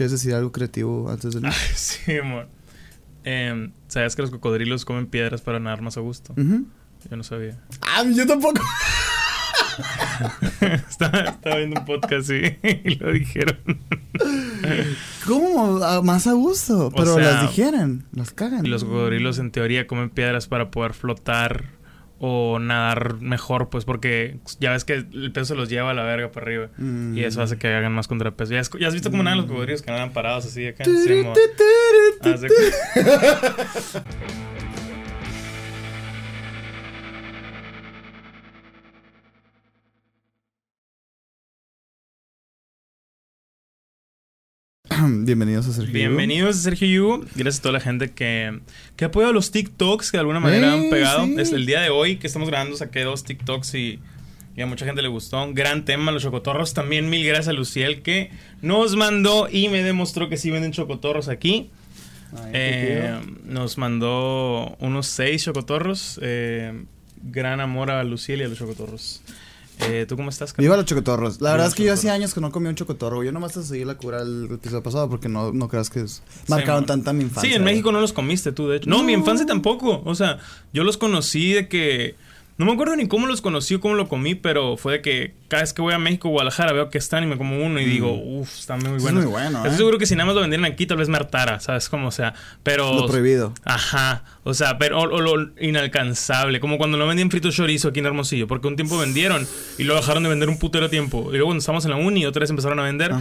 ¿Quieres 0.00 0.12
decir 0.12 0.32
algo 0.32 0.50
creativo 0.50 1.10
antes 1.10 1.34
de...? 1.34 1.52
sí, 1.74 2.16
amor. 2.16 2.48
Em, 3.22 3.70
¿Sabes 3.86 4.16
que 4.16 4.22
los 4.22 4.30
cocodrilos 4.30 4.86
comen 4.86 5.06
piedras 5.06 5.42
para 5.42 5.60
nadar 5.60 5.82
más 5.82 5.98
a 5.98 6.00
gusto? 6.00 6.32
Yo 6.34 7.16
no 7.18 7.22
sabía. 7.22 7.58
Ah, 7.82 8.02
yo 8.10 8.26
tampoco. 8.26 8.62
estaba, 10.88 11.36
viendo 11.54 11.80
un 11.80 11.84
podcast 11.84 12.30
y, 12.82 12.94
lo 12.94 13.12
dijeron. 13.12 13.58
¿Cómo? 15.26 15.80
Ah, 15.84 16.00
más 16.02 16.26
a 16.26 16.32
gusto. 16.32 16.90
Pero 16.96 17.18
las 17.18 17.42
dijeron, 17.42 18.06
las 18.12 18.30
cagan. 18.30 18.70
Los 18.70 18.84
cocodrilos 18.84 19.38
en 19.38 19.50
teoría 19.50 19.86
comen 19.86 20.08
piedras 20.08 20.46
para 20.46 20.70
poder 20.70 20.94
flotar 20.94 21.66
o 22.22 22.58
nadar 22.58 23.14
mejor, 23.20 23.70
pues 23.70 23.86
porque 23.86 24.36
ya 24.58 24.72
ves 24.72 24.84
que 24.84 24.92
el 24.92 25.32
peso 25.32 25.46
se 25.46 25.54
los 25.54 25.70
lleva 25.70 25.90
a 25.90 25.94
la 25.94 26.04
verga 26.04 26.30
para 26.30 26.46
arriba. 26.46 26.68
Y 27.16 27.24
eso 27.24 27.40
hace 27.40 27.56
que 27.56 27.68
hagan 27.68 27.92
más 27.92 28.08
contrapeso. 28.08 28.52
¿Ya 28.52 28.60
has, 28.60 28.70
ya 28.78 28.88
has 28.88 28.94
visto 28.94 29.10
cómo 29.10 29.22
nadan 29.22 29.38
los 29.38 29.46
cocodrilos 29.46 29.80
que 29.80 29.90
nadan 29.90 30.12
parados 30.12 30.44
así 30.44 30.66
acá? 30.66 30.84
Bienvenidos 45.08 45.66
a 45.66 45.72
Sergio 45.72 45.92
Bienvenidos 45.92 46.56
a 46.56 46.60
Sergio 46.60 46.88
Yugo. 46.88 47.24
Gracias 47.34 47.58
a 47.58 47.62
toda 47.62 47.72
la 47.74 47.80
gente 47.80 48.10
que, 48.10 48.60
que 48.96 49.04
ha 49.04 49.08
apoyado 49.08 49.32
los 49.32 49.50
TikToks 49.50 50.10
que 50.10 50.16
de 50.16 50.20
alguna 50.20 50.40
manera 50.40 50.72
han 50.72 50.90
pegado. 50.90 51.24
Es 51.38 51.52
el 51.52 51.66
día 51.66 51.80
de 51.80 51.90
hoy 51.90 52.16
que 52.16 52.26
estamos 52.26 52.48
grabando, 52.48 52.76
saqué 52.76 53.02
dos 53.02 53.24
TikToks 53.24 53.74
y, 53.74 54.00
a 54.60 54.66
mucha 54.66 54.84
gente 54.84 55.00
le 55.00 55.08
gustó. 55.08 55.42
Un 55.42 55.54
gran 55.54 55.86
tema, 55.86 56.12
los 56.12 56.22
chocotorros. 56.22 56.74
También 56.74 57.08
mil 57.08 57.26
gracias 57.26 57.48
a 57.48 57.52
Luciel 57.54 58.02
que 58.02 58.30
nos 58.60 58.94
mandó 58.94 59.48
y 59.50 59.70
me 59.70 59.82
demostró 59.82 60.28
que 60.28 60.36
sí 60.36 60.50
venden 60.50 60.72
chocotorros 60.72 61.28
aquí. 61.28 61.70
Eh, 62.52 63.18
nos 63.44 63.78
mandó 63.78 64.76
unos 64.80 65.06
seis 65.06 65.44
chocotorros. 65.44 66.20
Eh, 66.22 66.84
gran 67.22 67.60
amor 67.60 67.90
a 67.90 68.04
Luciel 68.04 68.40
y 68.40 68.44
a 68.44 68.48
los 68.48 68.58
chocotorros. 68.58 69.22
Eh, 69.88 70.06
¿Tú 70.08 70.16
cómo 70.16 70.30
estás? 70.30 70.54
Viva 70.56 70.76
los 70.76 70.84
chocotorros. 70.84 71.40
La 71.40 71.52
verdad 71.52 71.68
es 71.68 71.74
que 71.74 71.84
yo 71.84 71.92
hacía 71.92 72.12
años 72.12 72.34
que 72.34 72.40
no 72.40 72.50
comía 72.52 72.70
un 72.70 72.76
chocotorro. 72.76 73.22
Yo 73.24 73.32
nomás 73.32 73.52
te 73.52 73.62
seguí 73.62 73.84
la 73.84 73.96
cura 73.96 74.22
el 74.22 74.48
episodio 74.52 74.82
pasado 74.82 75.08
porque 75.08 75.28
no, 75.28 75.52
no 75.52 75.68
creas 75.68 75.90
que 75.90 76.04
marcaron 76.48 76.86
tanta 76.86 77.12
mi 77.12 77.24
infancia. 77.24 77.50
Sí, 77.50 77.56
en 77.56 77.64
México 77.64 77.92
no 77.92 78.00
los 78.00 78.12
comiste 78.12 78.52
tú, 78.52 78.68
de 78.68 78.78
hecho. 78.78 78.90
no, 78.90 79.02
mi 79.02 79.12
infancia 79.12 79.46
tampoco. 79.46 80.02
O 80.04 80.14
sea, 80.14 80.38
yo 80.72 80.84
los 80.84 80.96
conocí 80.96 81.52
de 81.52 81.68
que 81.68 82.16
no 82.60 82.66
me 82.66 82.72
acuerdo 82.72 82.94
ni 82.94 83.08
cómo 83.08 83.26
los 83.26 83.40
conocí 83.40 83.76
o 83.76 83.80
cómo 83.80 83.94
lo 83.94 84.06
comí, 84.06 84.34
pero 84.34 84.76
fue 84.76 84.92
de 84.92 85.00
que 85.00 85.32
cada 85.48 85.62
vez 85.62 85.72
que 85.72 85.80
voy 85.80 85.94
a 85.94 85.98
México 85.98 86.28
o 86.28 86.32
Guadalajara 86.32 86.74
veo 86.74 86.90
que 86.90 86.98
están 86.98 87.24
y 87.24 87.26
me 87.26 87.38
como 87.38 87.58
uno 87.64 87.80
y 87.80 87.86
digo, 87.86 88.14
mm. 88.14 88.38
uff, 88.38 88.58
están 88.58 88.80
muy 88.80 89.00
buenos. 89.00 89.08
Es 89.08 89.14
muy 89.14 89.24
bueno. 89.24 89.58
Estoy 89.60 89.72
¿eh? 89.72 89.76
seguro 89.78 89.96
que 89.96 90.04
si 90.04 90.14
nada 90.14 90.26
más 90.26 90.34
lo 90.34 90.42
vendieran 90.42 90.70
aquí, 90.70 90.84
tal 90.84 90.98
vez 90.98 91.08
me 91.08 91.16
hartara, 91.16 91.58
¿sabes? 91.60 91.88
Como, 91.88 92.08
o 92.08 92.10
sea, 92.10 92.34
pero. 92.62 92.92
Lo 92.92 93.06
prohibido. 93.06 93.54
Ajá. 93.64 94.24
O 94.44 94.52
sea, 94.52 94.76
pero 94.76 95.00
o, 95.00 95.06
lo 95.06 95.52
inalcanzable. 95.58 96.60
Como 96.60 96.76
cuando 96.76 96.98
no 96.98 97.06
vendían 97.06 97.30
frito 97.30 97.50
chorizo 97.50 97.88
aquí 97.88 98.00
en 98.00 98.06
Hermosillo, 98.06 98.46
porque 98.46 98.68
un 98.68 98.76
tiempo 98.76 98.98
vendieron 98.98 99.48
y 99.78 99.84
lo 99.84 99.94
dejaron 99.94 100.22
de 100.22 100.28
vender 100.28 100.50
un 100.50 100.58
putero 100.58 100.90
tiempo. 100.90 101.28
Y 101.28 101.32
luego 101.32 101.46
cuando 101.46 101.60
estábamos 101.60 101.86
en 101.86 101.92
la 101.92 101.96
uni, 101.96 102.26
otra 102.26 102.40
vez 102.40 102.50
empezaron 102.50 102.78
a 102.78 102.82
vender. 102.82 103.14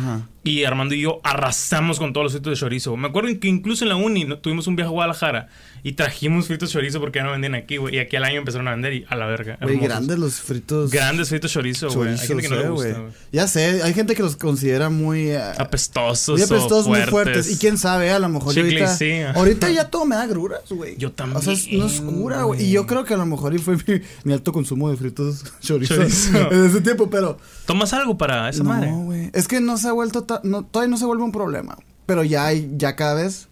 Y 0.43 0.65
Armando 0.65 0.95
y 0.95 1.01
yo 1.01 1.21
arrasamos 1.23 1.97
con 1.97 2.11
todos 2.11 2.25
los 2.25 2.33
fritos 2.33 2.51
de 2.51 2.57
chorizo. 2.57 2.97
Me 2.97 3.07
acuerdo 3.07 3.29
que 3.39 3.47
incluso 3.47 3.85
en 3.85 3.89
la 3.89 3.95
uni 3.95 4.25
tuvimos 4.41 4.67
un 4.67 4.75
viaje 4.75 4.89
a 4.89 4.91
Guadalajara 4.91 5.47
y 5.81 5.93
trajimos 5.93 6.47
fritos 6.47 6.71
chorizo 6.71 6.99
porque 6.99 7.19
ya 7.19 7.23
no 7.23 7.31
vendían 7.31 7.55
aquí, 7.55 7.77
güey. 7.77 7.95
Y 7.95 7.99
aquí 7.99 8.17
al 8.17 8.25
año 8.25 8.39
empezaron 8.39 8.67
a 8.67 8.71
vender 8.71 8.93
y 8.93 9.05
a 9.07 9.15
la 9.15 9.28
verga. 9.29 9.57
Güey, 9.61 9.77
grandes 9.77 10.19
los 10.19 10.41
fritos. 10.41 10.91
Grandes 10.91 11.29
fritos 11.29 11.51
chorizo, 11.51 11.89
güey. 11.91 12.11
Hay 12.11 12.17
gente 12.17 12.43
que 12.43 12.49
no 12.49 12.55
le 12.55 12.69
gusta, 12.69 12.99
güey. 12.99 13.11
Ya 13.31 13.47
sé, 13.47 13.81
hay 13.83 13.93
gente 13.93 14.15
que 14.15 14.23
los 14.23 14.35
considera 14.35 14.89
muy... 14.89 15.31
Uh, 15.31 15.39
apestosos 15.57 16.39
Muy 16.39 16.41
apestosos, 16.41 16.87
muy 16.87 17.01
fuertes. 17.03 17.51
Y 17.51 17.57
quién 17.57 17.77
sabe, 17.77 18.11
a 18.11 18.19
lo 18.19 18.29
mejor 18.29 18.57
ahorita... 18.57 18.95
Sí. 18.95 19.21
Ahorita 19.21 19.69
ya 19.69 19.89
todo 19.89 20.05
me 20.05 20.15
da 20.15 20.25
gruras, 20.27 20.63
güey. 20.69 20.97
Yo 20.97 21.11
también. 21.11 21.37
O 21.37 21.41
sea, 21.41 21.55
no 21.77 21.85
es 21.85 22.01
cura, 22.01 22.43
güey. 22.43 22.63
Y 22.63 22.71
yo 22.71 22.85
creo 22.85 23.05
que 23.05 23.13
a 23.13 23.17
lo 23.17 23.25
mejor 23.25 23.57
fue 23.59 23.77
mi, 24.23 24.33
alto 24.33 24.51
consumo 24.51 24.89
de 24.89 24.97
fritos 24.97 25.45
chorizo, 25.61 25.95
chorizo. 25.95 26.51
en 26.51 26.65
ese 26.65 26.81
tiempo, 26.81 27.09
pero... 27.09 27.37
¿Tomas 27.65 27.93
algo 27.93 28.17
para 28.17 28.49
esa 28.49 28.63
madre? 28.63 28.91
No, 28.91 29.05
güey. 29.05 29.29
Es 29.33 29.47
que 29.47 29.61
no 29.61 29.77
se 29.77 29.87
ha 29.87 29.91
vuelto... 29.91 30.25
No, 30.43 30.65
todavía 30.65 30.91
no 30.91 30.97
se 30.97 31.05
vuelve 31.05 31.23
un 31.23 31.31
problema. 31.31 31.77
Pero 32.05 32.23
ya 32.23 32.45
hay... 32.45 32.69
Ya 32.77 32.95
cada 32.95 33.13
vez 33.13 33.47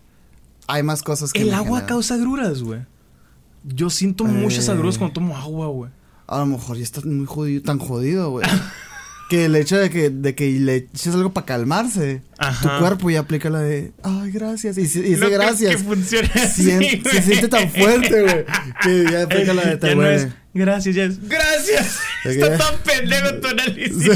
hay 0.67 0.83
más 0.83 1.03
cosas 1.03 1.31
que... 1.31 1.41
El 1.41 1.53
agua 1.53 1.85
causa 1.85 2.15
agruras, 2.15 2.61
güey. 2.61 2.81
Yo 3.67 3.89
siento 3.89 4.23
muchas 4.23 4.69
agruras 4.69 4.95
eh. 4.95 4.99
cuando 4.99 5.13
tomo 5.13 5.37
agua, 5.37 5.67
güey. 5.67 5.91
A 6.27 6.39
lo 6.39 6.45
mejor 6.45 6.77
ya 6.77 6.83
estás 6.83 7.05
muy 7.05 7.25
jodido, 7.25 7.61
tan 7.61 7.79
jodido, 7.79 8.31
güey. 8.31 8.47
que 9.29 9.45
el 9.45 9.55
hecho 9.55 9.77
de 9.77 9.89
que, 9.89 10.09
de 10.09 10.35
que 10.35 10.49
le 10.51 10.75
eches 10.75 11.13
algo 11.13 11.33
para 11.33 11.45
calmarse, 11.45 12.21
tu 12.61 12.69
cuerpo 12.79 13.09
ya 13.09 13.19
aplica 13.19 13.49
la 13.49 13.59
de, 13.59 13.91
ay, 14.03 14.31
gracias. 14.31 14.77
Y, 14.77 14.83
y 14.83 15.15
gracias. 15.15 15.75
Que 15.75 15.83
funcione 15.83 16.29
así, 16.35 16.63
se 17.03 17.21
siente 17.21 17.47
tan 17.49 17.69
fuerte, 17.69 18.21
güey, 18.21 18.45
que 18.81 19.11
ya 19.11 19.23
aplica 19.23 19.53
la 19.53 19.63
de, 19.63 19.77
te 19.77 19.95
no 19.95 20.07
es, 20.07 20.27
gracias, 20.53 20.95
ya 20.95 21.03
es, 21.03 21.27
gracias. 21.27 21.99
Está 22.25 22.57
tan 22.57 22.75
pendejo 22.79 23.35
tu 23.35 23.47
análisis. 23.47 24.03
Sí, 24.03 24.09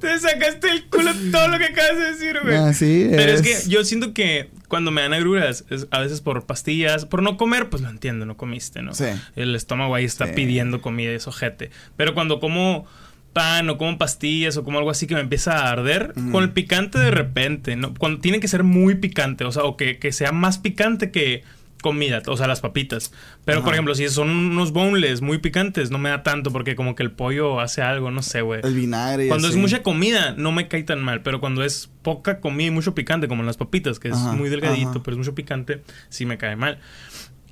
Te 0.00 0.18
sacaste 0.18 0.70
el 0.70 0.84
culo 0.88 1.12
todo 1.30 1.48
lo 1.48 1.58
que 1.58 1.64
acabas 1.66 1.98
de 1.98 2.12
decir, 2.12 2.38
güey. 2.42 2.56
Así 2.56 3.02
es. 3.02 3.16
Pero 3.16 3.32
es 3.32 3.42
que 3.42 3.68
yo 3.68 3.84
siento 3.84 4.12
que 4.12 4.50
cuando 4.70 4.92
me 4.92 5.02
dan 5.02 5.12
agruras, 5.12 5.64
es 5.68 5.88
a 5.90 5.98
veces 5.98 6.20
por 6.20 6.46
pastillas, 6.46 7.04
por 7.04 7.24
no 7.24 7.36
comer, 7.36 7.68
pues 7.68 7.82
lo 7.82 7.90
entiendo, 7.90 8.24
no 8.24 8.36
comiste, 8.36 8.82
¿no? 8.82 8.94
Sí. 8.94 9.06
El 9.34 9.56
estómago 9.56 9.96
ahí 9.96 10.04
está 10.04 10.32
pidiendo 10.32 10.80
comida, 10.80 11.10
es 11.10 11.26
ojete. 11.26 11.70
Pero 11.96 12.14
cuando 12.14 12.38
como 12.38 12.86
pan 13.32 13.68
o 13.68 13.78
como 13.78 13.98
pastillas 13.98 14.56
o 14.56 14.62
como 14.62 14.78
algo 14.78 14.90
así 14.90 15.08
que 15.08 15.16
me 15.16 15.22
empieza 15.22 15.58
a 15.58 15.72
arder, 15.72 16.14
con 16.30 16.44
el 16.44 16.52
picante 16.52 17.00
de 17.00 17.10
repente, 17.10 17.74
¿no? 17.74 17.94
Cuando 17.94 18.20
tiene 18.20 18.38
que 18.38 18.46
ser 18.46 18.62
muy 18.62 18.94
picante, 18.94 19.44
o 19.44 19.50
sea, 19.50 19.64
o 19.64 19.76
que, 19.76 19.98
que 19.98 20.12
sea 20.12 20.30
más 20.30 20.58
picante 20.58 21.10
que 21.10 21.42
comida, 21.80 22.22
o 22.26 22.36
sea, 22.36 22.46
las 22.46 22.60
papitas. 22.60 23.12
Pero, 23.44 23.62
por 23.64 23.72
ejemplo, 23.72 23.94
si 23.94 24.08
son 24.08 24.30
unos 24.30 24.72
boneless 24.72 25.20
muy 25.20 25.38
picantes, 25.38 25.90
no 25.90 25.98
me 25.98 26.10
da 26.10 26.22
tanto 26.22 26.50
porque 26.50 26.76
como 26.76 26.94
que 26.94 27.02
el 27.02 27.10
pollo 27.10 27.60
hace 27.60 27.82
algo, 27.82 28.10
no 28.10 28.22
sé, 28.22 28.42
güey. 28.42 28.60
El 28.62 28.74
vinagre. 28.74 29.28
Cuando 29.28 29.48
es 29.48 29.56
mucha 29.56 29.82
comida, 29.82 30.34
no 30.36 30.52
me 30.52 30.68
cae 30.68 30.82
tan 30.82 31.02
mal, 31.02 31.22
pero 31.22 31.40
cuando 31.40 31.64
es 31.64 31.90
poca 32.02 32.40
comida 32.40 32.68
y 32.68 32.70
mucho 32.70 32.94
picante, 32.94 33.28
como 33.28 33.42
en 33.42 33.46
las 33.46 33.56
papitas, 33.56 33.98
que 33.98 34.08
es 34.08 34.16
muy 34.16 34.48
delgadito, 34.48 35.02
pero 35.02 35.14
es 35.14 35.18
mucho 35.18 35.34
picante, 35.34 35.82
sí 36.08 36.26
me 36.26 36.38
cae 36.38 36.56
mal. 36.56 36.78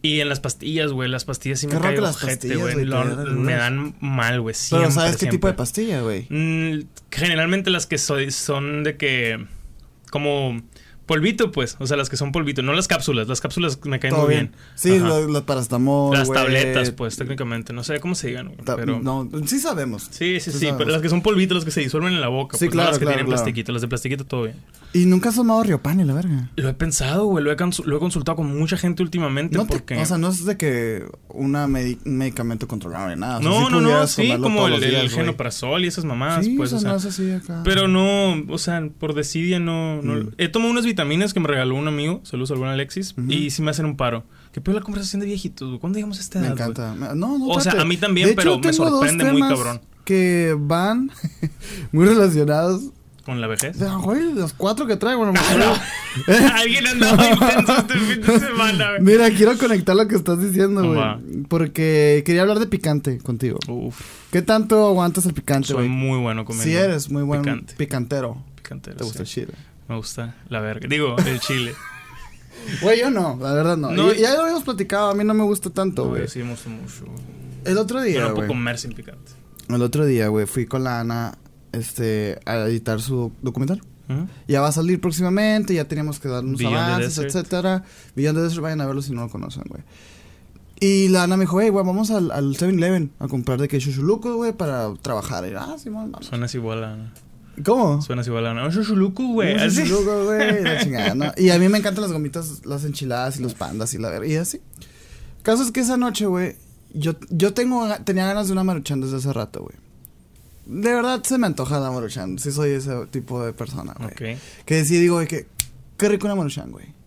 Y 0.00 0.20
en 0.20 0.28
las 0.28 0.38
pastillas, 0.40 0.92
güey, 0.92 1.08
las 1.08 1.24
pastillas 1.24 1.58
sí 1.58 1.66
me 1.66 1.78
caen 1.78 2.02
ojete, 2.02 2.56
güey. 2.56 2.76
Me 2.76 3.54
dan 3.54 3.96
mal, 4.00 4.40
güey, 4.40 4.54
Pero 4.70 4.90
¿sabes 4.90 5.16
qué 5.16 5.26
tipo 5.26 5.46
de 5.46 5.54
pastilla, 5.54 6.02
güey? 6.02 6.26
Mm, 6.28 6.84
generalmente 7.10 7.70
las 7.70 7.86
que 7.86 7.98
soy, 7.98 8.30
son 8.30 8.84
de 8.84 8.96
que... 8.96 9.44
Como 10.10 10.62
Polvito, 11.08 11.50
pues. 11.50 11.76
O 11.80 11.86
sea, 11.86 11.96
las 11.96 12.10
que 12.10 12.18
son 12.18 12.32
polvito. 12.32 12.60
No 12.60 12.74
las 12.74 12.86
cápsulas. 12.86 13.26
Las 13.26 13.40
cápsulas 13.40 13.80
me 13.84 13.98
caen 13.98 14.14
muy 14.14 14.28
bien. 14.28 14.52
Sí, 14.74 14.98
las 14.98 15.42
paracetamol. 15.42 16.16
Las 16.16 16.30
tabletas, 16.30 16.90
pues, 16.90 17.16
técnicamente. 17.16 17.72
No 17.72 17.82
sé 17.82 17.98
cómo 17.98 18.14
se 18.14 18.28
digan, 18.28 18.52
pero... 18.64 19.00
No, 19.00 19.28
sí 19.46 19.58
sabemos. 19.58 20.08
Sí, 20.10 20.38
sí, 20.38 20.52
sí. 20.52 20.68
Pero 20.76 20.90
las 20.90 21.00
que 21.00 21.08
son 21.08 21.22
polvitos, 21.22 21.56
las 21.56 21.64
que 21.64 21.70
se 21.70 21.80
disuelven 21.80 22.12
en 22.12 22.20
la 22.20 22.28
boca. 22.28 22.58
Sí, 22.58 22.66
pues, 22.66 22.74
claro, 22.74 22.90
las 22.90 22.98
que 22.98 23.06
tienen 23.06 23.26
plastiquito. 23.26 23.72
Las 23.72 23.80
de 23.80 23.88
plastiquito, 23.88 24.24
todo 24.24 24.44
bien. 24.44 24.56
¿Y 24.92 25.04
nunca 25.06 25.30
has 25.30 25.36
tomado 25.36 25.62
Riopan 25.62 26.00
y 26.00 26.04
la 26.04 26.14
verga? 26.14 26.50
Lo 26.56 26.68
he 26.68 26.74
pensado, 26.74 27.24
güey. 27.24 27.42
Lo 27.42 27.52
he, 27.52 27.56
lo 27.56 27.96
he 27.96 27.98
consultado 27.98 28.36
con 28.36 28.58
mucha 28.58 28.76
gente 28.76 29.02
últimamente 29.02 29.56
no 29.56 29.66
porque... 29.66 29.96
o 29.96 30.06
sea, 30.06 30.18
no 30.18 30.28
es 30.28 30.44
de 30.44 30.56
que 30.56 31.04
un 31.28 31.52
medicamento 32.04 32.68
controlado 32.68 33.08
ni 33.08 33.16
nada. 33.16 33.40
no, 33.40 33.70
no, 33.70 33.80
no. 33.80 34.06
Sí, 34.06 34.30
como 34.38 34.66
el, 34.68 34.82
el 34.82 35.10
genoprazol 35.10 35.84
y 35.84 35.88
esas 35.88 36.04
mamadas, 36.04 36.44
sí, 36.44 36.54
pues. 36.56 36.72
O 36.72 36.78
sea, 36.78 36.90
no 36.90 36.96
es 36.96 37.04
así 37.06 37.30
acá. 37.30 37.62
Pero 37.64 37.88
no, 37.88 38.44
o 38.48 38.58
sea, 38.58 38.86
por 38.98 39.14
decidia 39.14 39.58
no... 39.58 40.02
no 40.02 40.14
mm. 40.14 40.30
He 40.38 40.48
tomado 40.48 40.70
unas 40.70 40.84
vitaminas 40.84 40.97
que 41.32 41.40
me 41.40 41.48
regaló 41.48 41.74
un 41.74 41.88
amigo, 41.88 42.20
saludos 42.24 42.50
al 42.50 42.58
buen 42.58 42.70
Alexis, 42.70 43.14
y 43.28 43.50
sí 43.50 43.62
me 43.62 43.70
hacen 43.70 43.86
un 43.86 43.96
paro. 43.96 44.24
¿Qué 44.52 44.60
peor 44.60 44.76
la 44.76 44.82
conversación 44.82 45.20
de 45.20 45.26
viejitos? 45.26 45.78
¿Cuándo 45.78 45.96
llegamos 45.96 46.18
a 46.18 46.20
esta 46.20 46.38
edad? 46.38 46.48
Me 46.48 46.52
encanta. 46.54 46.94
No, 47.14 47.38
no, 47.38 47.46
O 47.46 47.60
sea, 47.60 47.80
a 47.80 47.84
mí 47.84 47.96
también, 47.96 48.34
pero 48.34 48.58
me 48.58 48.72
sorprende 48.72 49.30
muy 49.32 49.42
cabrón. 49.42 49.80
Que 50.04 50.56
van 50.58 51.10
muy 51.92 52.06
relacionados 52.06 52.92
¿Con 53.28 53.42
la 53.42 53.46
vejez? 53.46 53.76
Güey, 53.78 54.32
los 54.32 54.54
cuatro 54.54 54.86
que 54.86 54.96
traigo, 54.96 55.26
no 55.26 55.34
Alguien 56.54 56.86
andaba 56.86 57.28
intenso 57.28 57.76
este 57.76 57.98
fin 57.98 58.22
de 58.22 58.40
semana, 58.40 58.88
güey. 58.92 59.02
Mira, 59.02 59.28
quiero 59.28 59.58
conectar 59.58 59.94
lo 59.94 60.08
que 60.08 60.14
estás 60.14 60.40
diciendo, 60.40 60.82
güey. 60.82 61.44
Porque 61.46 62.22
quería 62.24 62.40
hablar 62.40 62.58
de 62.58 62.66
picante 62.66 63.18
contigo. 63.18 63.58
Uf. 63.68 64.00
¿Qué 64.32 64.40
tanto 64.40 64.86
aguantas 64.86 65.26
el 65.26 65.34
picante, 65.34 65.74
güey? 65.74 65.86
Soy 65.86 65.94
muy 65.94 66.18
bueno 66.18 66.46
comiendo. 66.46 66.64
Sí 66.64 66.74
eres 66.74 67.10
muy 67.10 67.22
bueno. 67.22 67.42
Picantero. 67.76 68.42
Picantero, 68.56 68.96
¿Te 68.96 69.04
gusta 69.04 69.20
el 69.20 69.28
chile? 69.28 69.52
Me 69.88 69.96
gusta 69.96 70.36
la 70.48 70.60
verga. 70.60 70.86
Digo, 70.88 71.16
el 71.18 71.40
chile. 71.40 71.74
Güey, 72.82 73.00
yo 73.00 73.10
no, 73.10 73.38
la 73.40 73.52
verdad 73.54 73.76
no. 73.76 73.92
no 73.92 74.12
ya 74.12 74.34
lo 74.34 74.42
habíamos 74.42 74.64
platicado, 74.64 75.10
a 75.10 75.14
mí 75.14 75.24
no 75.24 75.32
me 75.32 75.44
gusta 75.44 75.70
tanto, 75.70 76.08
güey. 76.08 76.26
sí, 76.28 76.40
me 76.40 76.50
gusta 76.50 76.68
mucho. 76.68 77.04
El 77.64 77.78
otro 77.78 78.02
día, 78.02 78.20
Yo 78.20 78.28
no 78.28 78.34
puedo 78.34 78.48
comer 78.48 78.78
sin 78.78 78.92
picante. 78.92 79.32
El 79.68 79.80
otro 79.80 80.04
día, 80.04 80.28
güey, 80.28 80.46
fui 80.46 80.66
con 80.66 80.84
la 80.84 81.00
Ana 81.00 81.38
este, 81.72 82.38
a 82.46 82.56
editar 82.66 83.00
su 83.00 83.32
documental. 83.42 83.80
Ya 84.46 84.62
va 84.62 84.68
a 84.68 84.72
salir 84.72 85.00
próximamente, 85.00 85.74
ya 85.74 85.84
teníamos 85.84 86.18
que 86.18 86.28
dar 86.28 86.42
unos 86.42 86.62
avances, 86.64 87.18
etcétera. 87.18 87.84
Beyond 88.16 88.38
the 88.38 88.42
Desert, 88.42 88.62
vayan 88.62 88.80
a 88.80 88.86
verlo 88.86 89.02
si 89.02 89.12
no 89.12 89.22
lo 89.22 89.28
conocen, 89.28 89.64
güey. 89.68 89.82
Y 90.80 91.08
la 91.08 91.24
Ana 91.24 91.36
me 91.36 91.42
dijo, 91.42 91.60
hey, 91.60 91.68
güey, 91.68 91.84
vamos 91.84 92.10
al, 92.10 92.30
al 92.30 92.54
7-Eleven 92.54 93.10
a 93.18 93.28
comprar 93.28 93.60
de 93.60 93.68
que 93.68 93.78
chuchuluco, 93.78 94.36
güey, 94.36 94.52
para 94.52 94.94
trabajar. 95.02 95.46
Y, 95.46 95.54
ah, 95.54 95.76
sí, 95.76 95.90
vamos. 95.90 96.24
Suenas 96.24 96.54
igual 96.54 96.84
a 96.84 96.92
Ana. 96.94 97.12
¿Cómo? 97.64 98.02
Suenas 98.02 98.26
igual 98.26 98.46
a 98.46 98.50
Ana. 98.52 98.66
Un 98.66 98.72
chuchuluco, 98.72 99.26
güey. 99.28 99.54
Un 99.54 100.24
güey, 100.24 100.62
la 100.62 100.78
chingada, 100.82 101.14
¿no? 101.14 101.32
Y 101.36 101.50
a 101.50 101.58
mí 101.58 101.68
me 101.68 101.78
encantan 101.78 102.02
las 102.02 102.12
gomitas, 102.12 102.64
las 102.66 102.84
enchiladas 102.84 103.38
y 103.38 103.42
los 103.42 103.54
pandas 103.54 103.94
y 103.94 103.98
la 103.98 104.10
verga. 104.10 104.26
Y 104.26 104.36
así. 104.36 104.60
Caso 105.42 105.62
es 105.62 105.70
que 105.70 105.80
esa 105.80 105.96
noche, 105.96 106.26
güey, 106.26 106.56
yo, 106.92 107.14
yo 107.30 107.54
tengo, 107.54 107.88
tenía 108.04 108.26
ganas 108.26 108.48
de 108.48 108.52
una 108.52 108.64
maruchan 108.64 109.00
desde 109.00 109.16
hace 109.16 109.32
rato, 109.32 109.62
güey. 109.62 109.76
De 110.66 110.92
verdad 110.92 111.22
se 111.24 111.38
me 111.38 111.46
antoja 111.46 111.80
la 111.80 111.90
maruchan. 111.90 112.38
Sí 112.38 112.52
soy 112.52 112.70
ese 112.70 113.06
tipo 113.06 113.42
de 113.44 113.52
persona, 113.52 113.94
güey. 113.98 114.34
Ok. 114.34 114.40
Que 114.66 114.84
sí 114.84 114.98
digo, 114.98 115.14
güey, 115.16 115.26
que 115.26 115.46
qué 115.96 116.08
rico 116.08 116.26
una 116.26 116.34
maruchan, 116.34 116.70
güey. 116.70 116.97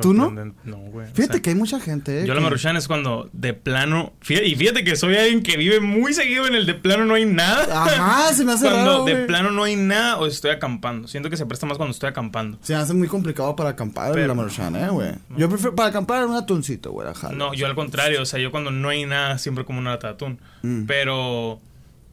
¿Tú 0.00 0.14
no? 0.14 0.30
No, 0.30 0.76
güey. 0.76 1.06
O 1.08 1.14
Fíjate 1.14 1.34
sea, 1.34 1.42
que 1.42 1.50
hay 1.50 1.56
mucha 1.56 1.80
gente, 1.80 2.22
eh. 2.22 2.26
Yo 2.26 2.34
la 2.34 2.40
maruchan 2.40 2.76
es 2.76 2.86
cuando 2.86 3.28
de 3.32 3.54
plano. 3.54 4.12
fíjate- 4.20 4.46
y 4.46 4.54
fíjate 4.54 4.84
que 4.84 4.94
soy 4.96 5.16
alguien 5.16 5.42
que 5.42 5.56
vive 5.56 5.80
muy 5.80 6.14
seguido 6.14 6.46
en 6.46 6.54
el 6.54 6.66
de 6.66 6.74
plano 6.74 7.04
no 7.04 7.14
hay 7.14 7.24
nada. 7.24 7.84
Ajá, 7.84 8.32
se 8.32 8.44
me 8.44 8.52
hace 8.52 8.66
Cuando 8.66 8.90
raro, 8.92 9.04
de 9.04 9.12
güey. 9.14 9.26
plano 9.26 9.50
no 9.50 9.64
hay 9.64 9.76
nada 9.76 10.18
o 10.18 10.26
estoy 10.26 10.50
acampando. 10.52 11.08
Siento 11.08 11.28
que 11.30 11.36
se 11.36 11.46
presta 11.46 11.66
más 11.66 11.76
cuando 11.76 11.92
estoy 11.92 12.08
acampando. 12.10 12.58
Se 12.62 12.72
me 12.74 12.78
hace 12.80 12.94
muy 12.94 13.08
complicado 13.08 13.56
para 13.56 13.70
acampar 13.70 14.12
Pero- 14.12 14.26
la 14.28 14.34
maruchan, 14.34 14.76
eh, 14.76 14.88
güey. 14.90 15.10
Yo 15.36 15.48
prefiero 15.48 15.74
para 15.74 15.88
acampar 15.88 16.24
un 16.26 16.36
atuncito, 16.36 16.92
güey, 16.92 17.08
ajá. 17.08 17.30
No, 17.32 17.52
yo 17.54 17.66
al 17.66 17.74
contrario, 17.74 18.22
o 18.22 18.26
sea, 18.26 18.38
yo 18.38 18.50
cuando 18.50 18.70
no 18.70 18.88
hay 18.90 19.06
nada 19.06 19.38
siempre 19.38 19.64
como 19.64 19.78
una 19.80 19.90
lata 19.90 20.08
de 20.08 20.12
atún. 20.14 20.40
Mm. 20.62 20.84
Pero, 20.86 21.60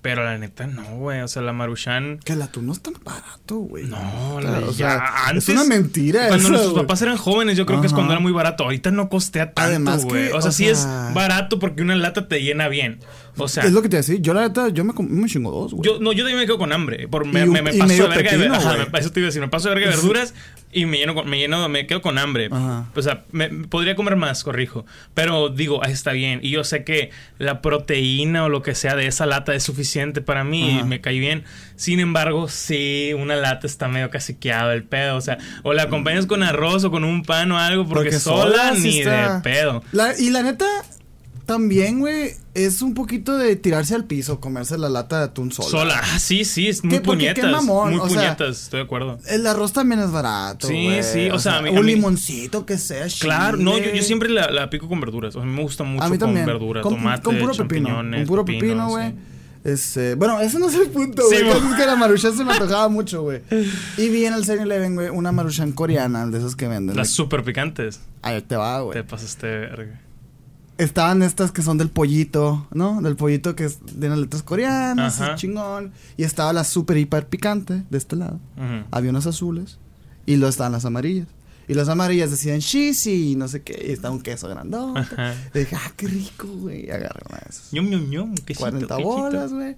pero 0.07 0.23
la 0.23 0.37
neta 0.37 0.67
no, 0.67 0.83
güey, 0.95 1.19
o 1.19 1.27
sea, 1.27 1.41
la 1.41 1.51
maruchan... 1.51 2.19
Que 2.23 2.31
el 2.31 2.41
atún 2.41 2.65
no 2.67 2.71
es 2.71 2.81
tan 2.81 2.93
barato, 3.03 3.55
güey. 3.57 3.83
No, 3.87 4.37
Claro, 4.39 4.61
la, 4.61 4.67
o 4.67 4.71
ya, 4.71 4.75
sea, 4.91 5.27
antes... 5.27 5.49
Es 5.49 5.55
una 5.55 5.65
mentira 5.65 6.27
Cuando 6.29 6.37
eso, 6.37 6.47
nuestros 6.49 6.71
güey. 6.71 6.83
papás 6.85 7.01
eran 7.01 7.17
jóvenes, 7.17 7.57
yo 7.57 7.65
creo 7.65 7.81
que 7.81 7.87
es 7.87 7.93
cuando 7.93 8.13
era 8.13 8.21
muy 8.21 8.31
barato. 8.31 8.63
Ahorita 8.63 8.89
no 8.91 9.09
costea 9.09 9.51
tanto, 9.51 9.97
güey. 10.03 10.31
O 10.31 10.39
sea, 10.41 10.49
o 10.49 10.53
sí 10.53 10.63
sea- 10.63 11.09
es 11.09 11.13
barato 11.13 11.59
porque 11.59 11.81
una 11.81 11.97
lata 11.97 12.29
te 12.29 12.41
llena 12.41 12.69
bien. 12.69 12.99
O 13.37 13.47
sea... 13.47 13.63
es 13.63 13.71
lo 13.71 13.81
que 13.81 13.89
te 13.89 13.97
decía. 13.97 14.15
Yo, 14.19 14.33
la 14.33 14.41
neta, 14.47 14.69
yo 14.69 14.83
me, 14.83 14.93
me 14.97 15.27
chingo 15.27 15.51
dos, 15.51 15.73
güey. 15.73 15.83
Yo, 15.89 15.99
no, 15.99 16.11
yo 16.11 16.23
también 16.23 16.39
me 16.39 16.45
quedo 16.45 16.57
con 16.57 16.71
hambre. 16.73 17.07
Por, 17.07 17.25
me, 17.25 17.43
un- 17.43 17.51
me, 17.51 17.61
me 17.61 17.73
paso 17.73 17.87
de 17.87 17.99
verga 18.09 18.31
de 18.31 18.37
pepino, 18.37 18.59
güey. 18.61 18.77
me- 18.91 18.99
Eso 18.99 19.11
te 19.11 19.19
iba 19.19 19.27
a 19.27 19.29
decir. 19.29 19.41
Me 19.41 19.47
paso 19.47 19.69
de 19.69 19.75
verga 19.75 19.89
de 19.91 19.95
verduras 19.95 20.33
y 20.71 20.85
me 20.85 20.97
lleno, 20.97 21.23
me 21.23 21.37
lleno, 21.39 21.67
me 21.69 21.87
quedo 21.87 22.01
con 22.01 22.17
hambre. 22.17 22.49
Ajá. 22.51 22.89
O 22.95 23.01
sea, 23.01 23.23
me, 23.31 23.49
podría 23.49 23.95
comer 23.95 24.15
más, 24.15 24.43
corrijo. 24.43 24.85
Pero 25.13 25.49
digo, 25.49 25.81
ah, 25.83 25.89
está 25.89 26.11
bien. 26.11 26.39
Y 26.43 26.49
yo 26.51 26.63
sé 26.63 26.83
que 26.83 27.11
la 27.39 27.61
proteína 27.61 28.43
o 28.43 28.49
lo 28.49 28.61
que 28.61 28.75
sea 28.75 28.95
de 28.95 29.07
esa 29.07 29.25
lata 29.25 29.53
es 29.55 29.63
suficiente 29.63 30.21
para 30.21 30.43
mí 30.43 30.79
y 30.79 30.83
me 30.83 30.99
cae 31.01 31.19
bien. 31.19 31.43
Sin 31.75 31.99
embargo, 31.99 32.47
sí, 32.49 33.11
una 33.17 33.35
lata 33.35 33.67
está 33.67 33.87
medio 33.87 34.09
caciqueado 34.09 34.71
el 34.71 34.83
pedo. 34.83 35.15
O 35.15 35.21
sea, 35.21 35.37
o 35.63 35.73
la 35.73 35.83
acompañas 35.83 36.25
con 36.25 36.43
arroz 36.43 36.83
o 36.83 36.91
con 36.91 37.03
un 37.03 37.23
pan 37.23 37.51
o 37.51 37.57
algo 37.59 37.87
porque, 37.87 38.11
sola, 38.19 38.73
sí 38.75 38.81
ni 38.81 38.99
está- 38.99 39.35
de 39.35 39.41
pedo. 39.41 39.83
La- 39.91 40.17
y 40.19 40.29
la 40.31 40.41
neta, 40.43 40.65
también, 41.47 41.99
güey, 41.99 42.31
es 42.53 42.83
un 42.83 42.93
poquito 42.93 43.35
de 43.37 43.55
tirarse 43.55 43.95
al 43.95 44.03
piso, 44.05 44.39
comerse 44.39 44.77
la 44.77 44.89
lata 44.89 45.17
de 45.19 45.23
atún 45.23 45.51
sola. 45.51 45.69
Sola. 45.69 46.01
Ah, 46.03 46.19
sí, 46.19 46.45
sí, 46.45 46.67
es 46.67 46.83
muy 46.83 46.93
¿Qué? 46.93 47.01
Porque 47.01 47.33
qué 47.33 47.41
puñetas. 47.41 47.51
mamón, 47.65 47.91
muy 47.93 47.99
o 48.01 48.09
sea, 48.09 48.21
puñetas, 48.35 48.63
estoy 48.63 48.79
de 48.81 48.85
acuerdo. 48.85 49.17
El 49.27 49.47
arroz 49.47 49.73
también 49.73 50.01
es 50.01 50.11
barato, 50.11 50.67
Sí, 50.67 50.89
sí, 51.01 51.29
o 51.31 51.39
sea, 51.39 51.57
a 51.57 51.61
mí- 51.63 51.69
a 51.69 51.79
un 51.79 51.85
mí- 51.85 51.95
limoncito 51.95 52.65
que 52.65 52.77
sea 52.77 53.07
Claro, 53.19 53.57
no, 53.57 53.77
yo, 53.79 54.03
siempre 54.03 54.29
la, 54.29 54.51
la 54.51 54.69
pico 54.69 54.87
con 54.87 54.99
verduras. 54.99 55.29
O 55.35 55.39
sea, 55.39 55.41
a 55.41 55.45
mí 55.45 55.55
me 55.55 55.63
gusta 55.63 55.83
mucho 55.83 56.03
A 56.03 56.09
mí 56.09 56.17
también. 56.19 56.45
con 56.45 56.53
verdura, 56.53 56.81
con, 56.81 56.93
tomate, 56.95 57.23
con 57.23 57.37
puro 57.39 57.53
pepino. 57.55 57.95
Con 57.95 58.25
puro 58.27 58.45
pepino, 58.45 58.89
güey. 58.89 59.09
sí. 59.09 59.15
Este, 59.63 60.15
bueno, 60.15 60.39
ese 60.39 60.59
no 60.59 60.69
es 60.69 60.75
el 60.75 60.89
punto, 60.89 61.23
Sí, 61.29 61.35
güey. 61.41 61.49
caso 61.51 61.69
es 61.71 61.75
que 61.75 61.85
la 61.85 61.95
maruchan 61.97 62.37
se 62.37 62.43
me 62.45 62.53
antojaba 62.53 62.87
mucho, 62.87 63.21
güey. 63.23 63.41
Y 63.97 64.07
vi 64.09 64.25
en 64.25 64.33
el 64.33 64.43
7-Eleven, 64.45 64.95
güey, 64.95 65.09
una 65.09 65.31
maruchan 65.33 65.73
coreana, 65.73 66.25
de 66.27 66.37
esas 66.37 66.55
que 66.55 66.67
venden. 66.69 66.95
Las 66.95 67.09
super 67.09 67.43
picantes. 67.43 67.99
Ahí 68.21 68.41
te 68.43 68.55
va, 68.55 68.77
Te 68.77 68.83
güey. 68.83 69.03
pasaste 69.03 69.47
verga. 69.47 69.99
Estaban 70.77 71.23
estas 71.23 71.51
que 71.51 71.61
son 71.63 71.77
del 71.77 71.89
pollito, 71.89 72.67
¿no? 72.71 73.01
Del 73.01 73.15
pollito 73.15 73.55
que 73.55 73.65
es 73.65 73.79
de 73.99 74.09
las 74.09 74.17
letras 74.19 74.43
coreanas, 74.43 75.19
es 75.19 75.35
chingón. 75.35 75.91
Y 76.17 76.23
estaba 76.23 76.53
la 76.53 76.63
super 76.63 76.97
hiper 76.97 77.27
picante 77.27 77.83
de 77.89 77.97
este 77.97 78.15
lado. 78.15 78.39
Ujú. 78.57 78.85
Había 78.91 79.09
unas 79.09 79.25
azules 79.25 79.79
y 80.25 80.35
luego 80.35 80.49
estaban 80.49 80.71
las 80.73 80.85
amarillas. 80.85 81.27
Y 81.67 81.73
las 81.73 81.89
amarillas 81.89 82.31
decían 82.31 82.59
cheesy 82.59 83.31
y 83.31 83.35
no 83.35 83.47
sé 83.47 83.61
qué. 83.61 83.85
Y 83.89 83.91
estaba 83.91 84.13
un 84.13 84.21
queso 84.21 84.47
grandote. 84.47 84.99
Ajá. 84.99 85.35
Y 85.53 85.59
dije, 85.59 85.75
ah, 85.75 85.91
qué 85.97 86.07
rico, 86.07 86.47
güey. 86.47 86.85
Y 86.85 86.89
agarré 86.91 87.19
una 87.27 87.39
de 87.39 87.45
esas. 87.49 87.73
Ñom, 87.73 87.89
ñom. 88.09 88.35
quesito, 88.35 88.59
40 88.69 88.95
quesito. 88.95 89.03
bolas, 89.03 89.51
güey. 89.51 89.75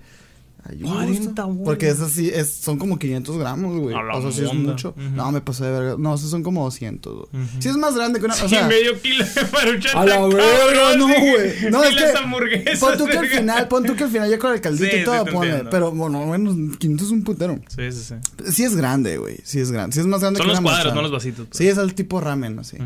Ay, 0.70 0.84
un 0.84 0.90
40 0.94 1.26
gusto. 1.26 1.48
bolas. 1.48 1.64
Porque 1.66 1.90
esas 1.90 2.12
sí 2.12 2.30
es, 2.34 2.52
son 2.54 2.78
como 2.78 2.98
500 3.00 3.38
gramos, 3.38 3.78
güey. 3.80 3.96
O 3.96 4.22
sea, 4.22 4.32
sí 4.32 4.44
es 4.46 4.54
mucho. 4.54 4.90
Ujú. 4.98 5.16
No, 5.16 5.32
me 5.32 5.42
pasé 5.42 5.66
de 5.66 5.72
verga. 5.72 5.96
No, 5.98 6.14
esos 6.16 6.30
son 6.30 6.44
como 6.44 6.64
200, 6.66 7.14
güey. 7.14 7.44
Ujú. 7.44 7.62
Sí 7.62 7.70
es 7.70 7.78
más 7.78 7.96
grande 7.96 8.20
que 8.20 8.26
una... 8.26 8.34
Sí, 8.36 8.46
o 8.46 8.50
sea, 8.50 8.68
medio 8.68 9.00
kilo 9.02 9.26
de 9.26 9.42
maruchan. 9.52 9.98
a 9.98 10.06
la 10.06 10.20
verga, 10.28 10.96
no, 10.98 11.08
sí. 11.08 11.14
güey. 11.20 11.72
No, 11.72 11.84
es 11.84 11.96
que... 11.96 12.18
hamburguesas, 12.18 12.80
Pon 12.80 12.98
tú 12.98 13.06
que 13.06 13.18
al 13.18 13.28
final, 13.28 13.68
pon 13.68 13.84
tú 13.86 13.96
que 13.96 14.04
al 14.04 14.10
final 14.10 14.30
ya 14.30 14.38
con 14.40 14.54
el 14.54 14.62
caldito 14.62 14.92
Sí, 14.96 15.02
y 15.02 15.04
todo, 15.04 15.26
sí, 15.26 15.32
ponle. 15.32 15.64
Pero, 15.72 15.92
bueno, 15.92 16.26
bueno, 16.26 16.52
500 16.78 17.08
es 17.08 17.12
un 17.14 17.24
putero. 17.24 17.60
Sí, 17.68 17.92
sí, 17.92 18.04
sí. 18.04 18.52
Sí 18.52 18.64
es 18.64 18.76
grande, 18.76 19.18
güey. 19.18 19.38
Sí 19.44 19.60
es 19.60 19.72
grande. 19.72 19.94
Sí 19.94 20.00
es 20.00 20.06
más 20.06 20.22
grande 20.22 20.38
Son 20.38 20.46
que 20.48 20.52
los 20.52 20.60
una 20.60 20.64
cuadros, 20.70 20.86
maruchan. 20.86 20.96
no 20.96 21.02
los 21.04 21.12
vasitos. 21.12 21.48
pues. 21.48 21.58
Sí, 21.58 21.68
es 21.68 21.78
el 21.78 21.94
tipo 21.96 22.20
ramen, 22.22 22.60
así. 22.60 22.76
Ujú. 22.78 22.86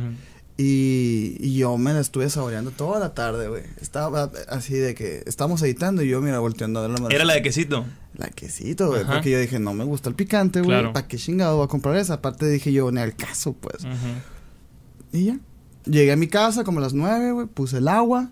Y, 0.56 1.36
y 1.40 1.58
yo 1.58 1.78
me 1.80 1.94
la 1.94 2.00
estuve 2.00 2.30
saboreando 2.30 2.70
toda 2.70 3.00
la 3.00 3.16
tarde, 3.16 3.48
güey. 3.48 3.64
Estaba 3.82 4.32
así 4.50 4.76
de 4.76 4.94
que 4.94 5.24
estábamos 5.26 5.62
editando 5.64 6.04
y 6.04 6.10
yo, 6.10 6.22
mira, 6.22 6.38
volteando 6.40 6.80
a 6.80 6.88
ver 6.88 7.00
la. 7.00 7.08
Era 7.10 7.26
la 7.26 7.34
de 7.34 7.42
quesito. 7.42 7.86
La 8.16 8.28
quesito, 8.28 8.90
güey. 8.90 9.02
Ajá. 9.02 9.14
Porque 9.14 9.32
yo 9.32 9.40
dije, 9.40 9.60
no 9.60 9.74
me 9.74 9.84
gusta 9.84 10.10
el 10.10 10.16
picante, 10.16 10.60
güey. 10.60 10.70
Claro. 10.70 10.94
¿Para 10.94 11.08
qué 11.08 11.18
chingado 11.18 11.58
voy 11.58 11.66
a 11.66 11.68
comprar 11.68 11.96
esa? 11.96 12.16
Aparte 12.16 12.48
dije 12.48 12.72
yo, 12.72 12.92
ni 12.92 13.02
al 13.02 13.16
caso, 13.16 13.54
pues. 13.54 13.84
Ujú. 13.84 15.18
Y 15.18 15.26
ya. 15.26 15.40
Llegué 15.86 16.12
a 16.12 16.16
mi 16.16 16.28
casa 16.28 16.64
como 16.64 16.78
a 16.80 16.82
las 16.84 16.94
nueve, 16.94 17.32
güey. 17.32 17.48
Puse 17.48 17.80
el 17.80 17.88
agua. 17.88 18.30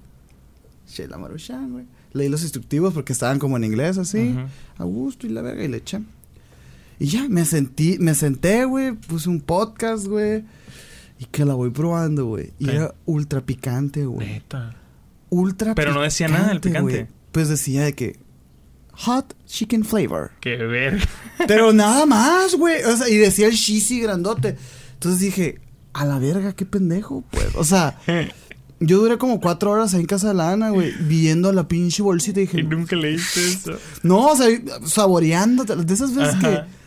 Eché 0.87 1.07
la 1.07 1.17
maruchan, 1.17 1.71
güey. 1.71 1.85
Leí 2.13 2.29
los 2.29 2.43
instructivos 2.43 2.93
porque 2.93 3.13
estaban 3.13 3.39
como 3.39 3.57
en 3.57 3.63
inglés, 3.63 3.97
así. 3.97 4.29
Ujú. 4.29 4.47
A 4.77 4.83
gusto 4.83 5.25
y 5.25 5.31
la 5.31 5.41
verga. 5.41 5.63
Y 5.63 5.69
le 5.69 5.77
eché. 5.77 6.01
Y 6.99 7.07
ya, 7.07 7.27
me 7.27 7.45
sentí, 7.45 7.97
me 7.99 8.13
senté, 8.13 8.65
güey. 8.65 8.91
Puse 8.91 9.27
un 9.27 9.41
podcast, 9.41 10.05
güey. 10.05 10.43
Y 11.21 11.25
que 11.25 11.45
la 11.45 11.53
voy 11.53 11.69
probando, 11.69 12.25
güey. 12.25 12.51
Y 12.57 12.65
Sí. 12.65 12.71
era 12.71 12.95
ultra 13.05 13.41
picante, 13.41 14.05
güey. 14.05 14.27
Neta. 14.27 14.75
Ultra 15.29 15.75
Pero 15.75 15.93
no 15.93 16.01
decía 16.01 16.27
nada 16.27 16.47
del 16.49 16.59
picante. 16.61 17.07
Pues 17.31 17.47
decía 17.47 17.83
de 17.83 17.93
que... 17.93 18.19
Hot 18.93 19.35
chicken 19.45 19.85
flavor. 19.85 20.31
Qué 20.41 20.57
verga. 20.57 21.03
Pero 21.47 21.73
nada 21.73 22.07
más, 22.07 22.55
güey. 22.55 22.81
O 22.83 22.97
sea, 22.97 23.07
y 23.07 23.17
decía 23.17 23.47
el 23.47 23.55
cheesy 23.55 24.01
grandote. 24.01 24.57
Entonces 24.93 25.21
dije, 25.21 25.61
a 25.93 26.05
la 26.05 26.17
verga, 26.17 26.53
qué 26.53 26.65
pendejo, 26.65 27.23
pues. 27.29 27.49
O 27.55 27.63
sea, 27.63 27.99
yo 28.79 28.99
duré 28.99 29.19
como 29.19 29.39
cuatro 29.39 29.69
horas 29.71 29.93
ahí 29.93 30.01
en 30.01 30.07
casa 30.07 30.29
de 30.29 30.33
la 30.33 30.51
Ana, 30.51 30.71
güey, 30.71 30.91
viendo 31.07 31.51
la 31.53 31.67
pinche 31.67 32.01
bolsita 32.01 32.39
y 32.39 32.43
Y 32.43 32.45
dije, 32.47 32.63
nunca 32.63 32.95
leíste 32.95 33.47
eso. 33.47 33.73
no, 34.01 34.27
o 34.31 34.35
sea, 34.35 34.47
saboreándote. 34.85 35.75
De 35.75 35.93
esas 35.93 36.15
veces 36.15 36.33
Ajá. 36.35 36.49
que. 36.65 36.80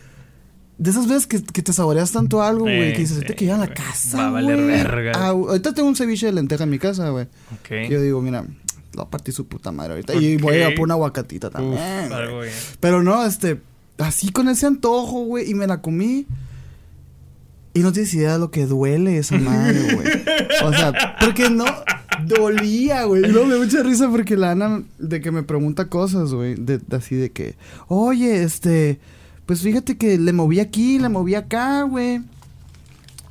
De 0.77 0.89
esas 0.91 1.07
veces 1.07 1.25
que, 1.27 1.41
que 1.41 1.61
te 1.61 1.71
saboreas 1.71 2.11
tanto 2.11 2.41
algo, 2.43 2.63
güey, 2.63 2.89
Eh, 2.89 2.93
que 2.93 2.99
dices, 2.99 3.23
sí, 3.25 3.33
que 3.33 3.51
a 3.51 3.57
la 3.57 3.67
casa, 3.73 4.17
Va 4.17 4.27
a 4.27 4.31
valer 4.31 4.57
güey". 4.57 4.67
verga. 4.67 5.11
Ah, 5.15 5.27
ahorita 5.29 5.73
tengo 5.73 5.87
un 5.87 5.95
ceviche 5.95 6.25
de 6.25 6.33
lenteja 6.33 6.65
en 6.65 6.69
mi 6.69 6.79
casa, 6.79 7.09
güey. 7.09 7.25
Ok. 7.53 7.89
Yo 7.89 8.01
digo, 8.01 8.21
mira, 8.21 8.45
lo 8.93 9.01
a 9.03 9.09
partir 9.09 9.33
su 9.33 9.47
puta 9.47 9.71
madre 9.71 9.93
ahorita. 9.93 10.13
Y 10.15 10.37
voy 10.37 10.55
a 10.55 10.57
ir 10.57 10.63
a 10.65 10.67
Ok. 10.69 10.75
por 10.75 10.83
una 10.85 10.93
aguacatita 10.95 11.49
también. 11.49 11.79
güey. 12.09 12.13
algo 12.13 12.39
bien. 12.41 12.53
Pero 12.81 13.03
no, 13.03 13.25
este, 13.25 13.61
así 13.99 14.31
con 14.31 14.49
ese 14.49 14.65
antojo, 14.67 15.23
güey, 15.25 15.49
y 15.49 15.53
me 15.53 15.65
la 15.67 15.81
comí. 15.81 16.25
Y 17.73 17.79
no 17.81 17.91
tienes 17.91 18.13
idea 18.13 18.33
de 18.33 18.39
lo 18.39 18.51
que 18.51 18.65
duele 18.65 19.17
esa 19.17 19.37
madre, 19.37 19.79
güey. 19.95 20.07
O 20.63 20.73
sea, 20.73 21.17
porque 21.19 21.49
no 21.49 21.65
dolía, 22.25 23.03
güey. 23.03 23.23
Y 23.23 23.27
luego 23.27 23.47
me 23.47 23.55
da 23.55 23.59
mucha 23.59 23.83
risa 23.83 24.09
porque 24.09 24.37
la 24.37 24.51
Ana 24.51 24.83
de 24.97 25.19
que 25.21 25.31
me 25.31 25.43
pregunta 25.43 25.89
cosas, 25.89 26.33
güey, 26.33 26.55
de, 26.55 26.77
de 26.79 26.95
así 26.95 27.15
de 27.15 27.31
que, 27.31 27.55
"Oye, 27.87 28.43
este, 28.43 28.99
pues 29.45 29.61
fíjate 29.61 29.97
que 29.97 30.17
le 30.17 30.33
moví 30.33 30.59
aquí, 30.59 30.99
le 30.99 31.09
moví 31.09 31.35
acá, 31.35 31.83
güey." 31.83 32.21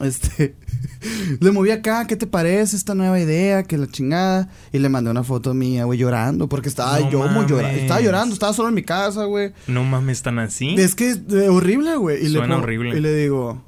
Este, 0.01 0.57
le 1.41 1.51
moví 1.53 1.71
acá, 1.71 2.07
¿qué 2.07 2.17
te 2.17 2.27
parece 2.27 2.77
esta 2.77 2.95
nueva 2.95 3.19
idea? 3.21 3.63
Que 3.63 3.79
la 3.79 3.87
chingada. 3.87 4.49
Y 4.73 4.79
le 4.81 4.89
mandé 4.89 5.11
una 5.11 5.23
foto 5.23 5.55
mía, 5.55 5.85
güey, 5.85 5.99
llorando. 5.99 6.49
Porque 6.49 6.69
estaba 6.69 6.99
No 6.99 7.11
yo 7.11 7.29
muy 7.29 7.47
llorando. 7.47 7.79
Estaba 7.79 8.01
llorando, 8.01 8.35
estaba 8.35 8.53
solo 8.53 8.69
en 8.69 8.75
mi 8.75 8.83
casa, 8.83 9.25
güey. 9.25 9.53
No 9.69 9.85
mames, 9.85 10.23
tan 10.23 10.39
así. 10.41 10.75
Es 10.77 10.95
que 10.95 11.11
es 11.11 11.21
eh, 11.31 11.49
horrible, 11.49 11.97
güey. 11.97 12.19
Y 12.25 12.29
le 12.29 12.39
Suena 12.39 12.57
pongo- 12.57 12.65
horrible. 12.65 12.97
Y 12.99 13.01
le 13.01 13.15
digo, 13.15 13.63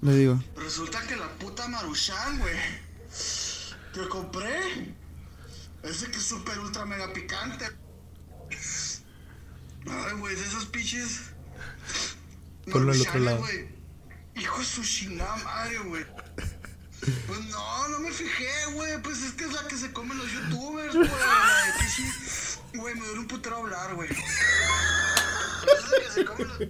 le 0.00 0.16
digo. 0.16 0.42
Resulta 0.56 1.00
que 1.06 1.14
la 1.16 1.28
puta 1.38 1.68
Maruchan, 1.68 2.38
güey, 2.38 2.54
que 3.92 4.08
compré, 4.08 4.58
ese 5.82 6.10
que 6.10 6.16
es 6.16 6.24
super 6.24 6.58
ultra 6.58 6.84
mega 6.86 7.12
picante. 7.12 7.66
Ay, 9.88 10.18
güey, 10.18 10.34
de 10.34 10.40
esos 10.40 10.64
pinches. 10.66 11.20
Ponlo 12.70 12.92
al 12.92 13.00
otro 13.00 13.18
lado. 13.20 13.44
Hijo 14.34 14.58
de 14.58 14.64
su 14.64 14.82
chingada 14.82 15.36
madre, 15.44 15.78
güey. 15.78 16.04
Pues 17.26 17.40
no, 17.50 17.88
no 17.88 18.00
me 18.00 18.10
fijé, 18.10 18.46
güey. 18.74 19.00
Pues 19.02 19.22
es 19.22 19.32
que 19.32 19.44
es 19.44 19.52
la 19.52 19.66
que 19.68 19.76
se 19.76 19.92
comen 19.92 20.18
los 20.18 20.30
youtubers, 20.32 20.94
güey. 20.94 21.08
Güey, 22.74 22.94
me 22.94 23.00
duele 23.06 23.20
un 23.20 23.26
putero 23.28 23.56
hablar, 23.58 23.94
güey. 23.94 24.08
Es 24.10 24.16
la 25.90 25.98
que 26.04 26.10
se 26.12 26.24
comen 26.24 26.48
los. 26.48 26.60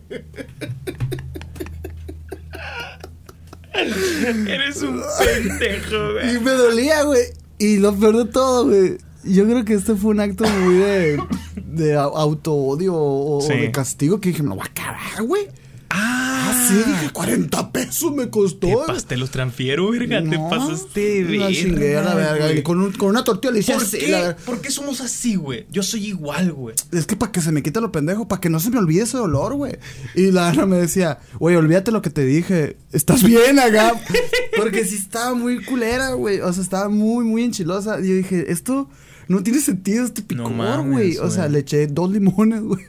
Eres 4.49 4.83
un 4.83 5.03
pendejo, 5.19 6.11
Y 6.21 6.37
güey. 6.37 6.41
me 6.41 6.51
dolía, 6.53 7.03
güey. 7.03 7.23
Y 7.59 7.79
lo 7.79 7.95
peor 7.99 8.17
de 8.17 8.25
todo, 8.27 8.67
güey. 8.67 8.99
Yo 9.25 9.45
creo 9.45 9.65
que 9.65 9.75
este 9.75 9.97
fue 9.97 10.13
un 10.13 10.21
acto 10.21 10.45
muy 10.49 10.75
de, 10.77 11.21
de 11.57 11.95
auto-odio 11.97 12.95
o, 12.95 13.45
de 13.47 13.73
castigo 13.73 14.21
que 14.21 14.29
dije, 14.29 14.43
me 14.43 14.51
lo 14.51 14.55
voy 14.57 14.65
a 14.67 14.71
acabar, 14.71 15.23
güey. 15.25 15.49
Ah, 15.89 16.67
sí, 16.69 16.75
dije, 16.75 17.11
40 17.13 17.71
pesos 17.73 18.13
me 18.13 18.29
costó. 18.29 18.67
Te 18.67 18.77
pasté 18.87 19.17
los 19.17 19.31
transfiero, 19.31 19.91
verga. 19.91 20.23
te 20.23 20.39
pasaste 20.39 21.25
de 21.25 21.39
La 21.39 21.47
verga, 21.49 22.03
la 22.03 22.15
verga. 22.15 22.53
Y 22.53 22.63
con, 22.63 22.81
un- 22.81 22.93
con 22.93 23.09
una 23.11 23.23
tortilla 23.25 23.53
le 23.53 23.61
hice 23.61 23.73
¿Por 23.75 23.83
así, 23.83 23.99
qué? 23.99 24.35
¿Por 24.45 24.61
qué 24.61 24.71
somos 24.71 25.01
así, 25.01 25.37
güey? 25.37 25.67
Yo 25.71 25.83
soy 25.83 26.07
igual, 26.07 26.53
güey. 26.53 26.75
Es 26.93 27.07
que 27.07 27.17
para 27.17 27.31
que 27.33 27.41
se 27.41 27.53
me 27.53 27.63
quite 27.63 27.81
lo 27.81 27.93
pendejo, 27.93 28.27
para 28.29 28.41
que 28.41 28.51
no 28.51 28.59
se 28.61 28.71
me 28.71 28.79
olvide 28.79 29.03
ese 29.05 29.17
dolor, 29.17 29.55
güey. 29.55 29.79
Y 30.15 30.33
la 30.33 30.49
Ana 30.49 30.67
me 30.67 30.77
decía, 30.77 31.19
güey, 31.39 31.57
olvídate 31.57 31.93
lo 31.93 32.03
que 32.03 32.11
te 32.11 32.25
dije. 32.25 32.77
¿Estás 32.93 33.23
bien 33.23 33.59
acá? 33.59 33.95
Porque 34.57 34.85
sí 34.85 34.97
estaba 34.97 35.35
muy 35.35 35.65
culera, 35.65 36.11
güey. 36.13 36.41
O 36.41 36.53
sea, 36.53 36.63
estaba 36.63 36.89
muy, 36.89 37.25
muy 37.25 37.45
enchilosa. 37.45 38.01
Y 38.01 38.09
yo 38.09 38.15
dije, 38.17 38.51
esto 38.51 38.89
no 39.29 39.43
tiene 39.43 39.61
sentido, 39.61 40.05
este 40.05 40.23
picor, 40.23 40.53
güey. 40.85 41.17
o 41.19 41.31
sea, 41.31 41.49
le 41.49 41.61
eché 41.61 41.87
dos 41.87 42.11
limones, 42.11 42.63
güey. 42.63 42.85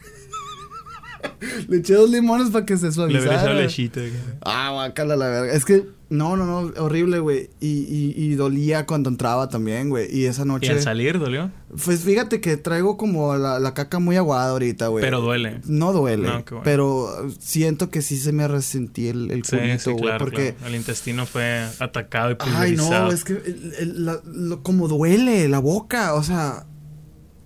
le 1.67 1.77
eché 1.77 1.93
dos 1.93 2.09
limones 2.09 2.49
para 2.51 2.65
que 2.65 2.77
se 2.77 2.87
Le 2.87 2.91
suavizara. 2.91 3.53
lechita. 3.53 3.99
güey. 3.99 4.11
Ah, 4.41 4.71
guacala 4.73 5.15
la 5.15 5.27
verga. 5.27 5.53
Es 5.53 5.65
que, 5.65 5.85
no, 6.09 6.37
no, 6.37 6.45
no, 6.45 6.71
horrible, 6.81 7.19
güey. 7.19 7.49
Y, 7.59 7.67
y, 7.67 8.13
y 8.15 8.35
dolía 8.35 8.85
cuando 8.85 9.09
entraba 9.09 9.49
también, 9.49 9.89
güey. 9.89 10.07
Y 10.15 10.25
esa 10.25 10.43
¿Y 10.43 10.45
noche. 10.45 10.71
al 10.71 10.81
salir 10.81 11.19
dolió? 11.19 11.51
Pues 11.83 12.01
fíjate 12.01 12.39
que 12.39 12.55
traigo 12.55 12.95
como 12.97 13.35
la, 13.35 13.59
la 13.59 13.73
caca 13.73 13.99
muy 13.99 14.15
aguada 14.15 14.51
ahorita, 14.51 14.87
güey. 14.87 15.03
Pero 15.03 15.19
duele. 15.21 15.59
No 15.65 15.91
duele. 15.91 16.27
No, 16.27 16.43
bueno. 16.43 16.61
Pero 16.63 17.27
siento 17.39 17.89
que 17.89 18.01
sí 18.01 18.17
se 18.17 18.31
me 18.31 18.47
resentí 18.47 19.07
el, 19.09 19.31
el 19.31 19.43
Sí, 19.43 19.57
culito, 19.57 19.79
sí, 19.79 19.91
güey. 19.91 20.03
claro, 20.03 20.25
porque. 20.25 20.53
claro. 20.53 20.67
El 20.73 20.75
intestino 20.79 21.25
fue 21.25 21.67
atacado 21.79 22.31
y 22.31 22.35
Ay, 22.39 22.51
pulverizado. 22.51 23.05
no, 23.07 23.11
es 23.11 23.23
que 23.25 23.33
el- 23.33 23.73
el- 23.79 24.05
la- 24.05 24.21
lo- 24.25 24.63
como 24.63 24.87
duele 24.87 25.47
la 25.49 25.59
boca, 25.59 26.13
o 26.13 26.23
sea. 26.23 26.65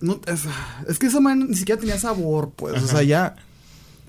No, 0.01 0.19
es, 0.25 0.45
es 0.87 0.97
que 0.97 1.07
esa 1.07 1.19
man 1.19 1.47
ni 1.49 1.55
siquiera 1.55 1.79
tenía 1.79 1.97
sabor, 1.99 2.51
pues. 2.55 2.81
O 2.81 2.87
sea, 2.87 3.03
ya. 3.03 3.35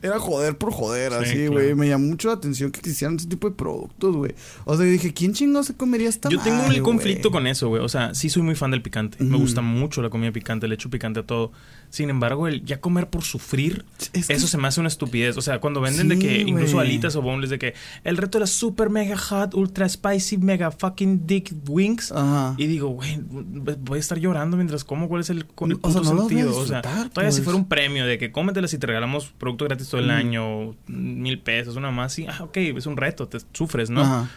Era 0.03 0.19
joder 0.19 0.59
por 0.59 0.73
joder, 0.73 1.13
Sí, 1.13 1.19
así, 1.19 1.35
claro. 1.37 1.53
güey. 1.53 1.75
Me 1.75 1.89
llamó 1.89 2.07
mucho 2.07 2.29
la 2.29 2.35
atención 2.35 2.71
que 2.71 2.81
existieran 2.81 3.17
ese 3.17 3.29
tipo 3.29 3.49
de 3.49 3.55
productos, 3.57 4.17
güey. 4.17 4.35
O 4.65 4.77
sea, 4.77 4.85
yo 4.85 4.93
dije, 4.93 5.15
¿quién 5.15 5.33
chingo 5.33 5.63
se 5.63 5.75
comería 5.75 6.09
esta 6.09 6.29
Yo 6.29 6.41
tengo 6.41 6.63
un 6.67 6.79
conflicto 6.83 7.31
con 7.31 7.47
eso, 7.47 7.69
güey. 7.69 7.83
O 7.83 7.89
sea, 7.89 8.15
sí 8.15 8.29
soy 8.29 8.43
muy 8.43 8.55
fan 8.55 8.71
del 8.73 8.83
picante. 8.83 9.23
Me 9.23 9.37
gusta 9.37 9.63
mucho 9.63 10.03
la 10.03 10.11
comida 10.11 10.33
picante, 10.33 10.67
le 10.69 10.75
echo 10.75 10.91
picante 10.91 11.21
a 11.21 11.23
todo. 11.23 11.53
Sin 11.91 12.09
embargo, 12.11 12.49
el 12.49 12.65
ya 12.65 12.81
comer 12.81 13.11
por 13.11 13.23
sufrir, 13.23 13.85
Es 14.13 14.27
que- 14.27 14.33
eso 14.33 14.47
se 14.47 14.57
me 14.59 14.67
hace 14.69 14.81
una 14.81 14.89
estupidez. 14.89 15.37
O 15.37 15.43
sea, 15.43 15.61
cuando 15.61 15.81
venden 15.81 16.09
de 16.09 16.19
que 16.19 16.41
incluso 16.41 16.81
alitas 16.81 17.15
o 17.17 17.23
boneless 17.23 17.51
de 17.51 17.59
que 17.59 17.75
el 18.05 18.17
reto 18.17 18.39
de 18.39 18.41
la 18.41 18.47
super 18.47 18.89
mega 18.91 19.17
hot, 19.17 19.55
ultra 19.55 19.89
spicy, 19.89 20.39
mega 20.39 20.71
fucking 20.71 21.27
dick 21.27 21.53
wings. 21.69 22.11
Ajá. 22.13 22.55
Y 22.57 22.67
digo, 22.67 22.89
güey, 22.89 23.21
voy 23.23 23.99
a 23.99 24.01
estar 24.01 24.19
llorando 24.19 24.57
mientras 24.57 24.85
como. 24.85 25.09
¿Cuál 25.09 25.21
es 25.21 25.31
el, 25.31 25.39
el 25.61 25.79
O 25.83 25.91
sea, 25.93 26.01
no 26.01 26.15
lo 26.15 26.23
voy 26.23 26.27
a 26.27 26.29
sentido? 26.29 26.57
O 26.57 26.67
sea, 26.67 26.81
todavía 26.83 27.31
si 27.31 27.39
pues. 27.41 27.45
fuera 27.45 27.57
un 27.59 27.69
premio 27.69 28.07
de 28.07 28.17
que 28.19 28.33
cómetelas 28.33 28.73
y 28.73 28.79
te 28.79 28.87
regalamos 28.87 29.27
producto 29.39 29.67
gratis 29.67 29.92
el 29.99 30.07
Mm. 30.09 30.11
año, 30.11 30.75
mil 30.87 31.39
pesos, 31.41 31.77
una 31.77 31.91
más, 31.91 32.13
sí, 32.13 32.27
ah, 32.29 32.43
ok, 32.45 32.57
es 32.57 32.87
un 32.87 32.97
reto, 32.97 33.29
te 33.29 33.39
sufres, 33.53 33.91
¿no? 33.91 34.03
Ajá. 34.03 34.29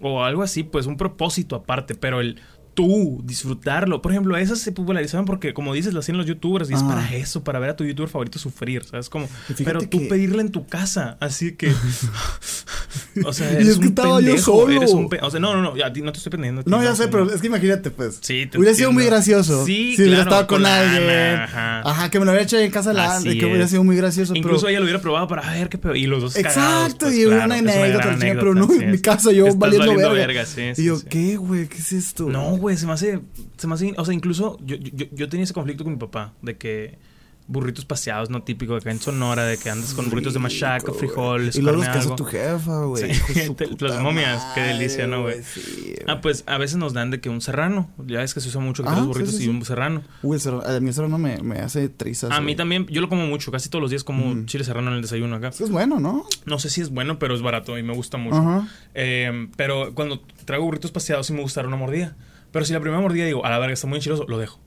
O 0.00 0.24
algo 0.24 0.42
así, 0.42 0.64
pues 0.64 0.86
un 0.86 0.96
propósito 0.96 1.54
aparte, 1.56 1.94
pero 1.94 2.20
el 2.20 2.40
tú 2.74 3.20
disfrutarlo. 3.24 4.02
Por 4.02 4.12
ejemplo, 4.12 4.36
esas 4.36 4.58
se 4.58 4.72
popularizaban 4.72 5.24
porque, 5.26 5.54
como 5.54 5.72
dices, 5.74 5.94
lo 5.94 6.00
hacían 6.00 6.18
los 6.18 6.26
youtubers 6.26 6.70
y 6.70 6.74
es 6.74 6.82
para 6.82 7.14
eso, 7.14 7.42
para 7.44 7.58
ver 7.58 7.70
a 7.70 7.76
tu 7.76 7.84
youtuber 7.84 8.08
favorito 8.10 8.38
sufrir, 8.38 8.84
¿sabes? 8.84 9.08
Como, 9.08 9.28
pero 9.64 9.80
tú 9.80 10.00
que- 10.00 10.06
pedirla 10.06 10.42
en 10.42 10.50
tu 10.50 10.66
casa, 10.66 11.16
así 11.20 11.52
que. 11.52 11.72
o 13.24 13.32
sea, 13.32 13.52
Y 13.60 13.68
es 13.68 13.74
que 13.74 13.78
un 13.80 13.84
estaba 13.86 14.20
yo 14.20 14.26
pendejo, 14.26 14.44
solo. 14.60 14.76
eres 14.76 14.90
un 14.92 15.08
pe- 15.08 15.20
O 15.22 15.30
sea, 15.30 15.40
no, 15.40 15.54
no, 15.54 15.62
no, 15.62 15.76
ya, 15.76 15.88
no 15.90 16.12
te 16.12 16.18
estoy 16.18 16.30
pendiendo. 16.30 16.62
No, 16.66 16.82
ya 16.82 16.94
sé, 16.94 17.08
pero 17.08 17.32
es 17.32 17.40
que 17.40 17.46
imagínate, 17.46 17.90
pues. 17.90 18.18
Sí, 18.20 18.46
te 18.46 18.58
Hubiera 18.58 18.74
sido 18.74 18.92
muy 18.92 19.04
gracioso. 19.06 19.64
Sí, 19.64 19.94
si 19.96 20.02
hubiera 20.02 20.24
claro, 20.24 20.30
estado 20.30 20.46
con, 20.46 20.62
con 20.62 20.66
alguien. 20.66 21.10
Ana, 21.10 21.44
Ajá. 21.44 21.80
ajá. 21.90 22.10
que 22.10 22.18
me 22.18 22.24
lo 22.24 22.32
hubiera 22.32 22.44
hecho 22.44 22.58
en 22.58 22.70
casa 22.70 22.90
de 22.90 22.96
la 22.96 23.16
Ana, 23.16 23.32
que 23.32 23.44
hubiera 23.46 23.68
sido 23.68 23.84
muy 23.84 23.96
gracioso. 23.96 24.34
Incluso 24.34 24.62
pero... 24.62 24.68
ella 24.70 24.78
lo 24.80 24.84
hubiera 24.84 25.00
probado 25.00 25.28
para 25.28 25.50
ver 25.52 25.68
qué 25.68 25.78
pedo. 25.78 25.94
Y 25.94 26.06
los 26.06 26.22
dos 26.22 26.34
cagados, 26.34 26.56
Exacto, 26.56 27.06
pues, 27.06 27.18
y 27.18 27.24
claro, 27.24 27.44
una 27.44 27.54
anécdota, 27.56 28.16
pero 28.18 28.54
no, 28.54 28.72
en 28.72 28.90
mi 28.90 28.98
casa 28.98 29.32
yo 29.32 29.54
valiendo, 29.54 30.12
verga. 30.12 30.44
y 30.76 30.84
yo. 30.84 30.96
¿qué, 31.08 31.36
güey? 31.36 31.68
¿Qué 31.68 31.78
es 31.78 31.92
esto? 31.92 32.28
No, 32.28 32.56
güey, 32.64 32.76
se 32.76 32.86
me 32.86 32.92
hace, 32.92 33.20
se 33.56 33.66
me 33.66 33.74
hace, 33.74 33.94
o 33.96 34.04
sea, 34.04 34.14
incluso 34.14 34.58
yo, 34.64 34.76
yo, 34.76 35.06
yo 35.12 35.28
tenía 35.28 35.44
ese 35.44 35.54
conflicto 35.54 35.84
con 35.84 35.92
mi 35.94 35.98
papá 35.98 36.32
de 36.42 36.56
que 36.56 36.98
burritos 37.46 37.84
paseados, 37.84 38.30
no 38.30 38.42
típico 38.42 38.74
acá 38.74 38.90
en 38.90 38.98
Sonora, 38.98 39.44
de 39.44 39.58
que 39.58 39.68
andas 39.68 39.92
con 39.92 40.08
burritos 40.08 40.32
de 40.32 40.38
machaca, 40.38 40.94
frijoles, 40.94 41.54
Y 41.56 41.60
luego 41.60 41.76
los 41.76 41.86
que 41.90 41.98
hace 41.98 42.10
tu 42.16 42.24
jefa, 42.24 42.84
güey. 42.86 43.14
Sí, 43.14 43.54
las 43.80 44.00
momias, 44.00 44.42
qué 44.54 44.62
delicia, 44.62 45.06
¿no, 45.06 45.20
güey? 45.20 45.42
Sí, 45.42 45.94
Ah, 46.06 46.22
pues 46.22 46.44
a 46.46 46.56
veces 46.56 46.78
nos 46.78 46.94
dan 46.94 47.10
de 47.10 47.20
que 47.20 47.28
un 47.28 47.42
serrano, 47.42 47.90
ya 48.06 48.20
ves 48.20 48.32
que 48.32 48.40
se 48.40 48.48
usa 48.48 48.62
mucho 48.62 48.82
que 48.82 48.88
Ah, 48.88 48.96
los 48.96 49.08
burritos 49.08 49.34
sí, 49.34 49.44
y 49.44 49.48
un 49.48 49.62
serrano. 49.62 50.02
Uy, 50.22 50.36
el 50.36 50.40
serrano- 50.40 50.62
a 50.64 50.80
mí 50.80 50.88
el 50.88 50.94
serrano 50.94 51.18
me, 51.18 51.36
me 51.42 51.58
hace 51.58 51.90
trizas. 51.90 52.30
A 52.30 52.40
mí 52.40 52.44
güey. 52.46 52.56
también, 52.56 52.86
yo 52.86 53.02
lo 53.02 53.10
como 53.10 53.26
mucho, 53.26 53.52
casi 53.52 53.68
todos 53.68 53.82
los 53.82 53.90
días 53.90 54.04
como 54.04 54.34
Mm. 54.34 54.46
chile 54.46 54.64
serrano 54.64 54.88
en 54.88 54.96
el 54.96 55.02
desayuno 55.02 55.36
acá. 55.36 55.48
Eso 55.48 55.64
es 55.64 55.70
bueno, 55.70 56.00
¿no? 56.00 56.24
No 56.46 56.58
sé 56.58 56.70
si 56.70 56.80
es 56.80 56.88
bueno, 56.88 57.18
pero 57.18 57.34
es 57.34 57.42
barato 57.42 57.76
y 57.76 57.82
me 57.82 57.92
gusta 57.92 58.16
mucho. 58.16 58.66
Eh, 58.94 59.48
pero 59.58 59.94
cuando 59.94 60.22
traigo 60.46 60.64
burritos 60.64 60.92
paseados 60.92 61.26
sí 61.26 61.34
me 61.34 61.42
gusta 61.42 61.60
dar 61.60 61.68
una 61.68 61.76
mordida. 61.76 62.16
Pero 62.54 62.64
si 62.64 62.72
la 62.72 62.78
primera 62.78 63.02
mordida 63.02 63.24
digo, 63.26 63.44
a 63.44 63.50
la 63.50 63.58
verga, 63.58 63.74
está 63.74 63.88
muy 63.88 63.96
enchiloso, 63.96 64.26
lo 64.28 64.38
dejo. 64.38 64.60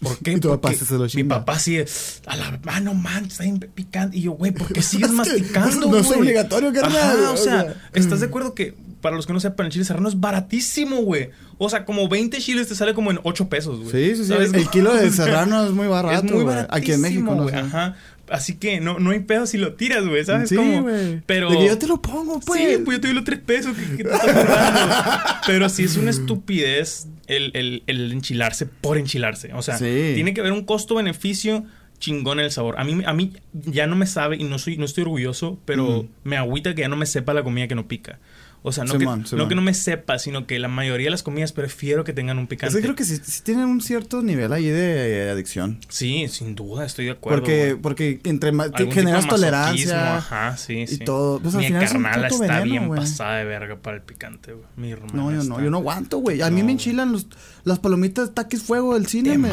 ¿Por 0.00 0.16
qué? 0.22 0.34
Y 0.34 0.40
tu 0.40 0.50
papá 0.50 0.68
Porque 0.70 0.84
se 0.84 0.94
lo 0.94 1.06
Mi 1.14 1.24
papá 1.24 1.58
sigue, 1.58 1.84
a 2.26 2.36
la 2.36 2.60
ah, 2.66 2.80
no 2.80 2.94
man, 2.94 3.24
está 3.24 3.42
bien 3.42 3.58
picante. 3.58 4.16
Y 4.16 4.22
yo, 4.22 4.32
güey, 4.32 4.52
¿por 4.52 4.72
qué 4.72 4.80
sigues 4.82 5.10
masticando, 5.10 5.88
no 5.90 5.96
es 5.96 6.06
güey? 6.06 6.20
obligatorio, 6.20 6.72
carnal, 6.72 7.24
Ajá, 7.24 7.32
o 7.32 7.36
sea. 7.36 7.74
¿estás 7.92 8.20
de 8.20 8.26
acuerdo 8.26 8.54
que 8.54 8.76
para 9.00 9.16
los 9.16 9.26
que 9.26 9.32
no 9.32 9.40
sepan, 9.40 9.66
el 9.66 9.72
chile 9.72 9.84
serrano 9.84 10.08
es 10.08 10.20
baratísimo, 10.20 11.02
güey? 11.02 11.30
O 11.58 11.68
sea, 11.68 11.84
como 11.84 12.08
20 12.08 12.38
chiles 12.38 12.68
te 12.68 12.76
sale 12.76 12.94
como 12.94 13.10
en 13.10 13.18
8 13.24 13.48
pesos, 13.48 13.80
güey. 13.80 13.90
Sí, 13.90 14.16
sí, 14.16 14.22
sí. 14.22 14.28
¿Sabes? 14.28 14.54
El 14.54 14.70
kilo 14.70 14.94
de 14.94 15.10
serrano 15.10 15.66
es 15.66 15.72
muy 15.72 15.88
barato. 15.88 16.18
es 16.18 16.22
muy 16.22 16.34
güey. 16.34 16.46
baratísimo, 16.46 16.76
Aquí 16.76 16.92
en 16.92 17.00
México, 17.00 17.34
¿no? 17.34 17.48
Ajá. 17.48 17.96
Así 18.30 18.56
que 18.56 18.80
no, 18.80 18.98
no 18.98 19.10
hay 19.10 19.20
pedo 19.20 19.46
si 19.46 19.58
lo 19.58 19.74
tiras, 19.74 20.06
güey, 20.06 20.24
¿sabes? 20.24 20.48
Sí, 20.48 20.56
güey. 20.56 21.20
Pero... 21.26 21.50
De 21.50 21.58
que 21.58 21.66
yo 21.66 21.78
te 21.78 21.86
lo 21.86 22.00
pongo, 22.00 22.40
pues. 22.40 22.60
Sí, 22.60 22.78
pues 22.84 22.96
yo 22.96 23.00
te 23.00 23.08
doy 23.08 23.14
los 23.16 23.24
tres 23.24 23.40
pesos 23.40 23.76
que 23.76 24.02
te 24.04 24.10
estás. 24.10 25.36
Pero 25.46 25.68
sí 25.68 25.84
es 25.84 25.96
una 25.96 26.10
estupidez 26.10 27.06
el, 27.26 27.50
el- 27.54 27.82
el 27.86 28.12
enchilarse 28.12 28.66
por 28.66 28.98
enchilarse. 28.98 29.52
O 29.54 29.62
sea, 29.62 29.78
Sí. 29.78 30.12
tiene 30.14 30.32
que 30.34 30.40
haber 30.40 30.52
un 30.52 30.64
costo-beneficio 30.64 31.64
chingón 31.98 32.40
el 32.40 32.50
sabor. 32.50 32.74
A 32.78 32.84
mí, 32.84 33.02
a 33.06 33.12
mí 33.12 33.32
ya 33.52 33.86
no 33.86 33.96
me 33.96 34.06
sabe 34.06 34.36
y 34.36 34.44
no 34.44 34.58
soy, 34.58 34.76
no 34.76 34.84
estoy 34.84 35.02
orgulloso, 35.02 35.58
pero 35.64 36.02
Mm. 36.04 36.28
me 36.28 36.36
agüita 36.36 36.74
que 36.74 36.82
ya 36.82 36.88
no 36.88 36.96
me 36.96 37.06
sepa 37.06 37.32
la 37.34 37.42
comida 37.42 37.68
que 37.68 37.74
no 37.74 37.86
pica. 37.88 38.18
O 38.66 38.72
sea, 38.72 38.84
no, 38.84 38.96
que, 38.96 39.04
no 39.04 39.46
que 39.46 39.54
no 39.54 39.60
me 39.60 39.74
sepa, 39.74 40.18
sino 40.18 40.46
que 40.46 40.58
la 40.58 40.68
mayoría 40.68 41.08
de 41.08 41.10
las 41.10 41.22
comidas 41.22 41.52
prefiero 41.52 42.02
que 42.02 42.14
tengan 42.14 42.38
un 42.38 42.46
picante. 42.46 42.74
que 42.74 42.80
creo 42.80 42.94
que 42.94 43.04
sí, 43.04 43.18
sí 43.22 43.42
tienen 43.42 43.66
un 43.66 43.82
cierto 43.82 44.22
nivel 44.22 44.54
ahí 44.54 44.64
de 44.68 45.26
eh, 45.26 45.30
adicción. 45.30 45.80
Sí, 45.90 46.28
sin 46.28 46.54
duda, 46.54 46.86
estoy 46.86 47.04
de 47.04 47.10
acuerdo. 47.10 47.40
Porque, 47.40 47.72
güey. 47.72 47.82
porque 47.82 48.20
entre 48.24 48.52
más 48.52 48.70
generas 48.90 49.28
tolerancia. 49.28 50.16
Ajá, 50.16 50.56
sí, 50.56 50.78
y 50.78 50.86
sí. 50.86 50.98
todo. 51.00 51.40
Pues, 51.40 51.54
al 51.54 51.60
Mi 51.60 51.66
es 51.66 51.72
un 51.72 52.02
carnala 52.04 52.28
está 52.28 52.40
veneno, 52.40 52.64
bien 52.64 52.86
güey. 52.86 53.00
pasada 53.00 53.36
de 53.36 53.44
verga 53.44 53.76
para 53.76 53.96
el 53.98 54.02
picante, 54.02 54.54
güey. 54.54 54.64
Mi 54.76 54.92
hermana 54.92 55.12
No, 55.12 55.30
yo 55.30 55.44
no, 55.44 55.60
yo 55.60 55.68
no 55.68 55.76
aguanto, 55.76 56.16
güey. 56.20 56.40
A 56.40 56.48
mí 56.48 56.62
me 56.62 56.72
enchilan 56.72 57.12
los, 57.12 57.26
las 57.64 57.80
palomitas 57.80 58.32
taquis 58.32 58.62
fuego 58.62 58.94
del 58.94 59.06
cine. 59.08 59.32
Te 59.32 59.38
me-. 59.38 59.50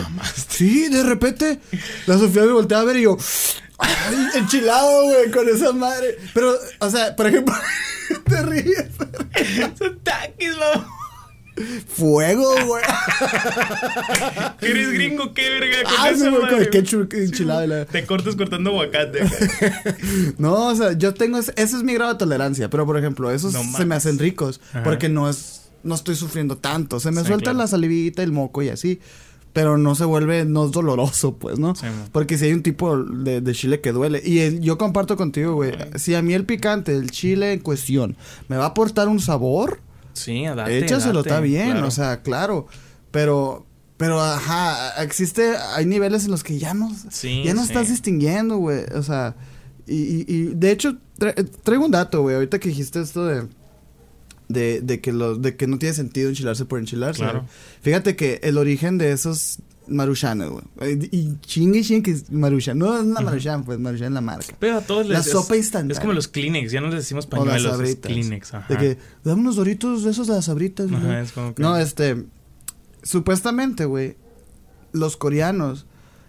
Sí, 0.48 0.88
de 0.88 1.04
repente 1.04 1.60
la 2.08 2.18
Sofía 2.18 2.44
me 2.44 2.54
voltea 2.54 2.80
a 2.80 2.86
ver 2.86 2.96
y 2.96 3.02
yo, 3.02 3.18
ay, 3.82 4.28
enchilado, 4.36 5.04
güey, 5.04 5.32
con 5.32 5.48
esa 5.50 5.72
madre. 5.74 6.18
Pero, 6.34 6.54
o 6.80 6.90
sea, 6.90 7.16
por 7.16 7.28
ejemplo, 7.28 7.54
te 8.30 8.42
ríes. 8.44 8.86
Son 9.78 10.00
taquis, 10.04 10.52
mamá. 10.58 10.88
Fuego, 11.88 12.56
güey. 12.66 12.84
¿Eres 14.62 14.92
gringo 14.94 15.34
qué, 15.34 15.50
verga? 15.50 15.84
Con 15.84 15.94
Ah, 16.00 16.12
güey, 16.18 16.50
con 16.50 16.60
el 16.62 16.70
ketchup 16.70 17.14
enchilado. 17.14 17.68
la- 17.68 17.86
Te 17.86 18.06
cortas 18.06 18.36
cortando 18.36 18.72
aguacate. 18.72 19.20
No, 20.38 20.68
o 20.68 20.76
sea, 20.76 20.94
yo 20.94 21.14
tengo, 21.14 21.38
ese, 21.38 21.52
ese 21.58 21.78
es 21.78 21.84
mi 21.84 21.94
grado 21.94 22.14
de 22.14 22.20
tolerancia, 22.20 22.70
pero 22.70 22.86
por 22.86 22.98
ejemplo, 22.98 23.30
esos 23.32 23.54
No 23.54 23.64
se 23.78 23.86
me 23.86 23.96
hacen 23.96 24.18
ricos 24.18 24.62
Ajá. 24.72 24.84
porque 24.84 25.10
no 25.10 25.30
es, 25.30 25.70
no 25.84 25.94
estoy 25.96 26.16
sufriendo 26.16 26.58
tanto. 26.58 27.00
Se 27.00 27.12
me 27.12 27.22
Sí, 27.22 27.28
suelta 27.28 27.46
claro. 27.52 27.60
la 27.60 27.68
salivita, 27.68 28.24
el 28.24 28.32
moco 28.32 28.62
y 28.62 28.70
así, 28.70 29.00
pero 29.54 29.78
no 29.78 29.96
se 29.96 30.06
vuelve, 30.06 30.46
no 30.46 30.66
es 30.66 30.72
doloroso, 30.72 31.36
pues, 31.38 31.60
¿no? 31.60 31.76
Sí, 31.76 31.86
porque 32.12 32.38
si 32.38 32.46
hay 32.46 32.54
un 32.54 32.64
tipo 32.64 32.98
de, 32.98 33.42
de 33.42 33.54
chile 33.54 33.82
que 33.82 33.92
duele. 33.92 34.22
Y 34.24 34.40
el- 34.40 34.62
yo 34.62 34.78
comparto 34.78 35.18
contigo, 35.18 35.54
güey. 35.56 35.74
Si 35.96 36.16
a 36.16 36.22
mí 36.22 36.34
el 36.34 36.46
picante, 36.46 36.96
el 36.96 37.12
chile 37.12 37.54
en 37.54 37.60
cuestión, 37.60 38.16
me 38.48 38.58
va 38.58 38.64
a 38.66 38.68
aportar 38.68 39.08
un 39.08 39.20
sabor, 39.20 39.80
Sí, 40.14 40.44
date, 40.46 40.80
échaselo, 40.80 41.22
está 41.22 41.40
bien, 41.40 41.72
claro. 41.72 41.88
o 41.88 41.92
sea, 41.92 42.22
claro. 42.22 42.68
Pero, 43.12 43.66
pero, 43.98 44.22
ajá, 44.22 45.02
existe, 45.04 45.54
hay 45.76 45.86
niveles 45.86 46.26
en 46.26 46.32
los 46.32 46.44
que 46.44 46.58
ya 46.58 46.74
no, 46.74 46.92
Sí, 47.10 47.44
ya 47.46 47.54
no 47.54 47.62
sí. 47.62 47.68
estás 47.68 47.90
distinguiendo, 47.90 48.58
güey. 48.58 48.84
O 48.96 49.04
sea, 49.04 49.36
y, 49.88 49.96
y, 49.96 50.26
y 50.28 50.44
de 50.56 50.72
hecho, 50.72 50.96
tra- 51.20 51.34
traigo 51.64 51.86
un 51.86 51.92
dato, 51.92 52.22
güey, 52.22 52.36
ahorita 52.36 52.60
que 52.60 52.70
dijiste 52.70 53.02
esto 53.02 53.26
de, 53.26 53.48
de, 54.54 54.82
de 54.82 55.00
que 55.02 55.12
de 55.12 55.56
que 55.56 55.68
no 55.68 55.78
tiene 55.80 55.94
sentido 55.96 56.30
enchilarse 56.30 56.66
por 56.66 56.80
enchilarse. 56.80 57.22
Claro. 57.22 57.46
Fíjate 57.82 58.16
que 58.16 58.40
el 58.44 58.58
origen 58.58 58.98
de 58.98 59.12
esos 59.12 59.60
maruchanes, 59.88 60.50
güey. 60.50 60.64
Y 61.12 61.38
chingue 61.42 61.82
chingue 61.84 62.04
que 62.04 62.12
es 62.12 62.32
maruchan. 62.32 62.78
No 62.78 62.96
es 62.98 63.04
una 63.04 63.20
maruchan, 63.22 63.64
pues 63.66 63.80
maruchan 63.80 64.08
es 64.08 64.14
la 64.14 64.22
marca. 64.22 64.56
Pero 64.60 64.78
a 64.78 64.82
todos 64.82 65.08
La 65.08 65.18
les 65.18 65.30
sopa 65.30 65.56
es- 65.56 65.62
instantánea. 65.62 65.94
Es 65.94 66.00
como 66.00 66.14
los 66.14 66.28
Kleenex, 66.28 66.72
ya 66.72 66.80
no 66.82 66.88
les 66.88 66.98
decimos 66.98 67.28
O 67.30 67.36
las 67.36 67.46
pañuelos, 67.46 67.72
sabritas. 67.74 68.12
Kleenex, 68.12 68.54
ajá. 68.54 68.68
De 68.74 68.78
que, 68.80 68.98
dame 69.24 69.42
unos 69.42 69.56
doritos 69.58 70.04
de 70.04 70.12
esos 70.12 70.28
de 70.28 70.34
las 70.36 70.46
sabritas. 70.46 70.90
Ajá, 70.92 71.06
güey". 71.06 71.18
es 71.22 71.32
como 71.32 71.54
que- 71.56 71.62
No, 71.62 71.78
este... 71.78 72.26
supuestamente, 73.04 73.86
güey, 73.86 74.16
los 74.94 75.18
coreanos, 75.18 75.86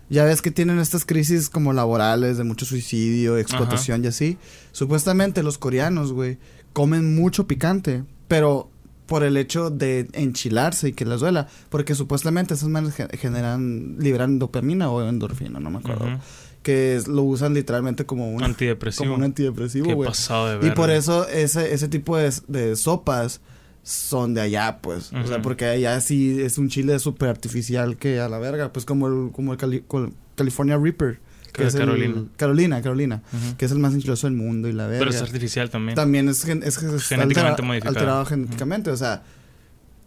ya 0.08 0.24
ves 0.24 0.42
que 0.42 0.50
tienen 0.50 0.78
estas 0.78 1.04
crisis 1.04 1.48
como 1.48 1.72
laborales 1.72 2.38
de 2.38 2.44
mucho 2.44 2.64
suicidio, 2.66 3.38
explotación 3.38 4.04
y 4.04 4.08
así. 4.08 4.38
Supuestamente 4.72 5.42
los 5.42 5.58
coreanos, 5.58 6.12
güey, 6.12 6.38
comen 6.72 7.14
mucho 7.14 7.46
picante, 7.46 8.04
pero 8.28 8.68
por 9.06 9.22
el 9.24 9.36
hecho 9.36 9.68
de 9.70 10.08
enchilarse 10.12 10.88
y 10.88 10.92
que 10.92 11.04
les 11.04 11.20
duela, 11.20 11.48
porque 11.68 11.94
supuestamente 11.94 12.54
esas 12.54 12.68
manes 12.68 12.94
ge- 12.94 13.08
generan, 13.18 13.96
liberan 13.98 14.38
dopamina 14.38 14.90
o 14.90 15.06
endorfina, 15.06 15.60
no 15.60 15.70
me 15.70 15.78
acuerdo. 15.78 16.06
Que 16.62 16.94
es- 16.96 17.08
lo 17.08 17.22
usan 17.24 17.54
literalmente 17.54 18.06
como 18.06 18.30
un 18.30 18.42
Antidepresivo. 18.42 19.04
Como 19.04 19.16
un 19.16 19.24
antidepresivo, 19.24 19.84
güey. 19.94 20.08
Y 20.66 20.70
por 20.76 20.90
eso 20.90 21.28
ese, 21.28 21.74
ese 21.74 21.88
tipo 21.88 22.16
de, 22.16 22.32
de 22.48 22.76
sopas 22.76 23.40
son 23.82 24.32
de 24.32 24.40
allá, 24.42 24.78
pues. 24.80 25.12
O 25.12 25.26
sea, 25.26 25.42
porque 25.42 25.64
allá 25.66 26.00
sí 26.00 26.40
es 26.40 26.56
un 26.58 26.68
chile 26.68 26.98
súper 27.00 27.28
artificial 27.30 27.96
que 27.96 28.20
a 28.20 28.28
la 28.28 28.38
verga. 28.38 28.72
Pues 28.72 28.84
como 28.84 29.08
el, 29.08 29.32
como 29.32 29.52
el 29.52 29.58
Cali- 29.58 29.82
California 30.36 30.78
Reaper. 30.78 31.18
Que 31.52 31.66
es 31.66 31.74
el- 31.74 31.80
Carolina. 31.80 32.24
Carolina, 32.36 32.82
Carolina. 32.82 33.22
Que 33.58 33.66
es 33.66 33.72
el 33.72 33.78
más 33.78 33.92
enchiloso 33.94 34.26
del 34.26 34.34
mundo 34.36 34.68
y 34.68 34.72
la 34.72 34.86
verga. 34.86 35.00
Pero 35.00 35.10
es 35.10 35.20
artificial 35.22 35.68
también. 35.70 35.94
También 35.96 36.28
es, 36.28 36.44
es, 36.44 36.48
es 36.64 36.78
Genéticamente 36.78 37.40
altera- 37.40 37.66
modificado. 37.66 37.94
alterado 37.98 38.24
genéticamente. 38.26 38.90
O 38.90 38.96
sea, 38.96 39.22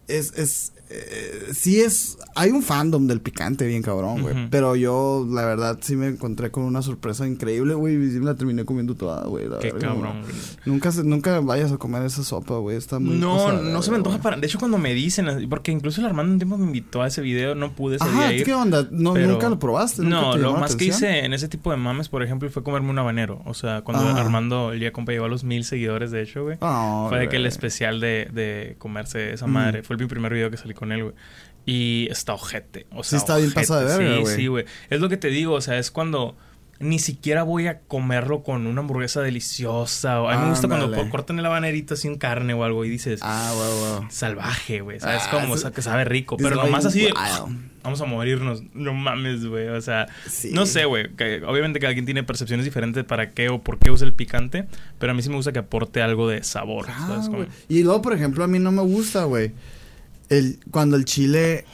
es, 0.08 0.32
es, 0.36 0.72
eh, 0.88 1.48
sí 1.52 1.80
es, 1.80 2.18
hay 2.34 2.50
un 2.50 2.62
fandom 2.62 3.06
del 3.06 3.20
picante 3.20 3.66
bien 3.66 3.82
cabrón, 3.82 4.22
güey. 4.22 4.48
Pero 4.50 4.76
yo, 4.76 5.26
la 5.30 5.44
verdad, 5.44 5.78
sí 5.80 5.96
me 5.96 6.06
encontré 6.08 6.50
con 6.50 6.64
una 6.64 6.82
sorpresa 6.82 7.26
increíble, 7.26 7.74
güey. 7.74 7.94
Y 7.96 8.10
sí 8.10 8.18
me 8.18 8.26
la 8.26 8.34
terminé 8.34 8.64
comiendo 8.64 8.94
toda, 8.94 9.24
güey. 9.26 9.46
Qué 9.60 9.70
cabrón, 9.72 10.22
güey. 10.22 10.34
Nunca, 10.64 10.92
se- 10.92 11.04
nunca 11.04 11.40
vayas 11.40 11.72
a 11.72 11.76
comer 11.78 12.02
esa 12.02 12.22
sopa, 12.22 12.54
güey. 12.58 12.76
Está 12.76 12.98
muy 12.98 13.16
No, 13.16 13.52
no 13.52 13.82
se 13.82 13.90
me 13.90 13.96
antoja 13.96 14.16
güey. 14.16 14.22
para. 14.22 14.36
De 14.36 14.46
hecho, 14.46 14.58
cuando 14.58 14.78
me 14.78 14.94
dicen, 14.94 15.26
porque 15.48 15.72
incluso 15.72 16.00
el 16.00 16.06
Armando 16.06 16.32
un 16.32 16.38
tiempo 16.38 16.56
me 16.58 16.66
invitó 16.66 17.02
a 17.02 17.08
ese 17.08 17.20
video, 17.22 17.54
no 17.54 17.72
pude 17.72 17.96
ese 17.96 18.04
Ajá, 18.04 18.32
ir. 18.32 18.44
¿qué 18.44 18.54
onda? 18.54 18.86
No, 18.90 19.14
pero- 19.14 19.28
¿Nunca 19.32 19.48
lo 19.48 19.58
probaste? 19.58 20.02
¿Nunca 20.02 20.16
No, 20.20 20.36
lo 20.36 20.54
más 20.56 20.76
que 20.76 20.86
hice 20.86 21.24
en 21.24 21.32
ese 21.32 21.48
tipo 21.48 21.70
de 21.70 21.76
mames, 21.76 22.08
por 22.08 22.22
ejemplo, 22.22 22.48
fue 22.50 22.62
comerme 22.62 22.90
un 22.90 22.98
habanero. 22.98 23.42
O 23.44 23.54
sea, 23.54 23.82
cuando 23.82 24.04
Ajá. 24.08 24.20
Armando, 24.20 24.72
el 24.72 24.80
día 24.80 24.92
compa, 24.92 25.12
llegó 25.12 25.24
a 25.24 25.28
los 25.28 25.42
mil 25.44 25.64
seguidores, 25.64 26.10
de 26.10 26.22
hecho, 26.22 26.44
güey. 26.44 26.58
Ah, 26.60 27.06
fue 27.08 27.18
de 27.18 27.28
que 27.28 27.36
el 27.36 27.46
especial 27.46 28.00
de, 28.00 28.28
de 28.32 28.76
comerse 28.78 29.32
esa 29.32 29.46
Mm. 29.46 29.50
madre. 29.52 29.82
Fue 29.82 29.96
el 29.96 30.06
primer 30.06 30.32
video 30.32 30.50
que 30.50 30.56
salí 30.56 30.74
con 30.76 30.92
él, 30.92 31.02
güey. 31.04 31.14
Y 31.64 32.06
está 32.12 32.32
ojete. 32.34 32.86
O 32.92 33.02
Sí 33.02 33.10
sea, 33.10 33.18
está 33.18 33.36
bien 33.38 33.52
pasado 33.52 33.80
de 33.80 33.86
verga, 33.86 34.14
Sí, 34.16 34.20
güey. 34.22 34.36
sí, 34.36 34.46
güey. 34.46 34.64
Es 34.88 35.00
lo 35.00 35.08
que 35.08 35.16
te 35.16 35.28
digo, 35.28 35.54
o 35.54 35.60
sea, 35.60 35.78
es 35.78 35.90
cuando 35.90 36.36
ni 36.78 36.98
siquiera 36.98 37.42
voy 37.42 37.66
a 37.68 37.80
comerlo 37.80 38.42
con 38.42 38.66
una 38.66 38.82
hamburguesa 38.82 39.22
deliciosa. 39.22 40.20
O, 40.20 40.28
a 40.28 40.36
mí 40.36 40.42
me 40.44 40.50
gusta 40.50 40.68
cuando 40.68 41.08
cortan 41.10 41.38
el 41.38 41.46
habanerito 41.46 41.94
así 41.94 42.06
en 42.06 42.18
carne 42.18 42.52
o 42.54 42.64
algo 42.64 42.84
y 42.84 42.90
dices, 42.90 43.20
Ah, 43.22 43.50
güey, 43.56 43.96
güey. 43.98 44.10
salvaje, 44.10 44.80
güey. 44.82 45.00
¿Sabes? 45.00 45.22
Ah, 45.26 45.30
como, 45.30 45.54
o 45.54 45.56
sea, 45.56 45.70
que 45.72 45.80
sabe 45.82 46.04
rico. 46.04 46.36
Pero 46.36 46.54
nomás 46.56 46.84
así 46.84 47.00
de, 47.00 47.14
vamos 47.82 48.00
a 48.00 48.04
morirnos. 48.04 48.62
No 48.74 48.92
mames, 48.94 49.46
güey. 49.46 49.68
O 49.68 49.80
sea, 49.80 50.06
Sí. 50.28 50.50
no 50.52 50.66
sé, 50.66 50.84
güey. 50.84 51.06
obviamente 51.46 51.80
cada 51.80 51.94
quien 51.94 52.04
tiene 52.04 52.22
percepciones 52.22 52.64
diferentes 52.64 53.04
para 53.04 53.30
qué 53.30 53.48
o 53.48 53.60
por 53.62 53.78
qué 53.78 53.90
usa 53.90 54.06
el 54.06 54.12
picante. 54.12 54.66
Pero 54.98 55.12
a 55.12 55.14
mí 55.14 55.22
sí 55.22 55.30
me 55.30 55.36
gusta 55.36 55.52
que 55.52 55.60
aporte 55.60 56.02
algo 56.02 56.28
de 56.28 56.44
sabor. 56.44 56.86
Ah, 56.90 57.06
¿sabes? 57.08 57.26
Como- 57.26 57.38
güey. 57.38 57.48
Y 57.68 57.82
luego, 57.82 58.02
por 58.02 58.12
ejemplo, 58.12 58.44
a 58.44 58.46
mí 58.48 58.58
no 58.58 58.70
me 58.70 58.82
gusta, 58.82 59.24
güey. 59.24 59.52
El, 60.28 60.60
cuando 60.70 60.96
el 60.96 61.04
chile. 61.04 61.64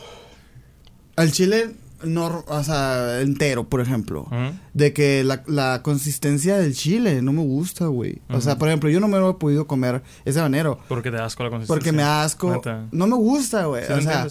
El 1.16 1.30
chile 1.30 1.74
no, 2.04 2.44
o 2.46 2.64
sea, 2.64 3.20
entero, 3.20 3.68
por 3.68 3.80
ejemplo. 3.80 4.26
De 4.74 4.92
que 4.92 5.24
la, 5.24 5.42
la 5.46 5.82
consistencia 5.82 6.56
del 6.58 6.74
chile 6.74 7.22
no 7.22 7.32
me 7.32 7.42
gusta, 7.42 7.86
güey. 7.86 8.20
O 8.28 8.40
sea, 8.40 8.58
por 8.58 8.68
ejemplo, 8.68 8.90
yo 8.90 9.00
no 9.00 9.08
me 9.08 9.18
lo 9.18 9.30
he 9.30 9.34
podido 9.34 9.66
comer 9.66 10.02
ese 10.24 10.40
habanero. 10.40 10.78
Porque 10.88 11.10
te 11.10 11.18
asco 11.18 11.42
la 11.44 11.50
consistencia. 11.50 11.74
Porque 11.74 11.92
me 11.92 12.02
asco. 12.02 12.60
No 12.90 13.06
me 13.06 13.16
gusta, 13.16 13.66
güey. 13.66 13.84
Sí, 13.86 13.92
o 13.92 14.00
sea, 14.00 14.26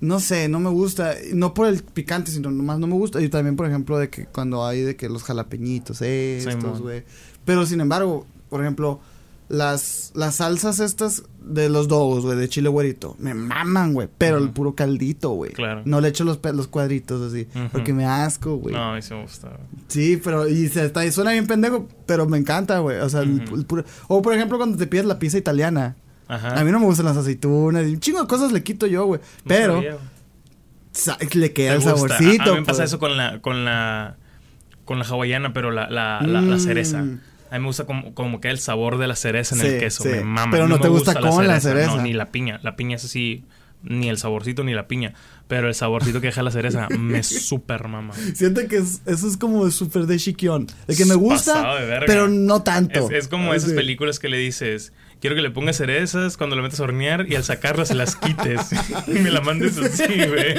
no 0.00 0.20
sé, 0.20 0.48
no 0.48 0.60
me 0.60 0.70
gusta. 0.70 1.14
No 1.32 1.54
por 1.54 1.68
el 1.68 1.82
picante, 1.82 2.30
sino 2.30 2.50
nomás 2.50 2.78
no 2.78 2.86
me 2.86 2.94
gusta. 2.94 3.20
Y 3.20 3.28
también, 3.28 3.56
por 3.56 3.66
ejemplo, 3.66 3.98
de 3.98 4.10
que 4.10 4.26
cuando 4.26 4.66
hay 4.66 4.82
de 4.82 4.96
que 4.96 5.08
los 5.08 5.22
jalapeñitos, 5.22 6.02
estos, 6.02 6.80
güey. 6.80 7.04
Pero 7.44 7.64
sin 7.64 7.80
embargo, 7.80 8.26
por 8.48 8.60
ejemplo, 8.60 9.00
las, 9.48 10.12
las 10.14 10.36
salsas 10.36 10.80
estas 10.80 11.22
de 11.40 11.68
los 11.68 11.86
dogos, 11.86 12.24
güey, 12.24 12.36
de 12.36 12.48
chile 12.48 12.68
güerito, 12.68 13.14
me 13.20 13.32
maman, 13.34 13.92
güey. 13.92 14.08
Pero 14.18 14.38
el 14.38 14.50
puro 14.50 14.74
caldito, 14.74 15.30
güey. 15.30 15.52
Claro. 15.52 15.82
No 15.84 16.00
le 16.00 16.08
echo 16.08 16.24
los, 16.24 16.40
los 16.54 16.66
cuadritos 16.66 17.32
así. 17.32 17.46
Porque 17.70 17.92
me 17.92 18.04
asco, 18.04 18.56
güey. 18.56 18.74
No, 18.74 18.90
a 18.92 18.94
mí 18.96 19.02
sí 19.02 19.14
me 19.14 19.22
gusta. 19.22 19.48
güey. 19.48 19.60
Sí, 19.88 20.20
pero 20.22 20.48
y 20.48 20.68
se 20.68 20.86
está, 20.86 21.06
y 21.06 21.12
suena 21.12 21.30
bien 21.32 21.46
pendejo, 21.46 21.88
pero 22.06 22.26
me 22.26 22.38
encanta, 22.38 22.80
güey. 22.80 22.98
O 22.98 23.08
sea, 23.08 23.20
el- 23.20 23.42
el 23.52 23.64
puro- 23.66 23.84
o 24.08 24.20
por 24.22 24.34
ejemplo 24.34 24.56
cuando 24.58 24.76
te 24.76 24.86
pides 24.88 25.04
la 25.06 25.18
pizza 25.20 25.38
italiana. 25.38 25.94
Ajá. 26.28 26.58
A 26.60 26.64
mí 26.64 26.72
no 26.72 26.80
me 26.80 26.86
gustan 26.86 27.06
las 27.06 27.16
aceitunas, 27.16 27.84
un 27.86 28.00
chingo 28.00 28.20
de 28.20 28.26
cosas 28.26 28.50
le 28.50 28.64
quito 28.64 28.86
yo, 28.88 29.04
güey. 29.06 29.20
Pero 29.46 29.80
le 31.34 31.52
queda 31.52 31.74
el 31.74 31.82
saborcito. 31.82 32.42
A, 32.42 32.46
a 32.48 32.52
mí 32.54 32.60
me 32.60 32.66
pasa 32.66 32.78
pues. 32.82 32.90
eso 32.90 32.98
con 32.98 33.16
la, 33.16 33.40
con 33.40 33.64
la, 33.64 34.16
con 34.84 34.98
la 34.98 35.04
hawaiana, 35.04 35.52
pero 35.52 35.70
la, 35.70 35.88
la, 35.90 36.20
la, 36.22 36.40
la 36.40 36.56
Mm. 36.56 36.60
cereza. 36.60 37.04
A 37.50 37.54
mí 37.54 37.60
me 37.60 37.66
gusta 37.66 37.84
como, 37.84 38.14
como 38.14 38.40
que 38.40 38.48
el 38.50 38.58
sabor 38.58 38.98
de 38.98 39.06
la 39.06 39.16
cereza 39.16 39.54
en 39.54 39.60
Sí, 39.60 39.66
el 39.68 39.78
queso. 39.80 40.02
sí. 40.02 40.08
Me 40.10 40.24
mama. 40.24 40.50
Pero 40.50 40.68
no 40.68 40.76
me 40.76 40.82
te 40.82 40.88
gusta 40.88 41.14
con 41.18 41.46
la 41.46 41.60
cereza. 41.60 41.96
No, 41.96 42.02
ni 42.02 42.12
la 42.12 42.30
piña. 42.32 42.60
La 42.62 42.76
piña 42.76 42.96
es 42.96 43.04
así, 43.04 43.44
ni 43.82 44.08
el 44.08 44.18
saborcito 44.18 44.64
ni 44.64 44.74
la 44.74 44.88
piña. 44.88 45.14
Pero 45.48 45.68
el 45.68 45.74
saborcito 45.74 46.20
que 46.20 46.26
deja 46.28 46.42
la 46.42 46.50
cereza 46.50 46.88
me 46.98 47.22
super 47.24 47.86
mama. 47.88 48.14
Siento 48.34 48.66
que 48.68 48.78
es- 48.78 49.00
eso 49.06 49.28
es 49.28 49.36
como 49.36 49.70
súper 49.70 50.06
de 50.06 50.16
chiquión. 50.18 50.66
De 50.88 50.96
que 50.96 51.04
me 51.04 51.14
gusta, 51.14 51.76
pero 52.06 52.26
no 52.28 52.62
tanto. 52.62 53.10
Es, 53.10 53.24
es 53.24 53.28
como 53.28 53.52
Así. 53.52 53.58
esas 53.66 53.72
películas 53.74 54.18
que 54.18 54.28
le 54.28 54.38
dices, 54.38 54.92
quiero 55.20 55.36
que 55.36 55.42
le 55.42 55.50
pongas 55.50 55.76
cerezas 55.76 56.36
cuando 56.36 56.56
lo 56.56 56.62
metes 56.62 56.80
a 56.80 56.82
hornear 56.82 57.26
y 57.30 57.36
al 57.36 57.44
sacarlas 57.44 57.94
las 57.94 58.16
quites. 58.16 58.60
y 59.06 59.12
me 59.12 59.30
la 59.30 59.40
mandes 59.40 59.78
así, 59.78 60.02
güey. 60.04 60.50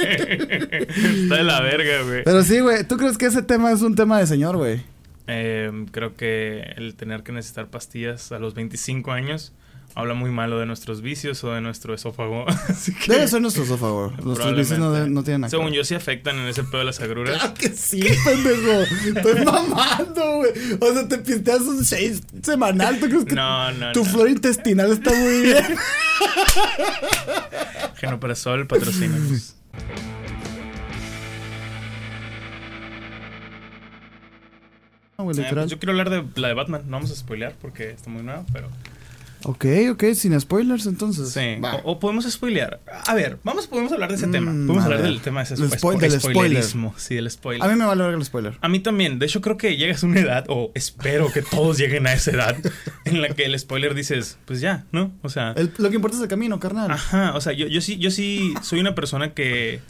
Está 0.42 1.34
de 1.36 1.44
la 1.44 1.60
verga, 1.60 2.02
güey. 2.04 2.24
Pero 2.24 2.42
sí, 2.42 2.60
güey. 2.60 2.84
¿Tú 2.84 2.96
crees 2.96 3.18
que 3.18 3.26
ese 3.26 3.42
tema 3.42 3.70
es 3.72 3.82
un 3.82 3.94
tema 3.94 4.18
de 4.18 4.26
señor, 4.26 4.56
güey? 4.56 4.80
Eh, 5.28 5.70
creo 5.92 6.16
que 6.16 6.60
el 6.76 6.94
tener 6.96 7.22
que 7.22 7.32
necesitar 7.32 7.68
pastillas 7.68 8.32
a 8.32 8.38
los 8.38 8.54
25 8.54 9.12
años 9.12 9.52
habla 9.94 10.14
muy 10.14 10.30
malo 10.30 10.58
de 10.60 10.66
nuestros 10.66 11.00
vicios 11.02 11.42
o 11.44 11.52
de 11.52 11.60
nuestro 11.60 11.92
esófago. 11.92 12.46
Así 12.68 12.94
que 12.94 13.12
Debe 13.12 13.26
ser 13.28 13.42
nuestro 13.42 13.64
esófago. 13.64 14.12
Nuestros 14.22 14.54
vicios 14.56 14.78
no, 14.78 14.92
de- 14.92 15.08
probablemente. 15.08 15.14
no 15.14 15.22
tienen 15.24 15.40
nada. 15.42 15.50
Según 15.50 15.72
yo, 15.72 15.82
sí 15.84 15.94
afectan 15.96 16.36
en 16.38 16.46
ese 16.46 16.62
pedo 16.64 16.78
de 16.78 16.84
las 16.84 17.00
agruras. 17.00 17.36
Claro 17.38 17.54
que 17.54 17.68
sí, 17.70 18.00
pendejo. 18.24 18.72
Estoy 19.16 19.44
mamando, 19.44 20.36
güey. 20.36 20.52
O 20.80 20.92
sea, 20.92 21.08
te 21.08 21.18
pisteas 21.18 21.62
un 21.62 21.84
seis 21.84 22.22
semanal. 22.42 23.00
¿Tú 23.00 23.08
crees 23.08 23.24
que 23.24 23.34
No, 23.34 23.72
no, 23.72 23.92
tu 23.92 24.04
no. 24.04 24.10
flora 24.10 24.30
intestinal 24.30 24.92
está 24.92 25.12
muy 25.12 25.40
bien? 25.42 25.64
Genoprazol, 27.96 28.66
patrocínanos. 28.66 29.54
Güey, 35.24 35.36
Eh, 35.36 35.42
literal. 35.42 35.64
pues 35.64 35.70
yo 35.72 35.78
quiero 35.78 35.92
hablar 35.92 36.10
de 36.10 36.24
la 36.40 36.48
de 36.48 36.54
Batman. 36.54 36.82
No 36.86 36.92
vamos 36.92 37.10
a 37.10 37.16
spoilear 37.16 37.54
porque 37.60 37.90
está 37.90 38.08
muy 38.10 38.22
nueva, 38.22 38.44
pero... 38.52 38.68
Ok, 39.44 39.64
ok, 39.92 40.04
sin 40.14 40.38
spoilers 40.40 40.86
entonces. 40.86 41.30
Sí. 41.30 41.60
O, 41.84 41.92
o 41.92 42.00
podemos 42.00 42.24
spoilear. 42.28 42.80
A 43.06 43.14
ver, 43.14 43.38
vamos, 43.44 43.68
podemos 43.68 43.92
hablar 43.92 44.08
de 44.10 44.16
ese 44.16 44.26
Mm, 44.26 44.32
tema. 44.32 44.50
Podemos 44.50 44.82
hablar 44.84 45.00
ver. 45.02 45.10
del 45.10 45.20
tema 45.20 45.40
de 45.40 45.44
ese 45.54 45.54
spo- 45.62 45.76
spoil- 45.78 45.98
del 46.00 46.20
spoilerismo. 46.20 46.92
Sí, 46.96 47.14
del 47.14 47.30
spoiler. 47.30 47.62
A 47.64 47.72
mí 47.72 47.78
me 47.78 47.84
vale 47.84 48.02
ver 48.02 48.14
el 48.14 48.24
spoiler. 48.24 48.58
A 48.60 48.68
mí 48.68 48.80
también. 48.80 49.20
De 49.20 49.26
hecho, 49.26 49.40
creo 49.40 49.56
que 49.56 49.76
llegas 49.76 50.02
a 50.02 50.06
una 50.06 50.18
edad, 50.20 50.44
o 50.48 50.72
espero 50.74 51.32
que 51.32 51.42
todos 51.42 51.78
lleguen 51.78 52.08
a 52.08 52.12
esa 52.14 52.32
edad, 52.32 52.56
en 53.04 53.22
la 53.22 53.28
que 53.28 53.44
el 53.44 53.56
spoiler 53.58 53.94
dices, 53.94 54.38
pues 54.44 54.60
ya, 54.60 54.86
¿no? 54.90 55.12
O 55.22 55.28
sea, 55.28 55.52
El- 55.56 55.72
lo 55.78 55.88
que 55.88 55.96
importa 55.96 56.16
es 56.16 56.22
el 56.22 56.28
camino, 56.28 56.58
carnal. 56.58 56.90
ajá, 56.90 57.32
o 57.36 57.40
sea, 57.40 57.52
yo, 57.52 57.68
yo 57.68 57.80
sí, 57.80 57.96
yo 57.98 58.10
sí 58.10 58.54
soy 58.62 58.80
una 58.80 58.96
persona 58.96 59.34
que, 59.34 59.80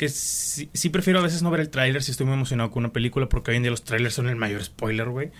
que 0.00 0.08
sí, 0.08 0.70
sí 0.72 0.88
prefiero 0.88 1.18
a 1.18 1.22
veces 1.22 1.42
no 1.42 1.50
ver 1.50 1.60
el 1.60 1.68
tráiler 1.68 2.02
si 2.02 2.10
estoy 2.10 2.24
muy 2.24 2.32
emocionado 2.34 2.70
con 2.70 2.84
una 2.84 2.92
película, 2.94 3.28
porque 3.28 3.50
hoy 3.50 3.58
en 3.58 3.64
día 3.64 3.70
los 3.70 3.84
trailers 3.84 4.14
son 4.14 4.30
el 4.30 4.36
mayor 4.36 4.64
spoiler, 4.64 5.10
güey. 5.10 5.30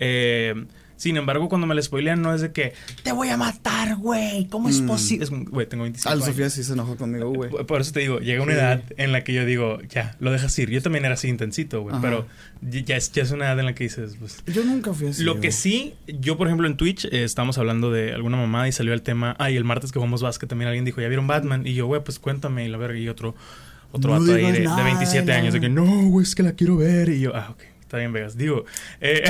Eh, 0.00 0.66
sin 0.96 1.16
embargo, 1.16 1.48
cuando 1.48 1.68
me 1.68 1.76
la 1.76 1.82
spoilean, 1.82 2.20
no 2.20 2.34
es 2.34 2.40
de 2.40 2.50
que 2.50 2.72
te 3.04 3.12
voy 3.12 3.28
a 3.28 3.36
matar, 3.36 3.94
güey. 3.98 4.48
¿Cómo 4.48 4.68
es 4.68 4.80
Mm. 4.80 4.86
posible? 4.88 5.26
Güey, 5.48 5.68
tengo 5.68 5.84
25 5.84 6.08
Al 6.10 6.16
años. 6.18 6.26
Sofía 6.26 6.50
sí 6.50 6.64
se 6.64 6.72
enojó 6.72 6.96
conmigo, 6.96 7.30
güey. 7.32 7.50
Por- 7.50 7.66
Por 7.66 7.80
eso 7.80 7.92
te 7.92 8.00
digo, 8.00 8.18
llega 8.18 8.42
una 8.42 8.52
Sí. 8.54 8.58
edad 8.58 8.82
en 8.96 9.12
la 9.12 9.22
que 9.22 9.32
yo 9.32 9.44
digo, 9.46 9.78
ya, 9.82 10.16
lo 10.18 10.32
dejas 10.32 10.58
ir. 10.58 10.70
Yo 10.70 10.82
también 10.82 11.04
era 11.04 11.14
así 11.14 11.28
intensito, 11.28 11.82
güey. 11.82 11.94
Pero 12.00 12.26
ya 12.62 12.96
es, 12.96 13.12
ya 13.12 13.22
es 13.22 13.30
una 13.30 13.44
edad 13.46 13.60
en 13.60 13.66
la 13.66 13.74
que 13.76 13.84
dices, 13.84 14.16
pues. 14.18 14.42
Yo 14.52 14.64
nunca 14.64 14.92
fui 14.92 15.06
así. 15.06 15.22
lo 15.22 15.40
que 15.40 15.52
sí, 15.52 15.94
yo 16.08 16.36
por 16.36 16.48
ejemplo 16.48 16.66
en 16.66 16.76
Twitch 16.76 17.04
eh, 17.04 17.22
estábamos 17.22 17.58
hablando 17.58 17.92
de 17.92 18.12
alguna 18.12 18.36
mamá 18.36 18.66
y 18.66 18.72
salió 18.72 18.92
el 18.92 19.02
tema. 19.02 19.36
Ay, 19.38 19.56
el 19.56 19.62
martes 19.62 19.92
que 19.92 20.00
jugamos 20.00 20.20
básquet 20.22 20.48
también 20.48 20.66
alguien 20.66 20.84
dijo, 20.84 21.00
¿ya 21.00 21.06
vieron 21.06 21.28
Batman? 21.28 21.64
Y 21.64 21.74
yo, 21.74 21.86
güey, 21.86 22.02
pues 22.02 22.18
cuéntame. 22.18 22.64
Y 22.64 22.68
la 22.68 22.76
verga, 22.76 22.98
y 22.98 23.08
otro, 23.08 23.36
otro 23.92 24.14
No 24.14 24.20
vato 24.20 24.34
ahí 24.34 24.46
de, 24.46 24.52
de 24.52 24.64
nada, 24.64 24.82
27 24.84 25.32
años 25.32 25.54
de 25.54 25.60
que 25.60 25.68
no, 25.68 25.84
güey, 26.08 26.24
es 26.24 26.34
que 26.34 26.42
la 26.42 26.52
quiero 26.52 26.76
ver. 26.76 27.08
Y 27.08 27.20
yo, 27.20 27.34
ah, 27.34 27.48
ok, 27.50 27.62
está 27.80 27.96
bien, 27.98 28.12
Vegas. 28.12 28.36
Digo, 28.36 28.64
eh, 29.00 29.24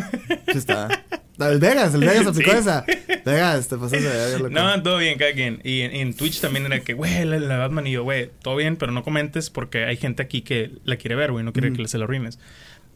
Sí 0.52 0.58
está. 0.58 0.88
El 1.36 1.58
Vegas, 1.58 1.92
el 1.94 2.00
Vegas 2.02 2.28
aplicó 2.28 2.52
Sí. 2.52 2.58
esa. 2.58 2.84
Vegas, 3.26 3.66
te 3.66 3.76
pasaste 3.76 4.00
de 4.08 4.38
loco. 4.38 4.50
No, 4.50 4.80
todo 4.84 4.98
bien, 4.98 5.18
cada 5.18 5.32
quien. 5.32 5.60
Y 5.64 5.80
en, 5.80 5.92
en 5.92 6.14
Twitch 6.14 6.40
también 6.40 6.64
era 6.64 6.78
que, 6.78 6.94
güey, 6.94 7.24
la, 7.24 7.40
la 7.40 7.56
Batman. 7.56 7.88
Y 7.88 7.90
yo, 7.90 8.04
güey, 8.04 8.30
todo 8.40 8.54
bien, 8.54 8.76
pero 8.76 8.92
no 8.92 9.02
comentes 9.02 9.50
porque 9.50 9.84
hay 9.84 9.96
gente 9.96 10.22
aquí 10.22 10.42
que 10.42 10.70
la 10.84 10.94
quiere 10.94 11.16
ver, 11.16 11.32
güey, 11.32 11.44
no 11.44 11.52
quiere 11.52 11.70
Ujú. 11.70 11.78
que 11.78 11.88
se 11.88 11.98
lo 11.98 12.04
arruines. 12.04 12.38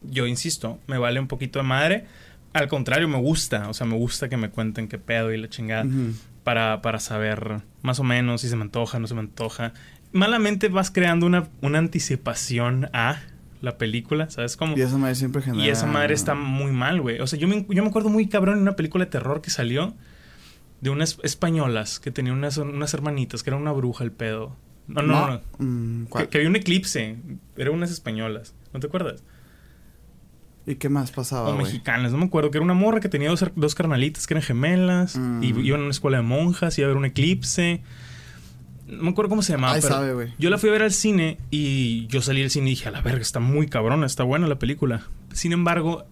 Yo 0.03 0.25
insisto, 0.25 0.79
me 0.87 0.97
vale 0.97 1.19
un 1.19 1.27
poquito 1.27 1.59
de 1.59 1.63
madre. 1.63 2.05
Al 2.53 2.69
contrario, 2.69 3.09
me 3.09 3.17
gusta. 3.17 3.67
O 3.67 3.73
sea, 3.73 3.85
me 3.85 3.97
gusta 3.97 4.29
que 4.29 4.37
me 4.37 4.49
cuenten 4.49 4.87
qué 4.87 4.97
pedo 4.99 5.33
y 5.33 5.37
la 5.37 5.49
chingada. 5.49 5.83
Ujú. 5.83 6.13
para, 6.45 6.81
para 6.81 6.99
saber 7.01 7.57
más 7.81 7.99
o 7.99 8.03
menos 8.05 8.39
si 8.39 8.47
se 8.47 8.55
me 8.55 8.61
antoja, 8.61 8.99
no 8.99 9.07
se 9.07 9.15
me 9.15 9.19
antoja. 9.19 9.73
Malamente 10.11 10.69
vas 10.69 10.91
creando 10.91 11.25
una, 11.25 11.49
una 11.61 11.79
anticipación 11.79 12.89
a 12.93 13.21
la 13.61 13.77
película, 13.77 14.29
¿sabes 14.29 14.55
cómo? 14.55 14.77
Y 14.77 14.81
esa 14.81 14.97
madre 14.97 15.15
siempre 15.15 15.41
genera. 15.41 15.65
Y 15.65 15.69
esa 15.69 15.85
madre 15.85 16.13
está 16.13 16.33
muy 16.33 16.71
mal, 16.71 17.01
güey. 17.01 17.19
O 17.19 17.27
sea, 17.27 17.37
yo 17.37 17.47
me, 17.47 17.65
yo 17.69 17.83
me 17.83 17.89
acuerdo 17.89 18.09
muy 18.09 18.27
cabrón 18.27 18.55
en 18.55 18.61
una 18.61 18.75
película 18.75 19.05
de 19.05 19.11
terror 19.11 19.41
que 19.41 19.49
salió 19.49 19.93
de 20.81 20.89
unas 20.89 21.17
españolas 21.23 21.99
que 21.99 22.11
tenían 22.11 22.37
unas, 22.37 22.57
unas 22.57 22.93
hermanitas, 22.93 23.43
que 23.43 23.49
era 23.49 23.57
una 23.57 23.71
bruja 23.71 24.03
el 24.03 24.11
pedo. 24.11 24.55
No, 24.87 25.01
no, 25.03 25.27
no. 25.27 25.41
Mm, 25.59 26.05
¿cuál? 26.05 26.25
Que, 26.25 26.29
que 26.29 26.37
había 26.39 26.49
un 26.49 26.55
eclipse. 26.55 27.17
Eran 27.57 27.73
unas 27.73 27.91
españolas. 27.91 28.55
¿No 28.73 28.79
te 28.79 28.87
acuerdas? 28.87 29.23
¿Y 30.65 30.75
qué 30.75 30.89
más 30.89 31.11
pasaba, 31.11 31.49
o 31.49 31.57
mexicanas, 31.57 32.11
no 32.11 32.17
me 32.17 32.25
acuerdo. 32.25 32.51
Que 32.51 32.57
era 32.57 32.65
una 32.65 32.73
morra 32.73 32.99
que 32.99 33.09
tenía 33.09 33.29
dos, 33.29 33.43
dos 33.55 33.75
carnalitas 33.75 34.25
que 34.25 34.33
eran 34.33 34.43
gemelas. 34.43 35.15
Mm. 35.15 35.43
Y 35.43 35.47
iban 35.67 35.81
a 35.81 35.83
una 35.83 35.91
escuela 35.91 36.17
de 36.17 36.23
monjas. 36.23 36.77
Y 36.77 36.81
iba 36.81 36.87
a 36.87 36.91
haber 36.91 36.97
un 36.97 37.05
eclipse. 37.05 37.81
No 38.89 39.03
me 39.03 39.09
acuerdo 39.11 39.29
cómo 39.29 39.41
se 39.41 39.53
llamaba. 39.53 39.73
Ay, 39.73 39.81
pero 39.81 39.93
sabe, 39.95 40.13
güey. 40.13 40.33
Yo 40.39 40.49
la 40.49 40.57
fui 40.57 40.69
a 40.69 40.71
ver 40.71 40.81
al 40.83 40.91
cine. 40.91 41.37
Y 41.51 42.07
yo 42.07 42.21
salí 42.21 42.41
del 42.41 42.49
cine 42.49 42.67
y 42.67 42.69
dije, 42.71 42.87
a 42.89 42.91
la 42.91 43.01
verga, 43.01 43.21
está 43.21 43.39
muy 43.39 43.67
cabrona, 43.67 44.05
está 44.05 44.23
buena 44.23 44.47
la 44.47 44.57
película. 44.59 45.03
Sin 45.31 45.51
embargo, 45.53 46.05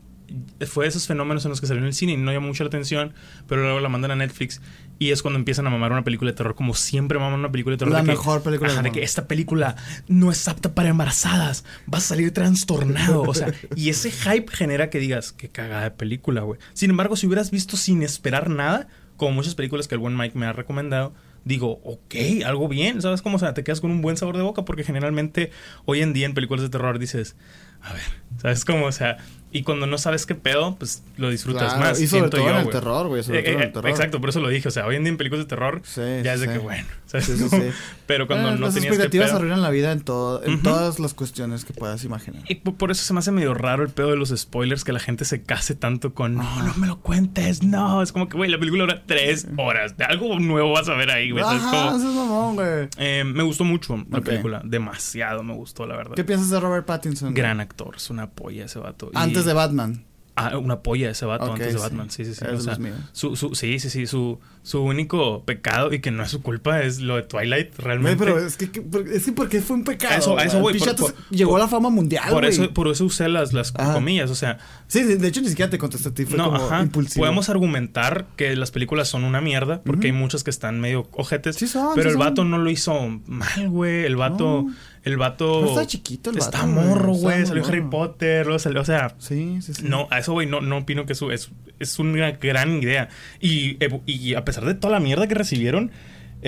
fue 0.68 0.86
de 0.86 0.90
esos 0.90 1.08
fenómenos 1.08 1.46
en 1.46 1.50
los 1.50 1.62
que 1.62 1.68
salió 1.68 1.82
en 1.82 1.88
el 1.88 1.94
cine 1.94 2.14
y 2.14 2.18
no 2.18 2.32
llamó 2.32 2.48
mucho 2.48 2.64
la 2.64 2.68
atención. 2.68 3.14
Pero 3.48 3.62
luego 3.64 3.80
la 3.80 3.90
mandan 3.90 4.12
a 4.12 4.16
Netflix. 4.16 4.62
Y 5.00 5.12
es 5.12 5.22
cuando 5.22 5.38
empiezan 5.40 5.66
a 5.68 5.70
mamar 5.70 5.92
una 5.92 6.04
película 6.04 6.32
de 6.32 6.38
terror. 6.38 6.56
Como 6.56 6.74
siempre 6.74 7.18
maman 7.20 7.40
una 7.40 7.52
película 7.52 7.74
de 7.76 7.78
terror. 7.80 7.94
La 7.94 8.00
de 8.02 8.06
que- 8.06 8.12
mejor 8.12 8.42
película 8.44 8.70
Ajá, 8.72 8.82
de 8.82 8.90
mundo. 8.90 9.00
que 9.00 9.04
esta 9.06 9.28
película 9.28 9.76
no 10.08 10.32
es 10.32 10.48
apta 10.48 10.74
para 10.76 10.90
embarazadas. 10.90 11.66
Vas 11.86 12.06
a 12.06 12.08
salir 12.10 12.32
trastornado. 12.32 13.22
O 13.24 13.34
sea, 13.34 13.54
y 13.76 13.90
ese 13.90 14.12
hype 14.12 14.52
genera 14.52 14.90
que 14.90 15.00
digas, 15.00 15.32
qué 15.34 15.50
cagada 15.50 15.84
de 15.84 15.92
película, 15.92 16.42
güey. 16.42 16.60
Sin 16.74 16.90
embargo, 16.90 17.16
si 17.16 17.28
hubieras 17.28 17.50
visto 17.52 17.78
sin 17.78 18.02
esperar 18.04 18.50
nada, 18.50 18.88
como 19.18 19.32
muchas 19.34 19.56
películas 19.56 19.88
que 19.88 19.96
el 19.96 20.00
buen 20.00 20.16
Mike 20.18 20.38
me 20.38 20.46
ha 20.48 20.54
recomendado, 20.54 21.14
digo, 21.48 21.80
ok, 21.84 22.16
algo 22.46 22.68
bien. 22.68 23.02
¿Sabes 23.02 23.22
cómo? 23.22 23.38
O 23.38 23.40
sea, 23.40 23.54
te 23.54 23.64
quedas 23.64 23.82
con 23.82 23.92
un 23.92 24.02
buen 24.02 24.18
sabor 24.18 24.38
de 24.38 24.44
boca 24.44 24.66
porque 24.66 24.84
generalmente 24.84 25.52
hoy 25.86 26.02
en 26.02 26.14
día 26.14 26.26
en 26.26 26.34
películas 26.34 26.62
de 26.62 26.70
terror 26.70 27.00
dices, 27.00 27.36
a 27.82 27.94
ver, 27.94 28.04
¿sabes 28.42 28.66
cómo? 28.66 28.86
O 28.86 28.92
sea, 28.92 29.18
y 29.52 29.64
cuando 29.64 29.88
no 29.88 29.98
sabes 29.98 30.26
qué 30.26 30.36
pedo, 30.36 30.76
pues 30.78 31.04
lo 31.18 31.30
disfrutas 31.30 31.74
Claro, 31.74 31.80
más. 31.90 32.02
y 32.02 32.08
sobre 32.08 32.22
siento 32.22 32.38
todo 32.38 32.42
yo, 32.46 32.50
en 32.52 32.58
el 32.58 32.64
güey. 32.64 32.74
terror, 32.74 33.08
güey, 33.08 33.24
sobre 33.24 33.40
Eh, 33.40 33.44
todo 33.44 33.54
en 33.54 33.60
eh, 33.62 33.64
el 33.66 33.72
terror. 33.74 33.90
Exacto, 33.90 34.20
por 34.20 34.30
eso 34.30 34.40
lo 34.42 34.50
dije. 34.50 34.68
O 34.68 34.72
sea, 34.72 34.86
hoy 34.86 34.96
en 34.98 35.04
día 35.04 35.12
en 35.12 35.18
películas 35.18 35.46
de 35.46 35.50
terror, 35.50 35.82
Sí, 35.86 36.02
ya 36.24 36.34
es 36.34 36.42
de 36.42 36.50
que, 36.50 36.58
bueno. 36.58 36.86
¿sabes 37.06 37.26
Sí, 37.26 37.38
sí. 37.50 37.62
Pero 38.06 38.28
cuando 38.28 38.50
Eh, 38.50 38.56
no 38.56 38.66
las 38.66 38.74
tenías 38.74 38.92
expectativas 38.94 39.28
pedo. 39.30 39.38
arruinan 39.38 39.62
la 39.62 39.70
vida 39.70 39.92
en 39.92 40.02
todo, 40.02 40.44
en 40.44 40.62
todas 40.62 41.00
las 41.00 41.14
cuestiones 41.14 41.64
que 41.66 41.74
puedas 41.74 42.04
imaginar. 42.04 42.44
Y 42.50 42.56
por, 42.56 42.92
eso 42.92 43.04
se 43.04 43.14
me 43.14 43.20
hace 43.20 43.32
medio 43.32 43.54
raro 43.54 43.84
el 43.84 43.90
pedo 43.90 44.10
de 44.12 44.18
los 44.18 44.30
spoilers, 44.36 44.84
que 44.84 44.92
la 44.94 45.00
gente 45.00 45.24
se 45.26 45.42
case 45.44 45.76
tanto 45.76 46.14
con 46.14 46.36
no, 46.36 46.64
no 46.64 46.74
me 46.76 46.88
lo 46.88 47.00
cuentes, 47.00 47.64
no. 47.64 48.02
Es 48.02 48.12
como 48.12 48.28
que, 48.30 48.38
güey, 48.38 48.50
la 48.52 48.60
película 48.60 48.84
dura 48.84 49.04
tres 49.06 49.48
horas. 49.58 49.98
De 49.98 50.04
algo 50.04 50.38
nuevo 50.40 50.72
vas 50.72 50.90
a 50.90 50.94
ver 50.94 51.10
ahí, 51.12 51.32
güey. 51.32 51.44
¿sabes 51.44 51.64
Ajá, 51.64 51.88
eso 51.96 51.98
es 52.10 52.16
mamón, 52.16 52.56
güey. 52.56 52.90
Eh, 52.98 53.24
me 53.26 53.44
gustó 53.44 53.64
mucho 53.64 54.06
la 54.10 54.22
película. 54.22 54.62
Demasiado 54.64 55.44
me 55.44 55.54
gustó, 55.54 55.86
la 55.86 55.96
verdad. 55.96 56.16
¿Qué 56.16 56.24
piensas 56.24 56.50
de 56.50 56.60
Robert 56.60 56.86
Pattinson? 56.86 57.34
Gran 57.34 57.60
actor, 57.62 57.96
es 57.96 58.10
una 58.10 58.30
polla 58.30 58.66
ese 58.66 58.80
vato. 58.80 59.10
Y- 59.14 59.18
Antes 59.38 59.46
de 59.46 59.54
Batman. 59.54 60.04
Ah, 60.40 60.56
una 60.60 60.82
polla 60.84 61.10
ese 61.10 61.26
vato 61.26 61.52
antes 61.52 61.66
de 61.74 61.74
sí. 61.74 61.80
Batman. 61.80 62.12
Sí, 62.12 62.24
sí, 62.24 62.36
sí. 62.36 62.46
Es 62.48 62.60
O 62.60 62.62
sea, 62.62 62.78
su, 63.12 63.36
su, 63.36 63.56
sí, 63.56 63.80
sí, 63.80 63.90
sí. 63.90 64.06
Su, 64.06 64.40
su 64.62 64.84
único 64.84 65.44
pecado 65.46 65.92
y 65.92 66.00
que 66.00 66.12
no 66.12 66.22
es 66.22 66.30
su 66.30 66.44
culpa 66.44 66.84
es 66.84 67.00
lo 67.00 67.16
de 67.16 67.24
Twilight, 67.24 67.76
realmente. 67.80 68.24
pero 68.24 68.38
es 68.38 68.56
que, 68.56 68.66
es 69.12 69.26
que 69.26 69.32
porque 69.32 69.62
fue 69.62 69.78
un 69.78 69.84
pecado. 69.84 70.14
A 70.14 70.18
eso- 70.20 70.38
a 70.38 70.44
eso 70.44 70.60
voy, 70.60 70.78
por- 70.78 70.96
por- 70.96 71.16
llegó 71.32 71.52
por- 71.54 71.60
a 71.60 71.64
la 71.64 71.68
fama 71.68 71.90
mundial, 71.90 72.30
por, 72.30 72.44
güey. 72.44 72.52
eso, 72.54 72.72
por 72.72 72.88
eso 72.88 73.06
usé 73.06 73.30
las, 73.30 73.52
las 73.54 73.74
Ajá. 73.76 73.94
comillas. 73.96 74.30
O 74.30 74.36
sea, 74.36 74.60
Sí, 74.86 75.02
de, 75.02 75.28
hecho 75.28 75.42
ni 75.42 75.50
siquiera 75.50 75.72
te 75.72 75.80
contesté 75.80 76.10
a 76.10 76.14
ti, 76.14 76.26
fue 76.26 76.38
no, 76.38 76.52
como 76.52 76.58
ajá. 76.68 76.84
impulsivo. 76.84 77.24
Podemos 77.24 77.50
argumentar 77.50 78.28
que 78.36 78.56
las 78.56 78.70
películas 78.70 79.08
son 79.10 79.24
una 79.24 79.42
mierda 79.42 79.82
porque 79.84 80.06
hay 80.06 80.14
muchas 80.14 80.44
que 80.44 80.52
están 80.52 80.80
medio 80.80 81.08
ojetes. 81.14 81.56
Sí 81.56 81.66
son, 81.68 81.96
pero 81.96 82.10
sí 82.12 82.14
el 82.14 82.14
son. 82.14 82.20
vato 82.20 82.46
no 82.46 82.60
lo 82.60 82.70
hizo 82.70 82.94
mal, 83.26 83.70
güey. 83.70 84.06
El 84.06 84.16
vato. 84.18 84.66
No. 84.68 84.74
El 85.08 85.18
vato. 85.18 85.66
Está 85.66 85.86
chiquito 85.88 86.30
el 86.30 86.38
Está 86.38 86.60
vato, 86.66 86.74
güey. 86.74 86.86
morro, 86.88 87.12
Está 87.14 87.24
güey. 87.28 87.46
Salió 87.46 87.66
Harry. 87.66 87.82
Potter, 87.82 88.46
luego 88.46 88.60
salió. 88.60 88.82
O 88.82 88.86
sea, 88.86 89.16
Sí, 89.20 89.60
sí, 89.62 89.74
sí. 89.74 89.84
no, 89.86 90.08
a 90.12 90.20
eso, 90.20 90.34
güey, 90.34 90.48
no, 90.48 90.62
no 90.62 90.78
opino 90.78 91.06
que 91.06 91.14
eso 91.14 91.32
es, 91.32 91.50
es 91.80 91.98
una 92.00 92.32
gran 92.32 92.82
idea. 92.82 93.10
Y, 93.40 93.78
y 94.06 94.36
a 94.36 94.44
pesar 94.46 94.66
de 94.66 94.74
toda 94.74 94.94
la 94.94 95.00
mierda 95.00 95.28
que 95.28 95.36
recibieron, 95.36 95.92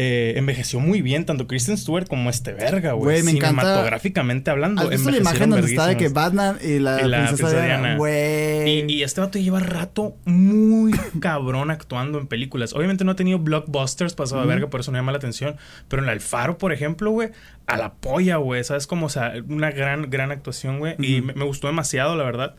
eh, 0.02 0.36
envejeció 0.38 0.80
muy 0.80 1.02
bien, 1.02 1.26
tanto 1.26 1.46
Kristen 1.46 1.78
Stewart 1.78 2.08
como 2.08 2.30
este 2.30 2.54
verga, 2.54 2.94
güey. 2.94 3.22
Me 3.22 3.32
encanta- 3.32 3.50
Cinematográficamente 3.64 4.50
hablando. 4.50 4.82
¿Has 4.84 4.90
visto 4.92 5.12
la 5.12 5.18
imagen 5.18 5.50
donde 5.50 5.68
está 5.68 5.88
de 5.88 5.98
que. 5.98 6.08
Batman 6.08 6.58
y 6.64 6.80
la, 6.80 7.02
Y 7.02 7.08
la 7.10 7.18
princesa, 7.26 7.50
princesa 7.50 7.66
Diana? 7.66 7.98
Güey. 7.98 8.70
Y, 8.90 8.94
y 8.94 9.04
este 9.04 9.20
vato 9.20 9.40
lleva 9.40 9.60
rato 9.60 10.16
muy 10.24 10.94
cabrón 11.20 11.70
actuando 11.70 12.18
en 12.18 12.28
películas. 12.28 12.72
Obviamente 12.72 13.04
no 13.04 13.12
ha 13.12 13.16
tenido 13.18 13.40
blockbusters 13.40 14.14
pasado 14.14 14.40
de 14.40 14.48
verga, 14.48 14.70
por 14.70 14.80
eso 14.80 14.92
no 14.94 14.98
llama 14.98 15.12
la 15.12 15.18
atención. 15.18 15.58
Pero 15.90 16.02
en 16.02 16.08
El 16.08 16.22
Faro, 16.22 16.58
por 16.58 16.72
ejemplo, 16.72 17.12
güey, 17.12 17.32
a 17.68 17.76
la 17.78 17.96
polla, 17.96 18.38
güey. 18.38 18.64
¿Sabes 18.64 18.88
cómo? 18.88 19.08
O 19.08 19.10
sea, 19.10 19.34
una 19.50 19.70
gran, 19.72 20.10
gran 20.10 20.32
actuación, 20.32 20.80
güey. 20.80 20.96
Y 21.00 21.20
me 21.22 21.44
gustó 21.44 21.68
demasiado, 21.68 22.16
la 22.16 22.24
verdad. 22.24 22.56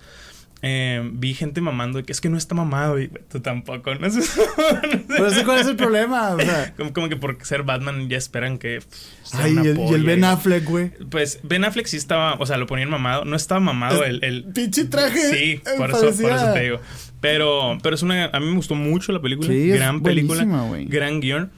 Eh, 0.62 1.00
vi 1.14 1.32
gente 1.32 1.62
mamando 1.62 1.98
de 1.98 2.04
que 2.04 2.12
es 2.12 2.20
que 2.20 2.28
no 2.28 2.36
está 2.36 2.54
mamado 2.54 2.98
y 2.98 3.06
güey, 3.06 3.22
tú 3.30 3.40
tampoco, 3.40 3.94
¿no? 3.94 4.00
Pero 5.08 5.26
es 5.26 5.38
que, 5.38 5.44
¿cuál 5.44 5.60
es 5.60 5.66
el 5.66 5.76
problema? 5.76 6.30
O 6.30 6.40
sea, 6.40 6.74
como, 6.76 6.92
como 6.92 7.08
que 7.08 7.16
por 7.16 7.38
ser 7.42 7.62
Batman 7.62 8.10
ya 8.10 8.18
esperan 8.18 8.58
que. 8.58 8.80
pff, 8.80 8.96
sea 9.22 9.44
ay, 9.44 9.52
una 9.52 9.64
y 9.64 9.68
el, 9.68 9.74
y 9.74 9.76
polla 9.76 9.96
el 9.96 10.04
Ben 10.04 10.24
Affleck, 10.24 10.64
güey. 10.64 10.90
Pues 11.08 11.40
Ben 11.42 11.64
Affleck 11.64 11.86
sí 11.86 11.96
estaba, 11.96 12.34
o 12.34 12.44
sea, 12.44 12.58
lo 12.58 12.66
ponían 12.66 12.90
mamado. 12.90 13.24
No 13.24 13.36
estaba 13.36 13.60
mamado 13.60 14.04
el, 14.04 14.22
el, 14.22 14.44
Pinche 14.52 14.84
traje. 14.84 15.30
Sí, 15.30 15.50
eh, 15.52 15.62
por 15.78 15.90
eso, 15.90 16.12
por 16.20 16.32
eso 16.32 16.52
te 16.52 16.60
digo. 16.60 16.80
Pero, 17.22 17.78
pero 17.82 17.94
es 17.94 18.02
una. 18.02 18.26
A 18.26 18.40
mí 18.40 18.46
me 18.46 18.56
gustó 18.56 18.74
mucho 18.74 19.12
la 19.12 19.22
película. 19.22 19.48
Sí, 19.48 19.70
es 19.70 19.76
gran 19.76 20.02
película. 20.02 20.44
buenísima, 20.44 20.68
güey. 20.68 20.84
Gran 20.86 21.20
guion. 21.20 21.50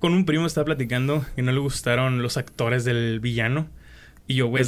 Con 0.00 0.12
un 0.12 0.26
primo 0.26 0.46
estaba 0.46 0.66
platicando 0.66 1.24
que 1.34 1.42
no 1.42 1.52
le 1.52 1.58
gustaron 1.60 2.22
los 2.22 2.36
actores 2.36 2.84
del 2.84 3.20
villano. 3.20 3.68
Y 4.30 4.34
yo, 4.34 4.46
güey, 4.46 4.62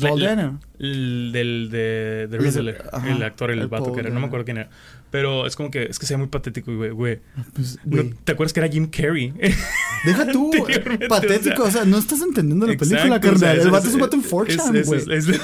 del 1.31 1.69
de, 1.71 2.27
de 2.29 2.81
ajá, 2.93 3.13
el 3.13 3.23
actor, 3.23 3.53
el, 3.53 3.61
el 3.61 3.69
vato 3.69 3.85
Paul 3.85 3.95
que 3.95 4.01
era. 4.01 4.11
No 4.11 4.19
me 4.19 4.27
acuerdo 4.27 4.45
quién 4.45 4.59
era. 4.59 4.71
Pero 5.13 5.47
es 5.47 5.55
como 5.55 5.71
que 5.71 5.85
es 5.85 6.01
que 6.01 6.07
se 6.07 6.15
ve 6.15 6.19
muy 6.19 6.27
patético, 6.27 6.75
güey. 6.75 6.91
güey. 6.91 7.21
Pues, 7.55 7.79
¿No 7.85 8.03
güey. 8.03 8.15
¿Te 8.25 8.33
acuerdas 8.33 8.53
que 8.53 8.59
era 8.59 8.69
Jim 8.69 8.89
Carrey? 8.91 9.33
Deja 10.05 10.33
tú, 10.33 10.51
patético, 11.09 11.63
o 11.63 11.71
sea, 11.71 11.85
no 11.85 11.97
estás 11.99 12.23
entendiendo 12.23 12.67
la 12.67 12.77
película, 12.77 13.03
Exacto, 13.05 13.29
o 13.29 13.39
sea, 13.39 13.49
carnal. 13.51 13.67
el 13.67 13.71
vato 13.71 13.89
es 13.89 13.95
un 13.95 14.01
vato 14.01 14.17
en 14.17 14.23
es- 14.23 14.33
4chan, 14.33 14.77
es- 14.77 14.87
güey. 14.89 15.41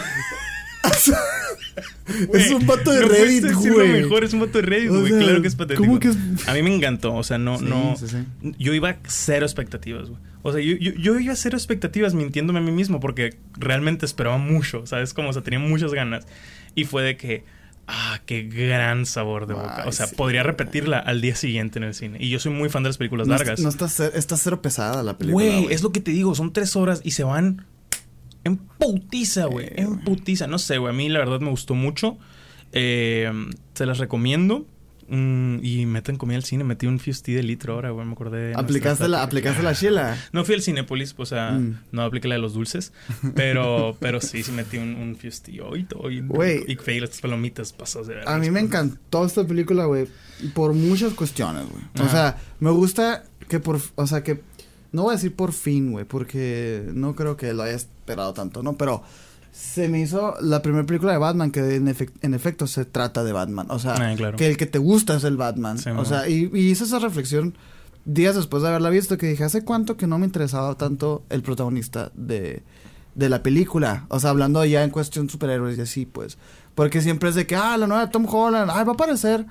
es- 2.35 2.51
un 2.51 2.67
vato 2.67 2.91
de 2.93 3.01
no 3.03 3.09
Reddit, 3.09 3.53
güey. 3.53 3.69
lo 3.71 3.87
mejor, 3.87 4.25
es 4.25 4.33
un 4.33 4.41
vato 4.41 4.59
de 4.59 4.63
Reddit, 4.63 4.91
O 4.91 5.01
güey. 5.01 5.13
sea, 5.13 5.19
claro 5.21 5.43
que 5.43 5.49
es 5.49 5.55
patético. 5.55 5.85
¿cómo 5.87 6.01
que 6.01 6.09
es? 6.09 6.17
A 6.49 6.55
mí 6.55 6.63
me 6.63 6.75
encantó, 6.75 7.15
o 7.15 7.23
sea, 7.23 7.39
no, 7.39 7.59
Sí, 7.59 7.65
no. 7.65 7.97
sí, 7.97 8.07
sí. 8.09 8.53
Yo 8.59 8.75
iba 8.75 8.91
a 8.91 8.99
cero 9.07 9.45
expectativas, 9.47 10.09
güey. 10.09 10.21
O 10.43 10.53
sea, 10.53 10.61
yo, 10.61 10.77
yo, 10.77 10.93
yo 10.93 11.19
iba 11.19 11.33
a 11.33 11.37
cero 11.37 11.57
expectativas 11.57 12.15
mintiéndome 12.15 12.61
a 12.61 12.63
mí 12.63 12.71
mismo 12.71 13.01
porque 13.01 13.37
realmente 13.57 14.07
esperaba 14.07 14.39
mucho, 14.39 14.87
¿sabes? 14.87 15.13
Como, 15.13 15.31
o 15.31 15.33
sea, 15.33 15.43
tenía 15.43 15.59
muchas 15.59 15.93
ganas. 15.93 16.27
Y 16.75 16.85
fue 16.85 17.03
de 17.03 17.17
que, 17.17 17.45
ah, 17.89 18.21
qué 18.25 18.43
gran 18.45 19.05
sabor 19.05 19.47
de 19.47 19.55
boca. 19.55 19.83
Ay, 19.83 19.89
o 19.89 19.93
sea, 19.93 20.07
sí. 20.07 20.15
podría 20.15 20.45
repetirla 20.45 20.99
al 21.01 21.21
día 21.21 21.35
siguiente 21.35 21.79
en 21.81 21.85
el 21.85 21.95
cine. 21.95 22.19
Y 22.21 22.31
yo 22.31 22.39
soy 22.39 22.53
muy 22.53 22.69
fan 22.69 22.83
de 22.85 22.89
las 22.91 22.99
películas 22.99 23.27
No, 23.27 23.35
largas. 23.35 23.61
no 23.61 23.69
está, 23.69 23.87
está 23.87 24.37
cero 24.37 24.63
pesada 24.63 25.03
la 25.03 25.19
película. 25.19 25.45
Güey, 25.45 25.67
es 25.73 25.83
lo 25.83 25.91
que 25.93 26.01
te 26.01 26.13
digo, 26.13 26.35
son 26.37 26.53
tres 26.53 26.77
horas 26.77 27.01
y 27.05 27.11
se 27.11 27.25
van 27.25 27.67
en 28.45 28.57
putiza, 28.57 29.47
güey. 29.47 29.67
Eh, 29.67 29.75
en 29.79 29.99
putiza. 30.01 30.47
No 30.47 30.59
sé, 30.59 30.79
güey. 30.79 30.93
A 30.93 30.97
mí 30.97 31.09
la 31.09 31.19
verdad 31.19 31.41
me 31.41 31.51
gustó 31.51 31.75
mucho. 31.75 32.19
Eh, 32.73 33.31
se 33.75 33.87
las 33.87 33.99
recomiendo. 33.99 34.67
Mm, 35.11 35.61
y 35.65 35.87
meten 35.87 36.17
comida 36.17 36.37
al 36.37 36.45
cine. 36.45 36.65
Metí 36.65 36.87
un 36.87 36.99
Fusty 37.01 37.33
de 37.33 37.43
litro 37.43 37.73
ahora, 37.73 37.91
güey. 37.93 38.05
Me 38.07 38.13
acordé. 38.13 38.49
de 38.49 38.55
Aplicaste 38.55 39.09
la, 39.09 39.23
aplicaste 39.23 39.63
la 39.63 39.75
chela. 39.75 40.19
No 40.33 40.45
fui 40.45 40.55
al 40.55 40.61
Cinépolis, 40.61 41.15
o 41.17 41.25
sea, 41.25 41.53
Mm. 41.53 41.79
no 41.93 42.03
apliqué 42.03 42.29
la 42.29 42.35
de 42.35 42.43
los 42.43 42.53
dulces. 42.53 42.93
Pero, 43.35 43.97
pero 44.01 44.21
sí, 44.21 44.43
sí 44.43 44.53
metí 44.53 44.77
un, 44.77 44.95
un 44.97 45.17
Fusty. 45.17 45.61
Y 45.77 45.85
todo. 45.85 46.11
Y, 46.11 46.21
Güey. 46.21 46.63
y 46.71 46.77
feí 46.77 47.01
las 47.01 47.19
palomitas 47.23 47.73
pasas 47.73 48.07
de 48.07 48.21
A 48.27 48.37
mí 48.37 48.51
me 48.51 48.61
encantó 48.61 49.25
esta 49.25 49.47
película, 49.47 49.87
güey, 49.87 50.07
por 50.53 50.75
muchas 50.75 51.15
cuestiones, 51.15 51.65
güey. 51.71 51.85
O 52.07 52.11
sea, 52.11 52.37
me 52.61 52.71
gusta 52.71 53.25
que 53.49 53.61
por, 53.61 53.81
o 53.95 54.07
sea, 54.07 54.23
que 54.23 54.43
no 54.93 55.03
voy 55.03 55.13
a 55.13 55.17
decir 55.17 55.35
por 55.35 55.53
fin, 55.53 55.93
güey, 55.93 56.05
porque 56.05 56.89
no 56.95 57.15
creo 57.15 57.37
que 57.37 57.53
lo 57.53 57.63
haya 57.63 57.75
esperado 57.75 58.33
tanto, 58.35 58.63
¿no? 58.63 58.77
Pero 58.77 59.03
se 59.53 59.89
me 59.89 60.01
hizo 60.01 60.35
la 60.41 60.63
primera 60.63 60.87
película 60.87 61.13
de 61.13 61.19
Batman 61.19 61.51
que 61.51 61.61
en, 61.77 61.89
en 62.23 62.35
efecto 62.35 62.67
se 62.67 62.85
trata 62.85 63.25
de 63.25 63.33
Batman, 63.33 63.67
o 63.71 63.79
sea, 63.79 63.95
claro. 64.17 64.37
que 64.37 64.47
el 64.47 64.57
que 64.57 64.67
te 64.67 64.79
gusta 64.79 65.17
es 65.17 65.25
el 65.25 65.37
Batman, 65.37 65.79
Sí, 65.79 65.91
o 65.91 66.05
sea, 66.05 66.29
y, 66.29 66.51
y 66.53 66.71
hice 66.71 66.85
esa 66.85 66.99
reflexión 66.99 67.57
días 68.05 68.37
después 68.37 68.63
de 68.63 68.69
haberla 68.69 68.91
visto 68.91 69.19
que 69.19 69.27
dije, 69.27 69.45
¿hace 69.45 69.65
cuánto 69.65 69.97
que 69.97 70.07
no 70.07 70.19
me 70.19 70.27
interesaba 70.27 70.75
tanto 70.77 71.25
el 71.29 71.43
protagonista 71.43 72.11
de 72.15 72.63
de 73.19 73.29
la 73.29 73.43
película, 73.43 74.07
o 74.11 74.21
sea, 74.21 74.31
hablando 74.31 74.65
ya 74.65 74.85
en 74.85 74.91
cuestión 74.91 75.29
superhéroes 75.29 75.77
y 75.77 75.81
así, 75.81 76.07
pues, 76.07 76.39
porque 76.77 77.03
siempre 77.03 77.31
es 77.31 77.35
de 77.35 77.49
que, 77.49 77.57
ah, 77.57 77.77
la 77.77 77.89
nueva 77.89 78.11
Tom 78.11 78.27
Holland, 78.33 78.71
ah, 78.71 78.85
va 78.85 78.93
a 78.93 78.95
aparecer 78.95 79.45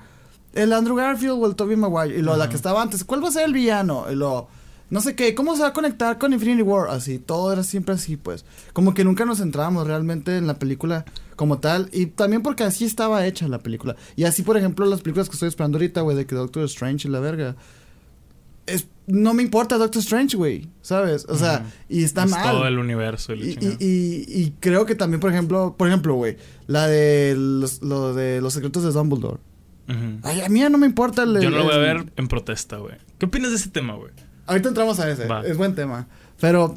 el 0.54 0.72
Andrew 0.72 0.96
Garfield 0.96 1.32
o 1.38 1.46
el 1.46 1.54
Tobey 1.54 1.76
Maguire, 1.76 2.18
y 2.18 2.22
lo 2.22 2.34
la 2.38 2.48
que 2.48 2.56
estaba 2.56 2.80
antes, 2.80 3.04
¿cuál 3.04 3.22
va 3.22 3.28
a 3.28 3.32
ser 3.32 3.44
el 3.44 3.52
villano? 3.52 4.06
Y 4.10 4.14
lo, 4.14 4.48
no 4.90 5.00
sé 5.00 5.14
qué, 5.14 5.34
¿cómo 5.34 5.54
se 5.56 5.62
va 5.62 5.68
a 5.68 5.72
conectar 5.72 6.18
con 6.18 6.32
Infinity 6.32 6.62
War? 6.62 6.88
Así, 6.90 7.18
todo 7.18 7.52
era 7.52 7.62
siempre 7.62 7.94
así, 7.94 8.16
pues, 8.16 8.44
como 8.72 8.94
que 8.94 9.04
nunca 9.04 9.24
nos 9.24 9.38
centrábamos 9.38 9.86
realmente 9.86 10.36
en 10.36 10.46
la 10.46 10.58
película 10.58 11.04
como 11.36 11.58
tal, 11.58 11.88
y 11.92 12.06
también 12.06 12.42
porque 12.42 12.64
así 12.64 12.84
estaba 12.84 13.26
hecha 13.26 13.46
la 13.48 13.58
película, 13.60 13.96
y 14.16 14.24
así, 14.24 14.42
por 14.42 14.56
ejemplo, 14.56 14.86
las 14.86 15.02
películas 15.02 15.28
que 15.28 15.34
estoy 15.34 15.48
esperando 15.48 15.78
ahorita, 15.78 16.00
güey, 16.00 16.16
de 16.16 16.26
que 16.26 16.34
Doctor 16.34 16.64
Strange 16.64 17.06
y 17.06 17.10
la 17.10 17.20
verga, 17.20 17.54
es, 18.66 18.86
no 19.06 19.32
me 19.34 19.42
importa 19.42 19.78
Doctor 19.78 20.00
Strange, 20.00 20.36
güey, 20.36 20.68
¿sabes? 20.82 21.24
O 21.28 21.36
sea, 21.36 21.64
y 21.88 22.02
está 22.04 22.24
Es 22.24 22.30
mal. 22.30 22.50
todo 22.50 22.66
el 22.66 22.78
universo. 22.78 23.34
y 23.34 23.40
Y, 23.42 23.58
y, 23.60 23.76
y- 23.80 24.42
y 24.42 24.50
creo 24.60 24.84
que 24.84 24.94
también, 24.94 25.20
por 25.20 25.30
ejemplo, 25.30 25.74
por 25.78 25.88
ejemplo, 25.88 26.14
güey, 26.14 26.36
la 26.66 26.86
de 26.86 27.34
los, 27.38 27.80
lo 27.82 28.12
de 28.14 28.40
los 28.42 28.52
secretos 28.52 28.82
de 28.84 28.90
Dumbledore. 28.92 29.38
Ay, 30.22 30.42
a 30.42 30.50
mí 30.50 30.60
ya 30.60 30.68
no 30.68 30.76
me 30.76 30.84
importa 30.84 31.22
el... 31.22 31.40
Yo 31.40 31.48
no 31.48 31.56
lo 31.58 31.64
voy 31.64 31.72
a 31.74 31.78
ver 31.78 32.12
en 32.16 32.28
protesta, 32.28 32.76
güey. 32.76 32.96
¿Qué 33.18 33.24
opinas 33.24 33.48
de 33.52 33.56
ese 33.56 33.70
tema, 33.70 33.94
güey? 33.94 34.12
Ahorita 34.48 34.68
entramos 34.70 34.98
a 34.98 35.08
ese, 35.10 35.26
Va. 35.26 35.46
es 35.46 35.56
buen 35.56 35.74
tema. 35.74 36.06
Pero, 36.40 36.76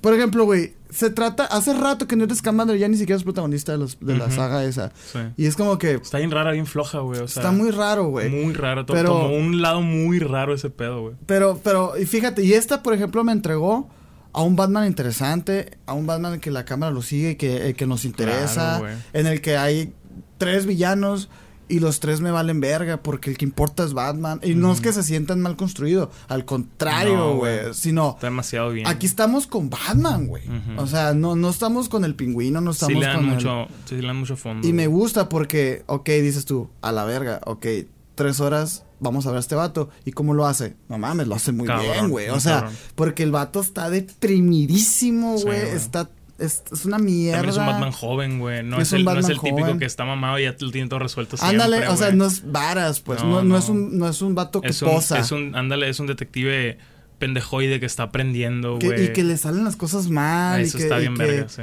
por 0.00 0.14
ejemplo, 0.14 0.44
güey, 0.44 0.74
se 0.90 1.10
trata... 1.10 1.44
Hace 1.44 1.74
rato 1.74 2.06
que 2.06 2.16
Newt 2.16 2.32
Scamander 2.34 2.78
ya 2.78 2.88
ni 2.88 2.96
siquiera 2.96 3.16
es 3.18 3.24
protagonista 3.24 3.72
de, 3.72 3.78
los, 3.78 3.98
de 4.00 4.16
la 4.16 4.30
saga 4.30 4.64
esa. 4.64 4.92
Sí. 5.12 5.18
Y 5.36 5.46
es 5.46 5.54
como 5.56 5.76
que... 5.78 5.94
Está 5.94 6.18
bien 6.18 6.30
rara, 6.30 6.52
bien 6.52 6.64
floja, 6.66 7.00
güey. 7.00 7.20
O 7.20 7.28
sea, 7.28 7.42
está 7.42 7.52
muy 7.52 7.70
raro, 7.70 8.04
güey. 8.08 8.30
Muy 8.30 8.54
raro. 8.54 8.86
to- 8.86 8.94
Pero- 8.94 9.08
Tomó 9.10 9.34
un 9.36 9.60
lado 9.60 9.82
muy 9.82 10.18
raro 10.18 10.54
ese 10.54 10.70
pedo, 10.70 11.02
güey. 11.02 11.14
Pero, 11.26 11.60
pero, 11.62 11.98
y 11.98 12.06
fíjate, 12.06 12.42
y 12.44 12.54
esta, 12.54 12.82
por 12.82 12.94
ejemplo, 12.94 13.22
me 13.24 13.32
entregó 13.32 13.88
a 14.32 14.42
un 14.42 14.56
Batman 14.56 14.86
interesante, 14.86 15.78
a 15.86 15.94
un 15.94 16.06
Batman 16.06 16.38
que 16.40 16.50
la 16.50 16.64
cámara 16.64 16.92
lo 16.92 17.02
sigue 17.02 17.30
y 17.30 17.36
que, 17.36 17.68
eh, 17.68 17.74
que 17.74 17.86
nos 17.86 18.04
interesa, 18.04 18.78
Claro, 18.80 18.94
en 19.12 19.26
el 19.26 19.40
que 19.40 19.56
hay 19.56 19.92
tres 20.38 20.64
villanos 20.66 21.28
y 21.68 21.80
los 21.80 22.00
tres 22.00 22.20
me 22.20 22.30
valen 22.30 22.60
verga 22.60 22.98
porque 23.02 23.30
el 23.30 23.38
que 23.38 23.44
importa 23.44 23.84
es 23.84 23.92
Batman. 23.92 24.40
Y 24.42 24.54
no 24.54 24.72
es 24.72 24.80
que 24.80 24.92
se 24.92 25.02
sientan 25.02 25.40
mal 25.40 25.56
construido, 25.56 26.10
al 26.28 26.44
contrario, 26.44 27.36
güey, 27.36 27.74
sino 27.74 28.10
Está 28.14 28.26
demasiado 28.28 28.70
bien. 28.70 28.86
aquí 28.86 29.06
estamos 29.06 29.46
con 29.46 29.68
Batman, 29.70 30.26
güey. 30.26 30.44
O 30.76 30.86
sea, 30.86 31.14
no, 31.14 31.36
no 31.36 31.50
estamos 31.50 31.88
con 31.88 32.04
el 32.04 32.14
pingüino, 32.14 32.60
no 32.60 32.72
sí 32.72 32.86
estamos 32.86 33.00
le 33.00 33.06
dan 33.06 33.16
con 33.16 33.24
el- 33.28 33.34
mucho, 33.34 33.66
sí 33.84 33.96
le 33.96 34.06
dan 34.06 34.16
mucho 34.16 34.36
fondo. 34.36 34.66
y 34.66 34.72
me 34.72 34.86
gusta 34.86 35.28
porque, 35.28 35.82
ok, 35.86 36.08
dices 36.08 36.44
tú, 36.44 36.68
a 36.80 36.92
la 36.92 37.04
verga, 37.04 37.40
ok, 37.44 37.66
tres 38.14 38.40
horas, 38.40 38.84
vamos 39.00 39.26
a 39.26 39.30
ver 39.30 39.36
a 39.36 39.40
este 39.40 39.54
vato. 39.54 39.90
¿Y 40.04 40.10
cómo 40.12 40.34
lo 40.34 40.46
hace? 40.46 40.74
No 40.88 40.98
mames, 40.98 41.28
lo 41.28 41.34
hace 41.36 41.52
muy 41.52 41.66
Cabrón, 41.68 41.92
bien, 41.92 42.10
güey. 42.10 42.28
O 42.30 42.40
sea, 42.40 42.60
cabrón. 42.62 42.74
porque 42.96 43.22
el 43.22 43.30
vato 43.30 43.60
está 43.60 43.90
deprimidísimo, 43.90 45.38
Sí, 45.38 45.44
güey. 45.44 45.60
güey. 45.62 45.72
está, 45.76 46.10
es, 46.38 46.62
es 46.72 46.84
una 46.84 46.98
mierda. 46.98 47.38
También 47.38 47.54
es 47.54 47.58
un 47.58 47.66
Batman 47.66 47.92
joven, 47.92 48.38
güey. 48.38 48.62
No 48.62 48.78
Es 48.80 48.92
el, 48.92 49.04
no 49.04 49.18
es 49.18 49.28
el 49.28 49.38
típico 49.40 49.58
joven. 49.60 49.78
que 49.78 49.84
está 49.84 50.04
mamado 50.04 50.38
y 50.38 50.44
ya 50.44 50.54
lo 50.58 50.70
tiene 50.70 50.88
todo 50.88 51.00
resuelto 51.00 51.36
siempre, 51.36 51.62
Ándale, 51.62 51.88
o 51.88 51.96
sea, 51.96 52.12
no 52.12 52.26
es 52.26 52.50
varas, 52.50 53.00
pues. 53.00 53.22
No, 53.22 53.30
No, 53.30 53.42
no 53.42 53.58
es 53.58 53.68
un, 53.68 53.98
no 53.98 54.08
es 54.08 54.22
un 54.22 54.34
vato 54.34 54.60
que 54.60 54.68
es 54.68 54.80
un, 54.82 54.90
posa. 54.90 55.18
es 55.18 55.32
un, 55.32 55.54
ándale, 55.56 55.88
es 55.88 55.98
un 56.00 56.06
detective 56.06 56.78
pendejoide 57.18 57.80
que 57.80 57.86
está 57.86 58.04
aprendiendo, 58.04 58.78
güey. 58.78 59.06
y 59.06 59.12
que 59.12 59.24
le 59.24 59.36
salen 59.36 59.64
las 59.64 59.74
cosas 59.76 60.08
mal. 60.08 60.60
Eso 60.60 60.76
y 60.76 60.80
que, 60.80 60.84
está 60.86 60.98
y 60.98 61.00
bien 61.00 61.16
que- 61.16 61.22
verga, 61.24 61.48
sí. 61.48 61.62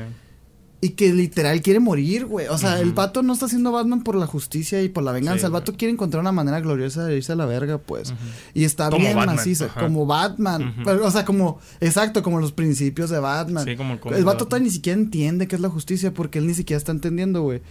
Y 0.86 0.90
que 0.90 1.12
literal 1.12 1.62
quiere 1.62 1.80
morir, 1.80 2.26
güey. 2.26 2.48
O 2.48 2.58
sea, 2.58 2.80
el 2.80 2.94
vato 2.94 3.24
no 3.24 3.34
está 3.34 3.48
haciendo 3.48 3.72
Batman 3.72 4.04
por 4.04 4.16
la 4.16 4.28
justicia 4.28 4.84
y 4.84 4.90
por 4.90 5.04
la 5.04 5.12
venganza. 5.12 5.40
Sí, 5.40 5.46
el 5.48 5.52
vato 5.52 5.72
güey. 5.72 5.78
quiere 5.78 5.92
encontrar 5.94 6.22
una 6.22 6.32
manera 6.32 6.60
gloriosa 6.60 7.06
de 7.06 7.18
irse 7.18 7.32
a 7.32 7.36
la 7.36 7.46
verga, 7.46 7.80
pues. 7.80 8.14
Y 8.54 8.66
está 8.66 8.90
Como 8.90 9.02
bien 9.02 9.16
Batman, 9.16 9.36
maciza, 9.38 9.66
ajá. 9.66 9.82
como 9.82 10.06
Batman. 10.06 10.76
O 10.86 11.10
sea, 11.12 11.26
como, 11.26 11.60
exacto, 11.80 12.22
como 12.22 12.40
los 12.40 12.52
principios 12.52 13.10
de 13.10 13.20
Batman. 13.20 13.66
Sí, 13.66 13.76
como 13.76 13.94
el 13.94 14.00
cómic 14.00 14.18
el 14.20 14.26
vato 14.26 14.46
todavía 14.46 14.66
ni 14.66 14.72
siquiera 14.72 15.00
entiende 15.00 15.48
qué 15.48 15.56
es 15.56 15.62
la 15.62 15.70
justicia 15.70 16.14
porque 16.14 16.40
él 16.40 16.46
ni 16.48 16.54
siquiera 16.54 16.78
está 16.78 16.92
entendiendo, 16.92 17.42
güey. 17.42 17.62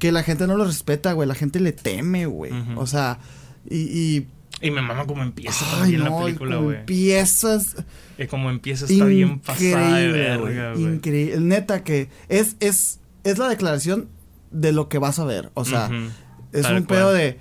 Que 0.00 0.10
la 0.10 0.22
gente 0.22 0.46
no 0.46 0.56
lo 0.56 0.64
respeta, 0.64 1.12
güey. 1.12 1.28
La 1.28 1.34
gente 1.34 1.60
le 1.60 1.72
teme, 1.72 2.26
güey. 2.26 2.52
O 2.76 2.86
sea, 2.86 3.18
y. 3.68 3.76
y 3.76 4.26
Y 4.62 4.70
me 4.70 4.82
mama 4.82 5.06
como 5.06 5.22
empieza 5.22 5.64
ay, 5.68 5.80
también 5.94 6.04
no, 6.04 6.18
la 6.20 6.24
película, 6.26 6.56
güey. 6.56 6.76
empiezas. 6.78 7.76
Y 8.18 8.26
como 8.26 8.50
empieza 8.50 8.84
está 8.86 9.04
bien 9.06 9.40
pasada 9.40 9.96
de 9.96 10.08
verga, 10.08 10.72
güey. 10.74 10.84
Increíble. 10.84 11.40
Neta 11.40 11.82
que 11.82 12.08
es, 12.28 12.56
es, 12.60 13.00
es 13.24 13.38
la 13.38 13.48
declaración 13.48 14.08
de 14.50 14.72
lo 14.72 14.88
que 14.88 14.98
vas 14.98 15.18
a 15.18 15.24
ver. 15.24 15.50
O 15.54 15.64
sea, 15.64 15.90
es 16.52 16.62
Tal 16.62 16.76
un 16.76 16.82
cual. 16.84 16.98
pedo 16.98 17.12
de. 17.12 17.38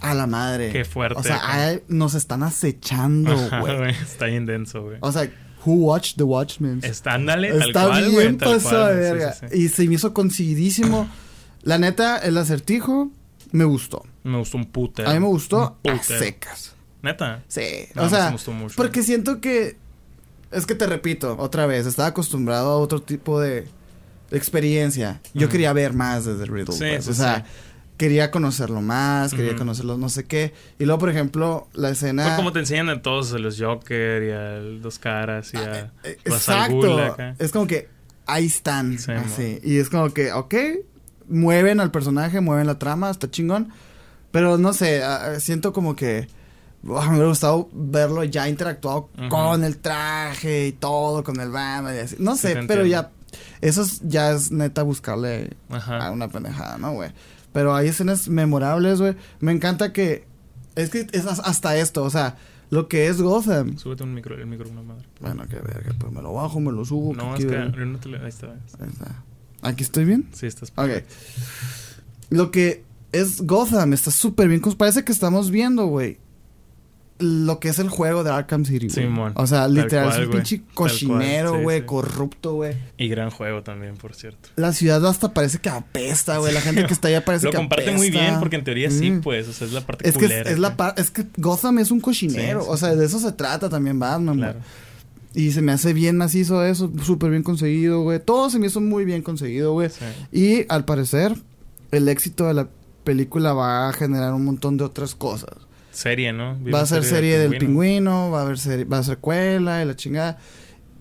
A 0.00 0.12
la 0.14 0.26
madre. 0.26 0.70
Qué 0.70 0.84
fuerte, 0.84 1.18
O 1.18 1.22
sea, 1.22 1.80
nos 1.88 2.14
están 2.14 2.42
acechando, 2.42 3.34
güey. 3.60 3.90
Está 3.90 4.26
bien 4.26 4.44
denso, 4.46 4.82
güey. 4.82 4.98
O 5.00 5.10
sea, 5.10 5.28
who 5.64 5.74
watched 5.74 6.16
The 6.16 6.24
Watchmen? 6.24 6.80
Está, 6.82 7.14
ándale, 7.14 7.50
tal 7.52 7.68
Está 7.68 7.86
cual, 7.86 8.10
bien 8.10 8.36
tal 8.38 8.54
pasado 8.56 8.86
de 8.88 8.92
cual, 8.92 8.94
sí, 8.94 9.00
verga. 9.00 9.32
sí, 9.32 9.46
sí. 9.50 9.58
Y 9.62 9.68
se 9.68 9.88
me 9.88 9.94
hizo 9.94 10.12
coincidísimo. 10.12 11.08
La 11.62 11.78
neta, 11.78 12.18
el 12.18 12.36
acertijo 12.36 13.10
me 13.54 13.64
gustó. 13.64 14.04
Me 14.24 14.36
gustó 14.36 14.56
un 14.56 14.66
putero. 14.66 15.08
A 15.08 15.14
mí 15.14 15.20
me 15.20 15.26
gustó 15.26 15.78
a 15.84 16.02
secas. 16.02 16.74
Neta. 17.02 17.44
Sí. 17.46 17.86
No, 17.94 18.02
o 18.02 18.04
a 18.06 18.08
sea, 18.10 18.24
me 18.26 18.32
gustó 18.32 18.50
mucho. 18.50 18.74
porque 18.76 19.02
siento 19.04 19.40
que. 19.40 19.76
Es 20.50 20.66
que 20.66 20.74
te 20.74 20.86
repito, 20.86 21.36
otra 21.38 21.64
vez, 21.66 21.86
estaba 21.86 22.08
acostumbrado 22.08 22.70
a 22.70 22.76
otro 22.78 23.00
tipo 23.00 23.40
de, 23.40 23.68
de 24.30 24.36
experiencia. 24.36 25.20
Yo 25.34 25.48
quería 25.48 25.72
ver 25.72 25.92
más 25.92 26.24
desde 26.24 26.46
Riddle. 26.46 26.72
Sí, 26.74 26.78
pues. 26.80 27.04
sí, 27.04 27.10
o 27.12 27.14
sea, 27.14 27.44
sí. 27.44 27.52
quería 27.96 28.32
conocerlo 28.32 28.80
más, 28.80 29.32
quería 29.32 29.54
conocerlo 29.54 29.98
no 29.98 30.08
sé 30.08 30.24
qué. 30.24 30.52
Y 30.80 30.84
luego, 30.84 30.98
por 30.98 31.10
ejemplo, 31.10 31.68
la 31.74 31.90
escena. 31.90 32.24
Fue 32.26 32.36
como 32.36 32.52
te 32.52 32.58
enseñan 32.58 32.88
a 32.88 33.02
todos, 33.02 33.32
a 33.34 33.38
los 33.38 33.60
Joker 33.60 34.22
y 34.24 34.30
al 34.32 34.82
Dos 34.82 34.98
Caras 34.98 35.54
y 35.54 35.58
a 35.58 35.92
Eh, 36.02 36.18
Exacto. 36.24 36.98
acá. 37.00 37.36
Es 37.38 37.52
como 37.52 37.68
que 37.68 37.88
ahí 38.26 38.46
están. 38.46 38.98
Sí, 38.98 39.12
así. 39.12 39.60
Y 39.62 39.78
es 39.78 39.90
como 39.90 40.12
que, 40.12 40.32
ok, 40.32 40.54
mueven 41.28 41.80
al 41.80 41.90
personaje, 41.90 42.40
mueven 42.40 42.66
la 42.66 42.78
trama, 42.78 43.10
está 43.10 43.30
chingón. 43.30 43.68
Pero 44.30 44.58
no 44.58 44.72
sé, 44.72 45.02
siento 45.38 45.72
como 45.72 45.94
que. 45.96 46.26
ah, 46.96 47.02
me 47.06 47.10
hubiera 47.12 47.28
gustado 47.28 47.68
verlo 47.72 48.24
ya 48.24 48.48
interactuado 48.48 49.08
Ujú. 49.18 49.28
con 49.28 49.64
el 49.64 49.78
traje 49.78 50.66
y 50.68 50.72
todo, 50.72 51.22
con 51.24 51.40
el 51.40 51.50
Batman 51.50 51.94
y 51.94 51.98
así. 51.98 52.16
No 52.18 52.34
Sí, 52.34 52.42
sé, 52.42 52.54
te 52.56 52.62
pero 52.66 52.84
ya. 52.86 53.10
Eso 53.60 53.82
es- 53.82 54.00
ya 54.02 54.30
es 54.32 54.52
neta 54.52 54.82
buscarle 54.82 55.56
Ajá. 55.70 56.06
a 56.06 56.10
una 56.10 56.28
pendejada, 56.28 56.78
¿no, 56.78 56.92
güey? 56.92 57.10
Pero 57.52 57.74
hay 57.74 57.88
escenas 57.88 58.28
memorables, 58.28 59.00
güey. 59.00 59.16
Me 59.40 59.52
encanta 59.52 59.92
que. 59.92 60.26
Es 60.76 60.90
que 60.90 61.06
es 61.12 61.26
as- 61.26 61.40
hasta 61.44 61.76
esto, 61.76 62.02
o 62.02 62.10
sea, 62.10 62.36
lo 62.70 62.88
que 62.88 63.06
es 63.06 63.22
Gotham. 63.22 63.78
Súbete 63.78 64.02
un 64.02 64.12
micro, 64.14 64.34
el 64.36 64.46
micro, 64.46 64.68
una 64.68 64.82
madre. 64.82 65.04
Bueno, 65.20 65.44
qué 65.48 65.56
verga, 65.56 65.92
pues 65.98 66.12
me 66.12 66.20
lo 66.20 66.32
bajo, 66.34 66.58
me 66.60 66.72
lo 66.72 66.84
subo. 66.84 67.14
No, 67.14 67.34
¿qué 67.34 67.44
es 67.44 67.46
que 67.46 67.98
te 68.00 68.08
le- 68.08 68.18
ahí 68.18 68.28
está. 68.28 68.48
Ahí 68.48 68.88
está. 68.92 69.22
¿Aquí 69.64 69.82
estoy 69.82 70.04
bien? 70.04 70.28
Sí, 70.32 70.46
estás. 70.46 70.72
Ok. 70.76 70.90
Lo 72.30 72.50
que 72.50 72.82
es 73.12 73.42
Gotham 73.42 73.92
está 73.92 74.10
súper 74.10 74.48
bien. 74.48 74.60
cons- 74.62 74.76
Parece 74.76 75.04
que 75.04 75.12
estamos 75.12 75.50
viendo, 75.50 75.86
güey. 75.86 76.18
Lo 77.20 77.60
que 77.60 77.68
es 77.68 77.78
el 77.78 77.88
juego 77.90 78.24
de 78.24 78.30
Arkham 78.32 78.64
City. 78.64 78.90
Simón. 78.90 79.32
o 79.36 79.46
sea, 79.46 79.68
literal, 79.68 80.10
es 80.20 80.26
un 80.26 80.32
pinche 80.32 80.62
cochinero, 80.74 81.54
sí, 81.56 81.62
güey, 81.62 81.80
sí. 81.80 81.86
corrupto, 81.86 82.54
güey. 82.54 82.74
Y 82.98 83.06
gran 83.08 83.30
juego 83.30 83.62
también, 83.62 83.94
por 83.96 84.14
cierto. 84.16 84.48
La 84.56 84.72
ciudad 84.72 85.06
hasta 85.06 85.32
parece 85.32 85.58
que 85.58 85.68
apesta, 85.68 86.38
güey. 86.38 86.52
La 86.52 86.60
gente 86.60 86.84
que 86.86 86.92
está 86.92 87.06
allá 87.06 87.24
parece 87.24 87.44
Lo 87.46 87.50
que 87.52 87.56
comparte 87.58 87.84
apesta. 87.84 87.98
muy 87.98 88.10
bien 88.10 88.40
porque 88.40 88.56
en 88.56 88.64
teoría 88.64 88.90
sí, 88.90 89.12
pues. 89.22 89.46
O 89.46 89.52
sea, 89.52 89.68
es 89.68 89.72
la 89.72 89.82
parte 89.86 90.08
Es 90.08 90.16
que 90.16 90.24
es, 90.24 90.32
es 90.48 90.58
la 90.58 90.76
par- 90.76 90.94
es 90.96 91.10
que 91.12 91.24
Gotham 91.36 91.78
es 91.78 91.92
un 91.92 92.00
cochinero. 92.00 92.60
Sí, 92.62 92.66
sí, 92.66 92.72
o 92.72 92.76
sea, 92.76 92.96
de 92.96 93.06
eso 93.06 93.20
se 93.20 93.30
trata 93.30 93.68
también 93.68 93.96
Batman, 94.00 94.36
güey. 94.36 94.50
Claro. 94.50 94.58
Y 95.34 95.50
se 95.52 95.62
me 95.62 95.72
hace 95.72 95.92
bien 95.92 96.16
macizo 96.16 96.64
eso, 96.64 96.92
súper 97.02 97.30
bien 97.30 97.42
conseguido, 97.42 98.02
güey. 98.02 98.20
Todo 98.20 98.50
se 98.50 98.58
me 98.58 98.68
hizo 98.68 98.80
muy 98.80 99.04
bien 99.04 99.22
conseguido, 99.22 99.72
güey. 99.72 99.90
Sí. 99.90 100.04
Y 100.32 100.66
al 100.68 100.84
parecer, 100.84 101.34
el 101.90 102.08
éxito 102.08 102.46
de 102.46 102.54
la 102.54 102.68
película 103.02 103.52
va 103.52 103.88
a 103.88 103.92
generar 103.92 104.32
un 104.32 104.44
montón 104.44 104.76
de 104.76 104.84
otras 104.84 105.14
cosas. 105.14 105.50
Serie, 105.90 106.32
¿no? 106.32 106.56
Va 106.72 106.80
a 106.80 106.86
ser 106.86 107.04
serie 107.04 107.38
del 107.38 107.56
pingüino, 107.58 108.30
va 108.30 108.40
a 108.40 108.42
haber 108.42 108.58
serie, 108.58 108.84
va 108.84 108.98
a 108.98 109.02
ser 109.02 109.18
cuela 109.18 109.82
y 109.82 109.86
la 109.86 109.94
chingada. 109.96 110.38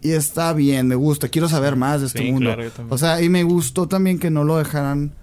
Y 0.01 0.11
está 0.11 0.51
bien, 0.53 0.87
me 0.87 0.95
gusta. 0.95 1.29
Quiero 1.29 1.47
saber 1.47 1.75
más 1.75 2.01
de 2.01 2.07
este 2.07 2.19
Sí, 2.19 2.31
mundo. 2.31 2.53
claro, 2.53 2.69
o 2.89 2.97
sea, 2.97 3.21
y 3.21 3.29
me 3.29 3.43
gustó 3.43 3.87
también 3.87 4.19
que 4.19 4.29
no 4.29 4.43
lo 4.43 4.57
dejaran. 4.57 5.13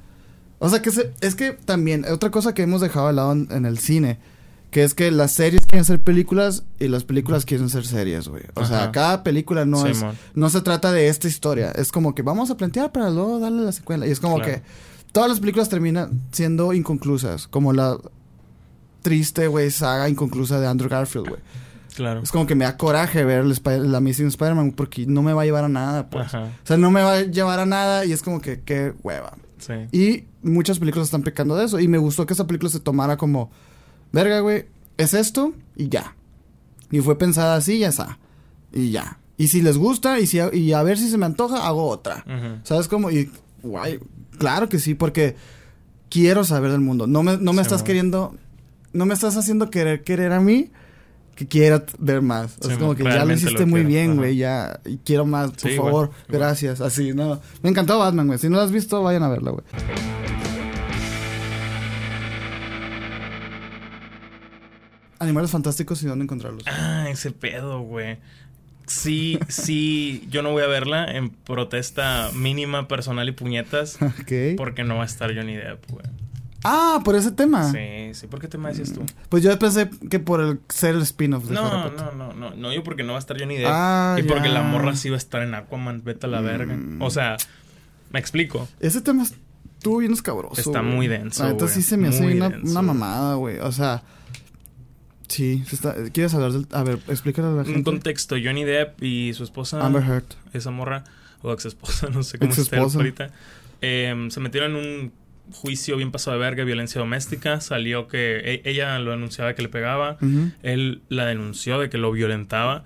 O 0.58 0.68
sea, 0.68 0.82
que 0.82 0.90
se- 0.90 1.12
es 1.20 1.34
que 1.34 1.52
también, 1.52 2.04
otra 2.10 2.30
cosa 2.30 2.54
que 2.54 2.62
hemos 2.62 2.80
dejado 2.80 3.08
de 3.08 3.12
lado 3.14 3.32
en, 3.32 3.48
en 3.50 3.64
el 3.66 3.78
cine, 3.78 4.18
que 4.70 4.84
es 4.84 4.94
que 4.94 5.10
las 5.10 5.32
series 5.32 5.66
quieren 5.66 5.84
ser 5.84 6.00
películas 6.00 6.64
y 6.78 6.88
las 6.88 7.04
películas 7.04 7.44
quieren 7.44 7.68
ser 7.68 7.84
series, 7.84 8.28
güey. 8.28 8.44
O 8.54 8.64
sea, 8.64 8.92
cada 8.92 9.22
película 9.22 9.64
no 9.64 9.86
es, 9.86 10.04
no 10.34 10.48
se 10.50 10.60
trata 10.60 10.92
de 10.92 11.08
esta 11.08 11.26
historia. 11.28 11.70
Es 11.72 11.90
como 11.92 12.14
que 12.14 12.22
vamos 12.22 12.50
a 12.50 12.56
plantear 12.56 12.92
para 12.92 13.10
luego 13.10 13.40
darle 13.40 13.62
la 13.62 13.72
secuela. 13.72 14.06
Y 14.06 14.10
es 14.10 14.20
como 14.20 14.36
Claro. 14.36 14.52
que 14.52 14.62
todas 15.12 15.28
las 15.28 15.40
películas 15.40 15.68
terminan 15.68 16.20
siendo 16.32 16.72
inconclusas. 16.72 17.48
Como 17.48 17.72
la 17.72 17.98
triste, 19.02 19.46
güey, 19.48 19.70
saga 19.70 20.08
inconclusa 20.08 20.60
de 20.60 20.66
Andrew 20.66 20.88
Garfield, 20.88 21.28
güey. 21.28 21.40
Claro. 21.96 22.20
Es 22.22 22.30
como 22.30 22.46
que 22.46 22.54
me 22.54 22.64
da 22.64 22.76
coraje 22.76 23.24
ver 23.24 23.44
la 23.44 23.98
Amazing 23.98 24.28
Spider-Man 24.28 24.72
porque 24.72 25.06
no 25.06 25.22
me 25.22 25.32
va 25.32 25.42
a 25.42 25.44
llevar 25.44 25.64
a 25.64 25.68
nada, 25.68 26.08
pues. 26.08 26.26
Ajá. 26.26 26.44
O 26.44 26.66
sea, 26.66 26.76
no 26.76 26.90
me 26.90 27.02
va 27.02 27.14
a 27.14 27.20
llevar 27.22 27.58
a 27.58 27.66
nada 27.66 28.04
y 28.04 28.12
es 28.12 28.22
como 28.22 28.40
que, 28.40 28.60
qué 28.60 28.94
hueva. 29.02 29.36
Sí. 29.58 29.74
Y 29.92 30.24
muchas 30.42 30.78
películas 30.78 31.08
están 31.08 31.22
pecando 31.22 31.56
de 31.56 31.64
eso. 31.64 31.80
Y 31.80 31.88
me 31.88 31.98
gustó 31.98 32.24
que 32.24 32.32
esa 32.34 32.46
película 32.46 32.70
se 32.70 32.80
tomara 32.80 33.16
como, 33.16 33.50
verga, 34.12 34.40
güey, 34.40 34.66
es 34.96 35.14
esto 35.14 35.52
y 35.76 35.88
ya. 35.88 36.14
Y 36.90 37.00
fue 37.00 37.16
pensada 37.18 37.56
así, 37.56 37.78
ya 37.78 37.88
está. 37.88 38.18
Y 38.72 38.90
ya. 38.90 39.18
Y 39.36 39.48
si 39.48 39.62
les 39.62 39.78
gusta 39.78 40.18
y, 40.20 40.26
si, 40.26 40.38
y 40.52 40.72
a 40.72 40.82
ver 40.82 40.98
si 40.98 41.08
se 41.08 41.16
me 41.18 41.26
antoja, 41.26 41.66
hago 41.66 41.86
otra. 41.88 42.24
Ujú. 42.26 42.60
¿Sabes 42.64 42.88
cómo? 42.88 43.10
Y, 43.10 43.30
guay, 43.62 43.98
claro 44.38 44.68
que 44.68 44.78
sí, 44.78 44.94
porque 44.94 45.36
quiero 46.10 46.44
saber 46.44 46.72
del 46.72 46.80
mundo. 46.80 47.06
No 47.06 47.22
me, 47.22 47.36
no 47.38 47.52
me 47.52 47.58
Sí, 47.62 47.66
estás 47.68 47.80
man. 47.80 47.86
queriendo, 47.86 48.34
no 48.92 49.06
me 49.06 49.14
estás 49.14 49.36
haciendo 49.36 49.70
querer 49.70 50.02
querer 50.02 50.32
a 50.32 50.40
mí 50.40 50.70
que 51.36 51.46
quiera 51.46 51.84
ver 51.98 52.20
más. 52.20 52.56
Sí, 52.60 52.70
es 52.72 52.76
como 52.76 52.94
que 52.94 53.02
ya 53.04 53.24
lo 53.24 53.32
hiciste 53.32 53.60
lo 53.60 53.66
muy 53.66 53.80
quiero. 53.80 53.88
bien, 53.88 54.16
güey, 54.16 54.36
ya. 54.36 54.78
Y 54.84 54.98
quiero 54.98 55.24
más, 55.24 55.52
por 55.52 55.60
Sí, 55.60 55.68
igual, 55.70 55.90
favor. 55.90 56.10
igual. 56.28 56.40
Gracias. 56.40 56.80
Así, 56.82 57.14
no. 57.14 57.40
Me 57.62 57.70
encantó 57.70 57.98
Batman, 57.98 58.26
güey. 58.26 58.38
Si 58.38 58.48
no 58.50 58.56
lo 58.56 58.62
has 58.62 58.72
visto, 58.72 59.02
vayan 59.02 59.22
a 59.22 59.28
verla, 59.28 59.52
güey. 59.52 59.64
Animales 65.20 65.50
fantásticos 65.50 66.02
y 66.02 66.06
dónde 66.06 66.24
encontrarlos. 66.24 66.64
Ah, 66.66 67.06
ese 67.08 67.30
pedo, 67.30 67.80
güey. 67.82 68.18
Sí, 68.86 69.38
sí, 69.48 70.26
yo 70.30 70.42
no 70.42 70.50
voy 70.50 70.64
a 70.64 70.66
verla 70.66 71.04
en 71.04 71.30
protesta 71.30 72.30
mínima, 72.34 72.88
personal 72.88 73.28
y 73.28 73.32
puñetas. 73.32 73.98
ok. 74.02 74.56
Porque 74.56 74.82
no 74.82 74.96
va 74.96 75.02
a 75.02 75.06
estar 75.06 75.32
Johnny 75.32 75.54
Depp, 75.54 75.88
güey. 75.90 76.04
Ah, 76.64 77.00
por 77.04 77.14
ese 77.16 77.30
tema. 77.30 77.70
Sí, 77.70 78.14
sí. 78.14 78.26
¿Por 78.26 78.40
qué 78.40 78.48
te 78.48 78.58
me 78.58 78.70
decías 78.70 78.92
tú? 78.92 79.02
Pues 79.28 79.42
yo 79.42 79.56
pensé 79.58 79.88
que 80.10 80.18
por 80.18 80.40
el 80.40 80.60
ser 80.68 80.94
el 80.94 81.02
spin-off 81.02 81.44
de 81.44 81.54
No, 81.54 81.90
no, 81.90 82.12
no, 82.12 82.32
no. 82.32 82.50
No, 82.50 82.72
yo 82.72 82.82
porque 82.82 83.02
no 83.02 83.12
va 83.12 83.18
a 83.18 83.20
estar 83.20 83.38
Johnny 83.38 83.56
Depp. 83.56 83.70
Ah, 83.70 84.16
y 84.18 84.24
porque 84.24 84.48
la 84.48 84.62
morra 84.62 84.96
sí 84.96 85.08
va 85.08 85.16
a 85.16 85.18
estar 85.18 85.42
en 85.42 85.54
Aquaman. 85.54 86.02
Vete 86.04 86.26
a 86.26 86.28
la 86.28 86.40
verga. 86.40 86.74
Mm. 86.74 87.00
O 87.00 87.10
sea, 87.10 87.36
me 88.10 88.18
explico. 88.18 88.68
Ese 88.80 89.00
tema 89.00 89.22
estuvo 89.22 89.98
bien 89.98 90.12
escabroso. 90.12 90.60
Está 90.60 90.82
muy 90.82 91.08
denso, 91.08 91.54
güey. 91.54 91.68
sí 91.68 91.82
se 91.82 91.96
me 91.96 92.08
hace 92.08 92.24
una 92.24 92.82
mamada, 92.82 93.36
güey. 93.36 93.58
O 93.60 93.72
sea, 93.72 94.02
sí, 95.30 95.62
se 95.66 95.76
está- 95.76 95.94
¿quieres 96.12 96.34
hablar 96.34 96.52
del. 96.52 96.66
A 96.72 96.82
ver, 96.82 96.98
explícale 97.08 97.48
a 97.48 97.50
la 97.52 97.58
Un 97.62 97.64
gente. 97.64 97.82
contexto: 97.84 98.36
Johnny 98.42 98.64
Depp 98.64 99.02
y 99.02 99.32
su 99.32 99.44
esposa. 99.44 99.84
Amber 99.84 100.02
Heard. 100.02 100.24
esa 100.52 100.70
morra, 100.70 101.04
o 101.42 101.52
ex 101.52 101.64
esposa, 101.64 102.08
no 102.12 102.22
sé 102.22 102.38
cómo 102.38 102.52
está 102.52 102.76
ahorita, 102.78 103.30
eh, 103.80 104.26
se 104.30 104.40
metieron 104.40 104.76
en 104.76 104.76
un 104.76 105.12
juicio 105.52 105.96
bien 105.96 106.10
pasado 106.12 106.36
de 106.36 106.44
verga, 106.44 106.64
violencia 106.64 107.00
doméstica. 107.00 107.60
Salió 107.60 108.06
que 108.08 108.38
e- 108.44 108.62
ella 108.70 108.98
lo 108.98 109.12
anunciaba 109.12 109.54
que 109.54 109.62
le 109.62 109.68
pegaba, 109.68 110.18
él 110.62 111.00
la 111.08 111.24
denunció 111.26 111.78
de 111.78 111.88
que 111.88 111.96
lo 111.98 112.12
violentaba. 112.12 112.84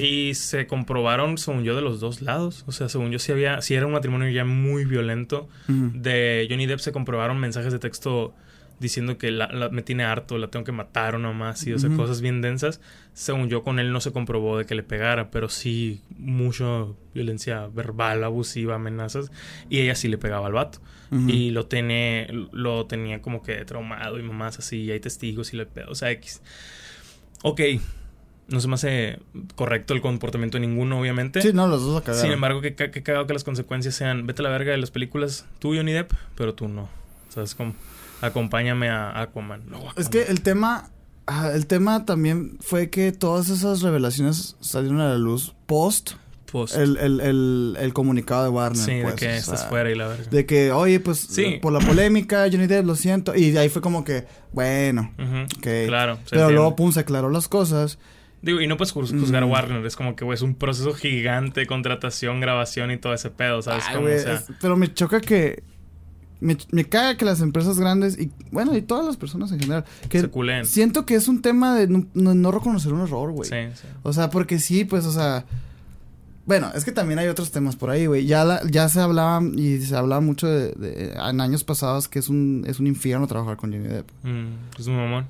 Y 0.00 0.34
se 0.34 0.66
comprobaron, 0.66 1.38
según 1.38 1.62
yo, 1.62 1.76
de 1.76 1.80
los 1.80 2.00
dos 2.00 2.20
lados. 2.20 2.64
O 2.66 2.72
sea, 2.72 2.88
según 2.88 3.12
yo, 3.12 3.18
si 3.20 3.30
había, 3.32 3.62
si 3.62 3.74
era 3.74 3.86
un 3.86 3.92
matrimonio 3.92 4.28
ya 4.30 4.44
muy 4.44 4.84
violento. 4.84 5.48
De 5.68 6.46
Johnny 6.50 6.66
Depp 6.66 6.80
se 6.80 6.90
comprobaron 6.92 7.38
mensajes 7.38 7.72
de 7.72 7.78
texto 7.78 8.34
diciendo 8.78 9.16
que 9.18 9.30
la, 9.30 9.48
la- 9.48 9.68
me 9.70 9.82
tiene 9.82 10.04
harto, 10.04 10.36
la 10.38 10.48
tengo 10.48 10.64
que 10.64 10.72
matar 10.72 11.14
o 11.14 11.18
nomás, 11.18 11.66
y 11.66 11.72
o 11.72 11.78
sea, 11.78 11.88
cosas 11.96 12.20
bien 12.20 12.42
densas. 12.42 12.80
Según 13.14 13.48
yo, 13.48 13.62
con 13.62 13.78
él 13.78 13.92
no 13.92 14.00
se 14.00 14.12
comprobó 14.12 14.58
de 14.58 14.66
que 14.66 14.74
le 14.74 14.82
pegara, 14.82 15.30
pero 15.30 15.48
sí 15.48 16.02
mucha 16.18 16.84
violencia 17.14 17.66
verbal, 17.68 18.22
abusiva, 18.24 18.74
amenazas, 18.74 19.30
y 19.70 19.80
ella 19.80 19.94
sí 19.94 20.08
le 20.08 20.18
pegaba 20.18 20.46
al 20.46 20.52
vato. 20.52 20.80
Y 21.28 21.50
lo 21.50 21.66
tiene, 21.66 22.26
lo 22.52 22.86
tenía 22.86 23.22
como 23.22 23.40
que 23.42 23.64
traumado 23.64 24.18
y 24.18 24.22
mamás 24.22 24.58
así, 24.58 24.82
y 24.82 24.90
hay 24.90 25.00
testigos 25.00 25.54
y 25.54 25.56
le 25.56 25.64
pedo. 25.66 25.90
O 25.90 25.94
sea, 25.94 26.10
X. 26.10 26.42
Ok, 27.42 27.60
no 28.48 28.60
se 28.60 28.68
me 28.68 28.74
hace 28.74 29.18
correcto 29.54 29.94
el 29.94 30.00
comportamiento 30.00 30.58
de 30.58 30.66
ninguno, 30.66 31.00
obviamente. 31.00 31.42
Sí, 31.42 31.52
no, 31.52 31.66
los 31.68 31.82
dos. 31.82 32.02
Sin 32.22 32.32
embargo, 32.32 32.60
que, 32.60 32.74
que 32.74 33.02
cagado 33.02 33.26
que 33.26 33.32
las 33.32 33.44
consecuencias 33.44 33.94
sean, 33.94 34.26
vete 34.26 34.42
a 34.42 34.44
la 34.44 34.50
verga 34.50 34.72
de 34.72 34.78
las 34.78 34.90
películas, 34.90 35.46
tú 35.60 35.74
Johnny 35.74 35.92
Depp, 35.92 36.12
pero 36.36 36.54
tú 36.54 36.68
no. 36.68 36.88
¿Sabes 37.28 37.54
cómo? 37.54 37.74
Acompáñame 38.22 38.88
a 38.88 39.20
Aquaman. 39.20 39.62
No, 39.68 39.78
Es 39.96 40.08
que 40.08 40.22
el 40.24 40.40
tema. 40.42 40.90
el 41.54 41.66
tema 41.66 42.04
también 42.04 42.56
fue 42.60 42.88
que 42.90 43.12
todas 43.12 43.48
esas 43.50 43.82
revelaciones 43.82 44.56
salieron 44.60 45.00
a 45.00 45.08
la 45.10 45.18
luz 45.18 45.54
post 45.66 46.12
Post. 46.50 46.76
el, 46.76 46.96
el, 46.98 47.20
el, 47.20 47.76
el 47.80 47.92
comunicado 47.92 48.44
de 48.44 48.50
Warner. 48.50 48.78
sí, 48.80 49.00
pues, 49.02 49.14
de 49.16 49.18
que 49.20 49.26
o 49.26 49.30
estás 49.30 49.60
sea, 49.60 49.68
fuera 49.68 49.90
y 49.90 49.96
la 49.96 50.06
verga. 50.06 50.24
De 50.30 50.46
que, 50.46 50.70
oye, 50.70 51.00
pues 51.00 51.18
Sí. 51.18 51.58
por 51.60 51.72
la 51.72 51.80
polémica, 51.80 52.46
Johnny 52.50 52.68
Depp, 52.68 52.86
lo 52.86 52.94
siento. 52.94 53.34
Y 53.34 53.50
de 53.50 53.58
ahí 53.58 53.68
fue 53.68 53.82
como 53.82 54.04
que, 54.04 54.26
bueno. 54.52 55.12
Claro. 55.60 56.18
Pero 56.30 56.42
entiende. 56.42 56.52
luego, 56.52 56.76
pum, 56.76 56.92
se 56.92 57.00
aclaró 57.00 57.30
las 57.30 57.48
cosas. 57.48 57.98
Digo, 58.42 58.60
y 58.60 58.68
no 58.68 58.76
puedes 58.76 58.92
juz- 58.94 59.10
juzgar 59.18 59.42
a 59.42 59.46
Mm. 59.46 59.50
Warner. 59.50 59.86
Es 59.86 59.96
como 59.96 60.14
que, 60.14 60.24
güey, 60.24 60.36
es 60.36 60.42
un 60.42 60.54
proceso 60.54 60.94
gigante, 60.94 61.66
contratación, 61.66 62.40
grabación 62.40 62.92
y 62.92 62.96
todo 62.98 63.12
ese 63.12 63.30
pedo, 63.30 63.60
¿sabes? 63.60 63.84
Ay, 63.88 63.94
cómo? 63.96 64.06
güey, 64.06 64.18
o 64.18 64.22
sea, 64.22 64.34
es- 64.34 64.46
pero 64.60 64.76
me 64.76 64.92
choca 64.94 65.20
que. 65.20 65.64
Me, 66.46 66.56
me 66.70 66.84
caga 66.84 67.16
que 67.16 67.24
las 67.24 67.40
empresas 67.40 67.78
grandes 67.78 68.18
y, 68.18 68.30
bueno, 68.52 68.76
y 68.76 68.82
todas 68.82 69.04
las 69.04 69.16
personas 69.16 69.50
en 69.52 69.60
general. 69.60 69.84
Que 70.08 70.20
se 70.20 70.28
culen. 70.28 70.64
Sí, 70.64 70.72
siento 70.74 71.04
que 71.04 71.14
es 71.16 71.28
un 71.28 71.42
tema 71.42 71.74
de 71.74 71.88
no, 71.88 72.06
no- 72.14 72.34
no 72.34 72.50
reconocer 72.52 72.92
un 72.92 73.00
error, 73.02 73.32
güey. 73.32 73.48
sí. 73.50 73.56
O 74.02 74.12
sea, 74.12 74.30
porque 74.30 74.58
sí, 74.58 74.84
pues, 74.84 75.04
o 75.04 75.12
sea. 75.12 75.44
Bueno, 76.46 76.70
es 76.76 76.84
que 76.84 76.92
también 76.92 77.18
hay 77.18 77.26
otros 77.26 77.50
temas 77.50 77.74
por 77.74 77.90
ahí, 77.90 78.06
güey. 78.06 78.24
Ya, 78.24 78.44
la- 78.44 78.62
ya 78.70 78.88
se 78.88 79.00
hablaba 79.00 79.42
y 79.56 79.80
se 79.80 79.96
hablaba 79.96 80.20
mucho 80.20 80.46
de, 80.46 80.70
de- 80.72 81.12
en 81.14 81.40
años 81.40 81.64
pasados 81.64 82.06
que 82.08 82.20
es 82.20 82.28
un, 82.28 82.64
es 82.68 82.78
un 82.78 82.86
infierno 82.86 83.26
trabajar 83.26 83.56
con 83.56 83.72
Johnny 83.72 83.88
Depp. 83.88 84.08
Mm, 84.22 84.46
es 84.78 84.86
un 84.86 84.96
mamón. 84.96 85.26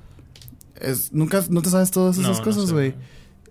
Es, 0.79 1.11
nunca, 1.13 1.43
no 1.49 1.63
te 1.63 1.71
sabes 1.71 1.89
todas 1.89 2.17
esas 2.19 2.31
No, 2.33 2.37
no 2.37 2.43
cosas, 2.43 2.67
sé, 2.67 2.71
güey. 2.73 2.95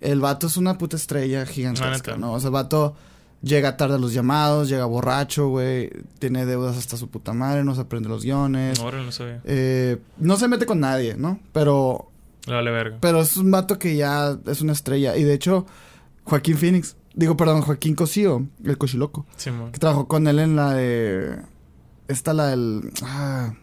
El 0.01 0.21
vato 0.21 0.47
es 0.47 0.57
una 0.57 0.79
puta 0.79 0.95
estrella 0.97 1.41
La 1.41 1.47
gigantesca. 1.47 2.17
¿no? 2.17 2.35
O 2.35 2.39
sea, 2.39 2.49
el 2.49 2.53
vato 2.53 2.95
llega 3.43 3.77
tarde 3.77 3.95
a 3.95 3.99
los 3.99 4.13
llamados, 4.13 4.69
llega 4.69 4.85
borracho, 4.87 5.49
güey. 5.49 5.91
Tiene 6.19 6.47
deudas 6.47 6.77
hasta 6.77 6.97
su 6.97 7.09
puta 7.09 7.33
madre, 7.33 7.65
no 7.65 7.75
se 7.75 7.83
aprende 7.83 8.09
los 8.09 8.25
guiones. 8.25 8.81
Ahora 8.81 9.03
no 9.03 9.13
sabía. 9.13 9.41
Eh, 9.45 9.99
no 10.19 10.37
se 10.37 10.49
mete 10.49 10.67
con 10.67 10.81
nadie, 10.81 11.17
¿no? 11.17 11.39
Pero, 11.53 12.11
Le 12.47 12.55
vale 12.55 12.71
verga. 12.71 12.99
pero 13.01 13.21
es 13.21 13.37
un 13.37 13.51
vato 13.51 13.79
que 13.79 13.97
ya 13.97 14.37
es 14.47 14.61
una 14.61 14.73
estrella. 14.73 15.17
Y 15.17 15.25
de 15.25 15.35
hecho, 15.35 15.67
Joaquín 16.25 16.57
Phoenix, 16.59 16.97
digo, 17.15 17.37
perdón, 17.37 17.63
Joaquín 17.63 17.95
Cosío, 17.95 18.47
el 18.65 18.79
cochiloco, 18.79 19.27
Simón. 19.37 19.73
que 19.73 19.79
trabajó 19.79 20.09
con 20.09 20.27
él 20.27 20.39
en 20.39 20.57
la 20.57 20.73
de. 20.75 21.39
Esta, 22.09 22.33
la 22.35 22.47
del. 22.49 22.91
Ah, 23.03 23.55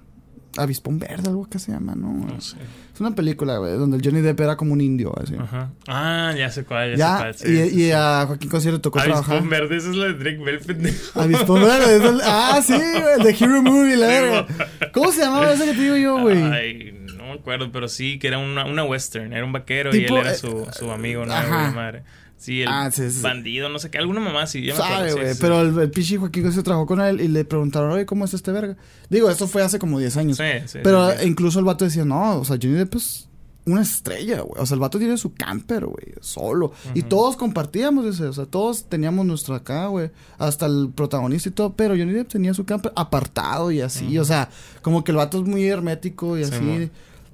Avispón 0.57 0.99
Verde, 0.99 1.29
algo 1.29 1.47
que 1.49 1.57
se 1.59 1.71
llama, 1.71 1.95
¿no? 1.95 2.13
No 2.13 2.39
sé. 2.41 2.57
Es 2.93 3.01
una 3.01 3.15
película, 3.15 3.57
güey, 3.57 3.73
donde 3.73 3.97
el 3.97 4.03
Johnny 4.05 4.21
Depp 4.21 4.39
era 4.41 4.55
como 4.55 4.73
un 4.73 4.81
indio, 4.81 5.11
así. 5.19 5.35
Ajá. 5.35 5.71
Ah, 5.87 6.31
ya 6.37 6.49
sé 6.51 6.63
cuál, 6.63 6.91
ya, 6.91 6.97
Ya, 6.97 7.11
sé 7.15 7.17
cuál. 7.21 7.33
sí, 7.35 7.47
y, 7.47 7.55
sí, 7.69 7.75
y 7.75 7.83
sí. 7.85 7.91
a 7.91 8.25
Joaquín 8.27 8.49
Cosío 8.49 8.71
le 8.71 8.79
tocó 8.79 8.99
trabajar. 9.01 9.31
Avispón 9.37 9.49
verde, 9.49 9.77
esa 9.77 9.89
es 9.89 9.95
la 9.95 10.05
de 10.05 10.13
Drake 10.13 10.37
Bell, 10.43 10.59
pendejo. 10.59 11.19
Avispón 11.19 11.61
Verde. 11.61 11.95
es 11.97 12.03
el- 12.03 12.21
ah, 12.23 12.61
sí, 12.63 12.73
güey, 12.73 13.33
The 13.35 13.43
Hero 13.43 13.61
Movie, 13.63 13.97
la 13.97 14.07
verga. 14.07 14.47
¿Cómo 14.93 15.11
se 15.11 15.21
llamaba 15.21 15.51
ese 15.53 15.65
que 15.65 15.73
te 15.73 15.81
digo 15.81 15.97
yo, 15.97 16.19
güey? 16.21 16.41
Ay, 16.43 16.99
no 17.17 17.23
me 17.25 17.31
acuerdo, 17.33 17.71
pero 17.71 17.87
sí, 17.87 18.19
que 18.19 18.27
era 18.27 18.37
una, 18.37 18.65
una 18.65 18.83
western. 18.83 19.33
Era 19.33 19.43
un 19.45 19.53
vaquero 19.53 19.89
Tipo, 19.89 20.13
y 20.15 20.17
él 20.19 20.21
era 20.25 20.33
eh, 20.33 20.35
su, 20.35 20.67
su 20.71 20.91
amigo, 20.91 21.25
¿no? 21.25 21.33
ajá. 21.33 21.71
Madre. 21.71 22.03
Sí, 22.43 22.61
el 22.61 22.67
Ah, 22.67 22.91
sí, 22.91 23.09
sí. 23.09 23.21
bandido, 23.21 23.69
no 23.69 23.79
sé 23.79 23.89
qué. 23.89 23.97
Alguna 23.99 24.19
mamá 24.19 24.45
sí, 24.47 24.65
ya 24.65 24.75
Sabe, 24.75 25.13
güey. 25.13 25.33
sí, 25.33 25.37
Pero 25.39 25.61
el, 25.61 25.79
el 25.79 25.89
pinche 25.91 26.17
Joaquín 26.17 26.43
Cosío 26.43 26.61
trabajó 26.61 26.85
con 26.85 26.99
él 26.99 27.21
y 27.21 27.29
le 27.29 27.45
preguntaron, 27.45 27.91
oye, 27.91 28.05
¿cómo 28.05 28.25
es 28.25 28.33
este 28.33 28.51
verga? 28.51 28.75
Digo, 29.09 29.29
eso 29.29 29.47
fue 29.47 29.63
hace 29.63 29.79
como 29.79 29.97
10 29.97 30.17
años. 30.17 30.37
Sí, 30.37 30.43
sí. 30.65 30.79
Pero 30.83 31.09
incluso 31.23 31.59
el 31.59 31.65
vato 31.65 31.85
decía, 31.85 32.03
no, 32.03 32.39
o 32.39 32.43
sea, 32.43 32.57
Johnny 32.61 32.73
Depp 32.75 32.95
es 32.95 33.29
una 33.65 33.81
estrella, 33.81 34.41
güey. 34.41 34.61
O 34.61 34.65
sea, 34.65 34.75
el 34.75 34.81
vato 34.81 34.99
tiene 34.99 35.15
su 35.17 35.33
camper, 35.33 35.85
güey, 35.85 36.07
solo. 36.19 36.73
Y 36.93 37.03
todos 37.03 37.37
compartíamos 37.37 38.05
ese, 38.05 38.25
o 38.25 38.33
sea, 38.33 38.45
todos 38.45 38.89
teníamos 38.89 39.25
nuestra 39.25 39.55
acá, 39.55 39.87
güey. 39.87 40.11
Hasta 40.37 40.65
el 40.65 40.89
protagonista 40.93 41.47
y 41.47 41.53
todo, 41.53 41.73
pero 41.77 41.95
Johnny 41.95 42.11
Depp 42.11 42.27
tenía 42.27 42.53
su 42.53 42.65
camper 42.65 42.91
apartado 42.97 43.71
y 43.71 43.79
así. 43.79 44.17
O 44.19 44.25
sea, 44.25 44.49
como 44.81 45.05
que 45.05 45.11
el 45.11 45.17
vato 45.17 45.37
es 45.37 45.45
muy 45.47 45.63
hermético 45.65 46.37
y 46.37 46.43
Sí, 46.43 46.51
así. 46.53 46.91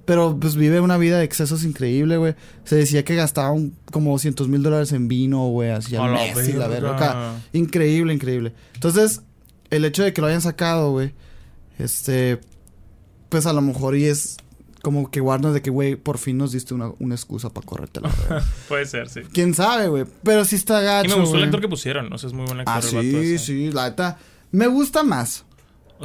Pero 0.10 0.36
pues 0.40 0.56
vive 0.56 0.80
una 0.80 0.98
vida 0.98 1.20
de 1.20 1.24
excesos 1.24 1.64
increíble, 1.64 2.18
güey. 2.18 2.34
Se 2.64 2.76
decía 2.76 3.06
que 3.06 3.14
gastaba 3.14 3.52
un- 3.52 3.76
como 3.92 4.10
200 4.14 4.48
mil 4.48 4.64
dólares 4.64 4.92
en 4.92 5.08
vino, 5.08 5.48
güey, 5.50 5.70
así 5.70 5.96
al 5.96 6.12
la 6.14 6.20
mes 6.36 6.50
y 6.50 6.54
la 6.54 6.68
verga. 6.68 6.96
acá. 6.96 7.34
Increíble, 7.54 8.12
increíble. 8.12 8.54
Entonces, 8.74 9.22
el 9.70 9.86
hecho 9.86 10.02
de 10.04 10.12
que 10.12 10.20
lo 10.22 10.26
hayan 10.26 10.42
sacado, 10.42 10.90
güey, 10.94 11.14
este, 11.78 12.40
pues 13.30 13.46
a 13.46 13.54
lo 13.54 13.62
mejor 13.62 13.96
y 13.96 14.06
es 14.06 14.38
como 14.82 15.12
que 15.12 15.22
Warner 15.22 15.52
de 15.52 15.62
que, 15.62 15.70
güey, 15.70 15.96
por 15.96 16.18
fin 16.18 16.40
nos 16.40 16.54
diste 16.54 16.74
una, 16.74 16.92
una 16.98 17.14
excusa 17.14 17.50
para 17.52 17.68
correrte 17.68 18.02
la. 18.02 18.10
Puede 18.68 18.88
ser, 18.88 19.10
sí. 19.10 19.20
¿Quién 19.32 19.54
sabe, 19.54 19.90
güey? 19.90 20.06
Pero 20.24 20.44
sí 20.44 20.56
está 20.56 20.82
gacho, 20.82 21.06
Y 21.06 21.14
me 21.14 21.20
gustó 21.22 21.38
el 21.38 21.44
actor 21.44 21.62
que 21.62 21.68
pusieron, 21.68 22.10
no 22.10 22.18
sé, 22.18 22.26
es 22.26 22.34
muy 22.34 22.46
buen 22.48 22.62
actor. 22.62 22.74
Ah, 22.76 22.80
el 22.80 22.84
sí, 22.84 22.96
vato 22.96 23.18
ese. 23.20 23.38
sí, 23.46 23.72
la 23.72 23.90
neta. 23.90 24.18
Me 24.52 24.66
gusta 24.66 25.04
más. 25.04 25.46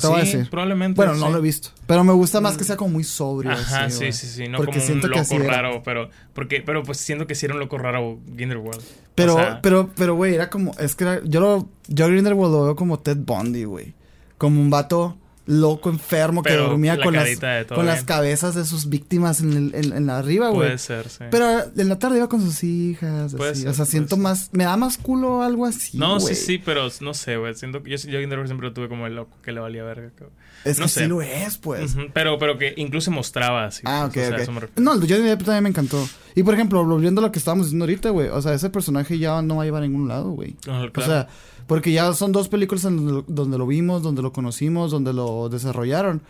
Te 0.01 0.07
voy 0.09 0.21
a 0.21 0.27
sí, 0.27 0.37
decir. 0.37 0.51
probablemente. 0.51 0.97
Bueno, 0.97 1.15
no 1.15 1.27
sí. 1.27 1.33
lo 1.33 1.39
he 1.39 1.43
visto. 1.43 1.71
Pero 1.87 2.03
me 2.05 2.13
gusta 2.13 2.41
más 2.41 2.57
que 2.57 2.65
sea 2.65 2.77
como 2.77 2.91
muy 2.91 3.05
sobrio. 3.05 3.53
Ajá, 3.53 3.85
así, 3.85 4.11
sí, 4.11 4.13
sí, 4.13 4.27
sí, 4.27 4.49
no 4.49 4.59
Porque 4.59 4.73
como 4.73 4.83
un 4.83 4.87
siento 4.87 5.09
que 5.09 5.19
loco 5.19 5.35
era. 5.35 5.63
raro, 5.63 5.83
pero 5.85 6.11
porque 6.33 6.63
pero 6.63 6.83
pues 6.83 6.99
siento 6.99 7.27
que 7.27 7.35
sí 7.35 7.47
era 7.47 7.55
un 7.55 7.61
loco 7.61 7.79
raro 7.79 8.19
Grindelwald. 8.27 8.83
Pero, 9.15 9.35
O 9.35 9.37
sea, 9.39 9.61
pero, 9.63 9.91
pero, 9.97 10.15
güey, 10.17 10.35
era 10.35 10.51
como, 10.51 10.73
es 10.79 10.95
que 10.97 11.05
era- 11.05 11.21
yo 11.25 11.41
lo, 11.41 11.69
yo 11.87 12.09
Grindelwald 12.09 12.53
lo 12.53 12.65
veo 12.65 12.77
como 12.77 12.99
Ted 12.99 13.19
Bundy, 13.19 13.65
güey. 13.65 13.95
Como 14.39 14.61
un 14.61 14.71
vato 14.71 15.17
loco, 15.47 15.91
enfermo, 15.91 16.43
que 16.43 16.55
dormía 16.57 16.97
la 16.97 17.05
con, 17.05 17.15
las, 17.15 17.29
con 17.69 17.87
las 17.87 18.05
cabezas 18.05 18.55
de 18.55 18.65
sus 18.65 18.89
víctimas 18.89 19.41
en, 19.41 19.53
el, 19.53 19.75
en, 19.75 19.93
en 19.93 20.07
la 20.07 20.19
arriba, 20.19 20.49
güey. 20.49 20.69
puede 20.69 20.79
ser, 20.79 21.09
sí. 21.09 21.25
Pero 21.31 21.47
en 21.77 21.89
la 21.89 21.99
tarde 21.99 22.17
iba 22.19 22.29
con 22.29 22.41
sus 22.41 22.65
hijas, 22.65 23.35
Puede 23.35 23.53
así. 23.53 23.61
ser, 23.63 23.71
o 23.71 23.75
sea, 23.75 23.85
siento 23.85 24.17
ser. 24.17 24.23
más, 24.23 24.49
me 24.53 24.65
da 24.65 24.77
más 24.77 24.97
culo 24.97 25.43
algo 25.43 25.67
así, 25.67 25.99
no, 25.99 26.19
sí, 26.21 26.35
sí, 26.35 26.59
pero 26.65 26.89
no 27.01 27.15
sé, 27.15 27.37
güey. 27.37 27.55
Siento 27.55 27.83
que 27.83 27.91
yo, 27.91 27.97
yo 27.97 28.19
siempre 28.21 28.69
lo 28.69 28.73
tuve 28.73 28.89
como 28.89 29.07
el 29.07 29.17
loco 29.17 29.37
que 29.43 29.53
le 29.53 29.61
valía 29.61 29.85
verga. 29.85 30.11
cabrón. 30.17 30.35
Es 30.65 30.79
no 30.79 30.87
que 30.87 30.89
sé. 30.91 31.03
sí 31.03 31.07
lo 31.09 31.21
es, 31.21 31.59
pues. 31.59 31.95
Pero, 32.15 32.39
pero 32.39 32.57
que 32.57 32.73
incluso 32.77 33.11
mostraba 33.11 33.67
así. 33.67 33.83
Ah, 33.85 34.07
ok, 34.07 34.15
pues, 34.15 34.25
o 34.25 34.29
sea, 34.29 34.37
ok. 34.37 34.43
eso 34.43 34.53
me 34.53 34.61
refiero. 34.61 34.83
No, 34.83 34.95
el 34.95 35.01
Depp 35.07 35.43
también 35.45 35.63
me 35.63 35.69
encantó. 35.69 36.09
Y 36.35 36.43
por 36.43 36.55
ejemplo, 36.55 36.83
volviendo 36.85 37.21
a 37.21 37.25
lo 37.27 37.33
que 37.33 37.39
estábamos 37.39 37.67
diciendo 37.67 37.85
ahorita, 37.85 38.11
güey. 38.11 38.29
O 38.29 38.41
sea, 38.41 38.55
ese 38.55 38.71
personaje 38.71 39.19
ya 39.19 39.43
no 39.43 39.57
va 39.57 39.63
a 39.63 39.67
llevar 39.67 39.83
a 39.83 39.87
ningún 39.87 40.09
lado, 40.09 40.31
güey. 40.31 40.57
Ajá, 40.67 40.85
O 40.85 40.93
claro. 40.93 41.11
sea, 41.13 41.29
porque 41.67 41.93
ya 41.93 42.13
son 42.13 42.33
dos 42.33 42.49
películas 42.49 42.85
en 42.85 42.97
donde 42.97 43.13
lo, 43.13 43.25
donde 43.27 43.59
lo 43.59 43.67
vimos, 43.67 44.03
donde 44.03 44.23
lo 44.23 44.33
conocimos, 44.33 44.91
donde 44.91 45.13
lo 45.13 45.49
desarrollaron. 45.49 46.23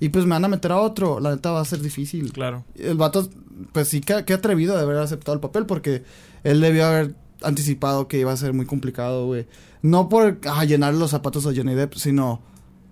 Y 0.00 0.08
pues 0.08 0.24
me 0.24 0.32
van 0.32 0.44
a 0.44 0.48
meter 0.48 0.72
a 0.72 0.80
otro. 0.80 1.20
La 1.20 1.30
neta 1.30 1.52
va 1.52 1.60
a 1.60 1.64
ser 1.64 1.80
difícil. 1.80 2.32
claro. 2.32 2.64
El 2.74 2.96
vato, 2.96 3.28
pues 3.72 3.88
sí, 3.88 4.00
que, 4.00 4.24
que 4.24 4.32
atrevido 4.32 4.76
de 4.76 4.82
haber 4.82 4.96
aceptado 4.96 5.34
el 5.34 5.40
papel 5.40 5.64
porque 5.66 6.02
él 6.42 6.60
debió 6.60 6.86
haber 6.86 7.14
anticipado 7.42 8.08
que 8.08 8.18
iba 8.18 8.32
a 8.32 8.36
ser 8.36 8.52
muy 8.52 8.66
complicado, 8.66 9.26
güey. 9.26 9.46
No 9.82 10.08
por 10.08 10.38
ah, 10.48 10.64
llenar 10.64 10.94
los 10.94 11.10
zapatos 11.10 11.46
a 11.46 11.52
Johnny 11.54 11.74
Depp, 11.74 11.94
sino 11.94 12.40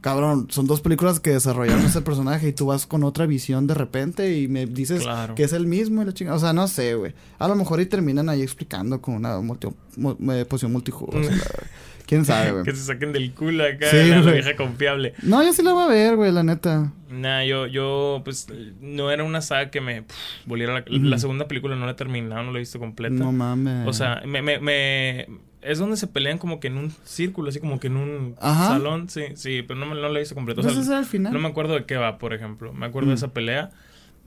cabrón, 0.01 0.47
son 0.51 0.67
dos 0.67 0.81
películas 0.81 1.21
que 1.21 1.31
desarrollaron 1.31 1.85
ese 1.85 2.01
personaje 2.03 2.49
y 2.49 2.53
tú 2.53 2.67
vas 2.67 2.87
con 2.87 3.05
otra 3.05 3.27
visión 3.27 3.67
de 3.67 3.75
repente 3.75 4.39
y 4.39 4.49
me 4.49 4.67
dices 4.67 5.03
Claro. 5.03 5.35
que 5.35 5.43
es 5.45 5.53
el 5.53 5.67
mismo 5.67 6.03
y 6.03 6.05
la 6.07 6.13
chingada. 6.15 6.37
O 6.37 6.41
sea, 6.41 6.53
no 6.53 6.67
sé, 6.69 6.95
güey. 6.95 7.13
A 7.39 7.49
lo 7.49 7.55
mejor 7.55 7.81
y 7.81 7.87
terminan 7.87 8.29
ahí 8.29 8.43
explicando 8.43 9.01
con 9.01 9.15
una 9.15 9.39
multi, 9.41 9.69
mu- 9.97 10.17
eh, 10.33 10.45
sea, 11.23 11.37
la- 11.37 11.43
¿Quién 12.07 12.25
sabe, 12.25 12.51
güey? 12.53 12.65
Que 12.65 12.73
se 12.75 12.83
saquen 12.85 13.13
del 13.13 13.33
culo 13.35 13.65
acá, 13.65 13.87
Sí, 13.91 13.97
la 14.09 14.21
vieja 14.33 14.57
confiable. 14.57 15.15
No, 15.23 15.43
yo 15.45 15.53
sí 15.53 15.63
la 15.63 15.73
voy 15.73 15.85
a 15.85 15.87
ver, 15.87 16.17
güey, 16.17 16.33
la 16.33 16.43
neta. 16.43 16.93
Nah, 17.09 17.45
yo, 17.45 17.67
yo, 17.69 18.21
pues, 18.25 18.49
no 18.81 19.11
era 19.13 19.23
una 19.23 19.41
saga 19.43 19.71
que 19.71 19.81
me 19.81 20.03
pff, 20.03 20.17
volviera 20.47 20.73
la, 20.73 20.85
la 20.89 21.19
segunda 21.19 21.47
película 21.47 21.77
no 21.77 21.85
la 21.87 21.93
he 21.93 21.95
terminado, 21.95 22.43
no 22.43 22.51
la 22.53 22.59
he 22.59 22.61
visto 22.61 22.79
completa. 22.81 23.15
No 23.15 23.31
mames. 23.31 23.87
O 23.87 23.93
sea, 23.93 24.23
me, 24.27 24.43
me, 24.43 24.59
me- 24.59 25.27
es 25.63 25.79
donde 25.79 25.97
se 25.97 26.07
pelean 26.07 26.39
como 26.39 26.59
que 26.61 26.69
en 26.69 26.77
un 26.79 26.91
círculo, 27.05 27.49
así 27.51 27.61
como 27.61 27.79
que 27.81 27.89
en 27.89 27.97
un 27.97 28.35
Ajá. 28.41 28.69
salón, 28.69 29.09
sí, 29.11 29.23
sí, 29.35 29.63
pero 29.63 29.79
no, 29.79 29.87
me- 29.87 29.95
no 30.01 30.09
la 30.09 30.17
he 30.19 30.21
visto 30.21 30.35
completa. 30.35 30.61
O 30.61 30.65
Pues 30.65 30.87
sea, 30.87 30.99
el 30.99 31.05
final. 31.05 31.33
no 31.33 31.39
me 31.39 31.49
acuerdo 31.49 31.75
de 31.75 31.85
qué 31.85 31.97
va, 31.97 32.19
por 32.19 32.33
ejemplo. 32.35 32.73
Me 32.73 32.87
acuerdo 32.87 33.07
Mm. 33.09 33.11
de 33.11 33.15
esa 33.17 33.29
pelea. 33.33 33.71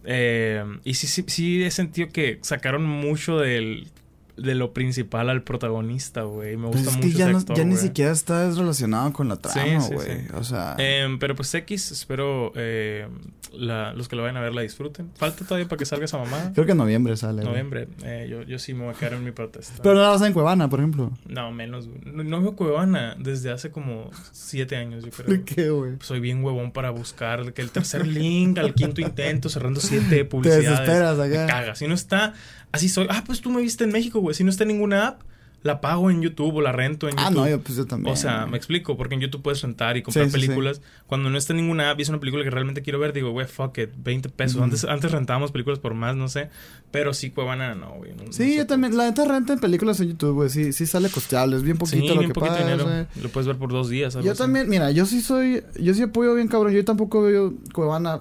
Eh, 0.06 0.64
y 0.84 0.96
sí, 0.96 1.08
sí, 1.08 1.24
sí 1.28 1.64
he 1.64 1.72
sentido 1.72 2.10
que 2.10 2.40
sacaron 2.42 2.84
mucho 2.86 3.38
del, 3.40 3.88
de 4.36 4.56
lo 4.56 4.74
principal 4.74 5.30
al 5.30 5.44
protagonista, 5.44 6.24
güey. 6.24 6.58
Me 6.58 6.68
Pues 6.70 6.84
gusta 6.84 6.90
es 6.92 6.96
mucho 6.98 7.08
que 7.10 7.14
ya, 7.14 7.26
ese 7.26 7.34
no- 7.34 7.38
actor, 7.40 7.58
ya 7.58 7.64
ni 7.66 7.72
güey. 7.76 7.84
siquiera 7.84 8.12
está 8.12 8.50
relacionado 8.50 9.14
con 9.14 9.30
la 9.30 9.36
trama, 9.38 9.82
Sí, 9.82 9.88
sí, 9.90 9.94
güey. 9.94 10.08
sí. 10.22 10.28
O 10.34 10.44
sea, 10.44 10.76
Em, 10.80 11.20
pero 11.20 11.36
pues 11.36 11.54
X, 11.54 11.92
espero 11.92 12.52
eh, 12.56 13.08
la- 13.54 13.94
los 13.94 14.08
que 14.08 14.16
lo 14.16 14.24
vayan 14.24 14.38
a 14.38 14.42
ver 14.42 14.54
la 14.56 14.62
disfruten. 14.64 15.12
Falta 15.16 15.46
todavía 15.46 15.68
para 15.68 15.78
que 15.78 15.86
salga 15.86 16.06
esa 16.06 16.18
mamá. 16.18 16.52
creo 16.54 16.66
que 16.66 16.72
en 16.72 16.78
noviembre 16.80 17.16
sale. 17.16 17.42
güey. 17.42 17.48
Noviembre. 17.48 17.88
Eh, 18.04 18.28
yo, 18.30 18.42
yo 18.42 18.58
sí 18.58 18.74
me 18.74 18.86
voy 18.86 18.94
a 18.96 18.98
quedar 18.98 19.14
en 19.14 19.24
mi 19.24 19.32
protesta. 19.32 19.74
Pero 19.84 19.94
no 19.96 20.02
la 20.02 20.10
vas 20.10 20.22
a 20.24 20.28
en 20.28 20.34
Cuevana, 20.34 20.68
por 20.70 20.80
ejemplo. 20.80 21.12
No, 21.28 21.52
menos. 21.52 21.88
güey. 21.88 22.00
No, 22.06 22.24
no 22.24 22.42
veo 22.42 22.56
Cuevana 22.56 23.16
desde 23.20 23.52
hace 23.52 23.70
como 23.70 24.10
siete 24.32 24.76
años, 24.78 25.04
yo 25.06 25.12
creo. 25.12 25.28
¿De 25.30 25.44
qué, 25.44 25.70
güey? 25.70 25.94
Soy 26.02 26.20
bien 26.20 26.44
huevón 26.44 26.72
para 26.72 26.90
buscar 26.90 27.54
que 27.54 27.62
el 27.62 27.70
tercer 27.70 28.08
link 28.08 28.58
al 28.58 28.74
quinto 28.74 29.00
intento 29.02 29.48
cerrando 29.50 29.80
siete 29.80 30.10
Te 30.10 30.26
publicidades. 30.26 30.70
desesperas 30.70 31.18
Me 31.20 31.26
acá. 31.38 31.46
caga. 31.46 31.76
Si 31.76 31.88
no 31.88 31.94
está, 31.94 32.34
así 32.74 32.90
soy. 32.90 33.08
Ah, 33.10 33.24
pues 33.26 33.40
tú 33.40 33.50
me 33.50 33.62
viste 33.62 33.86
en 33.86 33.92
México, 33.92 34.20
güey. 34.20 34.36
Si 34.36 34.44
no 34.44 34.50
está 34.50 34.64
en 34.66 34.68
ninguna 34.70 35.08
app, 35.08 35.22
la 35.62 35.80
pago 35.80 36.12
en 36.12 36.22
YouTube 36.22 36.56
o 36.56 36.62
la 36.62 36.74
rento 36.74 37.08
en 37.08 37.18
Ah, 37.18 37.30
YouTube. 37.30 37.38
no, 37.44 37.50
yo 37.50 37.62
pues 37.62 37.78
yo 37.78 37.86
también. 37.86 38.12
O 38.12 38.18
sea, 38.18 38.46
me 38.48 38.58
explico, 38.58 38.98
porque 38.98 39.16
en 39.16 39.22
YouTube 39.22 39.42
puedes 39.44 39.62
rentar 39.62 39.96
y 39.96 40.02
comprar 40.04 40.26
Sí, 40.26 40.32
sí, 40.32 40.36
sí. 40.42 40.42
películas. 40.48 40.82
Cuando 41.08 41.30
no 41.30 41.38
está 41.38 41.54
en 41.54 41.58
ninguna 41.58 41.90
app 41.92 42.00
y 42.00 42.02
es 42.04 42.10
una 42.10 42.20
película 42.20 42.44
que 42.44 42.50
realmente 42.50 42.82
quiero 42.82 43.00
ver, 43.00 43.14
digo, 43.14 43.32
güey, 43.32 43.48
fuck 43.48 43.78
it, 43.78 43.92
20 43.96 44.28
pesos. 44.28 44.62
Antes, 44.62 44.84
antes 44.84 45.10
rentábamos 45.14 45.54
películas 45.54 45.80
por 45.80 45.94
más, 45.94 46.18
no 46.18 46.28
sé. 46.28 46.50
Pero 46.92 47.14
sí, 47.14 47.30
Cuevana, 47.30 47.76
no, 47.76 47.92
güey. 47.94 48.12
no- 48.12 48.26
no 48.26 48.34
Sí, 48.34 48.44
sé. 48.52 48.58
yo 48.58 48.68
también. 48.68 48.98
La 48.98 49.06
neta 49.06 49.24
renta 49.24 49.54
en 49.54 49.60
películas 49.60 50.02
en 50.02 50.10
YouTube, 50.10 50.34
güey. 50.34 50.50
Sí, 50.50 50.74
sí 50.74 50.86
sale 50.86 51.08
costeable. 51.10 51.56
Es 51.56 51.64
bien 51.64 51.78
poquito 51.78 52.14
lo 52.14 52.20
bien 52.20 52.32
que 52.32 52.34
poquito 52.34 52.56
pagas, 52.56 52.78
dinero. 52.78 53.08
Lo 53.22 53.30
puedes 53.30 53.48
ver 53.48 53.56
por 53.56 53.72
dos 53.72 53.88
días. 53.88 54.18
algo 54.18 54.26
Yo 54.26 54.34
así. 54.34 54.40
también, 54.42 54.68
mira, 54.68 54.92
yo 54.92 55.06
sí 55.06 55.22
soy. 55.22 55.64
Yo 55.80 55.94
sí 55.94 56.02
apoyo 56.02 56.36
bien, 56.36 56.50
cabrón. 56.50 56.74
Yo 56.74 56.84
tampoco 56.84 57.22
veo 57.22 57.54
Cuevana 57.74 58.20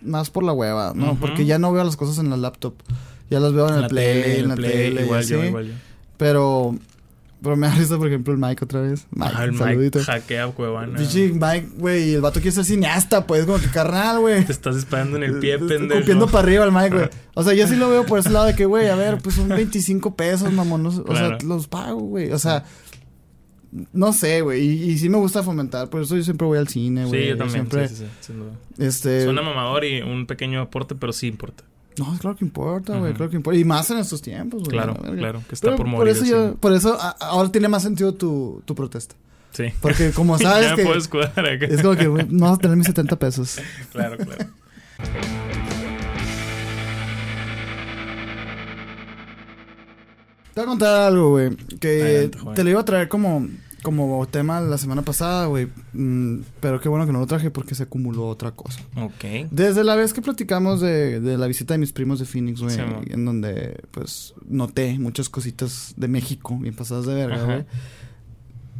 más 0.00 0.30
por 0.30 0.44
la 0.44 0.52
hueva, 0.52 0.92
¿no? 0.94 1.16
Porque 1.18 1.44
ya 1.44 1.58
no 1.58 1.72
veo 1.72 1.82
las 1.82 1.96
cosas 1.96 2.18
en 2.18 2.30
la 2.30 2.36
laptop. 2.36 2.74
Ya 3.30 3.40
las 3.40 3.52
veo 3.52 3.66
en, 3.68 3.70
En 3.70 3.76
el 3.76 3.82
la 3.82 3.88
play, 3.88 4.22
tele, 4.22 4.38
en 4.40 4.48
la 4.48 4.54
Play, 4.54 4.70
tele. 4.72 5.00
y 5.00 5.04
Igual 5.04 5.24
yo, 5.26 5.44
igual 5.44 5.66
yo. 5.68 5.72
Pero. 6.16 6.78
Pero 7.42 7.56
me 7.56 7.66
da 7.66 7.74
risa, 7.74 7.98
por 7.98 8.06
ejemplo, 8.08 8.32
el 8.32 8.38
Mike 8.40 8.64
otra 8.64 8.80
vez. 8.80 9.06
Mike, 9.10 9.30
Ajá, 9.34 9.44
el 9.44 9.58
saludito. 9.58 9.98
Mike 9.98 10.10
hackea 10.12 10.46
Cuevana. 10.48 10.96
Pinche 10.96 11.28
Mike, 11.34 11.68
güey, 11.76 12.14
el 12.14 12.22
vato 12.22 12.40
quiere 12.40 12.52
ser 12.52 12.64
cineasta, 12.64 13.26
pues, 13.26 13.44
como 13.44 13.58
que 13.58 13.66
carnal, 13.66 14.20
güey. 14.20 14.42
Te 14.46 14.52
estás 14.52 14.76
disparando 14.76 15.18
en 15.18 15.24
el 15.24 15.38
pie, 15.40 15.58
pendejo. 15.58 16.26
Para 16.28 16.38
arriba 16.38 16.64
el 16.64 16.72
Mike, 16.72 16.96
güey. 16.96 17.08
O 17.34 17.42
sea, 17.42 17.52
yo 17.52 17.66
sí 17.68 17.76
lo 17.76 17.90
veo 17.90 18.06
por 18.06 18.18
ese 18.18 18.30
lado 18.30 18.46
de 18.46 18.54
que, 18.54 18.64
güey, 18.64 18.88
a 18.88 18.94
ver, 18.96 19.18
pues 19.18 19.34
son 19.34 19.48
25 19.50 20.14
pesos, 20.16 20.50
mamón. 20.54 20.82
no 20.84 20.90
sé, 20.90 21.00
O 21.00 21.04
Claro. 21.04 21.38
sea, 21.38 21.46
los 21.48 21.68
pago, 21.68 22.00
güey. 22.00 22.32
O 22.32 22.38
sea, 22.38 22.64
no 23.92 24.14
sé, 24.14 24.40
güey. 24.40 24.62
Y, 24.64 24.90
y 24.92 24.98
sí 24.98 25.10
me 25.10 25.18
gusta 25.18 25.42
fomentar. 25.42 25.90
Por 25.90 26.00
eso 26.00 26.16
yo 26.16 26.22
siempre 26.22 26.46
voy 26.46 26.56
al 26.56 26.68
cine, 26.68 27.04
güey. 27.04 27.24
Sí, 27.24 27.28
yo 27.28 27.36
también. 27.36 27.68
Siempre, 27.68 27.88
Sí, 27.88 27.96
sí, 27.96 28.04
sí, 28.04 28.10
sin 28.20 28.38
duda. 28.38 28.52
este. 28.78 29.24
Suena 29.24 29.42
mamador 29.42 29.84
y 29.84 30.00
un 30.00 30.24
pequeño 30.26 30.62
aporte, 30.62 30.94
pero 30.94 31.12
sí 31.12 31.26
importa. 31.26 31.62
No, 31.98 32.16
claro 32.18 32.36
que 32.36 32.44
importa, 32.44 32.98
güey. 32.98 33.12
Claro 33.14 33.30
que 33.30 33.36
importa. 33.36 33.58
Y 33.58 33.64
más 33.64 33.90
en 33.90 33.98
estos 33.98 34.20
tiempos, 34.20 34.64
güey. 34.64 34.72
Claro, 34.72 34.94
claro, 34.96 35.42
que 35.48 35.54
está 35.54 35.66
Pero 35.68 35.76
por 35.76 35.86
por 35.86 35.94
morir. 35.98 36.12
eso 36.12 36.24
el 36.24 36.30
yo, 36.30 36.54
por 36.56 36.72
eso 36.72 36.96
a- 37.00 37.10
ahora 37.20 37.50
tiene 37.52 37.68
más 37.68 37.82
sentido 37.82 38.14
tu, 38.14 38.62
tu 38.64 38.74
protesta. 38.74 39.14
Sí. 39.52 39.66
Porque 39.80 40.10
como 40.10 40.36
sabes 40.40 40.70
ya 40.70 40.74
que 40.76 40.82
puedo 40.84 40.98
escudar 40.98 41.30
acá. 41.38 41.66
es 41.66 41.80
como 41.82 41.94
que 41.96 42.08
no 42.30 42.46
vas 42.46 42.54
a 42.58 42.60
tener 42.60 42.76
mis 42.76 42.86
70 42.86 43.16
pesos. 43.16 43.58
Claro, 43.92 44.16
claro. 44.18 44.46
Te 50.54 50.60
voy 50.60 50.64
a 50.64 50.66
contar 50.66 51.00
algo, 51.08 51.30
güey. 51.30 51.56
Que 51.80 52.00
Adelante, 52.02 52.38
te 52.54 52.64
lo 52.64 52.70
iba 52.70 52.80
a 52.80 52.84
traer 52.84 53.08
como, 53.08 53.48
como 53.84 54.26
tema 54.26 54.60
la 54.60 54.78
semana 54.78 55.02
pasada, 55.02 55.46
güey. 55.46 55.68
Mm, 55.92 56.38
pero 56.58 56.80
qué 56.80 56.88
bueno 56.88 57.06
que 57.06 57.12
no 57.12 57.20
lo 57.20 57.26
traje 57.28 57.52
porque 57.52 57.76
se 57.76 57.84
acumuló 57.84 58.26
otra 58.26 58.50
cosa. 58.50 58.80
Ok. 58.96 59.48
Desde 59.52 59.84
la 59.84 59.94
vez 59.94 60.12
que 60.12 60.22
platicamos 60.22 60.80
de, 60.80 61.20
de 61.20 61.38
la 61.38 61.46
visita 61.46 61.74
de 61.74 61.78
mis 61.78 61.92
primos 61.92 62.18
de 62.18 62.24
Phoenix, 62.24 62.60
güey. 62.60 62.74
Sí, 62.74 62.80
en 63.10 63.24
donde, 63.24 63.80
pues, 63.92 64.34
noté 64.48 64.98
muchas 64.98 65.28
cositas 65.28 65.94
de 65.96 66.08
México 66.08 66.56
bien 66.58 66.74
pasadas 66.74 67.06
de 67.06 67.14
verga, 67.14 67.44
güey. 67.44 67.64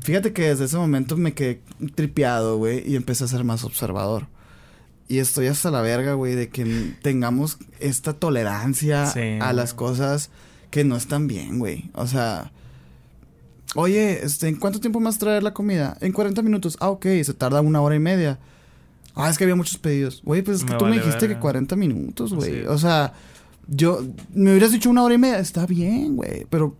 Fíjate 0.01 0.33
que 0.33 0.49
desde 0.49 0.65
ese 0.65 0.77
momento 0.77 1.17
me 1.17 1.35
quedé 1.35 1.61
tripeado, 1.95 2.57
güey. 2.59 2.83
Y 2.91 2.97
empecé 2.97 3.25
a 3.25 3.29
ser 3.29 3.45
más 3.45 3.63
observador. 3.65 4.27
Y 5.07 5.19
estoy 5.19 5.47
hasta 5.47 5.71
la 5.71 5.83
verga, 5.83 6.15
güey, 6.15 6.35
de 6.35 6.49
que 6.49 6.95
tengamos 7.03 7.59
esta 7.79 8.15
tolerancia 8.15 9.07
Sí. 9.07 9.39
a 9.41 9.53
las 9.53 9.75
cosas 9.75 10.31
que 10.71 10.83
no 10.83 10.97
están 10.97 11.27
bien, 11.27 11.59
güey. 11.59 11.91
O 11.95 12.07
sea, 12.07 12.53
oye, 13.75 14.25
este, 14.25 14.49
¿en 14.49 14.57
cuánto 14.57 14.81
tiempo 14.81 15.01
más 15.01 15.18
traer 15.18 15.43
la 15.43 15.53
comida? 15.55 15.97
En 16.01 16.12
40 16.12 16.43
minutos. 16.43 16.77
Ah, 16.81 16.91
ok, 16.91 17.07
se 17.22 17.35
tarda 17.35 17.61
una 17.61 17.81
hora 17.81 17.95
y 17.95 17.99
media. 18.01 18.39
Ah, 19.14 19.31
es 19.31 19.39
que 19.39 19.45
había 19.45 19.55
muchos 19.57 19.79
pedidos. 19.79 20.22
Güey, 20.25 20.43
pues 20.43 20.59
es 20.59 20.64
que 20.64 20.72
Me 20.72 20.79
tú 20.79 20.87
me 20.87 20.93
dijiste 20.99 21.29
que 21.29 21.39
40 21.39 21.77
minutos, 21.77 22.33
Así 22.33 22.37
güey. 22.37 22.66
O 22.66 22.79
sea, 22.79 23.12
yo, 23.68 24.03
me 24.35 24.51
hubieras 24.51 24.72
dicho 24.72 24.91
una 24.91 25.03
hora 25.05 25.14
y 25.14 25.18
media. 25.18 25.39
Está 25.39 25.66
bien, 25.66 26.16
güey, 26.16 26.47
pero... 26.51 26.77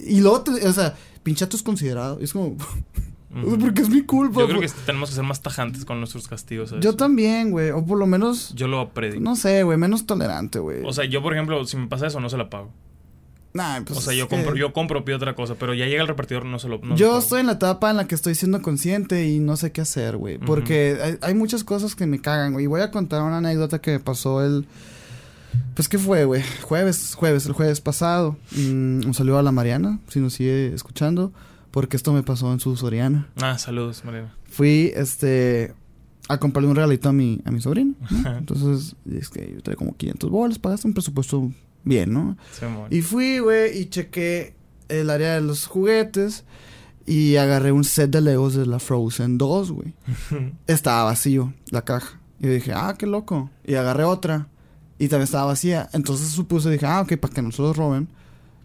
Y 0.00 0.20
luego, 0.20 0.42
te- 0.42 0.66
o 0.66 0.72
sea, 0.72 0.94
pinchato 1.22 1.56
es 1.56 1.62
considerado. 1.62 2.18
Es 2.20 2.32
como, 2.32 2.56
porque 3.60 3.82
es 3.82 3.88
mi 3.88 4.02
culpa. 4.02 4.40
Yo 4.40 4.48
creo 4.48 4.60
que 4.60 4.68
tenemos 4.84 5.08
que 5.10 5.14
ser 5.16 5.24
más 5.24 5.40
tajantes 5.42 5.84
con 5.84 5.98
nuestros 5.98 6.28
castigos. 6.28 6.70
¿sabes? 6.70 6.84
Yo 6.84 6.96
también, 6.96 7.50
güey. 7.50 7.70
O 7.70 7.84
por 7.84 7.98
lo 7.98 8.06
menos, 8.06 8.52
Yo 8.54 8.68
lo 8.68 8.80
aprendí. 8.80 9.20
no 9.20 9.36
sé, 9.36 9.62
güey, 9.62 9.78
menos 9.78 10.06
tolerante, 10.06 10.58
güey. 10.58 10.84
O 10.84 10.92
sea, 10.92 11.04
yo, 11.06 11.22
por 11.22 11.32
ejemplo, 11.32 11.64
si 11.64 11.76
me 11.76 11.86
pasa 11.86 12.06
eso, 12.08 12.20
no 12.20 12.28
se 12.28 12.36
la 12.36 12.50
pago. 12.50 12.70
Nah, 13.56 13.80
pues 13.84 13.98
o 13.98 14.02
sea, 14.02 14.14
yo 14.14 14.28
que- 14.28 14.36
compro, 14.36 14.56
yo 14.56 14.72
compro, 14.72 15.04
pido 15.04 15.16
otra 15.16 15.34
cosa, 15.34 15.54
pero 15.58 15.74
ya 15.74 15.86
llega 15.86 16.02
el 16.02 16.08
repartidor, 16.08 16.44
no 16.44 16.58
se 16.58 16.68
lo. 16.68 16.78
no 16.78 16.96
yo 16.96 17.18
estoy 17.18 17.40
en 17.40 17.46
la 17.46 17.52
etapa 17.54 17.90
en 17.90 17.96
la 17.96 18.06
que 18.06 18.14
estoy 18.14 18.34
siendo 18.34 18.60
consciente 18.62 19.26
y 19.28 19.40
no 19.40 19.56
sé 19.56 19.72
qué 19.72 19.80
hacer, 19.80 20.16
güey. 20.16 20.38
Porque 20.38 20.98
hay, 21.02 21.18
hay 21.22 21.34
muchas 21.34 21.64
cosas 21.64 21.94
que 21.94 22.06
me 22.06 22.20
cagan, 22.20 22.52
güey. 22.52 22.64
Y 22.64 22.68
voy 22.68 22.80
a 22.82 22.90
contar 22.90 23.22
una 23.22 23.38
anécdota 23.38 23.80
que 23.80 23.92
me 23.92 24.00
pasó 24.00 24.44
el... 24.44 24.66
Pues, 25.74 25.88
¿qué 25.88 25.98
fue, 25.98 26.24
güey? 26.26 26.42
Jueves, 26.62 27.14
jueves, 27.14 27.46
el 27.46 27.52
jueves 27.52 27.80
pasado. 27.80 28.36
Mm, 28.52 29.06
un 29.06 29.14
saludo 29.14 29.38
a 29.38 29.42
la 29.42 29.52
Mariana, 29.52 30.00
si 30.08 30.20
nos 30.20 30.34
sigue 30.34 30.74
escuchando. 30.74 31.32
Porque 31.70 31.96
esto 31.96 32.12
me 32.12 32.22
pasó 32.22 32.52
en 32.52 32.60
su 32.60 32.76
Soriana. 32.76 33.28
Ah, 33.40 33.58
saludos, 33.58 34.04
Mariana. 34.04 34.34
Fui, 34.50 34.92
este... 34.94 35.74
A 36.28 36.38
comprarle 36.38 36.68
un 36.68 36.74
regalito 36.76 37.08
a 37.08 37.12
mi, 37.12 37.40
a 37.44 37.50
mi 37.52 37.60
sobrino. 37.60 37.94
Entonces, 38.38 38.96
es 39.08 39.28
que 39.30 39.52
yo 39.54 39.62
traía 39.62 39.76
como 39.76 39.94
500 39.96 40.28
bolas. 40.28 40.58
Pagaste 40.58 40.88
un 40.88 40.92
presupuesto 40.94 41.52
bien, 41.86 42.12
¿no? 42.12 42.36
Simón. 42.52 42.88
Y 42.90 43.00
fui, 43.00 43.38
güey, 43.38 43.78
y 43.80 43.86
chequé 43.86 44.54
el 44.88 45.08
área 45.08 45.34
de 45.34 45.40
los 45.40 45.66
juguetes 45.66 46.44
y 47.06 47.36
agarré 47.36 47.72
un 47.72 47.84
set 47.84 48.10
de 48.10 48.20
Legos 48.20 48.54
de 48.54 48.66
la 48.66 48.78
Frozen 48.78 49.38
2, 49.38 49.70
güey. 49.70 49.94
Estaba 50.66 51.04
vacío 51.04 51.54
la 51.70 51.82
caja. 51.82 52.20
Y 52.40 52.48
dije, 52.48 52.72
ah, 52.74 52.94
qué 52.98 53.06
loco. 53.06 53.50
Y 53.64 53.76
agarré 53.76 54.04
otra 54.04 54.48
y 54.98 55.08
también 55.08 55.24
estaba 55.24 55.46
vacía. 55.46 55.88
Entonces 55.92 56.28
supuse, 56.28 56.68
dije, 56.68 56.84
ah, 56.84 57.00
ok, 57.00 57.16
para 57.16 57.32
que 57.32 57.42
no 57.42 57.52
se 57.52 57.62
los 57.62 57.76
roben, 57.76 58.08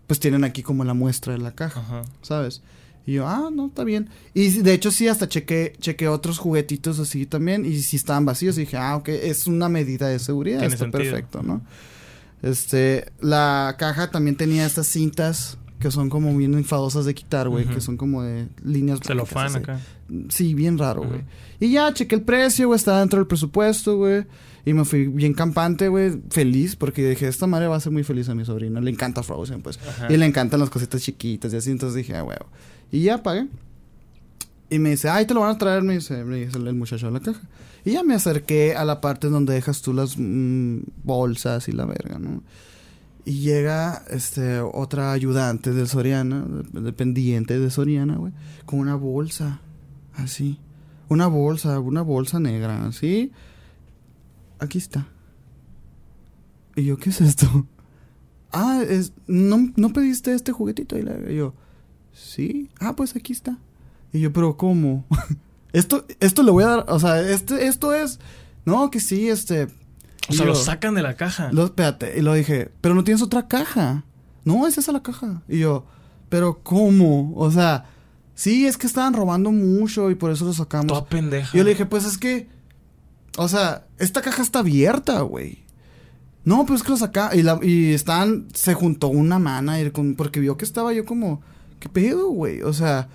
pues 0.07 0.19
tienen 0.19 0.43
aquí 0.43 0.63
como 0.63 0.83
la 0.83 0.93
muestra 0.93 1.33
de 1.33 1.39
la 1.39 1.53
caja, 1.53 1.79
Ajá. 1.79 2.01
¿sabes? 2.21 2.61
Y 3.05 3.13
yo, 3.13 3.27
ah, 3.27 3.49
no, 3.51 3.67
está 3.67 3.83
bien. 3.83 4.09
Y 4.33 4.49
de 4.49 4.73
hecho 4.73 4.91
sí, 4.91 5.07
hasta 5.07 5.27
chequé, 5.27 5.73
chequé 5.79 6.07
otros 6.07 6.37
juguetitos 6.37 6.99
así 6.99 7.25
también 7.25 7.65
y 7.65 7.81
si 7.81 7.95
estaban 7.95 8.25
vacíos. 8.25 8.57
Y 8.57 8.61
dije, 8.61 8.77
ah, 8.77 8.97
ok, 8.97 9.09
es 9.09 9.47
una 9.47 9.69
medida 9.69 10.07
de 10.07 10.19
seguridad, 10.19 10.63
está 10.63 10.77
sentido. 10.77 11.03
perfecto, 11.03 11.43
¿no? 11.43 11.61
Este, 12.41 13.11
la 13.19 13.75
caja 13.77 14.09
también 14.09 14.35
tenía 14.35 14.65
estas 14.65 14.87
cintas 14.87 15.57
que 15.81 15.91
son 15.91 16.09
como 16.09 16.35
bien 16.37 16.53
enfadosas 16.53 17.05
de 17.05 17.13
quitar, 17.13 17.49
güey, 17.49 17.65
que 17.65 17.81
son 17.81 17.97
como 17.97 18.21
de 18.21 18.47
líneas 18.63 18.99
Celofán 19.03 19.55
acá. 19.55 19.79
Sí, 20.29 20.53
bien 20.53 20.77
raro, 20.77 21.03
güey. 21.03 21.23
Y 21.59 21.71
ya 21.71 21.91
chequé 21.91 22.15
el 22.15 22.21
precio, 22.21 22.67
güey, 22.67 22.77
estaba 22.77 22.99
dentro 22.99 23.17
del 23.17 23.27
presupuesto, 23.27 23.97
güey. 23.97 24.25
Y 24.63 24.73
me 24.73 24.85
fui 24.85 25.07
bien 25.07 25.33
campante, 25.33 25.87
güey, 25.87 26.21
feliz, 26.29 26.75
porque 26.75 27.09
dije, 27.09 27.27
esta 27.27 27.47
madre 27.47 27.67
va 27.67 27.77
a 27.77 27.79
ser 27.79 27.91
muy 27.91 28.03
feliz 28.03 28.29
a 28.29 28.35
mi 28.35 28.45
sobrina. 28.45 28.79
Le 28.79 28.91
encanta 28.91 29.23
Frozen, 29.23 29.63
pues. 29.63 29.79
Y 30.07 30.17
le 30.17 30.25
encantan 30.25 30.59
las 30.59 30.69
cositas 30.69 31.01
chiquitas 31.01 31.51
y 31.51 31.57
así, 31.57 31.71
entonces 31.71 31.95
dije, 31.95 32.15
ah, 32.15 32.23
huevo. 32.23 32.45
Y 32.91 33.01
ya 33.01 33.23
pagué. 33.23 33.47
Y 34.69 34.77
me 34.77 34.91
dice, 34.91 35.09
ay, 35.09 35.25
te 35.25 35.33
lo 35.33 35.41
van 35.41 35.55
a 35.55 35.57
traer, 35.57 35.81
me 35.81 35.95
dice, 35.95 36.23
me 36.23 36.45
dice 36.45 36.57
el 36.57 36.73
muchacho 36.75 37.07
de 37.07 37.11
la 37.11 37.19
caja. 37.19 37.41
Y 37.83 37.91
ya 37.91 38.03
me 38.03 38.13
acerqué 38.13 38.75
a 38.75 38.85
la 38.85 39.01
parte 39.01 39.27
donde 39.27 39.53
dejas 39.53 39.81
tú 39.81 39.93
las 39.93 40.15
mm, 40.17 40.81
bolsas 41.03 41.67
y 41.67 41.71
la 41.71 41.85
verga, 41.85 42.19
¿no? 42.19 42.43
Y 43.25 43.39
llega 43.39 44.03
este 44.09 44.61
otra 44.61 45.11
ayudante 45.11 45.71
de 45.71 45.85
Soriana, 45.85 46.45
dependiente 46.73 47.59
de 47.59 47.69
Soriana, 47.69 48.17
güey, 48.17 48.33
con 48.65 48.79
una 48.79 48.95
bolsa 48.95 49.61
así. 50.15 50.59
una 51.09 51.27
bolsa, 51.27 51.79
una 51.79 52.01
bolsa 52.01 52.39
negra, 52.39 52.91
¿sí? 52.91 53.31
Aquí 54.59 54.77
está. 54.77 55.07
Y 56.75 56.85
yo, 56.85 56.97
¿qué 56.97 57.09
es 57.09 57.21
esto? 57.21 57.67
Ah, 58.53 58.83
es, 58.85 59.13
¿no, 59.27 59.71
¿no 59.77 59.93
pediste 59.93 60.33
este 60.33 60.51
juguetito? 60.51 60.97
Y 60.99 61.05
yo, 61.37 61.53
sí. 62.11 62.69
Ah, 62.81 62.97
pues 62.97 63.15
aquí 63.15 63.31
está. 63.31 63.57
Y 64.11 64.19
yo, 64.19 64.33
pero 64.33 64.57
¿cómo? 64.57 65.05
esto, 65.73 66.05
esto 66.19 66.43
le 66.43 66.51
voy 66.51 66.63
a 66.63 66.67
dar, 66.67 66.85
o 66.89 66.99
sea, 66.99 67.21
este, 67.21 67.67
esto 67.67 67.93
es, 67.93 68.19
no, 68.65 68.89
que 68.91 68.99
sí, 68.99 69.29
este. 69.29 69.67
O 70.29 70.33
sea, 70.33 70.45
lo 70.45 70.55
sacan 70.55 70.93
de 70.93 71.01
la 71.01 71.15
caja. 71.15 71.49
lo- 71.51 71.65
espérate, 71.65 72.17
y 72.17 72.21
lo 72.21 72.33
dije, 72.33 72.71
pero 72.81 72.93
no 72.95 73.03
tienes 73.03 73.21
otra 73.21 73.47
caja. 73.47 74.03
No, 74.45 74.67
es 74.67 74.77
esa 74.77 74.91
la 74.91 75.03
caja. 75.03 75.41
Y 75.47 75.59
yo, 75.59 75.85
pero 76.29 76.61
¿cómo? 76.63 77.33
O 77.35 77.51
sea, 77.51 77.85
sí, 78.33 78.65
es 78.65 78.77
que 78.77 78.87
estaban 78.87 79.13
robando 79.13 79.51
mucho 79.51 80.09
y 80.09 80.15
por 80.15 80.31
eso 80.31 80.45
lo 80.45 80.53
sacamos. 80.53 80.87
Toda 80.87 81.05
pendeja. 81.05 81.49
Y 81.53 81.57
yo 81.59 81.63
le 81.63 81.71
dije, 81.71 81.85
pues 81.85 82.05
es 82.05 82.17
que, 82.17 82.47
o 83.37 83.47
sea, 83.47 83.85
esta 83.97 84.21
caja 84.21 84.41
está 84.41 84.59
abierta, 84.59 85.21
güey. 85.21 85.63
No, 86.43 86.65
pues 86.65 86.79
es 86.81 86.83
que 86.85 86.91
lo 86.91 86.97
saca 86.97 87.35
y, 87.35 87.43
la, 87.43 87.59
y 87.61 87.93
están, 87.93 88.47
se 88.53 88.73
juntó 88.73 89.09
una 89.09 89.37
manager 89.37 89.91
con, 89.91 90.15
porque 90.15 90.39
vio 90.39 90.57
que 90.57 90.65
estaba 90.65 90.91
yo 90.93 91.05
como, 91.05 91.41
¿qué 91.79 91.87
pedo, 91.87 92.29
güey? 92.29 92.61
O 92.63 92.73
sea, 92.73 93.09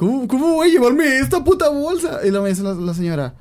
¿cómo, 0.00 0.26
¿cómo 0.26 0.54
voy 0.54 0.68
a 0.68 0.72
llevarme 0.72 1.18
esta 1.18 1.44
puta 1.44 1.68
bolsa? 1.68 2.20
Y 2.24 2.30
luego 2.30 2.44
me 2.44 2.48
dice 2.48 2.62
la, 2.62 2.72
la 2.72 2.94
señora, 2.94 3.34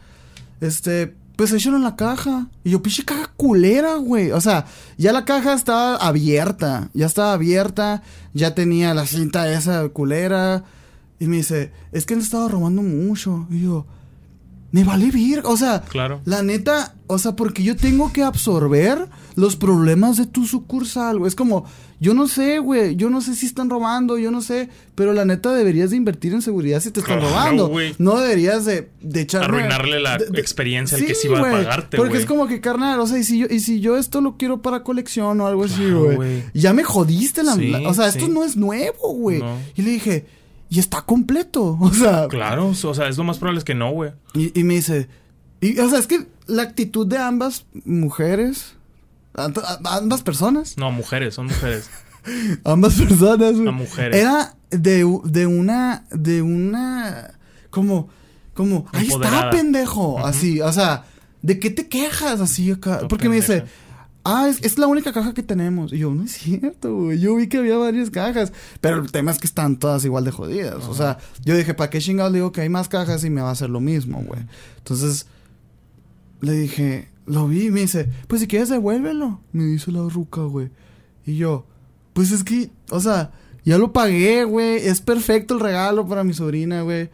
este, 0.59 1.15
pues 1.37 1.53
échalo 1.53 1.77
en 1.77 1.83
la 1.83 1.95
caja. 1.95 2.47
Y 2.65 2.71
yo, 2.71 2.81
pinche 2.83 3.05
caja 3.05 3.31
culera, 3.37 3.95
güey. 3.95 4.31
O 4.31 4.41
sea, 4.41 4.65
ya 4.97 5.13
la 5.13 5.23
caja 5.23 5.53
estaba 5.53 5.95
abierta, 5.95 6.89
ya 6.93 7.05
estaba 7.05 7.31
abierta, 7.31 8.03
ya 8.33 8.53
tenía 8.55 8.93
la 8.93 9.05
cinta 9.05 9.49
esa 9.49 9.87
culera. 9.87 10.65
Y 11.17 11.27
me 11.27 11.37
dice, 11.37 11.71
es 11.93 12.05
que 12.05 12.13
han 12.15 12.19
estado 12.19 12.49
robando 12.49 12.81
mucho. 12.81 13.47
Y 13.49 13.61
yo, 13.61 13.85
me 14.71 14.83
vale 14.83 15.11
vir. 15.11 15.41
O 15.45 15.55
sea, 15.55 15.81
Claro. 15.83 16.19
la 16.25 16.43
neta, 16.43 16.93
o 17.07 17.17
sea, 17.19 17.37
porque 17.37 17.63
yo 17.63 17.77
tengo 17.77 18.11
que 18.11 18.21
absorber 18.23 19.07
los 19.35 19.55
problemas 19.55 20.17
de 20.17 20.25
tu 20.25 20.45
sucursal, 20.45 21.19
güey. 21.19 21.27
Es 21.29 21.35
como, 21.35 21.65
yo 21.99 22.13
no 22.13 22.27
sé, 22.27 22.59
güey, 22.59 22.95
yo 22.95 23.09
no 23.09 23.21
sé 23.21 23.35
si 23.35 23.45
están 23.45 23.69
robando, 23.69 24.17
yo 24.17 24.31
no 24.31 24.41
sé, 24.41 24.69
pero 24.95 25.13
la 25.13 25.25
neta 25.25 25.53
deberías 25.53 25.89
de 25.91 25.97
invertir 25.97 26.33
en 26.33 26.41
seguridad 26.41 26.79
si 26.81 26.91
te 26.91 26.99
están 26.99 27.19
Claro, 27.19 27.29
robando. 27.33 27.67
güey. 27.67 27.93
No 27.97 28.19
deberías 28.19 28.65
de, 28.65 28.89
de 29.01 29.21
echarme... 29.21 29.57
Arruinarle 29.59 29.99
la 29.99 30.15
experiencia 30.35 30.97
al 30.97 31.05
que 31.05 31.15
sí 31.15 31.27
va 31.27 31.37
a 31.37 31.41
güey, 31.41 31.51
pagarte, 31.51 31.97
Porque 31.97 32.17
es 32.17 32.25
como 32.25 32.47
que, 32.47 32.59
carnal, 32.61 32.99
o 32.99 33.07
sea, 33.07 33.17
y 33.17 33.23
si 33.23 33.39
yo, 33.39 33.47
y 33.49 33.59
si 33.59 33.79
yo 33.79 33.97
esto 33.97 34.21
lo 34.21 34.37
quiero 34.37 34.61
para 34.61 34.83
colección 34.83 35.39
o 35.41 35.47
algo 35.47 35.63
así, 35.65 35.75
Claro, 35.81 36.03
güey. 36.03 36.15
güey. 36.15 36.43
Ya 36.53 36.73
me 36.73 36.83
jodiste 36.83 37.43
la... 37.43 37.55
Sí, 37.55 37.67
la- 37.69 37.87
o 37.89 37.93
sea, 37.93 38.07
esto 38.07 38.27
no 38.27 38.43
es 38.43 38.57
nuevo, 38.57 39.13
güey. 39.13 39.39
No. 39.39 39.57
Y 39.75 39.81
le 39.83 39.91
dije, 39.91 40.25
y 40.69 40.79
está 40.79 41.01
completo. 41.01 41.77
O 41.81 41.93
sea, 41.93 42.27
Claro, 42.27 42.67
o 42.69 42.93
sea, 42.93 43.07
es 43.07 43.17
lo 43.17 43.23
más 43.23 43.37
probable 43.37 43.59
es 43.59 43.65
que 43.65 43.75
no, 43.75 43.91
güey. 43.91 44.11
y, 44.33 44.57
y 44.59 44.63
me 44.63 44.75
dice, 44.75 45.07
y, 45.61 45.77
o 45.79 45.89
sea, 45.89 45.99
es 45.99 46.07
que 46.07 46.25
la 46.47 46.63
actitud 46.63 47.05
de 47.05 47.17
ambas 47.17 47.65
mujeres, 47.85 48.73
ambas 49.39 50.21
personas, 50.23 50.77
No, 50.77 50.91
mujeres, 50.91 51.35
son 51.35 51.47
mujeres. 51.47 51.89
ambas 52.63 52.95
personas, 52.95 53.53
güey, 53.53 53.71
mujeres. 53.71 54.17
era 54.17 54.55
de, 54.69 55.19
de 55.25 55.47
una, 55.47 56.05
de 56.11 56.41
una, 56.41 57.33
como, 57.69 58.09
como, 58.53 58.85
ahí 58.93 59.07
está, 59.07 59.49
pendejo, 59.51 60.25
así, 60.25 60.61
o 60.61 60.71
sea, 60.71 61.05
¿de 61.41 61.59
qué 61.59 61.69
te 61.69 61.87
quejas 61.87 62.41
así 62.41 62.71
acá? 62.71 63.07
Porque 63.07 63.29
me 63.29 63.35
dice, 63.37 63.65
ah, 64.23 64.47
es, 64.49 64.63
es 64.63 64.77
la 64.77 64.87
única 64.87 65.11
caja 65.13 65.33
que 65.33 65.43
tenemos. 65.43 65.93
Y 65.93 65.99
yo, 65.99 66.13
no 66.13 66.23
es 66.23 66.33
cierto, 66.33 66.95
güey. 66.95 67.19
Yo 67.19 67.35
vi 67.35 67.47
que 67.47 67.57
había 67.57 67.77
varias 67.77 68.09
cajas. 68.09 68.51
Pero 68.81 69.01
el 69.01 69.11
tema 69.11 69.31
es 69.31 69.39
que 69.39 69.47
están 69.47 69.77
todas 69.77 70.05
igual 70.05 70.25
de 70.25 70.31
jodidas. 70.31 70.85
O 70.85 70.93
sea, 70.93 71.17
yo 71.43 71.55
dije, 71.55 71.73
¿para 71.73 71.89
qué 71.89 71.99
chingados 71.99 72.31
le 72.31 72.39
digo 72.39 72.51
que 72.51 72.61
hay 72.61 72.69
más 72.69 72.89
cajas 72.89 73.23
y 73.23 73.29
me 73.29 73.41
va 73.41 73.49
a 73.49 73.53
hacer 73.53 73.69
lo 73.69 73.79
mismo, 73.79 74.21
güey? 74.25 74.41
Entonces, 74.77 75.25
le 76.41 76.53
dije, 76.53 77.09
lo 77.29 77.47
vi 77.47 77.67
y 77.67 77.71
me 77.71 77.81
dice, 77.81 78.09
pues 78.27 78.41
si 78.41 78.47
quieres 78.47 78.69
devuélvelo. 78.69 79.39
Me 79.51 79.63
dice 79.65 79.91
la 79.91 80.01
ruca, 80.09 80.41
güey. 80.41 80.69
Y 81.25 81.37
yo, 81.37 81.65
pues 82.13 82.31
es 82.31 82.43
que, 82.43 82.71
o 82.89 82.99
sea, 82.99 83.31
ya 83.63 83.77
lo 83.77 83.93
pagué, 83.93 84.43
güey. 84.45 84.77
Es 84.77 84.99
perfecto 85.01 85.53
el 85.53 85.59
regalo 85.59 86.07
para 86.07 86.23
mi 86.23 86.33
sobrina, 86.33 86.81
güey. 86.81 87.09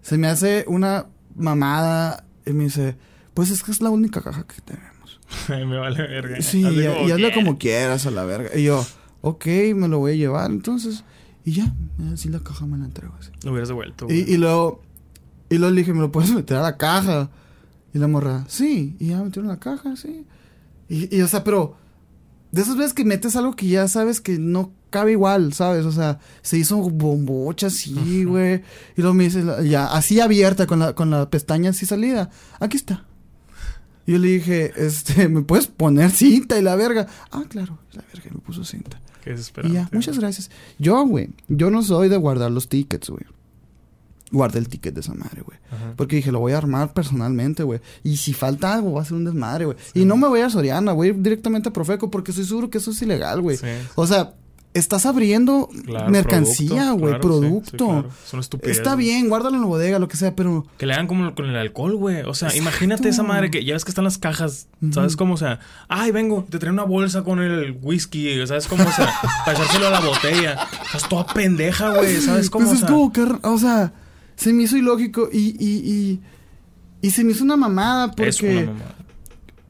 Se 0.00 0.16
me 0.16 0.28
hace 0.28 0.64
una 0.66 1.06
mamada. 1.36 2.24
Y 2.46 2.52
me 2.52 2.64
dice, 2.64 2.96
pues 3.34 3.50
es 3.50 3.62
que 3.62 3.70
es 3.70 3.82
la 3.82 3.90
única 3.90 4.22
caja 4.22 4.44
que 4.46 4.60
tenemos. 4.62 5.20
me 5.48 5.76
vale 5.78 6.02
verga. 6.08 6.40
Sí, 6.40 6.64
Hazle 6.64 6.84
y, 6.84 6.86
como 6.88 7.00
y 7.00 7.10
hazle 7.12 7.16
quieras. 7.16 7.34
como 7.34 7.58
quieras 7.58 8.06
a 8.06 8.10
la 8.10 8.24
verga. 8.24 8.56
Y 8.58 8.64
yo, 8.64 8.84
ok, 9.20 9.46
me 9.76 9.88
lo 9.88 9.98
voy 9.98 10.12
a 10.12 10.16
llevar. 10.16 10.50
Entonces, 10.50 11.04
y 11.44 11.52
ya, 11.52 11.72
así 12.12 12.30
la 12.30 12.40
caja 12.40 12.64
me 12.66 12.78
la 12.78 12.86
entrego 12.86 13.14
así. 13.20 13.30
Lo 13.44 13.50
hubieras 13.52 13.68
devuelto, 13.68 14.06
Y, 14.06 14.22
güey. 14.22 14.32
y 14.34 14.36
luego, 14.38 14.80
y 15.50 15.58
luego 15.58 15.74
le 15.74 15.80
dije, 15.82 15.92
¿me 15.92 16.00
lo 16.00 16.10
puedes 16.10 16.32
meter 16.32 16.56
a 16.56 16.62
la 16.62 16.76
caja? 16.78 17.30
Y 17.92 17.98
la 17.98 18.06
morra, 18.06 18.44
sí, 18.48 18.96
y 18.98 19.08
ya 19.08 19.22
metieron 19.22 19.48
la 19.48 19.58
caja, 19.58 19.96
sí. 19.96 20.24
Y, 20.88 21.14
y, 21.16 21.22
o 21.22 21.28
sea, 21.28 21.42
pero, 21.44 21.76
de 22.52 22.62
esas 22.62 22.76
veces 22.76 22.94
que 22.94 23.04
metes 23.04 23.36
algo 23.36 23.54
que 23.56 23.66
ya 23.68 23.88
sabes 23.88 24.20
que 24.20 24.38
no 24.38 24.72
cabe 24.90 25.12
igual, 25.12 25.52
¿sabes? 25.52 25.84
O 25.86 25.92
sea, 25.92 26.18
se 26.42 26.58
hizo 26.58 26.78
bombocha 26.78 27.68
así, 27.68 28.24
güey. 28.24 28.62
Y 28.96 29.02
luego 29.02 29.14
me 29.14 29.24
dice, 29.24 29.44
ya, 29.64 29.86
así 29.86 30.20
abierta, 30.20 30.66
con 30.66 30.80
la, 30.80 30.94
con 30.94 31.10
la 31.10 31.30
pestaña 31.30 31.70
así 31.70 31.86
salida. 31.86 32.30
Aquí 32.58 32.76
está. 32.76 33.04
Y 34.06 34.12
yo 34.12 34.18
le 34.18 34.28
dije, 34.28 34.72
este, 34.76 35.28
¿me 35.28 35.42
puedes 35.42 35.66
poner 35.68 36.10
cinta 36.10 36.58
y 36.58 36.62
la 36.62 36.74
verga? 36.76 37.06
Ah, 37.30 37.44
claro, 37.48 37.78
la 37.92 38.02
verga, 38.12 38.28
y 38.30 38.34
me 38.34 38.40
puso 38.40 38.64
cinta. 38.64 39.00
Qué 39.22 39.30
Y 39.30 39.32
desesperante. 39.34 39.74
ya, 39.74 39.88
muchas 39.92 40.18
gracias. 40.18 40.50
Yo, 40.78 41.04
güey, 41.06 41.30
yo 41.48 41.70
no 41.70 41.82
soy 41.82 42.08
de 42.08 42.16
guardar 42.16 42.50
los 42.50 42.68
tickets, 42.68 43.10
güey. 43.10 43.24
Guardé 44.32 44.58
el 44.60 44.68
ticket 44.68 44.94
de 44.94 45.00
esa 45.00 45.14
madre, 45.14 45.42
güey. 45.42 45.58
Porque 45.96 46.16
dije, 46.16 46.30
lo 46.30 46.38
voy 46.38 46.52
a 46.52 46.58
armar 46.58 46.92
personalmente, 46.92 47.62
güey. 47.64 47.80
Y 48.04 48.16
si 48.16 48.32
falta 48.32 48.74
algo, 48.74 48.92
va 48.92 49.02
a 49.02 49.04
ser 49.04 49.14
un 49.14 49.24
desmadre, 49.24 49.64
güey. 49.64 49.76
Y 49.94 50.04
no 50.04 50.16
me 50.16 50.28
voy 50.28 50.40
a 50.40 50.50
Soriana, 50.50 50.92
voy 50.92 51.08
a 51.08 51.10
ir 51.10 51.20
directamente 51.22 51.68
a 51.68 51.72
Profeco 51.72 52.10
porque 52.10 52.30
estoy 52.30 52.44
seguro 52.46 52.70
que 52.70 52.78
eso 52.78 52.92
es 52.92 53.02
ilegal, 53.02 53.40
güey. 53.40 53.56
Sí. 53.56 53.66
O 53.96 54.06
sea, 54.06 54.34
estás 54.72 55.04
abriendo 55.04 55.68
Claro, 55.84 56.10
mercancía, 56.10 56.68
producto, 56.68 56.96
güey, 56.98 57.12
claro, 57.14 57.20
producto. 57.20 57.70
sí, 57.70 57.76
claro. 58.30 58.40
Estupidez, 58.40 58.76
Está 58.76 58.94
bien, 58.94 59.28
guárdalo 59.28 59.56
en 59.56 59.62
la 59.62 59.66
bodega, 59.66 59.98
lo 59.98 60.06
que 60.06 60.16
sea, 60.16 60.36
pero 60.36 60.64
Que 60.78 60.86
le 60.86 60.92
hagan 60.94 61.08
como 61.08 61.34
con 61.34 61.46
el 61.46 61.56
alcohol, 61.56 61.96
güey. 61.96 62.20
O 62.22 62.34
sea, 62.34 62.48
Exacto. 62.50 62.56
imagínate 62.58 63.08
esa 63.08 63.24
madre 63.24 63.50
que 63.50 63.64
ya 63.64 63.74
ves 63.74 63.84
que 63.84 63.90
están 63.90 64.04
las 64.04 64.18
cajas. 64.18 64.68
¿Sabes 64.92 65.16
cómo? 65.16 65.34
O 65.34 65.38
sea, 65.38 65.58
ay, 65.88 66.12
vengo, 66.12 66.46
te 66.48 66.60
trae 66.60 66.72
una 66.72 66.84
bolsa 66.84 67.24
con 67.24 67.40
el 67.40 67.76
whisky. 67.82 68.46
¿Sabes 68.46 68.68
cómo? 68.68 68.84
O 68.84 68.92
sea, 68.92 69.12
para 69.44 69.58
echárselo 69.58 69.88
a 69.88 69.90
la 69.90 70.00
botella. 70.00 70.68
Estás 70.86 71.08
toda 71.08 71.26
pendeja, 71.26 71.90
güey. 71.96 72.20
¿Sabes 72.20 72.48
cómo? 72.48 72.68
Pues 72.68 72.82
O 72.82 72.84
es 72.84 72.90
como 72.90 73.12
que, 73.12 73.22
o 73.42 73.58
sea, 73.58 73.92
se 74.40 74.52
me 74.54 74.62
hizo 74.62 74.76
ilógico 74.76 75.28
y, 75.30 75.54
y, 75.58 75.70
y, 75.92 76.20
y 77.02 77.10
se 77.10 77.24
me 77.24 77.32
hizo 77.32 77.44
una 77.44 77.56
mamada 77.56 78.10
porque... 78.10 78.28
es 78.28 78.40
una 78.40 78.72
mamada. 78.72 78.96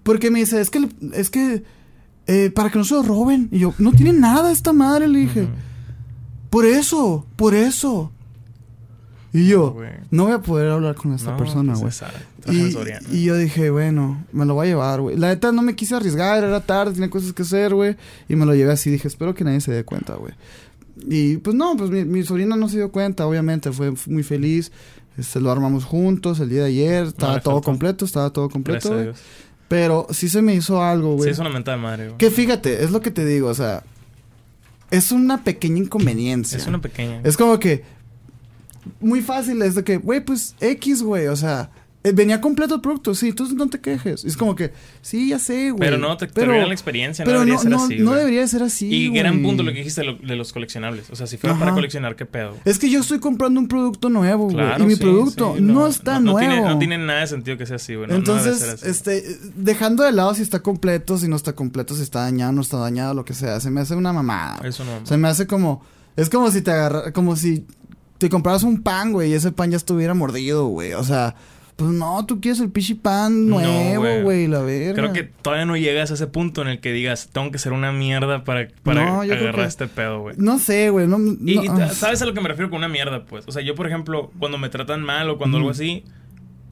Porque 0.05 0.31
me 0.31 0.39
dice, 0.39 0.61
es 0.61 0.71
que, 0.71 0.89
es 1.13 1.29
que, 1.29 1.63
eh, 2.27 2.51
para 2.55 2.71
que 2.71 2.79
no 2.79 2.85
se 2.85 2.95
lo 2.95 3.03
roben. 3.03 3.49
Y 3.51 3.59
yo, 3.59 3.75
no 3.79 3.93
tiene 3.93 4.13
nada 4.13 4.51
esta 4.53 4.73
madre, 4.73 5.09
le 5.09 5.19
dije. 5.19 5.49
Por 6.49 6.65
eso, 6.65 7.27
por 7.37 7.55
eso. 7.55 8.11
Y 9.33 9.47
yo, 9.47 9.77
no 10.11 10.25
voy 10.25 10.33
a 10.33 10.41
poder 10.41 10.71
hablar 10.71 10.95
con 10.97 11.13
esta 11.13 11.33
No, 11.33 11.37
persona, 11.37 11.75
pues 11.75 12.03
güey. 12.45 12.93
Y, 13.11 13.17
y 13.19 13.25
yo 13.25 13.37
dije, 13.37 13.71
bueno, 13.71 14.25
me 14.33 14.45
lo 14.45 14.55
voy 14.55 14.69
a 14.69 14.71
llevar, 14.71 15.01
güey. 15.01 15.17
La 15.17 15.29
neta 15.29 15.53
no 15.53 15.63
me 15.63 15.77
quise 15.77 15.95
arriesgar, 15.95 16.43
era 16.43 16.61
tarde, 16.61 16.95
tenía 16.95 17.11
cosas 17.11 17.33
que 17.33 17.43
hacer, 17.43 17.75
güey. 17.75 17.97
Y 18.29 18.37
me 18.37 18.47
lo 18.47 18.55
llevé 18.55 18.73
así, 18.73 18.91
dije, 18.91 19.07
espero 19.07 19.35
que 19.35 19.45
nadie 19.45 19.61
se 19.61 19.71
dé 19.73 19.85
cuenta, 19.85 20.15
güey. 20.15 20.33
Y 21.09 21.37
pues 21.39 21.55
no, 21.57 21.77
pues 21.77 21.91
mi, 21.91 22.05
mi 22.05 22.23
sobrina 22.23 22.57
no 22.57 22.69
se 22.69 22.77
dio 22.79 22.91
cuenta, 22.93 23.27
obviamente, 23.27 23.73
fue 23.73 23.93
muy 24.07 24.23
feliz. 24.23 24.71
Este, 25.19 25.41
lo 25.41 25.51
armamos 25.51 25.85
juntos 25.85 26.41
el 26.41 26.49
día 26.49 26.63
de 26.63 26.69
ayer, 26.69 27.07
estaba 27.07 27.41
todo 27.41 27.55
faltó. 27.55 27.65
completo, 27.65 28.05
estaba 28.05 28.31
todo 28.31 28.49
completo. 28.49 29.13
Pero 29.69 30.07
sí 30.11 30.29
se 30.29 30.43
me 30.43 30.55
hizo 30.55 30.83
algo, 30.83 31.13
Sí, 31.13 31.17
güey. 31.19 31.31
es 31.31 31.39
una 31.39 31.51
mentada 31.51 31.77
de 31.77 31.83
madre, 31.83 32.05
güey. 32.07 32.19
Que 32.19 32.31
fíjate, 32.31 32.83
es 32.85 32.91
lo 32.91 33.01
que 33.01 33.11
te 33.11 33.25
digo, 33.25 33.49
o 33.49 33.55
sea, 33.55 33.83
es 34.91 35.13
una 35.13 35.45
pequeña 35.45 35.79
inconveniencia. 35.79 36.59
Es 36.59 36.67
una 36.67 36.81
pequeña. 36.81 37.21
Es 37.25 37.37
como 37.37 37.59
que 37.61 37.85
muy 39.01 39.21
fácil 39.21 39.61
es 39.63 39.75
de 39.75 39.85
que, 39.85 39.99
güey, 39.99 40.25
pues 40.25 40.55
X, 40.61 41.03
güey, 41.03 41.27
o 41.29 41.37
sea, 41.37 41.71
venía 42.03 42.41
completo 42.41 42.77
el 42.77 42.81
producto, 42.81 43.15
sí, 43.15 43.29
entonces 43.29 43.55
no 43.57 43.69
te 43.69 43.79
quejes. 43.79 44.25
Es 44.25 44.37
como 44.37 44.55
que, 44.55 44.73
sí, 45.03 45.29
ya 45.29 45.39
sé, 45.39 45.71
güey. 45.71 45.81
Pero 45.81 45.99
no, 45.99 46.17
te, 46.17 46.29
pero, 46.29 46.53
la 46.53 46.73
experiencia. 46.73 47.25
No 47.25 47.33
debería 47.33 47.55
no, 47.55 47.61
ser 47.61 47.71
no, 47.71 47.85
así, 47.85 47.99
no 47.99 48.07
güey. 48.11 48.19
debería 48.21 48.41
de 48.41 48.49
ser 48.49 48.63
así. 48.63 48.87
Y 48.93 49.11
gran 49.11 49.35
güey. 49.35 49.45
punto 49.45 49.63
lo 49.63 49.71
que 49.73 49.79
dijiste 49.79 50.01
de, 50.01 50.07
lo- 50.07 50.17
de 50.17 50.37
los 50.37 50.53
coleccionables. 50.53 51.11
O 51.11 51.17
sea, 51.17 51.27
si 51.27 51.37
fuera 51.37 51.59
para 51.59 51.73
coleccionar, 51.75 52.17
¿qué 52.17 52.25
pedo? 52.25 52.57
Es 52.65 52.79
que 52.79 52.89
yo 52.91 53.01
estoy 53.01 53.19
comprando 53.21 53.61
un 53.61 53.69
producto 53.69 54.09
nuevo, 54.09 54.45
güey. 54.45 54.57
Claro, 54.57 54.85
y 54.85 54.87
mi 54.87 54.95
sí, 54.95 55.01
producto 55.03 55.55
sí, 55.57 55.63
no, 55.63 55.87
está 55.87 56.15
no, 56.21 56.33
nuevo. 56.33 56.39
Tiene, 56.39 56.61
no 56.63 56.79
tiene 56.79 56.99
nada 56.99 57.21
de 57.21 57.27
sentido 57.27 57.59
que 57.59 57.67
sea 57.67 57.77
así, 57.77 57.95
güey. 57.95 58.11
Entonces, 58.11 58.63
así. 58.63 58.89
este, 58.89 59.23
dejando 59.57 60.03
de 60.03 60.13
lado 60.13 60.35
si 60.35 60.41
está 60.43 60.61
completo, 60.61 61.19
si 61.19 61.29
no 61.29 61.37
está 61.37 61.55
completo, 61.55 61.95
si 61.95 62.03
está 62.03 62.21
dañado, 62.21 62.53
no 62.53 62.63
está 62.63 62.79
dañado, 62.79 63.13
lo 63.13 63.25
que 63.27 63.35
sea, 63.35 63.61
se 63.61 63.71
me 63.71 63.83
hace 63.83 63.95
una 63.95 64.13
mamada. 64.13 64.61
Eso 64.67 64.85
no. 64.85 65.05
Se 65.05 65.17
me 65.19 65.29
hace 65.29 65.47
como. 65.47 65.85
Es 66.17 66.31
como 66.31 66.51
si 66.51 66.63
te 66.63 66.71
agarra, 66.71 67.13
como 67.13 67.37
si 67.37 67.67
te 68.19 68.29
compraras 68.29 68.63
un 68.63 68.83
pan, 68.83 69.13
güey, 69.13 69.31
y 69.31 69.35
ese 69.35 69.53
pan 69.53 69.71
ya 69.71 69.77
estuviera 69.77 70.13
mordido, 70.15 70.67
güey. 70.67 70.93
O 70.95 71.05
sea, 71.05 71.37
pues 71.81 71.93
no, 71.93 72.27
tú 72.27 72.41
quieres 72.43 72.61
el 72.61 72.71
pichi 72.71 72.93
pan 72.95 73.49
nuevo, 73.49 74.23
güey. 74.23 74.47
la 74.47 74.61
verga. 74.61 74.95
Creo 74.95 75.13
que 75.15 75.23
todavía 75.25 75.65
no 75.65 75.77
llegas 75.79 76.11
a 76.11 76.15
ese 76.15 76.27
punto 76.27 76.61
en 76.61 76.69
el 76.69 76.81
que 76.81 76.93
digas, 76.93 77.31
tengo 77.33 77.51
que 77.51 77.59
ser 77.59 77.73
una 77.73 77.91
mierda 77.91 78.45
para, 78.45 78.69
para 78.83 79.05
No, 79.07 79.21
agarrar 79.23 79.55
que- 79.55 79.65
este 79.65 79.87
pedo, 79.87 80.21
güey. 80.21 80.37
No 80.39 80.59
sé, 80.59 80.91
güey. 80.91 81.07
No, 81.07 81.17
Y, 81.19 81.55
no, 81.57 81.65
y 81.65 81.69
ah. 81.69 81.89
¿sabes 81.89 82.21
a 82.21 82.27
lo 82.27 82.35
que 82.35 82.41
me 82.43 82.49
refiero 82.49 82.69
con 82.69 82.79
una 82.79 82.89
mierda, 82.89 83.25
pues? 83.25 83.47
O 83.49 83.53
sea, 83.53 83.63
yo, 83.63 83.75
por 83.75 83.87
ejemplo, 83.87 84.31
cuando 84.39 84.59
me 84.59 84.69
tratan 84.69 85.03
mal 85.03 85.31
o 85.31 85.39
cuando 85.39 85.57
algo 85.57 85.71
así, 85.71 86.05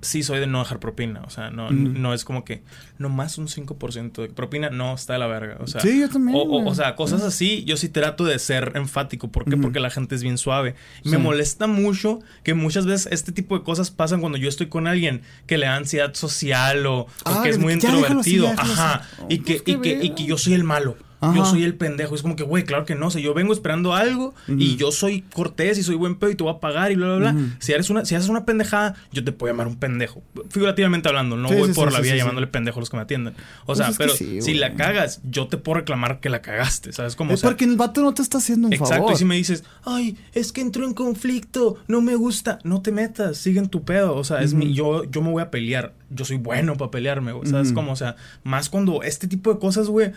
sí 0.01 0.23
soy 0.23 0.41
de 0.41 0.47
no 0.47 0.59
dejar 0.61 0.79
propina. 0.81 1.23
O 1.27 1.31
sea, 1.31 1.51
no, 1.51 1.71
no 1.71 2.15
es 2.15 2.25
como 2.25 2.45
que 2.45 2.63
nomás 2.99 3.39
un 3.39 3.49
5% 3.49 4.23
de 4.23 4.29
propina, 4.29 4.71
no, 4.71 4.95
está 4.95 5.15
de 5.15 5.19
la 5.19 5.27
verga. 5.27 5.57
O 5.61 5.67
sea, 5.67 5.81
Sí, 5.81 6.01
yo 6.01 6.09
también, 6.09 6.37
O, 6.37 6.43
o- 6.43 6.47
güey. 6.47 6.67
o 6.69 6.75
sea, 6.75 6.95
cosas 6.97 7.23
así, 7.23 7.65
yo 7.65 7.77
sí 7.77 7.89
trato 7.89 8.25
de 8.25 8.39
ser 8.39 8.73
enfático. 8.77 9.29
¿Por 9.29 9.45
qué? 9.45 9.57
Porque 9.57 9.81
la 9.81 9.91
gente 9.91 10.15
es 10.15 10.23
bien 10.23 10.39
suave. 10.39 10.75
Me 11.05 11.19
molesta 11.19 11.67
mucho 11.67 12.21
que 12.43 12.55
muchas 12.55 12.87
veces 12.87 13.09
este 13.13 13.33
tipo 13.33 13.59
de 13.59 13.65
cosas 13.65 13.91
pasan 13.91 14.21
cuando 14.21 14.39
yo 14.39 14.49
estoy 14.49 14.69
con 14.69 14.87
alguien 14.87 15.23
que 15.47 15.59
le 15.59 15.67
da 15.67 15.77
ansiedad 15.77 16.15
social 16.15 16.87
o, 16.87 17.01
o 17.01 17.09
Ah, 17.25 17.41
que 17.43 17.51
es 17.51 17.59
muy 17.59 17.79
que 17.79 17.87
así, 17.87 17.97
introvertido. 17.97 18.49
Ajá. 18.57 19.03
Y, 19.29 19.41
Oh, 19.41 19.45
que, 19.45 19.53
pues, 19.55 19.63
qué 19.63 19.71
y, 19.73 19.81
que, 19.81 20.05
y 20.05 20.11
que 20.15 20.25
yo 20.25 20.39
soy 20.39 20.55
el 20.55 20.65
malo. 20.65 20.97
Ajá. 21.21 21.35
Yo 21.37 21.45
soy 21.45 21.65
el 21.65 21.75
pendejo. 21.75 22.15
Es 22.15 22.23
como 22.23 22.37
que, 22.37 22.45
güey, 22.45 22.65
claro 22.65 22.85
que 22.85 22.95
no. 22.95 23.09
O 23.09 23.11
sea, 23.11 23.21
yo 23.21 23.35
vengo 23.35 23.53
esperando 23.53 23.95
algo 23.95 24.35
y 24.47 24.77
yo 24.77 24.93
soy 24.93 25.23
cortés 25.23 25.77
y 25.79 25.83
soy 25.83 25.97
buen 25.97 26.15
pedo 26.17 26.31
y 26.31 26.35
te 26.37 26.45
voy 26.45 26.53
a 26.53 26.61
pagar 26.61 26.93
y 26.93 26.97
bla, 26.97 27.17
bla, 27.17 27.33
bla. 27.33 27.37
Si, 27.59 27.73
eres 27.73 27.91
una, 27.91 28.05
si 28.05 28.15
haces 28.15 28.29
una 28.29 28.45
pendejada, 28.45 28.95
yo 29.13 29.25
te 29.25 29.33
puedo 29.33 29.53
llamar 29.53 29.67
un 29.67 29.77
pendejo. 29.77 30.23
Figurativamente 30.51 31.09
hablando, 31.09 31.37
no 31.37 31.49
Sí, 31.49 31.55
voy 31.57 31.69
sí, 31.69 31.75
por 31.75 31.89
sí, 31.89 31.95
la 31.95 32.01
vida 32.01 32.15
llamándole 32.17 32.47
pendejo 32.47 32.79
a 32.79 32.83
los 32.83 32.91
que 32.91 32.97
me 32.97 33.03
atienden. 33.03 33.35
O 33.63 33.67
Pues 33.67 33.79
sea, 33.79 33.91
pero 33.99 34.15
si 34.15 34.55
la 34.55 34.75
cagas, 34.75 35.21
yo 35.25 35.49
te 35.49 35.57
puedo 35.57 35.79
reclamar 35.81 36.21
que 36.21 36.29
la 36.29 36.41
cagaste. 36.43 36.93
¿Sabes 36.93 37.17
cómo? 37.17 37.33
Es 37.35 37.43
porque 37.43 37.65
el 37.65 37.77
vato 37.77 38.01
no 38.03 38.15
te 38.15 38.23
está 38.23 38.39
haciendo 38.39 38.69
un 38.69 38.73
Exacto, 38.73 38.95
favor. 38.97 39.13
y 39.13 39.17
si 39.17 39.25
me 39.25 39.35
dices, 39.37 39.65
ay, 39.85 40.17
es 40.35 40.53
que 40.53 40.61
entró 40.61 40.85
en 40.85 40.95
conflicto, 40.95 41.77
no 41.89 42.01
me 42.01 42.15
gusta, 42.15 42.59
no 42.65 42.81
te 42.83 42.93
metas, 42.93 43.39
sigue 43.39 43.59
en 43.59 43.69
tu 43.69 43.83
pedo. 43.85 44.15
O 44.15 44.25
sea, 44.25 44.41
es 44.43 44.55
mi, 44.55 44.73
yo, 44.73 45.05
yo 45.05 45.21
me 45.23 45.31
voy 45.31 45.43
a 45.43 45.51
pelear. 45.51 45.95
Yo 46.11 46.25
soy 46.25 46.37
bueno 46.39 46.77
para 46.77 46.91
pelearme, 46.91 47.33
güey. 47.33 47.49
¿Sabes 47.51 47.73
cómo? 47.73 47.93
O 47.93 47.97
sea, 47.97 48.17
más 48.45 48.71
cuando 48.71 49.03
este 49.03 49.29
tipo 49.29 49.53
de 49.53 49.59
cosas, 49.61 49.89
güey, 49.89 50.13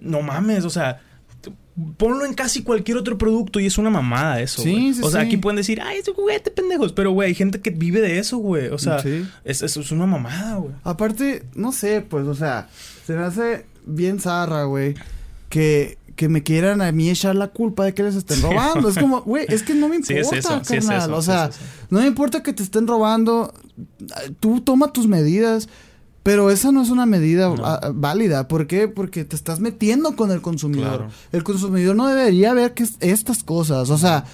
no 0.00 0.22
mames, 0.22 0.64
o 0.64 0.70
sea. 0.70 1.02
Ponlo 1.96 2.26
en 2.26 2.34
casi 2.34 2.62
cualquier 2.62 2.98
otro 2.98 3.16
producto 3.16 3.58
y 3.58 3.64
es 3.64 3.78
una 3.78 3.88
mamada 3.88 4.38
eso, 4.42 4.60
Sí, 4.60 4.92
sí, 4.92 5.00
o 5.02 5.10
sea, 5.10 5.22
sí. 5.22 5.28
aquí 5.28 5.36
pueden 5.38 5.56
decir, 5.56 5.80
ay, 5.80 5.98
es 5.98 6.08
un 6.08 6.14
juguete, 6.14 6.50
pendejos. 6.50 6.92
Pero, 6.92 7.12
güey, 7.12 7.28
hay 7.28 7.34
gente 7.34 7.60
que 7.60 7.70
vive 7.70 8.02
de 8.02 8.18
eso, 8.18 8.36
güey. 8.36 8.66
O 8.68 8.76
sea, 8.76 8.98
es, 9.44 9.62
es, 9.62 9.76
es 9.78 9.90
una 9.90 10.04
mamada, 10.04 10.56
güey. 10.56 10.74
Aparte, 10.84 11.46
no 11.54 11.72
sé, 11.72 12.02
pues, 12.02 12.26
o 12.26 12.34
sea, 12.34 12.68
se 13.06 13.14
me 13.14 13.22
hace 13.22 13.64
bien 13.86 14.20
zarra, 14.20 14.64
güey, 14.64 14.94
que, 15.48 15.96
que 16.16 16.28
me 16.28 16.42
quieran 16.42 16.82
a 16.82 16.92
mí 16.92 17.08
echar 17.08 17.34
la 17.34 17.48
culpa 17.48 17.84
de 17.86 17.94
que 17.94 18.02
les 18.02 18.14
estén 18.16 18.42
robando. 18.42 18.88
Es 18.90 18.98
como, 18.98 19.22
güey, 19.22 19.46
es 19.48 19.62
que 19.62 19.72
no 19.72 19.88
me 19.88 19.96
importa, 19.96 20.20
es 20.20 20.32
eso, 20.32 20.60
sí 20.62 20.76
es 20.76 20.86
carnal. 20.86 21.10
eso, 21.10 21.16
o 21.18 21.22
sea, 21.22 21.50
no 21.88 22.00
me 22.00 22.06
importa 22.06 22.42
que 22.42 22.52
te 22.52 22.62
estén 22.62 22.86
robando. 22.86 23.54
Tú 24.38 24.60
toma 24.60 24.92
tus 24.92 25.06
medidas. 25.06 25.68
Pero 26.22 26.50
esa 26.50 26.70
no 26.70 26.82
es 26.82 26.90
una 26.90 27.06
medida 27.06 27.48
No. 27.48 27.64
ah, 27.64 27.90
válida. 27.94 28.46
¿Por 28.46 28.66
qué? 28.66 28.88
Porque 28.88 29.24
te 29.24 29.34
estás 29.36 29.58
metiendo 29.60 30.16
con 30.16 30.30
el 30.30 30.42
consumidor. 30.42 30.98
Claro. 30.98 31.10
El 31.32 31.42
consumidor 31.44 31.96
no 31.96 32.06
debería 32.08 32.52
ver 32.52 32.74
que 32.74 32.82
es- 32.82 32.96
estas 33.00 33.42
cosas. 33.42 33.88
O 33.88 33.96
sea, 33.96 34.24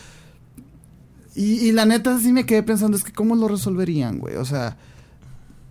y, 1.35 1.69
y 1.69 1.73
la 1.73 1.85
neta 1.85 2.19
sí 2.19 2.33
me 2.33 2.45
quedé 2.47 2.63
pensando, 2.63 2.97
es 2.97 3.05
que 3.05 3.13
cómo 3.13 3.37
lo 3.37 3.47
resolverían, 3.47 4.19
güey. 4.19 4.37
O 4.37 4.45
sea, 4.45 4.77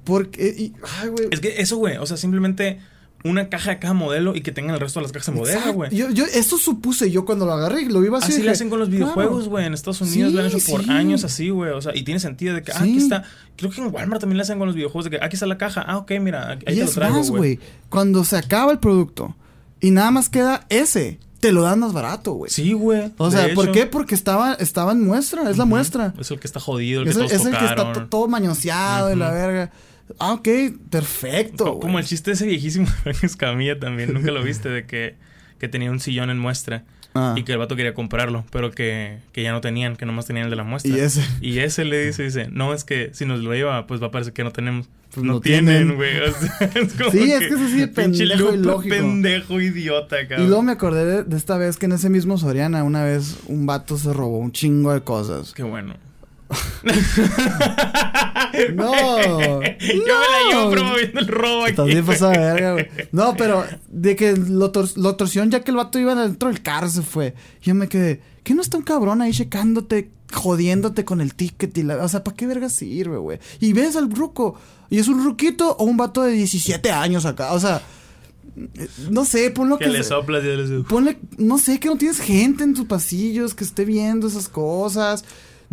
porque... 0.03 0.55
y- 0.57 0.73
ay, 1.01 1.09
güey. 1.09 1.27
Es 1.31 1.39
que 1.41 1.59
eso, 1.61 1.77
güey, 1.77 1.97
o 1.97 2.05
sea, 2.05 2.17
simplemente 2.17 2.79
una 3.25 3.49
caja 3.49 3.71
de 3.71 3.79
cada 3.79 3.93
modelo 3.93 4.35
y 4.35 4.41
que 4.41 4.51
tengan 4.51 4.75
el 4.75 4.79
resto 4.79 4.99
de 4.99 5.03
las 5.03 5.11
cajas 5.11 5.27
en 5.29 5.35
bodega, 5.35 5.57
Exacto. 5.57 5.75
güey. 5.75 5.95
Yo, 5.95 6.09
yo, 6.11 6.25
eso 6.25 6.57
supuse 6.57 7.09
yo 7.11 7.25
cuando 7.25 7.45
lo 7.45 7.53
agarré 7.53 7.85
lo 7.89 8.05
iba 8.05 8.19
así. 8.19 8.25
Así 8.27 8.33
dije, 8.35 8.45
le 8.45 8.51
hacen 8.51 8.69
con 8.69 8.79
los 8.79 8.89
videojuegos, 8.89 9.35
claro. 9.39 9.49
güey. 9.49 9.65
En 9.65 9.73
Estados 9.73 9.99
Unidos 10.01 10.31
lo 10.33 10.41
han 10.43 10.51
Sí, 10.51 10.57
hecho 10.57 10.71
por 10.71 10.83
sí. 10.83 10.89
años 10.91 11.23
así, 11.23 11.49
güey. 11.49 11.71
O 11.71 11.81
sea, 11.81 11.95
y 11.95 12.03
tiene 12.03 12.19
sentido 12.19 12.53
de 12.55 12.61
que, 12.63 12.71
ah, 12.71 12.75
Sí. 12.83 12.83
aquí 12.91 12.97
está. 12.97 13.23
Creo 13.57 13.71
que 13.71 13.81
en 13.81 13.93
Walmart 13.93 14.21
también 14.21 14.37
le 14.37 14.43
hacen 14.43 14.57
con 14.59 14.67
los 14.67 14.75
videojuegos 14.75 15.05
de 15.05 15.11
que 15.17 15.25
aquí 15.25 15.35
está 15.35 15.45
la 15.47 15.57
caja. 15.57 15.81
Ah, 15.85 15.97
ok, 15.97 16.11
mira, 16.21 16.49
ahí 16.51 16.57
Y 16.61 16.65
te 16.65 16.75
lo 16.75 16.83
es 16.85 16.91
traigo, 16.93 17.17
más, 17.17 17.29
güey. 17.31 17.59
Cuando 17.89 18.23
se 18.23 18.37
acaba 18.37 18.71
el 18.71 18.79
producto 18.79 19.35
y 19.81 19.91
nada 19.91 20.11
más 20.11 20.29
queda 20.29 20.65
ese, 20.69 21.19
te 21.39 21.51
lo 21.51 21.61
dan 21.63 21.79
más 21.79 21.93
barato, 21.93 22.33
güey. 22.33 22.51
Sí, 22.51 22.73
güey. 22.73 23.11
O 23.17 23.29
de 23.29 23.37
sea, 23.37 23.53
¿por 23.55 23.65
hecho. 23.65 23.73
qué? 23.73 23.85
Porque 23.87 24.15
estaba, 24.15 24.53
estaba 24.55 24.91
en 24.93 25.03
muestra, 25.05 25.49
es 25.49 25.57
la 25.57 25.65
muestra. 25.65 26.13
Es 26.19 26.31
el 26.31 26.39
que 26.39 26.47
está 26.47 26.59
jodido, 26.59 27.01
el 27.01 27.05
que 27.05 27.09
Es 27.11 27.15
el, 27.17 27.21
todos 27.27 27.33
es 27.33 27.45
el 27.45 27.57
que 27.57 27.65
está 27.65 28.07
todo 28.09 28.27
mañoseado 28.27 29.11
y 29.13 29.15
la 29.15 29.31
verga. 29.31 29.71
Ah, 30.19 30.33
ok, 30.33 30.47
perfecto. 30.89 31.65
Co- 31.65 31.79
Como 31.79 31.99
el 31.99 32.05
chiste 32.05 32.31
ese 32.31 32.45
viejísimo 32.45 32.87
de 33.05 33.11
Escamilla 33.23 33.79
también, 33.79 34.13
nunca 34.13 34.31
lo 34.31 34.43
viste, 34.43 34.69
de 34.69 34.85
que, 34.85 35.15
que 35.59 35.67
tenía 35.67 35.91
un 35.91 35.99
sillón 35.99 36.29
en 36.29 36.39
muestra 36.39 36.83
Ah. 37.17 37.33
y 37.37 37.43
que 37.43 37.53
el 37.53 37.57
vato 37.59 37.77
quería 37.77 37.93
comprarlo, 37.93 38.43
pero 38.51 38.71
que, 38.71 39.19
que 39.31 39.41
ya 39.41 39.53
no 39.53 39.61
tenían, 39.61 39.95
que 39.95 40.05
nomás 40.05 40.25
tenían 40.25 40.45
el 40.45 40.49
de 40.49 40.57
la 40.57 40.65
muestra. 40.65 40.91
Y 40.95 40.99
ese. 40.99 41.23
Y 41.39 41.59
ese 41.59 41.85
le 41.85 42.05
dice, 42.07 42.23
dice, 42.23 42.49
no, 42.51 42.73
es 42.73 42.83
que 42.83 43.11
si 43.13 43.25
nos 43.25 43.39
lo 43.39 43.53
lleva, 43.53 43.87
pues 43.87 44.01
va 44.01 44.07
a 44.07 44.11
parecer 44.11 44.33
que 44.33 44.43
no 44.43 44.51
tenemos. 44.51 44.89
Pues 45.13 45.25
no, 45.25 45.33
no 45.35 45.39
tienen, 45.39 45.95
güey. 45.95 46.17
O 46.19 46.31
sea, 46.33 46.69
es 46.75 46.93
como 46.93 47.11
Sí, 47.11 47.31
es 47.31 47.39
que 47.39 47.45
es 47.45 47.61
así 47.61 47.77
de 47.79 47.87
pinche 47.87 48.27
pendejo 48.27 48.53
ilógico. 48.53 48.95
pendejo 48.95 49.61
idiota, 49.61 50.21
Y 50.21 50.27
cabrón. 50.27 50.47
luego 50.47 50.61
me 50.63 50.73
acordé 50.73 51.05
de, 51.05 51.23
de 51.23 51.37
esta 51.37 51.57
vez 51.57 51.77
que 51.77 51.85
en 51.85 51.93
ese 51.93 52.09
mismo 52.09 52.37
Soriana 52.37 52.83
una 52.83 53.05
vez 53.05 53.37
un 53.47 53.65
vato 53.65 53.97
se 53.97 54.11
robó 54.11 54.37
un 54.39 54.51
chingo 54.51 54.93
de 54.93 54.99
cosas. 54.99 55.53
Qué 55.53 55.63
bueno. 55.63 55.95
No, 58.75 59.21
Yo 59.31 59.59
me 59.59 59.69
la 59.69 60.49
llevo 60.49 60.65
no. 60.65 60.69
promoviendo 60.71 61.19
el 61.19 61.27
robo 61.27 61.65
aquí. 61.65 62.01
Pasado 62.01 62.31
de 62.31 62.37
verga, 62.39 62.71
güey. 62.73 62.87
No, 63.11 63.35
pero 63.37 63.65
de 63.89 64.15
que 64.15 64.35
lo, 64.35 64.71
tor- 64.71 64.95
lo 64.97 65.15
torcieron 65.15 65.51
ya 65.51 65.61
que 65.61 65.71
el 65.71 65.77
vato 65.77 65.99
iba 65.99 66.15
dentro 66.15 66.49
del 66.49 66.61
carro 66.61 66.89
se 66.89 67.01
fue. 67.01 67.33
Y 67.61 67.65
yo 67.67 67.75
me 67.75 67.87
quedé, 67.89 68.21
¿qué 68.43 68.53
no 68.53 68.61
está 68.61 68.77
un 68.77 68.83
cabrón 68.83 69.21
ahí 69.21 69.31
checándote, 69.31 70.09
jodiéndote 70.33 71.05
con 71.05 71.21
el 71.21 71.33
ticket 71.35 71.77
y 71.77 71.83
la... 71.83 71.97
O 72.03 72.07
sea, 72.07 72.23
¿para 72.23 72.35
qué 72.37 72.47
verga 72.47 72.69
sirve, 72.69 73.17
güey? 73.17 73.39
Y 73.59 73.73
ves 73.73 73.95
al 73.95 74.11
ruco, 74.11 74.55
y 74.89 74.99
es 74.99 75.07
un 75.07 75.23
ruquito 75.23 75.75
o 75.77 75.83
un 75.83 75.97
vato 75.97 76.21
de 76.23 76.31
17 76.33 76.91
años 76.91 77.25
acá, 77.25 77.53
o 77.53 77.59
sea... 77.59 77.81
No 79.09 79.25
sé, 79.25 79.51
ponlo 79.51 79.77
Que 79.77 79.85
que... 79.85 79.91
le 79.91 80.03
soplas 80.03 80.41
y 80.41 80.47
le 80.47 80.83
Ponle, 80.83 81.17
no 81.37 81.57
sé, 81.57 81.77
que 81.77 81.89
no 81.89 81.97
tienes 81.97 82.21
gente 82.21 82.63
en 82.63 82.73
tus 82.73 82.85
pasillos 82.85 83.53
que 83.53 83.65
esté 83.65 83.83
viendo 83.83 84.27
esas 84.27 84.47
cosas. 84.47 85.25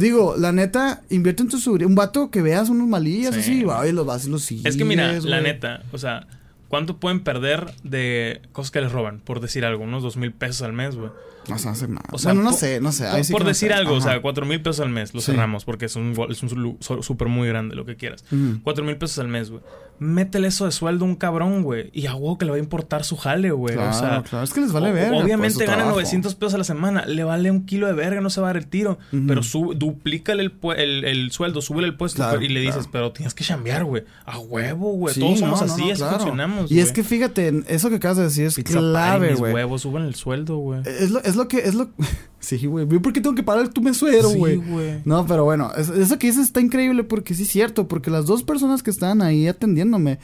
Digo, 0.02 0.34
la 0.36 0.52
neta, 0.52 1.02
invierte 1.10 1.42
en 1.42 1.48
tu 1.48 1.58
seguridad. 1.58 1.88
Un 1.88 1.94
vato 1.94 2.30
que 2.30 2.42
veas 2.42 2.68
unos 2.68 2.88
malillas 2.88 3.34
Sí. 3.34 3.40
así, 3.40 3.64
va 3.64 3.86
y 3.86 3.92
los 3.92 4.04
vas 4.04 4.26
y 4.26 4.30
los 4.30 4.42
sigues. 4.42 4.66
Es 4.66 4.76
que 4.76 4.84
mira, 4.84 5.12
la 5.20 5.40
neta, 5.40 5.82
o 5.92 5.98
sea, 5.98 6.26
¿cuánto 6.68 6.96
pueden 6.98 7.20
perder 7.20 7.72
de 7.84 8.42
cosas 8.52 8.70
que 8.70 8.80
les 8.80 8.90
roban? 8.92 9.20
Por 9.20 9.40
decir 9.40 9.64
algo, 9.64 9.84
unos 9.84 10.02
dos 10.02 10.16
mil 10.16 10.32
pesos 10.32 10.62
al 10.62 10.72
mes, 10.72 10.96
güey. 10.96 11.10
No 11.48 11.58
se 11.58 11.68
hace 11.68 11.88
nada. 11.88 12.02
O 12.12 12.18
sea, 12.18 12.32
bueno, 12.32 12.50
no 12.50 12.56
sé, 12.56 12.80
no 12.80 12.92
sé. 12.92 13.04
Por, 13.06 13.14
ahí 13.16 13.24
sí 13.24 13.32
por 13.32 13.40
que 13.40 13.44
no 13.44 13.48
decir 13.50 13.68
sé. 13.68 13.74
algo, 13.74 13.94
o 13.94 14.00
sea, 14.00 14.20
cuatro 14.22 14.46
mil 14.46 14.60
pesos 14.62 14.80
al 14.80 14.90
mes, 14.90 15.12
lo 15.14 15.20
Sí. 15.20 15.32
cerramos 15.32 15.64
porque 15.64 15.86
es 15.86 15.96
un, 15.96 16.14
es 16.30 16.42
un 16.42 16.78
súper 17.02 17.28
muy 17.28 17.48
grande, 17.48 17.74
lo 17.74 17.84
que 17.84 17.96
quieras. 17.96 18.24
Cuatro 18.62 18.84
mil 18.84 18.96
pesos 18.96 19.18
al 19.18 19.28
mes, 19.28 19.50
güey. 19.50 19.62
Métele 19.98 20.48
eso 20.48 20.64
de 20.64 20.72
sueldo 20.72 21.04
a 21.04 21.08
un 21.08 21.14
cabrón, 21.14 21.62
güey. 21.62 21.90
Y 21.92 22.06
a 22.06 22.14
huevo 22.16 22.36
que 22.36 22.44
le 22.44 22.50
va 22.50 22.56
a 22.56 22.60
importar 22.60 23.04
su 23.04 23.16
jale, 23.16 23.52
güey. 23.52 23.74
Claro, 23.74 23.90
o 23.90 23.92
sea, 23.92 24.22
claro. 24.28 24.44
Es 24.44 24.52
que 24.52 24.60
les 24.60 24.72
vale 24.72 24.90
o- 24.90 24.94
verga, 24.94 25.16
Obviamente 25.18 25.60
gana 25.64 25.76
trabajo. 25.76 25.96
900 25.98 26.34
pesos 26.34 26.54
a 26.54 26.58
la 26.58 26.64
semana. 26.64 27.04
Le 27.06 27.22
vale 27.22 27.50
un 27.52 27.66
kilo 27.66 27.86
de 27.86 27.92
verga, 27.92 28.20
no 28.20 28.28
se 28.30 28.40
va 28.40 28.48
a 28.48 28.50
dar 28.50 28.56
el 28.56 28.66
tiro. 28.66 28.98
Pero 29.28 29.44
sub, 29.44 29.76
duplícale 29.76 30.42
el, 30.42 30.52
el, 30.76 31.04
el 31.04 31.30
sueldo, 31.30 31.62
súbele 31.62 31.86
el 31.88 31.96
puesto. 31.96 32.16
Claro, 32.16 32.42
y 32.42 32.48
le 32.48 32.60
dices, 32.60 32.88
pero 32.90 33.12
tienes 33.12 33.32
que 33.34 33.44
chambear, 33.44 33.84
güey. 33.84 34.02
A 34.26 34.38
huevo, 34.40 34.92
güey. 34.92 35.14
Sí, 35.14 35.20
Todos 35.20 35.38
somos 35.38 35.60
no, 35.60 35.72
así, 35.72 35.90
así 35.92 36.02
funcionamos. 36.02 36.72
Y 36.72 36.80
es 36.80 36.90
que 36.90 37.04
fíjate, 37.04 37.62
eso 37.68 37.88
que 37.88 37.96
acabas 37.96 38.16
de 38.16 38.24
decir 38.24 38.46
es 38.46 38.56
Pizza 38.56 38.78
clave, 38.80 39.34
güey. 39.36 39.52
huevos, 39.52 39.82
suben 39.82 40.02
el 40.02 40.16
sueldo, 40.16 40.56
güey. 40.56 40.80
Es 40.84 41.10
lo, 41.10 41.20
es 41.32 41.36
lo 41.36 41.48
que, 41.48 41.58
es 41.58 41.74
lo... 41.74 41.88
sí, 42.40 42.64
güey. 42.66 42.86
¿Por 42.86 43.12
qué 43.12 43.20
tengo 43.20 43.34
que 43.34 43.42
pagar 43.42 43.68
tu 43.68 43.80
mesuero, 43.82 44.30
Sí, 44.30 44.38
güey? 44.38 44.56
güey. 44.56 45.00
no, 45.04 45.26
pero 45.26 45.44
bueno, 45.44 45.72
es- 45.76 45.88
eso 45.88 46.18
que 46.18 46.28
dices 46.28 46.44
está 46.46 46.60
increíble 46.60 47.04
porque 47.04 47.34
sí 47.34 47.42
es 47.42 47.48
cierto, 47.50 47.88
porque 47.88 48.10
las 48.10 48.26
dos 48.26 48.42
personas 48.42 48.82
que 48.82 48.90
estaban 48.90 49.22
ahí 49.22 49.48
atendiéndome 49.48 50.18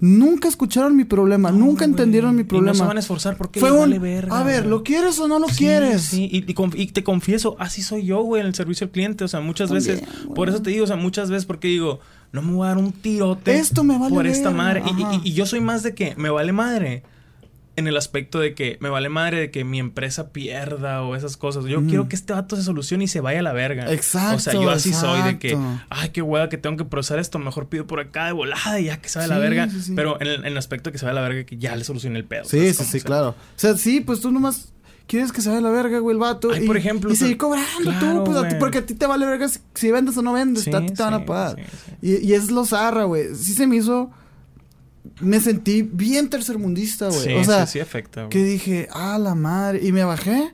nunca 0.00 0.48
escucharon 0.48 0.96
mi 0.96 1.04
problema, 1.04 1.52
No, 1.52 1.58
nunca 1.58 1.84
güey. 1.84 1.90
entendieron 1.90 2.34
mi 2.34 2.40
Y 2.40 2.44
problema. 2.44 2.72
no 2.72 2.78
se 2.78 2.84
van 2.84 2.96
a 2.96 3.00
esforzar 3.00 3.36
porque 3.36 3.60
Fue 3.60 3.70
les 3.70 3.96
un, 3.96 4.02
verga. 4.02 4.36
a 4.36 4.42
ver, 4.42 4.62
güey. 4.62 4.70
¿lo 4.70 4.82
quieres 4.82 5.16
o 5.20 5.28
no 5.28 5.38
lo 5.38 5.48
Sí, 5.48 5.58
quieres? 5.58 6.02
Sí, 6.02 6.28
y, 6.32 6.38
y 6.38 6.54
y 6.82 6.86
te 6.88 7.04
confieso, 7.04 7.54
así 7.60 7.82
soy 7.82 8.04
yo, 8.04 8.20
güey, 8.22 8.40
en 8.40 8.48
el 8.48 8.54
servicio 8.56 8.86
al 8.86 8.90
cliente. 8.90 9.22
O 9.22 9.28
sea, 9.28 9.40
muchas 9.40 9.70
También, 9.70 9.98
veces, 10.00 10.08
güey. 10.24 10.34
por 10.34 10.48
eso 10.48 10.60
te 10.60 10.70
digo, 10.70 10.82
o 10.84 10.86
sea, 10.88 10.96
muchas 10.96 11.30
veces 11.30 11.44
porque 11.46 11.68
digo, 11.68 12.00
no 12.32 12.42
me 12.42 12.52
voy 12.52 12.64
a 12.66 12.70
dar 12.70 12.78
un 12.78 12.90
tirote 12.90 13.56
Esto 13.58 13.84
me 13.84 13.96
vale 13.96 14.12
por 14.12 14.26
esta 14.26 14.48
verga, 14.50 14.56
madre. 14.64 14.82
Y-. 15.22 15.28
Y, 15.28 15.30
y 15.30 15.32
yo 15.34 15.46
soy 15.46 15.60
más 15.60 15.84
de 15.84 15.94
que 15.94 16.14
me 16.16 16.30
vale 16.30 16.52
madre. 16.52 17.04
En 17.74 17.86
el 17.88 17.96
aspecto 17.96 18.38
de 18.38 18.54
que 18.54 18.76
me 18.80 18.90
vale 18.90 19.08
madre 19.08 19.38
de 19.40 19.50
que 19.50 19.64
mi 19.64 19.78
empresa 19.78 20.30
pierda 20.30 21.02
o 21.02 21.16
esas 21.16 21.38
cosas. 21.38 21.64
Yo 21.64 21.82
quiero 21.86 22.06
que 22.06 22.16
este 22.16 22.34
vato 22.34 22.54
se 22.54 22.62
solucione 22.62 23.04
y 23.04 23.08
se 23.08 23.20
vaya 23.20 23.38
a 23.38 23.42
la 23.42 23.52
verga. 23.54 23.90
Exacto, 23.90 24.36
O 24.36 24.38
sea, 24.40 24.52
yo 24.52 24.68
así 24.70 24.92
soy 24.92 25.22
de 25.22 25.38
que, 25.38 25.56
ay, 25.88 26.10
qué 26.10 26.20
hueá 26.20 26.50
que 26.50 26.58
tengo 26.58 26.76
que 26.76 26.84
procesar 26.84 27.18
esto. 27.18 27.38
Mejor 27.38 27.68
pido 27.68 27.86
por 27.86 27.98
acá 28.00 28.26
de 28.26 28.32
volada 28.32 28.78
y 28.78 28.84
ya 28.84 28.98
que 29.00 29.08
se 29.08 29.18
vaya 29.20 29.34
a 29.34 29.38
la 29.38 29.40
verga. 29.42 29.70
sí, 29.70 29.80
sí. 29.80 29.92
Pero 29.96 30.20
en 30.20 30.26
el, 30.26 30.34
en 30.40 30.46
el 30.46 30.58
aspecto 30.58 30.90
de 30.90 30.92
que 30.92 30.98
se 30.98 31.06
vaya 31.06 31.18
a 31.18 31.22
la 31.22 31.28
verga, 31.28 31.44
que 31.46 31.56
ya 31.56 31.74
le 31.74 31.84
solucione 31.84 32.18
el 32.18 32.26
pedo. 32.26 32.44
Sí, 32.44 32.58
¿sabes 32.58 32.76
sí, 32.76 32.84
sí, 32.84 32.90
sea, 32.90 33.00
claro. 33.06 33.28
O 33.30 33.34
sea, 33.56 33.74
sí, 33.78 34.00
pues 34.00 34.20
tú 34.20 34.30
nomás 34.30 34.72
quieres 35.06 35.32
que 35.32 35.40
se 35.40 35.48
vaya 35.48 35.62
la 35.62 35.70
verga, 35.70 35.98
güey, 35.98 36.12
el 36.14 36.20
vato. 36.20 36.50
Ay, 36.52 36.64
y, 36.64 36.66
por 36.66 36.76
ejemplo, 36.76 37.10
Y 37.10 37.16
seguir 37.16 37.38
cobrando 37.38 37.68
Claro, 37.82 38.18
tú, 38.24 38.32
pues, 38.32 38.36
a 38.44 38.48
ti- 38.48 38.56
porque 38.58 38.78
a 38.78 38.86
ti 38.86 38.92
te 38.94 39.06
vale 39.06 39.24
verga 39.24 39.48
si, 39.48 39.60
si 39.74 39.90
vendes 39.90 40.14
o 40.18 40.20
no 40.22 40.34
vendes. 40.34 40.68
A 40.68 40.80
ti 40.82 40.92
te 40.92 41.02
van 41.02 41.14
a 41.14 41.24
pagar. 41.24 41.56
Y, 42.02 42.16
y 42.18 42.34
es 42.34 42.50
lo 42.50 42.66
zarra, 42.66 43.04
güey. 43.04 43.34
Sí 43.34 43.54
se 43.54 43.66
me 43.66 43.76
hizo... 43.76 44.10
Me 45.20 45.40
sentí 45.40 45.82
bien 45.82 46.30
tercermundista, 46.30 47.08
güey. 47.08 47.20
Sí, 47.20 47.32
o 47.34 47.44
sea, 47.44 47.66
sí, 47.66 47.72
sí 47.74 47.80
afecta, 47.80 48.20
güey. 48.22 48.30
que 48.30 48.44
dije, 48.44 48.88
ah, 48.92 49.18
la 49.18 49.34
madre. 49.34 49.80
Y 49.82 49.92
me 49.92 50.04
bajé 50.04 50.52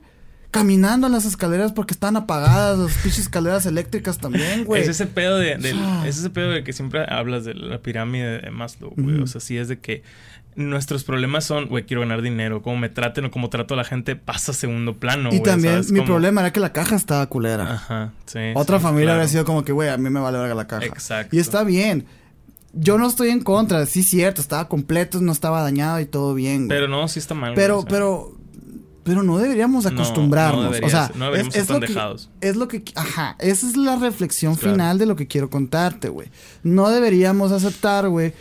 caminando 0.51 1.05
en 1.07 1.13
las 1.13 1.25
escaleras 1.25 1.71
porque 1.73 1.93
estaban 1.93 2.15
apagadas 2.15 2.79
las 2.79 2.93
pinches 2.97 3.19
escaleras 3.19 3.65
eléctricas 3.67 4.17
también, 4.17 4.65
güey. 4.65 4.81
Es 4.81 4.87
ese 4.87 5.05
pedo 5.05 5.37
de, 5.37 5.57
del- 5.57 5.77
Ah. 5.79 6.03
es 6.07 6.17
ese 6.17 6.31
pedo 6.31 6.49
de 6.49 6.63
que 6.63 6.73
siempre 6.73 7.05
hablas 7.07 7.45
de 7.45 7.53
la 7.53 7.77
pirámide 7.79 8.41
de 8.41 8.49
Maslow, 8.49 8.93
güey. 8.97 9.21
O 9.21 9.27
sea, 9.27 9.39
sí 9.41 9.57
es 9.57 9.67
de 9.67 9.77
que 9.79 10.01
nuestros 10.55 11.03
problemas 11.03 11.45
son, 11.45 11.67
güey, 11.67 11.85
quiero 11.85 12.01
ganar 12.01 12.23
dinero. 12.23 12.63
Como 12.63 12.77
me 12.77 12.89
traten 12.89 13.25
o 13.25 13.31
como 13.31 13.49
trato 13.49 13.75
a 13.75 13.77
la 13.77 13.83
gente 13.83 14.15
pasa 14.15 14.51
a 14.51 14.55
segundo 14.55 14.97
plano, 14.97 15.29
y 15.31 15.41
también 15.43 15.75
¿sabes? 15.75 15.91
mi 15.91 15.99
Como- 15.99 16.07
problema 16.13 16.41
era 16.41 16.51
que 16.51 16.59
la 16.59 16.73
caja 16.73 16.95
estaba 16.95 17.27
culera. 17.27 17.71
Ajá, 17.75 18.13
sí. 18.25 18.39
Otra 18.55 18.79
sí, 18.79 18.83
familia 18.83 19.05
claro. 19.09 19.19
habría 19.19 19.27
sido 19.31 19.45
como 19.45 19.63
que, 19.63 19.71
güey, 19.71 19.89
a 19.89 19.97
mí 19.97 20.09
me 20.09 20.19
vale 20.19 20.39
verga 20.39 20.55
la 20.55 20.65
caja. 20.67 20.85
Exacto. 20.85 21.35
Y 21.35 21.39
está 21.39 21.63
bien. 21.63 22.05
Yo 22.73 22.97
no 22.97 23.07
estoy 23.07 23.29
en 23.29 23.41
contra, 23.41 23.85
sí 23.85 24.03
cierto, 24.03 24.41
estaba 24.41 24.67
completo, 24.67 25.19
no 25.21 25.31
estaba 25.31 25.61
dañado 25.61 25.99
y 25.99 26.05
todo 26.05 26.33
bien. 26.33 26.67
güey. 26.67 26.69
Pero 26.69 26.87
no, 26.87 27.07
sí 27.07 27.19
está 27.19 27.33
mal. 27.33 27.53
pero, 27.55 27.79
o 27.79 27.81
sea. 27.81 27.89
pero, 27.89 28.35
pero 29.03 29.23
no 29.23 29.37
deberíamos 29.39 29.85
No, 29.85 29.89
acostumbrarnos. 29.89 30.79
no 30.79 30.85
o 30.85 30.89
sea, 30.89 31.11
no 31.15 31.25
deberíamos 31.25 31.55
es, 31.55 31.61
es 31.63 31.67
que, 31.71 31.79
dejados. 31.79 32.29
es 32.41 32.55
lo 32.55 32.67
que, 32.67 32.83
ajá, 32.95 33.35
esa 33.39 33.67
es 33.67 33.75
la 33.75 33.95
reflexión 33.95 34.55
Claro. 34.55 34.73
final 34.75 34.97
de 34.99 35.05
lo 35.07 35.15
que 35.15 35.27
quiero 35.27 35.49
contarte, 35.49 36.09
güey. 36.09 36.29
No 36.61 36.89
deberíamos 36.89 37.51
aceptar, 37.51 38.07
güey, 38.09 38.33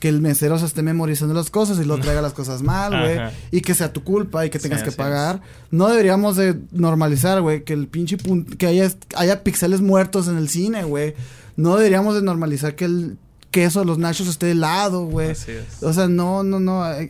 que 0.00 0.08
el 0.08 0.20
mesero 0.20 0.58
se 0.58 0.66
esté 0.66 0.82
memorizando 0.82 1.32
las 1.32 1.48
cosas 1.50 1.78
y 1.78 1.84
lo 1.84 1.98
traiga 2.00 2.20
las 2.22 2.32
cosas 2.32 2.62
mal, 2.62 2.90
güey, 3.00 3.18
y 3.52 3.60
que 3.60 3.74
sea 3.74 3.92
tu 3.92 4.02
culpa 4.02 4.44
y 4.44 4.50
que 4.50 4.58
tengas 4.58 4.80
Sí, 4.80 4.86
que 4.86 4.92
pagar. 4.92 5.42
No 5.70 5.86
deberíamos 5.88 6.34
de 6.36 6.58
normalizar, 6.72 7.40
güey, 7.40 7.62
que 7.62 7.72
el 7.74 7.86
pinche 7.86 8.16
que 8.58 8.66
haya, 8.66 8.90
haya 9.14 9.44
pixeles 9.44 9.80
muertos 9.80 10.26
en 10.26 10.38
el 10.38 10.48
cine, 10.48 10.82
güey. 10.82 11.14
No 11.54 11.76
deberíamos 11.76 12.16
de 12.16 12.22
normalizar 12.22 12.74
que 12.74 12.84
el 12.86 13.16
queso 13.50 13.80
de 13.80 13.86
los 13.86 13.98
nachos 13.98 14.28
esté 14.28 14.50
helado, 14.50 15.06
güey. 15.06 15.30
Así 15.30 15.52
es. 15.52 15.82
O 15.82 15.92
sea, 15.92 16.08
no, 16.08 16.42
no, 16.42 16.60
no. 16.60 16.84
Hay, 16.84 17.08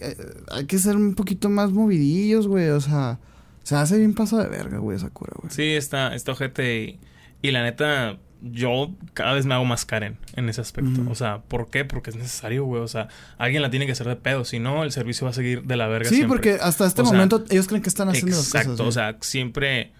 que 0.66 0.78
ser 0.78 0.96
un 0.96 1.14
poquito 1.14 1.48
más 1.50 1.72
movidillos, 1.72 2.46
güey. 2.46 2.68
O 2.70 2.80
sea, 2.80 3.18
se 3.62 3.74
hace 3.76 3.98
bien 3.98 4.14
paso 4.14 4.36
de 4.38 4.48
verga, 4.48 4.78
güey, 4.78 4.96
esa 4.96 5.10
cura, 5.10 5.32
güey. 5.40 5.52
Sí, 5.52 5.72
está, 5.74 6.14
está 6.14 6.32
ojete 6.32 6.82
y, 6.82 7.00
y 7.42 7.50
la 7.50 7.62
neta, 7.62 8.18
yo 8.42 8.92
cada 9.14 9.32
vez 9.32 9.44
me 9.46 9.54
hago 9.54 9.64
más 9.64 9.84
Karen 9.84 10.18
en 10.34 10.48
ese 10.48 10.60
aspecto. 10.60 11.02
O 11.10 11.14
sea, 11.14 11.38
¿por 11.42 11.68
qué? 11.68 11.84
Porque 11.84 12.10
es 12.10 12.16
necesario, 12.16 12.64
güey. 12.64 12.82
O 12.82 12.88
sea, 12.88 13.08
alguien 13.38 13.62
la 13.62 13.70
tiene 13.70 13.86
que 13.86 13.92
hacer 13.92 14.06
de 14.06 14.16
pedo. 14.16 14.44
Si 14.44 14.58
no, 14.60 14.84
el 14.84 14.92
servicio 14.92 15.24
va 15.24 15.30
a 15.30 15.34
seguir 15.34 15.64
de 15.64 15.76
la 15.76 15.88
verga 15.88 16.08
Sí, 16.08 16.16
siempre. 16.16 16.36
porque 16.36 16.62
hasta 16.62 16.86
este 16.86 17.02
O 17.02 17.06
sea, 17.06 17.14
momento 17.14 17.44
ellos 17.50 17.66
creen 17.66 17.82
que 17.82 17.88
están 17.88 18.08
haciendo 18.08 18.36
las 18.36 18.46
Exacto, 18.46 18.72
cosas. 18.72 18.86
o 18.86 18.92
sea, 18.92 19.16
siempre 19.20 19.92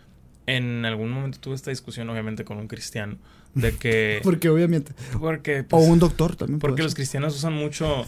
en 0.46 0.84
algún 0.84 1.10
momento 1.10 1.38
tuve 1.40 1.56
esta 1.56 1.70
discusión, 1.70 2.08
obviamente, 2.08 2.44
con 2.44 2.58
un 2.58 2.68
cristiano, 2.68 3.16
de 3.56 3.72
que... 3.72 4.20
Porque 4.22 4.48
obviamente. 4.48 4.92
porque, 5.18 5.60
O 5.62 5.64
pues, 5.64 5.88
un 5.88 5.98
doctor 5.98 6.36
también. 6.36 6.60
porque 6.60 6.82
los 6.84 6.94
cristianos 6.94 7.34
usan 7.34 7.52
mucho, 7.54 8.06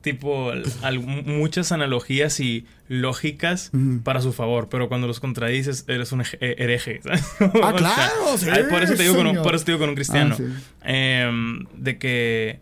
tipo, 0.00 0.50
al- 0.82 1.00
muchas 1.00 1.70
analogías 1.72 2.40
y 2.40 2.66
lógicas 2.88 3.70
para 4.04 4.20
su 4.20 4.32
favor, 4.32 4.68
pero 4.70 4.88
cuando 4.88 5.06
los 5.06 5.20
contradices 5.20 5.84
eres 5.88 6.12
un 6.12 6.20
eh, 6.22 6.26
hereje. 6.40 7.00
¿sabes? 7.02 7.24
Ah, 7.40 7.46
O 7.48 7.58
sea, 7.58 7.72
claro, 7.76 8.38
sí, 8.38 8.46
por 8.70 8.82
eso 8.82 8.94
te 8.94 9.02
digo 9.02 9.16
con 9.16 9.26
un, 9.26 9.42
por 9.42 9.54
eso 9.54 9.64
te 9.64 9.72
digo 9.72 9.80
con 9.80 9.88
un 9.90 9.94
cristiano. 9.94 10.34
Ah, 10.34 10.36
sí. 10.38 10.44
Em, 10.84 11.66
de 11.76 11.98
que, 11.98 12.60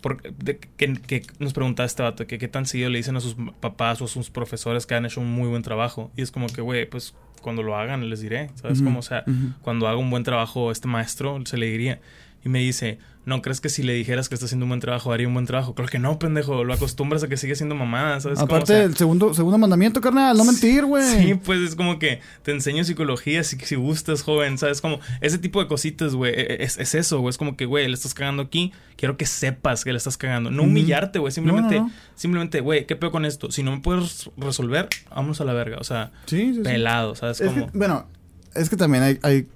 por- 0.00 0.22
de 0.22 0.58
que, 0.58 0.94
que 0.94 1.22
nos 1.38 1.52
preguntaba 1.52 1.86
este 1.86 2.02
vato, 2.02 2.26
que 2.26 2.38
qué 2.38 2.48
tan 2.48 2.66
seguido 2.66 2.90
le 2.90 2.98
dicen 2.98 3.16
a 3.16 3.20
sus 3.20 3.36
papás 3.60 4.00
o 4.00 4.04
a 4.04 4.08
sus 4.08 4.30
profesores 4.30 4.86
que 4.86 4.94
han 4.94 5.04
hecho 5.06 5.20
un 5.20 5.30
muy 5.32 5.48
buen 5.48 5.62
trabajo. 5.62 6.10
Y 6.16 6.22
es 6.22 6.30
como 6.30 6.46
que, 6.48 6.60
güey, 6.60 6.88
pues 6.88 7.14
cuando 7.42 7.62
lo 7.62 7.76
hagan 7.76 8.08
les 8.10 8.20
diré, 8.20 8.50
¿sabes? 8.56 8.78
Ujú, 8.78 8.84
Como, 8.86 8.98
o 9.00 9.02
sea, 9.02 9.24
cuando 9.62 9.86
haga 9.88 9.96
un 9.98 10.10
buen 10.10 10.24
trabajo 10.24 10.70
este 10.72 10.88
maestro, 10.88 11.40
se 11.44 11.56
le 11.56 11.66
diría. 11.66 12.00
Y 12.44 12.48
me 12.48 12.58
dice, 12.60 12.98
¿no 13.28 13.42
crees 13.42 13.60
que 13.60 13.68
si 13.68 13.82
le 13.82 13.92
dijeras 13.92 14.28
que 14.28 14.34
está 14.34 14.46
haciendo 14.46 14.64
un 14.64 14.70
buen 14.70 14.80
trabajo, 14.80 15.12
haría 15.12 15.28
un 15.28 15.34
buen 15.34 15.46
trabajo? 15.46 15.74
Creo 15.74 15.86
que 15.88 15.98
no, 15.98 16.18
pendejo. 16.18 16.64
Lo 16.64 16.72
acostumbras 16.74 17.22
a 17.22 17.28
que 17.28 17.36
sigue 17.36 17.54
siendo 17.54 17.74
mamada, 17.74 18.18
¿sabes? 18.20 18.38
O 18.40 18.42
Aparte, 18.42 18.66
sea, 18.74 18.82
el 18.82 18.96
segundo, 18.96 19.34
segundo 19.34 19.58
mandamiento, 19.58 20.00
carnal, 20.00 20.36
no 20.36 20.44
mentir, 20.44 20.84
güey. 20.86 21.04
Sí, 21.04 21.34
pues 21.34 21.60
es 21.60 21.74
como 21.76 21.98
que 21.98 22.20
te 22.42 22.50
enseño 22.52 22.82
psicología 22.84 23.44
si, 23.44 23.56
si 23.58 23.76
gustas, 23.76 24.22
joven, 24.22 24.58
¿sabes? 24.58 24.80
Como 24.80 24.98
ese 25.20 25.38
tipo 25.38 25.60
de 25.62 25.68
cositas, 25.68 26.14
güey. 26.14 26.32
e- 26.34 26.64
Es, 26.64 26.78
es 26.78 26.94
eso, 26.94 27.20
güey. 27.20 27.30
Es 27.30 27.38
como 27.38 27.56
que, 27.56 27.66
güey, 27.66 27.86
le 27.86 27.94
estás 27.94 28.14
cagando 28.14 28.42
aquí. 28.42 28.72
Quiero 28.96 29.16
que 29.16 29.26
sepas 29.26 29.84
que 29.84 29.92
le 29.92 29.98
estás 29.98 30.16
cagando. 30.16 30.50
No 30.50 30.64
humillarte, 30.64 31.18
güey. 31.18 31.30
Simplemente, 31.32 31.76
No, 31.76 31.82
no, 31.82 31.86
no. 31.88 31.94
simplemente, 32.16 32.60
güey, 32.60 32.86
¿qué 32.86 32.96
pedo 32.96 33.12
con 33.12 33.24
esto? 33.24 33.50
Si 33.52 33.62
no 33.62 33.70
me 33.72 33.80
puedes 33.80 34.30
resolver, 34.36 34.88
vámonos 35.10 35.40
a 35.40 35.44
la 35.44 35.52
verga. 35.52 35.76
O 35.78 35.84
sea, 35.84 36.10
Sí, 36.26 36.58
pelado, 36.64 37.14
¿sabes? 37.14 37.40
Es 37.40 37.48
Como... 37.52 37.66
que, 37.70 37.78
bueno, 37.78 38.06
es 38.54 38.68
que 38.70 38.76
también 38.76 39.04
hay, 39.04 39.18
hay- 39.22 39.46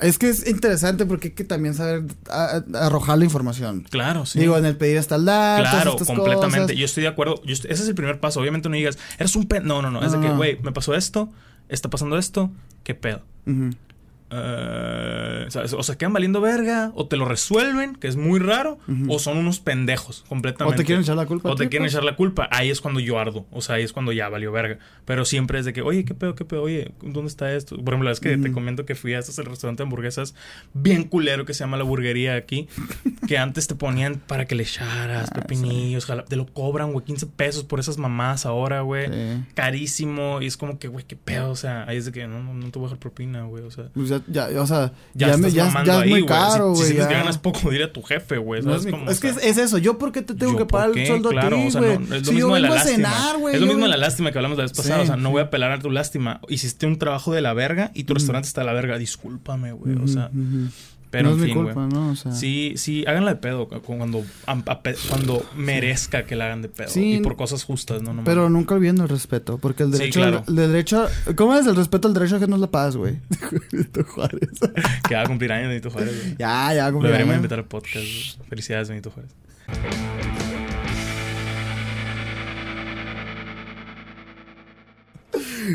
Es 0.00 0.18
que 0.18 0.28
es 0.30 0.46
interesante 0.48 1.04
porque 1.06 1.28
hay 1.28 1.34
que 1.34 1.44
también 1.44 1.74
saber 1.74 2.04
a- 2.30 2.62
a- 2.74 2.86
arrojar 2.86 3.18
la 3.18 3.24
información. 3.24 3.84
Claro, 3.90 4.24
sí. 4.26 4.38
Digo, 4.40 4.56
en 4.56 4.64
el 4.64 4.76
pedir 4.76 4.98
hasta 4.98 5.16
el 5.16 5.24
dar, 5.26 5.60
Claro, 5.62 5.90
estas 5.92 6.06
completamente. 6.06 6.60
cosas. 6.60 6.76
Yo 6.76 6.84
estoy 6.86 7.02
de 7.02 7.08
acuerdo. 7.08 7.42
Yo 7.44 7.52
estoy- 7.52 7.70
ese 7.70 7.82
es 7.82 7.88
el 7.88 7.94
primer 7.94 8.18
paso. 8.20 8.40
Obviamente 8.40 8.68
no 8.68 8.76
digas, 8.76 8.98
eres 9.18 9.36
un 9.36 9.46
pen. 9.46 9.64
No, 9.66 9.82
no, 9.82 9.90
no. 9.90 10.02
Es 10.02 10.12
de 10.12 10.18
No, 10.18 10.22
que, 10.22 10.28
no. 10.30 10.36
güey, 10.36 10.58
me 10.62 10.72
pasó 10.72 10.94
esto, 10.94 11.30
está 11.68 11.90
pasando 11.90 12.16
esto, 12.18 12.50
¿qué 12.82 12.94
pedo? 12.94 13.22
Ujú. 13.46 13.64
Eh, 13.64 13.74
¿sabes? 14.30 15.72
O 15.72 15.82
se 15.82 15.96
quedan 15.96 16.12
valiendo 16.12 16.40
verga, 16.40 16.92
o 16.94 17.06
te 17.06 17.16
lo 17.16 17.24
resuelven, 17.26 17.94
que 17.96 18.08
es 18.08 18.16
muy 18.16 18.38
raro, 18.38 18.78
o 19.08 19.18
son 19.18 19.38
unos 19.38 19.60
pendejos 19.60 20.24
completamente. 20.28 20.74
O 20.74 20.78
te 20.78 20.84
quieren 20.84 21.02
echar 21.02 21.16
la 21.16 21.26
culpa. 21.26 21.50
O 21.50 21.54
te 21.56 21.68
quieren 21.68 21.84
pues. 21.84 21.92
echar 21.94 22.04
la 22.04 22.16
culpa. 22.16 22.48
Ahí 22.50 22.70
es 22.70 22.80
cuando 22.80 23.00
yo 23.00 23.18
ardo. 23.18 23.46
O 23.50 23.60
sea, 23.60 23.76
ahí 23.76 23.82
es 23.82 23.92
cuando 23.92 24.12
ya 24.12 24.28
valió 24.28 24.52
verga. 24.52 24.78
Pero 25.04 25.24
siempre 25.24 25.58
es 25.58 25.64
de 25.64 25.72
que, 25.72 25.82
oye, 25.82 26.04
¿qué 26.04 26.14
pedo, 26.14 26.34
qué 26.34 26.44
pedo? 26.44 26.62
Oye, 26.62 26.92
¿dónde 27.02 27.28
está 27.28 27.52
esto? 27.54 27.76
Por 27.76 27.94
ejemplo, 27.94 28.10
es 28.10 28.20
que 28.20 28.36
te 28.36 28.52
comento 28.52 28.86
que 28.86 28.94
fui 28.94 29.14
a 29.14 29.18
este 29.18 29.42
restaurante 29.42 29.82
de 29.82 29.84
hamburguesas 29.84 30.34
bien 30.74 31.04
culero 31.04 31.44
que 31.44 31.54
se 31.54 31.60
llama 31.60 31.76
La 31.76 31.84
Burguería 31.84 32.34
aquí. 32.36 32.68
que 33.26 33.38
antes 33.38 33.66
te 33.66 33.74
ponían 33.74 34.16
para 34.26 34.44
que 34.46 34.54
le 34.54 34.62
echaras 34.62 35.30
Ah, 35.32 35.40
pepinillos. 35.40 36.06
jala- 36.06 36.24
Te 36.24 36.36
lo 36.36 36.46
cobran, 36.46 36.92
güey, 36.92 37.04
15 37.04 37.26
pesos 37.26 37.64
por 37.64 37.80
esas 37.80 37.98
mamás 37.98 38.46
ahora, 38.46 38.80
güey. 38.82 39.06
Sí. 39.08 39.44
Carísimo. 39.54 40.40
Y 40.42 40.46
es 40.46 40.56
como 40.56 40.78
que, 40.78 40.88
güey, 40.88 41.04
qué 41.04 41.16
pedo. 41.16 41.50
O 41.50 41.56
sea, 41.56 41.84
ahí 41.88 41.96
es 41.96 42.04
de 42.06 42.12
que 42.12 42.26
no, 42.26 42.42
no, 42.42 42.54
no 42.54 42.70
te 42.70 42.78
voy 42.78 42.86
a 42.86 42.88
dejar 42.88 42.98
propina, 43.00 43.42
güey. 43.44 43.64
O 43.64 43.70
sea. 43.70 43.88
Pues 43.94 44.08
ya, 44.08 44.19
ya, 44.26 44.48
o 44.60 44.66
sea, 44.66 44.92
Ya, 45.14 45.28
ya, 45.28 45.36
me- 45.36 45.50
ya, 45.50 45.68
es 45.68 45.74
ahí, 45.76 46.10
muy 46.10 46.20
güey. 46.22 46.26
caro, 46.26 46.74
Si- 46.74 46.76
güey. 46.76 46.76
Si, 46.76 46.84
sientes 46.86 47.06
que 47.06 47.12
ya. 47.12 47.18
ganas 47.20 47.38
poco, 47.38 47.70
dile 47.70 47.84
a 47.84 47.92
tu 47.92 48.02
jefe, 48.02 48.38
güey. 48.38 48.62
Es, 49.08 49.20
que 49.20 49.28
es, 49.28 49.36
es 49.42 49.58
eso. 49.58 49.78
¿Yo 49.78 49.98
por 49.98 50.12
qué 50.12 50.22
te 50.22 50.34
tengo 50.34 50.52
¿yo 50.52 50.58
que 50.58 50.66
pagar 50.66 50.90
el 50.96 51.06
sueldo 51.06 51.28
a 51.30 51.48
ti, 51.48 51.54
o 51.66 51.70
sea, 51.70 51.80
güey? 51.80 51.98
no, 51.98 52.14
es 52.14 52.20
lo 52.22 52.24
si 52.26 52.32
mismo 52.34 52.54
de 52.54 52.60
la 52.60 52.68
a 52.68 52.70
lástima. 52.74 52.94
cenar, 53.10 53.38
güey. 53.38 53.54
es 53.54 53.60
lo 53.60 53.66
mismo 53.66 53.82
de 53.82 53.88
la 53.90 53.96
lástima 53.96 54.32
que 54.32 54.38
hablamos 54.38 54.58
la 54.58 54.64
vez 54.64 54.72
pasada. 54.72 54.96
Sí, 54.96 55.02
o 55.02 55.06
sea, 55.06 55.16
no 55.16 55.28
sí. 55.28 55.32
voy 55.32 55.40
a 55.40 55.44
apelar 55.44 55.72
a 55.72 55.78
tu 55.78 55.90
lástima. 55.90 56.40
Hiciste 56.48 56.86
un 56.86 56.98
trabajo 56.98 57.32
de 57.32 57.40
la 57.40 57.52
verga 57.54 57.90
y 57.94 58.04
tu 58.04 58.12
Ujú. 58.12 58.18
restaurante 58.18 58.48
está 58.48 58.60
de 58.62 58.66
la 58.66 58.72
verga. 58.72 58.98
Discúlpame, 58.98 59.72
güey. 59.72 59.96
O 60.02 60.06
sea. 60.08 60.30
Pero 61.10 61.24
no 61.30 61.34
en 61.34 61.40
es 61.40 61.44
fin, 61.46 61.56
mi 61.56 61.62
güey. 61.62 61.74
culpa, 61.74 61.88
¿no? 61.94 62.10
O 62.10 62.16
sea, 62.16 62.32
Sí, 62.32 62.74
sí, 62.76 63.04
háganla 63.06 63.34
de 63.34 63.40
pedo 63.40 63.68
cu- 63.68 63.80
cuando, 63.82 64.24
cuando 65.08 65.44
merezca 65.56 66.24
que 66.24 66.36
la 66.36 66.46
hagan 66.46 66.62
de 66.62 66.68
pedo. 66.68 66.88
Sí. 66.88 67.14
y 67.14 67.20
por 67.20 67.36
cosas 67.36 67.64
justas, 67.64 68.00
no 68.02 68.10
nomás. 68.10 68.24
Pero 68.24 68.48
nunca 68.48 68.74
olvidando 68.74 69.02
el 69.02 69.08
respeto, 69.08 69.58
porque 69.58 69.82
el 69.82 69.92
Sí, 69.92 69.98
derecho, 69.98 70.20
claro. 70.20 70.44
el, 70.46 70.58
el 70.58 70.70
derecho, 70.72 71.08
¿cómo 71.36 71.54
es 71.56 71.66
el 71.66 71.76
respeto 71.76 72.08
al 72.08 72.14
derecho 72.14 72.38
que 72.38 72.46
no 72.46 72.54
es 72.56 72.60
la 72.60 72.70
paz, 72.70 72.96
güey? 72.96 73.18
Benito 73.72 74.04
Juárez. 74.04 74.48
Que 75.08 75.14
va 75.16 75.22
a 75.22 75.26
cumplir 75.26 75.50
años 75.52 75.68
Benito 75.68 75.90
Juárez, 75.90 76.14
güey. 76.22 76.36
ya, 76.38 76.72
ya, 76.74 76.86
Lo 76.86 76.92
como 76.92 77.04
deberíamos 77.04 77.32
ya. 77.32 77.36
invitar 77.36 77.58
al 77.58 77.64
podcast. 77.64 77.96
güey. 77.96 78.48
Felicidades, 78.48 78.88
Benito 78.88 79.10
Juárez. 79.10 79.32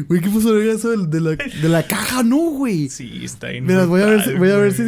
Güey, 0.07 0.21
¿qué 0.21 0.29
pasó 0.29 0.53
verga, 0.53 0.73
eso 0.73 0.89
de 0.97 1.21
la, 1.21 1.31
de 1.31 1.69
la 1.69 1.83
caja? 1.83 2.23
No, 2.23 2.37
güey. 2.51 2.89
Sí, 2.89 3.21
está 3.23 3.47
ahí. 3.47 3.61
Mira, 3.61 3.85
voy 3.85 4.01
a 4.01 4.05
ver, 4.07 4.23
si- 4.23 4.33
voy 4.33 4.49
a 4.49 4.57
ver 4.57 4.73
si... 4.73 4.83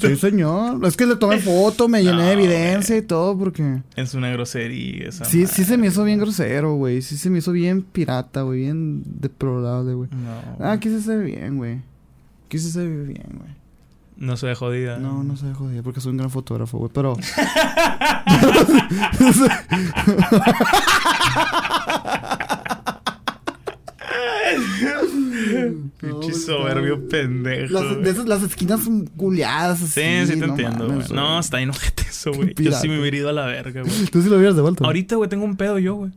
Sí, 0.00 0.16
señor. 0.16 0.84
Es 0.86 0.96
que 0.96 1.06
le 1.06 1.16
tomé 1.16 1.38
foto, 1.38 1.88
me 1.88 2.02
llené 2.02 2.22
de 2.24 2.32
evidencia 2.32 2.96
y 2.96 3.02
todo, 3.02 3.36
porque... 3.38 3.82
Es 3.96 4.14
una 4.14 4.30
grosería 4.30 5.08
esa 5.08 5.24
Sí, 5.24 5.46
sí 5.46 5.64
se 5.64 5.76
me 5.76 5.86
hizo 5.88 6.04
bien 6.04 6.18
grosero, 6.18 6.74
güey. 6.74 7.02
Sí 7.02 7.16
se 7.16 7.30
me 7.30 7.38
hizo 7.38 7.52
bien 7.52 7.82
pirata, 7.82 8.42
güey. 8.42 8.60
Bien 8.60 9.02
deplorable, 9.04 9.94
güey. 9.94 10.10
No. 10.10 10.56
Ah, 10.64 10.78
quise 10.78 11.00
ser 11.00 11.24
bien, 11.24 11.56
güey. 11.56 11.80
Quise 12.48 12.70
ser 12.70 12.88
bien, 12.88 13.26
güey. 13.38 13.50
No 14.16 14.36
se 14.36 14.46
ve 14.46 14.54
jodida. 14.54 14.98
No, 14.98 15.24
no 15.24 15.36
se 15.36 15.46
dejó 15.46 15.68
de 15.68 15.82
porque 15.82 16.00
soy 16.00 16.10
un 16.12 16.18
gran 16.18 16.30
fotógrafo, 16.30 16.78
güey. 16.78 16.90
Pero... 16.94 17.16
Pinche 26.00 26.32
soberbio 26.34 27.08
pendejo. 27.08 27.72
Las, 27.72 27.82
de 27.90 27.94
güey. 27.96 28.08
esas, 28.10 28.26
las 28.26 28.42
esquinas 28.42 28.80
culiadas 29.16 29.82
así. 29.82 30.00
Sí, 30.00 30.32
sí 30.32 30.40
te 30.40 30.46
no 30.46 30.52
entiendo, 30.52 30.86
güey. 30.86 31.06
No, 31.12 31.38
está 31.40 31.60
enojete 31.60 32.02
eso, 32.08 32.32
güey. 32.32 32.54
Yo 32.54 32.72
sí 32.72 32.88
me 32.88 33.00
hubiera 33.00 33.16
ido 33.16 33.28
a 33.28 33.32
la 33.32 33.46
verga, 33.46 33.82
güey. 33.82 34.06
Tú 34.12 34.22
sí 34.22 34.28
lo 34.28 34.36
hubieras 34.36 34.56
devuelto. 34.56 34.84
Ahorita, 34.84 35.16
güey, 35.16 35.28
tengo 35.28 35.44
un 35.44 35.56
pedo 35.56 35.78
yo, 35.78 35.94
güey. 35.94 36.12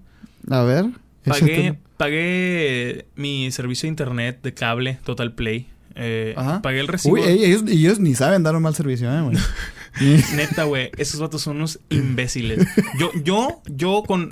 A 0.50 0.64
ver. 0.64 0.86
Pagué, 1.24 1.80
pagué 1.98 3.08
mi 3.16 3.52
servicio 3.52 3.88
de 3.88 3.90
internet 3.90 4.40
de 4.44 4.54
cable, 4.54 5.00
Total 5.04 5.34
Play. 5.34 5.68
Eh, 5.96 6.34
Ajá. 6.38 6.62
pagué 6.62 6.82
el 6.82 6.88
recibo. 6.88 7.16
Uy, 7.16 7.22
ey, 7.22 7.46
ellos, 7.46 7.64
ellos 7.68 8.00
ni 8.00 8.16
saben 8.16 8.44
dar 8.44 8.56
un 8.56 8.62
mal 8.62 8.76
servicio, 8.76 9.12
eh, 9.12 9.22
güey. 9.22 9.38
Neta, 10.36 10.66
güey, 10.66 10.92
esos 10.98 11.22
vatos 11.22 11.42
son 11.42 11.56
unos 11.56 11.80
imbéciles. 11.90 12.68
Yo, 13.00 13.12
yo, 13.24 13.62
yo 13.66 14.04
con... 14.06 14.30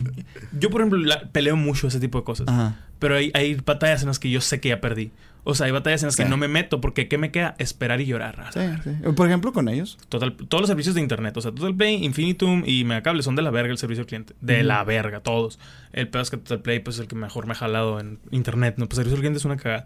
Yo, 0.60 0.70
por 0.70 0.82
ejemplo, 0.82 1.00
la- 1.00 1.30
peleo 1.32 1.56
mucho 1.56 1.88
ese 1.88 2.02
tipo 2.02 2.20
de 2.20 2.26
cosas. 2.26 2.48
Ajá. 2.50 2.80
Pero 3.04 3.18
hay, 3.18 3.32
hay 3.34 3.56
batallas 3.56 4.02
en 4.04 4.08
las 4.08 4.18
que 4.18 4.30
yo 4.30 4.40
sé 4.40 4.62
que 4.62 4.70
ya 4.70 4.80
perdí. 4.80 5.12
O 5.44 5.56
sea, 5.56 5.66
hay 5.66 5.74
batallas 5.74 6.02
en 6.04 6.08
las 6.08 6.16
Sí. 6.16 6.24
que 6.24 6.30
no 6.30 6.38
me 6.38 6.48
meto 6.48 6.80
porque 6.80 7.10
¿qué 7.10 7.18
me 7.18 7.30
queda? 7.30 7.54
Esperar 7.58 8.00
y 8.00 8.06
llorar. 8.06 8.46
Sí, 8.54 8.62
sí. 8.82 8.92
Por 9.14 9.28
ejemplo, 9.28 9.52
con 9.52 9.68
ellos. 9.68 9.98
Total, 10.08 10.34
todos 10.38 10.62
los 10.62 10.70
servicios 10.70 10.96
de 10.96 11.02
internet, 11.02 11.36
o 11.36 11.42
sea, 11.42 11.52
Total 11.52 11.76
Play, 11.76 12.02
Infinitum 12.06 12.64
y 12.66 12.86
Megacable 12.86 13.22
son 13.24 13.36
de 13.36 13.42
la 13.42 13.52
verga 13.52 13.74
el 13.74 13.78
servicio 13.78 14.04
al 14.04 14.08
cliente. 14.08 14.36
De 14.40 14.64
la 14.64 14.82
verga, 14.86 15.20
todos. 15.20 15.60
El 15.92 16.08
peor 16.08 16.22
es 16.22 16.30
que 16.32 16.38
Total 16.38 16.62
Play, 16.62 16.80
pues, 16.80 16.96
es 16.96 17.02
el 17.02 17.08
que 17.10 17.16
mejor 17.16 17.46
me 17.46 17.52
ha 17.52 17.56
jalado 17.56 18.00
en 18.00 18.20
internet, 18.32 18.76
¿no? 18.78 18.88
Pues 18.88 19.00
el 19.00 19.04
servicio 19.04 19.16
al 19.18 19.20
cliente 19.22 19.40
es 19.40 19.44
una 19.46 19.58
cagada. 19.58 19.86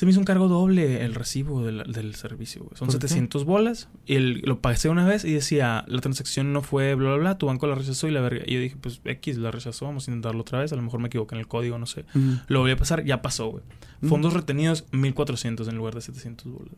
Se 0.00 0.06
me 0.06 0.12
hizo 0.12 0.18
un 0.18 0.24
cargo 0.24 0.48
doble 0.48 1.04
el 1.04 1.14
recibo 1.14 1.62
del, 1.62 1.82
del 1.92 2.14
servicio, 2.14 2.62
güey. 2.62 2.74
Son 2.74 2.86
¿Por 2.88 2.94
qué? 2.98 3.06
700 3.06 3.44
bolas. 3.44 3.90
Y 4.06 4.14
el- 4.14 4.40
lo 4.46 4.58
pasé 4.62 4.88
una 4.88 5.04
vez 5.06 5.26
y 5.26 5.32
decía, 5.34 5.84
la 5.88 6.00
transacción 6.00 6.54
no 6.54 6.62
fue 6.62 6.94
bla, 6.94 7.10
bla, 7.10 7.18
bla. 7.18 7.36
Tu 7.36 7.44
banco 7.44 7.66
la 7.66 7.74
rechazó 7.74 8.08
y 8.08 8.10
la 8.10 8.22
verga. 8.22 8.42
Y 8.46 8.54
yo 8.54 8.60
dije, 8.60 8.76
pues 8.80 9.02
X 9.04 9.36
la 9.36 9.50
rechazó. 9.50 9.84
Vamos 9.84 10.08
a 10.08 10.10
intentarlo 10.10 10.40
otra 10.40 10.58
vez. 10.60 10.72
A 10.72 10.76
lo 10.76 10.80
mejor 10.80 11.00
me 11.00 11.08
equivoqué 11.08 11.34
en 11.34 11.40
el 11.40 11.48
código, 11.48 11.76
no 11.76 11.84
sé. 11.84 12.06
Lo 12.48 12.60
volví 12.60 12.72
a 12.72 12.78
pasar, 12.78 13.04
ya 13.04 13.20
pasó, 13.20 13.48
güey. 13.50 13.62
Mm. 14.00 14.08
Fondos 14.08 14.32
retenidos, 14.32 14.86
1400 14.90 15.68
en 15.68 15.76
lugar 15.76 15.94
de 15.94 16.00
700 16.00 16.50
bolas. 16.50 16.72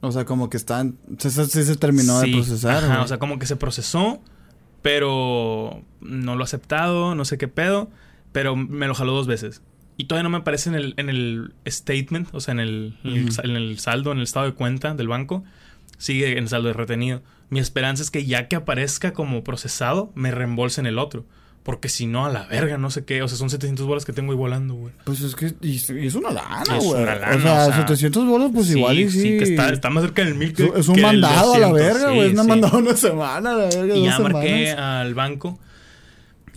O 0.00 0.10
sea, 0.10 0.24
como 0.24 0.48
que 0.48 0.56
están. 0.56 0.96
Se, 1.18 1.30
se, 1.30 1.76
terminó 1.76 2.18
Sí, 2.22 2.30
de 2.30 2.36
procesar. 2.38 2.82
ajá, 2.82 3.02
o 3.02 3.08
sea, 3.08 3.18
como 3.18 3.38
que 3.38 3.44
se 3.44 3.56
procesó, 3.56 4.22
pero 4.80 5.82
no 6.00 6.34
lo 6.34 6.40
he 6.40 6.44
aceptado, 6.44 7.14
no 7.14 7.24
sé 7.26 7.36
qué 7.36 7.48
pedo, 7.48 7.90
pero 8.32 8.56
me 8.56 8.86
lo 8.86 8.94
jaló 8.94 9.12
dos 9.12 9.26
veces. 9.26 9.60
Y 9.98 10.04
todavía 10.04 10.22
no 10.22 10.30
me 10.30 10.38
aparece 10.38 10.70
en 10.70 10.76
el, 10.76 10.94
en 10.96 11.08
el 11.10 11.52
statement, 11.66 12.28
o 12.32 12.40
sea, 12.40 12.52
en 12.52 12.60
el, 12.60 12.94
en 13.02 13.28
el 13.56 13.72
en 13.72 13.78
saldo, 13.78 14.12
en 14.12 14.18
el 14.18 14.24
estado 14.24 14.46
de 14.46 14.52
cuenta 14.52 14.94
del 14.94 15.08
banco. 15.08 15.44
Sigue 15.98 16.32
en 16.32 16.44
el 16.44 16.48
saldo 16.48 16.68
de 16.68 16.74
retenido. 16.74 17.20
Mi 17.50 17.58
esperanza 17.58 18.04
es 18.04 18.10
que 18.12 18.24
ya 18.24 18.46
que 18.46 18.54
aparezca 18.54 19.12
como 19.12 19.42
procesado, 19.42 20.12
me 20.14 20.30
reembolsen 20.30 20.86
el 20.86 21.00
otro. 21.00 21.26
Porque 21.64 21.88
si 21.88 22.06
no, 22.06 22.24
a 22.24 22.30
la 22.30 22.46
verga, 22.46 22.78
no 22.78 22.90
sé 22.90 23.04
qué. 23.04 23.22
O 23.22 23.28
sea, 23.28 23.36
son 23.36 23.50
700 23.50 23.84
bolas 23.86 24.04
que 24.04 24.12
tengo 24.12 24.30
ahí 24.30 24.38
volando, 24.38 24.74
güey. 24.74 24.94
Pues 25.04 25.20
es 25.20 25.34
que. 25.34 25.52
Y, 25.60 25.72
y 25.92 26.06
es 26.06 26.14
una 26.14 26.30
lana, 26.30 26.78
Es 26.78 26.84
güey. 26.84 27.02
una 27.02 27.16
lana, 27.16 27.36
o, 27.36 27.40
sea, 27.40 27.62
o 27.66 27.72
sea, 27.72 27.76
700 27.80 28.24
bolos, 28.24 28.50
pues 28.54 28.70
igual 28.70 29.00
y 29.00 29.10
sí. 29.10 29.36
que 29.36 29.42
está, 29.44 29.68
está 29.70 29.90
más 29.90 30.04
cerca 30.04 30.24
del 30.24 30.36
mil 30.36 30.52
que 30.52 30.70
es 30.76 30.86
un 30.88 30.94
que 30.94 31.02
mandado 31.02 31.54
a 31.54 31.58
la 31.58 31.68
200, 31.68 31.72
verga, 31.94 32.08
sí, 32.10 32.14
güey. 32.14 32.30
es 32.30 32.40
sí. 32.40 32.46
mandado 32.48 32.78
una 32.78 32.96
semana, 32.96 33.50
a 33.50 33.54
la 33.56 33.64
verga. 33.66 33.96
Y 33.96 34.06
dos 34.06 34.08
ya 34.08 34.18
marqué 34.20 34.66
semanas. 34.68 34.78
al 34.78 35.14
banco 35.14 35.58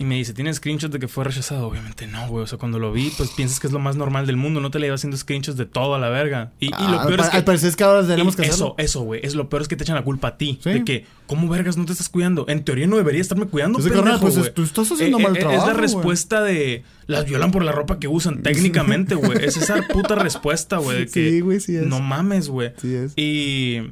y 0.02 0.04
me 0.04 0.16
dice, 0.16 0.34
¿tienes 0.34 0.56
screenshots 0.56 0.92
de 0.92 0.98
que 0.98 1.06
fue 1.06 1.22
rechazado? 1.22 1.68
Obviamente 1.68 2.08
no, 2.08 2.26
güey. 2.26 2.42
O 2.42 2.46
sea, 2.48 2.58
cuando 2.58 2.80
lo 2.80 2.90
vi, 2.92 3.12
pues 3.16 3.30
piensas 3.30 3.60
que 3.60 3.68
es 3.68 3.72
lo 3.72 3.78
más 3.78 3.94
normal 3.94 4.26
del 4.26 4.36
mundo. 4.36 4.60
No 4.60 4.68
te 4.72 4.80
le 4.80 4.86
iba 4.86 4.96
haciendo 4.96 5.16
screenshots 5.16 5.56
de 5.56 5.64
todo 5.64 5.94
a 5.94 6.00
la 6.00 6.08
verga. 6.08 6.50
Y, 6.58 6.66
y 6.66 6.70
Ah, 6.72 6.90
lo 7.02 7.06
peor 7.06 7.20
es 7.20 7.28
que... 7.28 7.36
al 7.36 7.44
parecer 7.44 7.68
es 7.68 7.76
que 7.76 7.84
ahora 7.84 8.04
tenemos 8.04 8.34
que 8.34 8.42
eso, 8.42 8.52
hacerlo. 8.52 8.74
eso, 8.78 9.00
güey. 9.02 9.20
Es 9.22 9.36
lo 9.36 9.48
peor 9.48 9.62
es 9.62 9.68
que 9.68 9.76
te 9.76 9.84
echan 9.84 9.94
la 9.94 10.02
culpa 10.02 10.26
a 10.28 10.36
ti. 10.38 10.58
Sí. 10.60 10.70
De 10.70 10.84
que, 10.84 11.06
¿cómo 11.28 11.48
vergas 11.48 11.76
no 11.76 11.84
te 11.84 11.92
estás 11.92 12.08
cuidando? 12.08 12.44
En 12.48 12.64
teoría 12.64 12.88
no 12.88 12.96
debería 12.96 13.20
estarme 13.20 13.46
cuidando, 13.46 13.78
Ese 13.78 13.90
pendejo, 13.90 14.04
carnal, 14.18 14.32
pues, 14.34 14.52
tú 14.54 14.64
estás 14.64 14.90
haciendo 14.90 15.20
mal 15.20 15.36
eh, 15.36 15.38
trabajo, 15.38 15.60
Es 15.62 15.68
la 15.68 15.80
respuesta 15.80 16.42
de... 16.42 16.82
Las 17.06 17.24
violan 17.24 17.52
por 17.52 17.64
la 17.64 17.70
ropa 17.70 18.00
que 18.00 18.08
usan, 18.08 18.42
técnicamente, 18.42 19.14
güey. 19.14 19.44
Es 19.44 19.56
esa 19.56 19.82
puta 19.86 20.16
respuesta, 20.16 20.78
güey. 20.78 21.06
Sí, 21.06 21.40
güey, 21.40 21.60
sí 21.60 21.76
es. 21.76 21.86
No 21.86 22.00
mames, 22.00 22.48
güey. 22.48 22.72
Sí 22.80 22.92
es. 22.92 23.12
Y... 23.16 23.82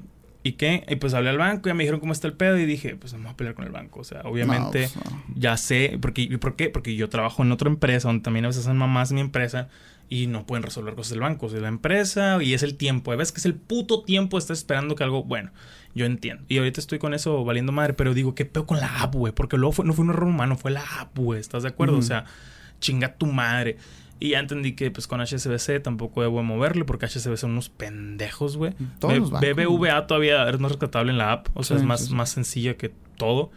¿Y 0.42 0.52
qué? 0.52 0.84
Y 0.88 0.96
pues 0.96 1.12
hablé 1.12 1.28
al 1.30 1.36
banco, 1.38 1.68
ya 1.68 1.74
me 1.74 1.82
dijeron 1.84 2.00
cómo 2.00 2.12
está 2.12 2.26
el 2.26 2.32
pedo 2.32 2.58
y 2.58 2.64
dije, 2.64 2.96
pues 2.96 3.12
no 3.12 3.18
me 3.18 3.24
voy 3.26 3.32
a 3.34 3.36
pelear 3.36 3.54
con 3.54 3.64
el 3.66 3.72
banco. 3.72 4.00
O 4.00 4.04
sea, 4.04 4.22
obviamente 4.24 4.88
No, 4.94 5.02
pues, 5.02 5.12
no. 5.12 5.22
ya 5.36 5.56
sé, 5.58 5.98
porque, 6.00 6.22
¿y 6.22 6.36
¿por 6.38 6.56
qué? 6.56 6.70
Porque 6.70 6.94
yo 6.96 7.08
trabajo 7.10 7.42
en 7.42 7.52
otra 7.52 7.68
empresa 7.68 8.08
donde 8.08 8.22
también 8.22 8.46
a 8.46 8.48
veces 8.48 8.64
hacen 8.66 8.78
mamás 8.78 9.10
en 9.10 9.16
mi 9.16 9.20
empresa 9.20 9.68
y 10.08 10.26
no 10.26 10.46
pueden 10.46 10.62
resolver 10.62 10.94
cosas 10.94 11.10
del 11.10 11.20
banco, 11.20 11.46
o 11.46 11.48
sea, 11.50 11.60
la 11.60 11.68
empresa 11.68 12.42
y 12.42 12.54
es 12.54 12.62
el 12.62 12.76
tiempo. 12.76 13.14
Ves 13.16 13.32
que 13.32 13.38
es 13.38 13.44
el 13.46 13.54
puto 13.54 14.02
tiempo, 14.02 14.38
estás 14.38 14.58
esperando 14.58 14.94
que 14.96 15.04
algo, 15.04 15.22
bueno, 15.24 15.50
yo 15.94 16.06
entiendo. 16.06 16.42
Y 16.48 16.56
ahorita 16.58 16.80
estoy 16.80 16.98
con 16.98 17.12
eso 17.14 17.44
valiendo 17.44 17.70
madre, 17.70 17.92
pero 17.92 18.14
digo, 18.14 18.34
¿qué 18.34 18.44
pedo 18.46 18.66
con 18.66 18.80
la 18.80 19.02
app, 19.02 19.14
güey? 19.14 19.32
Porque 19.34 19.56
luego 19.58 19.72
fue, 19.72 19.84
no 19.84 19.92
fue 19.92 20.04
un 20.04 20.10
error 20.10 20.24
humano, 20.28 20.56
fue 20.56 20.70
la 20.70 20.82
app, 21.00 21.16
güey. 21.18 21.38
¿Estás 21.38 21.62
de 21.64 21.68
acuerdo? 21.68 21.94
Ujú. 21.94 22.00
O 22.00 22.06
sea, 22.06 22.24
chinga 22.80 23.14
tu 23.14 23.26
madre. 23.26 23.76
Y 24.22 24.30
ya 24.30 24.38
entendí 24.38 24.74
que 24.74 24.90
pues 24.90 25.06
con 25.06 25.20
HSBC 25.20 25.82
tampoco 25.82 26.20
debo 26.20 26.42
moverle 26.42 26.84
porque 26.84 27.06
HSBC 27.06 27.38
son 27.38 27.52
unos 27.52 27.70
pendejos, 27.70 28.58
güey. 28.58 28.74
Bancos, 29.00 29.30
BBVA 29.30 30.06
todavía 30.06 30.48
es 30.48 30.60
más 30.60 30.72
rescatable 30.72 31.10
en 31.10 31.18
la 31.18 31.32
app, 31.32 31.48
o 31.54 31.62
sea, 31.62 31.78
Sí, 31.78 31.82
es 31.82 31.86
más, 31.88 32.00
sí, 32.02 32.06
sí. 32.08 32.14
más 32.14 32.28
sencilla 32.30 32.76
que 32.76 32.92
todo. 33.16 33.50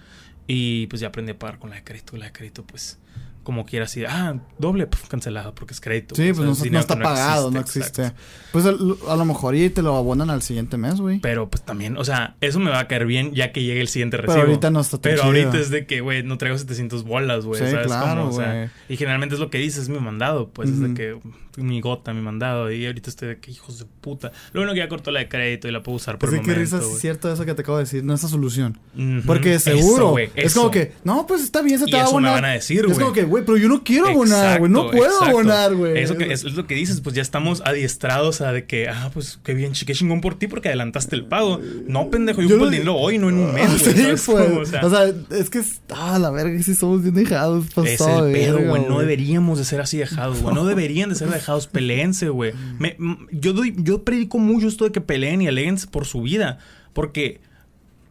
Y 0.48 0.88
pues 0.88 1.02
ya 1.02 1.10
aprendí 1.10 1.34
a 1.34 1.40
pagar 1.40 1.60
con 1.60 1.70
la 1.70 1.76
de 1.78 1.84
crédito. 1.84 2.16
La 2.18 2.26
de 2.28 2.32
crédito, 2.32 2.64
pues, 2.64 3.00
como 3.44 3.66
quiera 3.66 3.86
así, 3.86 4.04
ah, 4.06 4.40
doble, 4.58 4.88
puf, 4.88 5.08
cancelado 5.08 5.54
porque 5.54 5.74
es 5.74 5.82
crédito. 5.82 6.16
Sí, 6.16 6.32
pues 6.34 6.48
no, 6.48 6.72
no 6.72 6.80
está 6.80 7.00
pagado, 7.00 7.52
no 7.52 7.60
existe. 7.60 8.14
Pues 8.52 8.66
a, 8.66 8.72
lo 8.72 9.26
mejor 9.26 9.56
y 9.56 9.70
te 9.70 9.82
lo 9.82 9.96
abonan 9.96 10.30
al 10.30 10.42
siguiente 10.42 10.78
mes, 10.78 11.00
güey. 11.00 11.20
Pero 11.20 11.50
pues 11.50 11.64
también, 11.64 11.98
o 11.98 12.06
sea, 12.06 12.36
eso 12.42 12.60
me 12.60 12.72
va 12.72 12.80
a 12.80 12.88
caer 12.88 13.06
bien 13.06 13.34
ya 13.34 13.52
que 13.52 13.64
llegue 13.64 13.82
el 13.82 13.88
siguiente 13.88 14.18
Pero 14.18 14.28
recibo. 14.28 14.48
ahorita 14.48 14.70
no 14.72 14.80
está 14.80 14.98
tan 14.98 15.12
Pero 15.12 15.24
chido. 15.24 15.26
ahorita 15.26 15.60
es 15.60 15.70
de 15.70 15.86
que, 15.86 16.02
güey, 16.02 16.24
no 16.24 16.38
traigo 16.38 16.58
700 16.58 17.04
bolas, 17.04 17.46
güey. 17.46 17.62
Sí, 17.62 17.70
¿sabes 17.70 17.88
claro, 17.88 18.22
cómo? 18.22 18.36
O 18.36 18.40
sea, 18.40 18.72
y 18.90 18.98
generalmente 18.98 19.36
es 19.36 19.42
lo 19.42 19.50
que 19.50 19.58
dices, 19.58 19.84
es 19.84 19.90
mi 19.90 20.00
mandado, 20.00 20.50
pues 20.50 20.70
es 20.70 20.80
de 20.80 20.94
que 20.94 21.18
mi 21.58 21.82
gota, 21.82 22.14
mi 22.14 22.22
mandado. 22.22 22.72
Y 22.72 22.86
ahorita 22.86 23.10
estoy 23.10 23.30
de 23.30 23.38
que 23.40 23.52
hijos 23.52 23.80
de 23.80 23.86
puta. 24.02 24.32
Lo 24.54 24.62
bueno 24.62 24.74
que 24.74 24.80
ya 24.80 24.88
cortó 24.90 25.12
la 25.12 25.20
de 25.22 25.30
crédito 25.30 25.68
y 25.68 25.72
la 25.72 25.84
puedo 25.84 25.96
usar 25.98 26.18
por 26.18 26.30
Es 26.30 26.36
el 26.36 26.42
que 26.42 26.48
momento. 26.52 26.62
risa 26.62 26.78
es 26.78 26.86
güey. 26.90 27.00
cierto 27.00 27.32
eso 27.32 27.46
que 27.46 27.54
te 27.54 27.62
acabo 27.62 27.78
de 27.78 27.84
decir, 27.84 28.04
no 28.04 28.14
es 28.14 28.22
solución. 28.22 28.78
Porque 29.26 29.56
Eso, 29.56 29.72
seguro, 29.72 30.10
güey, 30.12 30.30
es 30.36 30.46
eso. 30.48 30.60
como 30.62 30.72
que, 30.72 30.94
no, 31.04 31.28
pues 31.28 31.42
está 31.44 31.62
bien, 31.62 31.78
se 31.80 31.86
Y 31.86 31.92
te 31.92 31.98
va 31.98 32.04
a 32.04 32.06
eso 32.06 32.12
me 32.20 32.28
abonar. 32.28 32.42
van 32.42 32.46
a 32.52 32.54
decir, 32.54 32.80
Es 32.80 32.86
güey. 32.86 32.98
como 33.00 33.14
que, 33.14 33.24
güey, 33.24 33.46
pero 33.46 33.58
yo 33.58 33.68
no 33.70 33.84
quiero 33.84 34.08
abonar, 34.08 34.60
güey, 34.60 34.72
no 34.72 34.90
puedo 34.90 35.06
exacto. 35.06 35.26
abonar, 35.26 35.76
güey. 35.76 35.98
Eso 36.00 36.16
que 36.18 36.32
es, 36.34 36.44
es 36.44 36.54
lo 36.54 36.66
que 36.68 36.76
dices, 36.76 37.02
pues 37.02 37.16
ya 37.16 37.22
estamos 37.22 37.62
adiestrados 37.62 38.42
a 38.42 38.52
de 38.52 38.66
que, 38.66 38.88
ah, 38.90 39.12
pues 39.14 39.40
qué 39.44 39.54
bien, 39.54 39.74
qué 39.74 39.94
chingón 39.94 40.22
por 40.22 40.36
ti 40.36 40.48
porque 40.48 40.70
adelantaste 40.70 41.16
el 41.16 41.26
pago. 41.26 41.60
No, 41.88 42.10
pendejo, 42.10 42.42
yo, 42.42 42.48
Yo 42.50 42.56
ocupo 42.56 42.66
el 42.66 42.72
dinero 42.72 42.96
hoy, 42.96 43.18
no 43.18 43.30
en 43.30 43.36
un 43.38 43.54
mes, 43.54 43.66
Ah, 43.70 43.78
güey. 43.80 43.94
sí, 43.94 44.02
¿sabes 44.02 44.24
pues. 44.26 44.74
O 44.84 44.90
sea, 44.90 45.12
es 45.38 45.50
que, 45.50 45.60
es- 45.60 45.82
ah, 45.90 46.18
la 46.20 46.30
verga, 46.32 46.62
sí 46.64 46.74
somos 46.76 47.02
bien 47.04 47.16
dejados. 47.16 47.66
Es 47.68 47.74
pasado 47.74 48.28
el 48.28 48.34
de 48.34 48.40
pedo, 48.40 48.60
güey. 48.60 48.86
No 48.88 49.00
deberíamos 49.00 49.58
de 49.60 49.66
ser 49.66 49.82
así 49.82 49.98
dejados, 49.98 50.42
güey. 50.42 50.56
No 50.56 50.66
deberían 50.66 51.10
de 51.10 51.16
ser 51.16 51.28
dejados. 51.30 51.43
Peleense, 51.72 52.30
güey. 52.30 52.54
Me- 52.80 52.96
m- 53.00 53.18
Yo, 53.32 53.54
doy, 53.54 53.74
yo 53.78 54.04
predico 54.04 54.38
mucho 54.40 54.68
esto 54.68 54.86
de 54.86 54.92
que 54.92 55.02
peleen 55.02 55.42
y 55.42 55.48
aleguen 55.48 55.78
por 55.92 56.06
su 56.06 56.22
vida. 56.22 56.58
Porque, 56.94 57.42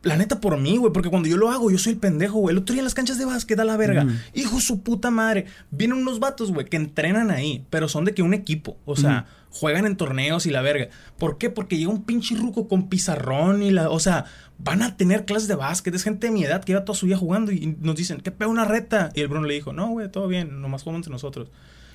la 0.02 0.16
neta, 0.16 0.40
por 0.40 0.58
mí, 0.58 0.76
güey. 0.78 0.92
Porque 0.92 1.08
cuando 1.10 1.28
yo 1.28 1.36
lo 1.36 1.50
hago, 1.50 1.70
yo 1.70 1.78
soy 1.78 1.92
el 1.92 1.98
pendejo, 1.98 2.38
güey. 2.40 2.52
El 2.54 2.58
otro 2.62 2.72
día 2.72 2.80
en 2.80 2.84
las 2.84 2.94
canchas 2.94 3.18
de 3.18 3.24
básquet, 3.24 3.58
a 3.60 3.64
la 3.64 3.76
verga. 3.76 4.04
Ujú. 4.04 4.12
Hijo 4.34 4.60
su 4.60 4.82
puta 4.82 5.10
madre. 5.10 5.46
Vienen 5.70 5.98
unos 5.98 6.18
vatos, 6.18 6.52
güey, 6.52 6.66
que 6.66 6.76
entrenan 6.76 7.30
ahí. 7.30 7.64
Pero 7.70 7.88
son 7.88 8.04
de 8.04 8.12
que 8.14 8.22
un 8.22 8.34
equipo. 8.34 8.76
O 8.84 8.96
sea, 8.96 9.26
juegan 9.50 9.86
en 9.86 9.96
torneos 9.96 10.46
y 10.46 10.50
la 10.50 10.60
verga. 10.62 10.88
¿Por 11.18 11.38
qué? 11.38 11.50
Porque 11.50 11.76
llega 11.78 11.90
un 11.90 12.02
pinche 12.04 12.34
ruco 12.34 12.66
con 12.68 12.88
pizarrón 12.88 13.62
y 13.62 13.70
la... 13.70 13.90
O 13.90 14.00
sea, 14.00 14.24
van 14.58 14.82
a 14.82 14.96
tener 14.96 15.24
clases 15.24 15.46
de 15.46 15.54
básquet. 15.54 15.94
Es 15.94 16.02
gente 16.02 16.26
de 16.26 16.32
mi 16.32 16.42
edad 16.42 16.64
que 16.64 16.72
lleva 16.72 16.84
toda 16.84 16.98
su 16.98 17.06
vida 17.06 17.16
jugando 17.16 17.52
y 17.52 17.76
nos 17.80 17.94
dicen, 17.94 18.20
¿qué 18.22 18.32
pega 18.32 18.50
una 18.50 18.64
reta? 18.64 19.10
Y 19.14 19.20
el 19.20 19.28
Bruno 19.28 19.46
le 19.46 19.54
dijo, 19.54 19.72
no, 19.72 19.88
güey, 19.90 20.10
todo 20.10 20.26
bien. 20.26 20.60
Nomás 20.60 20.82
jugamos 20.82 21.00
entre 21.00 21.12
nosotros. 21.12 21.48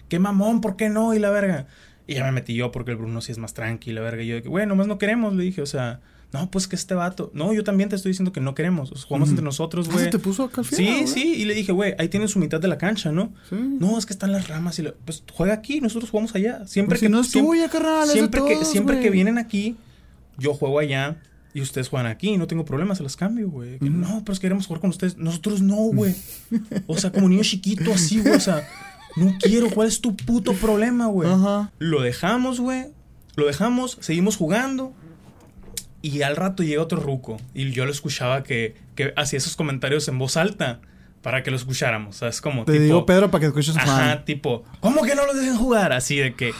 ¿Qué 0.09 0.19
mamón? 0.19 0.61
¿Por 0.61 0.75
qué 0.75 0.89
no? 0.89 1.13
Y 1.13 1.19
la 1.19 1.29
verga. 1.29 1.67
Y 2.07 2.15
ya 2.15 2.23
me 2.23 2.31
metí 2.31 2.53
yo 2.55 2.71
porque 2.71 2.91
el 2.91 2.97
Bruno 2.97 3.21
sí 3.21 3.31
es 3.31 3.37
más 3.37 3.53
tranqui, 3.53 3.91
la 3.91 4.01
verga. 4.01 4.23
Y 4.23 4.27
yo 4.27 4.35
de 4.35 4.41
que, 4.43 4.49
güey, 4.49 4.65
nomás 4.65 4.87
no 4.87 4.97
queremos, 4.97 5.33
le 5.35 5.43
dije. 5.43 5.61
O 5.61 5.65
sea, 5.65 5.99
no, 6.31 6.49
pues 6.51 6.67
que 6.67 6.75
este 6.77 6.93
vato... 6.93 7.31
No, 7.33 7.53
yo 7.53 7.63
también 7.65 7.89
te 7.89 7.95
estoy 7.97 8.11
diciendo 8.11 8.31
que 8.31 8.39
no 8.41 8.55
queremos. 8.55 8.91
O 8.91 8.95
sea, 8.95 9.05
jugamos 9.07 9.29
entre 9.29 9.43
nosotros, 9.43 9.87
Ah, 9.89 9.93
güey. 9.93 10.05
se 10.05 10.11
te 10.11 10.19
puso 10.19 10.43
acá 10.45 10.61
al 10.61 10.67
Sí, 10.67 10.75
final, 10.77 10.93
güey. 11.01 11.07
sí, 11.07 11.33
y 11.35 11.45
le 11.45 11.53
dije, 11.53 11.71
güey, 11.73 11.95
ahí 11.99 12.07
tienes 12.07 12.31
su 12.31 12.39
mitad 12.39 12.59
de 12.61 12.67
la 12.69 12.77
cancha, 12.77 13.11
¿no? 13.11 13.33
Sí. 13.49 13.55
No, 13.57 13.97
es 13.97 14.05
que 14.05 14.13
están 14.13 14.31
las 14.31 14.47
ramas 14.47 14.79
y 14.79 14.83
lo- 14.83 14.95
pues 15.05 15.23
juega 15.33 15.53
aquí, 15.53 15.81
nosotros 15.81 16.09
jugamos 16.09 16.33
allá. 16.35 16.65
Siempre 16.65 16.93
Pues 16.93 16.99
si 17.01 17.05
que 17.07 17.09
no 17.09 17.19
es 17.21 17.27
siempre, 17.29 17.57
tuya, 17.57 17.69
carnal, 17.69 18.03
es 18.03 18.07
de 18.09 18.13
siempre 18.13 18.41
que 18.45 18.53
todos, 18.53 18.67
siempre 18.71 18.99
que 19.01 19.09
vienen 19.09 19.37
aquí, 19.37 19.75
yo 20.37 20.53
juego 20.53 20.79
allá 20.79 21.17
y 21.53 21.61
ustedes 21.61 21.89
juegan 21.89 22.07
aquí, 22.09 22.37
no 22.37 22.45
tengo 22.47 22.63
problemas, 22.65 22.97
se 22.99 23.03
las 23.03 23.15
cambio, 23.17 23.49
güey. 23.49 23.79
Que, 23.79 23.89
No, 23.89 24.21
pero 24.23 24.33
es 24.33 24.39
que 24.39 24.43
queremos 24.43 24.67
jugar 24.67 24.79
con 24.81 24.91
ustedes. 24.91 25.17
Nosotros 25.17 25.61
no, 25.61 25.75
güey. 25.75 26.13
O 26.87 26.97
sea, 26.97 27.11
como 27.11 27.27
niño 27.29 27.43
chiquito 27.43 27.91
así, 27.93 28.19
güey, 28.21 28.35
o 28.35 28.39
sea, 28.39 28.67
no 29.17 29.35
quiero, 29.39 29.69
¿cuál 29.69 29.87
es 29.87 30.01
tu 30.01 30.15
puto 30.15 30.53
problema, 30.53 31.07
güey? 31.07 31.29
Ajá. 31.29 31.71
Lo 31.79 32.01
dejamos, 32.01 32.59
güey. 32.59 32.87
Lo 33.35 33.45
dejamos, 33.45 33.97
seguimos 34.01 34.37
jugando. 34.37 34.93
Y 36.01 36.21
al 36.21 36.35
rato 36.35 36.63
llega 36.63 36.81
otro 36.81 36.99
ruco. 36.99 37.37
Y 37.53 37.71
yo 37.71 37.85
lo 37.85 37.91
escuchaba 37.91 38.43
que, 38.43 38.75
que 38.95 39.13
hacía 39.15 39.37
esos 39.37 39.55
comentarios 39.55 40.07
en 40.07 40.17
voz 40.19 40.37
alta 40.37 40.79
para 41.21 41.43
que 41.43 41.51
lo 41.51 41.57
escucháramos. 41.57 42.17
¿Sabes? 42.17 42.39
Como 42.41 42.63
Te 42.65 42.73
tipo. 42.73 42.83
digo, 42.83 43.05
Pedro, 43.05 43.29
para 43.31 43.41
que 43.41 43.47
escuches 43.47 43.75
Ajá, 43.75 44.23
tipo, 44.23 44.63
¿cómo 44.79 45.03
que 45.03 45.15
no 45.15 45.25
los 45.25 45.35
dejen 45.35 45.57
jugar? 45.57 45.91
Así 45.93 46.17
de 46.17 46.33
que. 46.35 46.53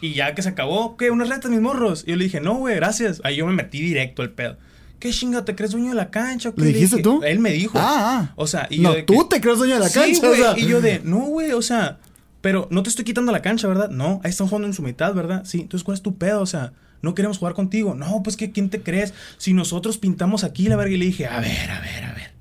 Y 0.00 0.14
ya 0.14 0.34
que 0.34 0.42
se 0.42 0.48
acabó, 0.50 0.96
¿qué? 0.96 1.10
¿Unas 1.10 1.28
retas, 1.28 1.50
mis 1.50 1.60
morros? 1.60 2.04
Y 2.06 2.10
yo 2.10 2.16
le 2.16 2.24
dije, 2.24 2.40
no, 2.40 2.54
güey, 2.54 2.76
gracias. 2.76 3.20
Ahí 3.24 3.36
yo 3.36 3.46
me 3.46 3.52
metí 3.52 3.80
directo 3.80 4.22
al 4.22 4.30
pedo. 4.30 4.56
¿Qué 4.98 5.10
chinga? 5.10 5.44
¿Te 5.44 5.54
crees 5.54 5.72
dueño 5.72 5.90
de 5.90 5.94
la 5.94 6.10
cancha? 6.10 6.52
qué? 6.52 6.60
¿Le 6.60 6.66
dijiste 6.72 7.02
tú? 7.02 7.22
Él 7.22 7.38
me 7.38 7.50
dijo. 7.52 7.78
Ah, 7.78 8.28
ah. 8.28 8.32
O 8.36 8.46
sea, 8.46 8.66
y 8.70 8.78
no, 8.80 8.90
yo 8.90 8.96
de 8.96 9.02
tú 9.04 9.14
que- 9.28 9.36
te 9.36 9.40
crees 9.40 9.58
dueño 9.58 9.74
de 9.74 9.80
la 9.80 9.88
Sí, 9.88 9.98
cancha, 9.98 10.26
güey, 10.28 10.40
o 10.40 10.44
sea. 10.54 10.58
Y 10.58 10.66
yo 10.66 10.80
de, 10.80 11.00
no, 11.04 11.18
güey, 11.20 11.52
o 11.52 11.62
sea, 11.62 11.98
pero 12.40 12.66
no 12.70 12.82
te 12.82 12.88
estoy 12.90 13.04
quitando 13.04 13.30
la 13.32 13.42
cancha, 13.42 13.68
¿verdad? 13.68 13.90
No, 13.90 14.20
ahí 14.24 14.30
están 14.30 14.48
jugando 14.48 14.66
en 14.68 14.74
su 14.74 14.82
mitad, 14.82 15.14
¿verdad? 15.14 15.44
Sí, 15.44 15.60
entonces, 15.60 15.84
¿cuál 15.84 15.94
es 15.96 16.02
tu 16.02 16.16
pedo? 16.18 16.40
O 16.40 16.46
sea, 16.46 16.72
no 17.02 17.14
queremos 17.14 17.38
jugar 17.38 17.54
contigo. 17.54 17.94
No, 17.94 18.22
pues 18.24 18.36
que, 18.36 18.50
¿quién 18.50 18.70
te 18.70 18.82
crees? 18.82 19.14
Si 19.36 19.52
nosotros 19.54 19.98
pintamos 19.98 20.42
aquí 20.44 20.68
la 20.68 20.76
verga 20.76 20.94
y 20.94 20.98
le 20.98 21.04
dije, 21.06 21.26
a 21.26 21.38
ver, 21.40 21.70
a 21.70 21.80
ver, 21.80 22.04
a 22.04 22.12
ver. 22.14 22.32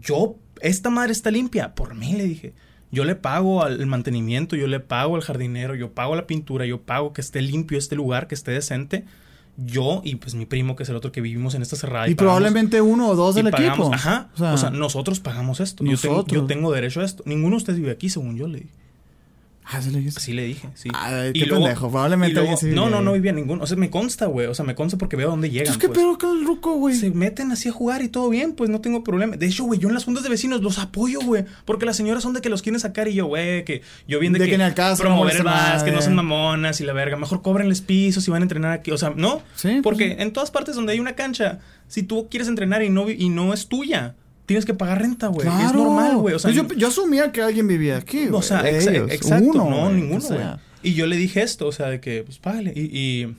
Yo, 0.00 0.36
esta 0.60 0.90
madre 0.90 1.12
está 1.12 1.30
limpia. 1.30 1.74
Por 1.74 1.94
mí, 1.94 2.12
le 2.14 2.24
dije. 2.24 2.52
Yo 2.90 3.04
le 3.04 3.14
pago 3.14 3.62
al 3.64 3.86
mantenimiento, 3.86 4.54
yo 4.54 4.66
le 4.66 4.78
pago 4.78 5.16
al 5.16 5.22
jardinero, 5.22 5.74
yo 5.74 5.92
pago 5.92 6.14
la 6.14 6.26
pintura, 6.26 6.66
yo 6.66 6.82
pago 6.82 7.14
que 7.14 7.22
esté 7.22 7.40
limpio 7.40 7.78
este 7.78 7.96
lugar, 7.96 8.28
que 8.28 8.34
esté 8.34 8.50
decente. 8.50 9.06
Yo 9.56 10.00
y 10.04 10.16
pues 10.16 10.34
mi 10.34 10.46
primo, 10.46 10.76
que 10.76 10.82
es 10.84 10.88
el 10.88 10.96
otro 10.96 11.12
que 11.12 11.20
vivimos 11.20 11.54
en 11.54 11.62
esta 11.62 11.76
cerrada. 11.76 12.08
Y 12.08 12.14
pagamos- 12.14 12.38
probablemente 12.38 12.80
uno 12.80 13.08
o 13.08 13.14
dos 13.14 13.36
y 13.36 13.42
del 13.42 13.52
pagamos- 13.52 13.88
equipo. 13.88 13.94
Ajá. 13.94 14.30
O 14.34 14.56
sea, 14.56 14.70
nosotros 14.70 15.20
pagamos 15.20 15.60
esto. 15.60 15.84
Yo 15.84 15.96
tengo, 15.98 16.14
nosotros. 16.16 16.40
yo 16.42 16.46
tengo 16.46 16.72
derecho 16.72 17.00
a 17.00 17.04
esto. 17.04 17.22
Ninguno 17.26 17.50
de 17.50 17.56
ustedes 17.58 17.78
vive 17.78 17.90
aquí, 17.90 18.08
según 18.08 18.36
yo 18.36 18.48
le 18.48 18.60
dije. 18.60 18.70
Ah, 19.72 19.80
¿sí 19.80 19.90
le 19.90 19.98
dijiste? 19.98 20.20
Sí 20.20 20.32
le 20.32 20.44
dije, 20.44 20.68
sí. 20.74 20.90
Ay, 20.92 21.32
qué 21.32 21.46
pendejo, 21.46 21.88
probablemente 21.90 22.32
y 22.32 22.34
luego- 22.34 22.50
alguien 22.50 22.70
sí 22.72 22.76
No, 22.76 22.90
no, 22.90 23.00
no 23.00 23.12
vivía 23.14 23.32
ninguno. 23.32 23.62
O 23.64 23.66
sea, 23.66 23.76
me 23.76 23.88
consta, 23.88 24.26
güey. 24.26 24.46
O 24.46 24.54
sea, 24.54 24.64
me 24.64 24.74
consta 24.74 24.98
porque 24.98 25.16
veo 25.16 25.30
dónde 25.30 25.48
llegan. 25.48 25.68
Entonces, 25.68 25.80
¿qué 25.80 25.88
pues. 25.88 25.98
pedo 25.98 26.18
con 26.18 26.38
el 26.38 26.44
ruco, 26.44 26.74
güey? 26.74 26.94
Se 26.94 27.10
meten 27.10 27.52
así 27.52 27.68
a 27.68 27.72
jugar 27.72 28.02
y 28.02 28.08
todo 28.08 28.28
bien, 28.28 28.52
pues 28.52 28.68
no 28.68 28.80
tengo 28.80 29.02
problema. 29.02 29.36
De 29.36 29.46
hecho, 29.46 29.64
güey, 29.64 29.80
yo 29.80 29.88
en 29.88 29.94
las 29.94 30.04
juntas 30.04 30.22
de 30.24 30.28
vecinos 30.28 30.60
los 30.60 30.78
apoyo, 30.78 31.20
güey. 31.20 31.44
Porque 31.64 31.86
las 31.86 31.96
señoras 31.96 32.22
son 32.22 32.34
de 32.34 32.40
que 32.42 32.48
los 32.50 32.60
quieren 32.60 32.80
sacar 32.80 33.08
y 33.08 33.14
yo, 33.14 33.26
güey, 33.26 33.64
que 33.64 33.82
yo 34.06 34.18
bien 34.20 34.32
de, 34.32 34.40
De 34.40 34.44
que, 34.46 34.58
que 34.58 34.74
caso, 34.74 35.02
promover 35.02 35.36
el 35.36 35.42
básquet, 35.42 35.94
no 35.94 36.02
son 36.02 36.14
mamonas 36.14 36.80
y 36.80 36.84
la 36.84 36.92
verga. 36.92 37.16
Mejor 37.16 37.40
cóbrenles 37.42 37.80
pisos 37.80 38.26
y 38.28 38.30
van 38.30 38.42
a 38.42 38.44
entrenar 38.44 38.72
aquí. 38.72 38.90
O 38.90 38.98
sea, 38.98 39.12
no. 39.16 39.42
Sí, 39.54 39.68
pues, 39.68 39.82
porque 39.82 40.16
en 40.18 40.32
todas 40.32 40.50
partes 40.50 40.76
donde 40.76 40.92
hay 40.92 41.00
una 41.00 41.14
cancha, 41.14 41.60
si 41.88 42.02
tú 42.02 42.28
quieres 42.30 42.48
entrenar 42.48 42.82
y 42.82 42.90
no, 42.90 43.08
y 43.10 43.28
no 43.28 43.54
es 43.54 43.68
tuya, 43.68 44.16
tienes 44.46 44.64
que 44.64 44.74
pagar 44.74 45.00
renta, 45.02 45.28
güey. 45.28 45.46
Es 45.46 45.72
normal, 45.74 46.16
güey. 46.18 46.34
O 46.34 46.38
sea, 46.38 46.52
Pues 46.52 46.68
yo, 46.68 46.74
yo 46.76 46.88
asumía 46.88 47.32
que 47.32 47.42
alguien 47.42 47.66
vivía 47.68 47.96
aquí, 47.96 48.26
o 48.26 48.30
güey. 48.32 48.42
sea, 48.42 48.62
de 48.62 48.78
exa- 48.78 48.90
ellos. 48.90 49.10
exacto, 49.10 49.44
Uno, 49.50 49.70
no, 49.70 49.92
ninguno, 49.92 50.24
o 50.24 50.28
güey. 50.28 50.38
sea. 50.38 50.60
Y 50.82 50.94
yo 50.94 51.06
le 51.06 51.16
dije 51.16 51.42
esto, 51.42 51.66
o 51.68 51.72
sea, 51.72 51.88
de 51.88 52.00
que, 52.00 52.22
pues 52.24 52.38
págale. 52.38 52.72
Y, 52.74 52.80
y 52.98 53.36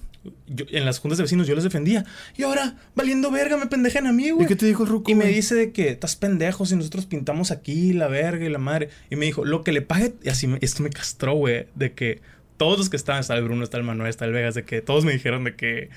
yo- 0.48 0.66
en 0.72 0.86
las 0.86 1.00
juntas 1.00 1.18
de 1.18 1.24
vecinos 1.24 1.46
yo 1.48 1.56
les 1.56 1.64
defendía. 1.66 2.06
Y 2.38 2.44
ahora, 2.44 2.78
valiendo 2.96 3.30
verga, 3.32 3.58
me 3.58 3.68
pendejan 3.68 4.08
a 4.08 4.14
mí, 4.14 4.30
güey. 4.30 4.46
¿Y 4.46 4.48
qué 4.48 4.56
te 4.56 4.66
dijo 4.66 4.84
el 4.84 4.90
ruco, 4.90 5.12
Y 5.12 5.16
me 5.16 5.26
dice 5.26 5.54
de 5.56 5.72
que 5.72 5.90
estás 5.90 6.16
pendejo 6.16 6.66
si 6.66 6.76
nosotros 6.78 7.06
pintamos 7.06 7.52
aquí 7.52 7.92
la 7.92 8.08
verga 8.08 8.46
y 8.46 8.50
la 8.50 8.60
madre. 8.60 8.90
Y 9.10 9.18
me 9.18 9.26
dijo, 9.26 9.44
lo 9.44 9.64
que 9.64 9.74
le 9.74 9.82
pague. 9.82 10.14
Y 10.24 10.30
así, 10.30 10.48
me- 10.48 10.58
esto 10.62 10.82
me 10.84 10.90
castró, 10.90 11.34
güey, 11.34 11.68
de 11.76 11.92
que 11.92 12.22
todos 12.56 12.78
los 12.78 12.90
que 12.90 12.96
estaban, 12.96 13.20
está 13.20 13.36
el 13.36 13.44
Bruno, 13.44 13.64
está 13.66 13.78
el 13.78 13.84
Manuel, 13.84 14.10
está 14.10 14.24
el 14.24 14.32
Vegas, 14.32 14.56
de 14.56 14.64
que 14.64 14.82
todos 14.82 15.04
me 15.04 15.12
dijeron 15.12 15.44
de 15.44 15.56
que. 15.56 15.90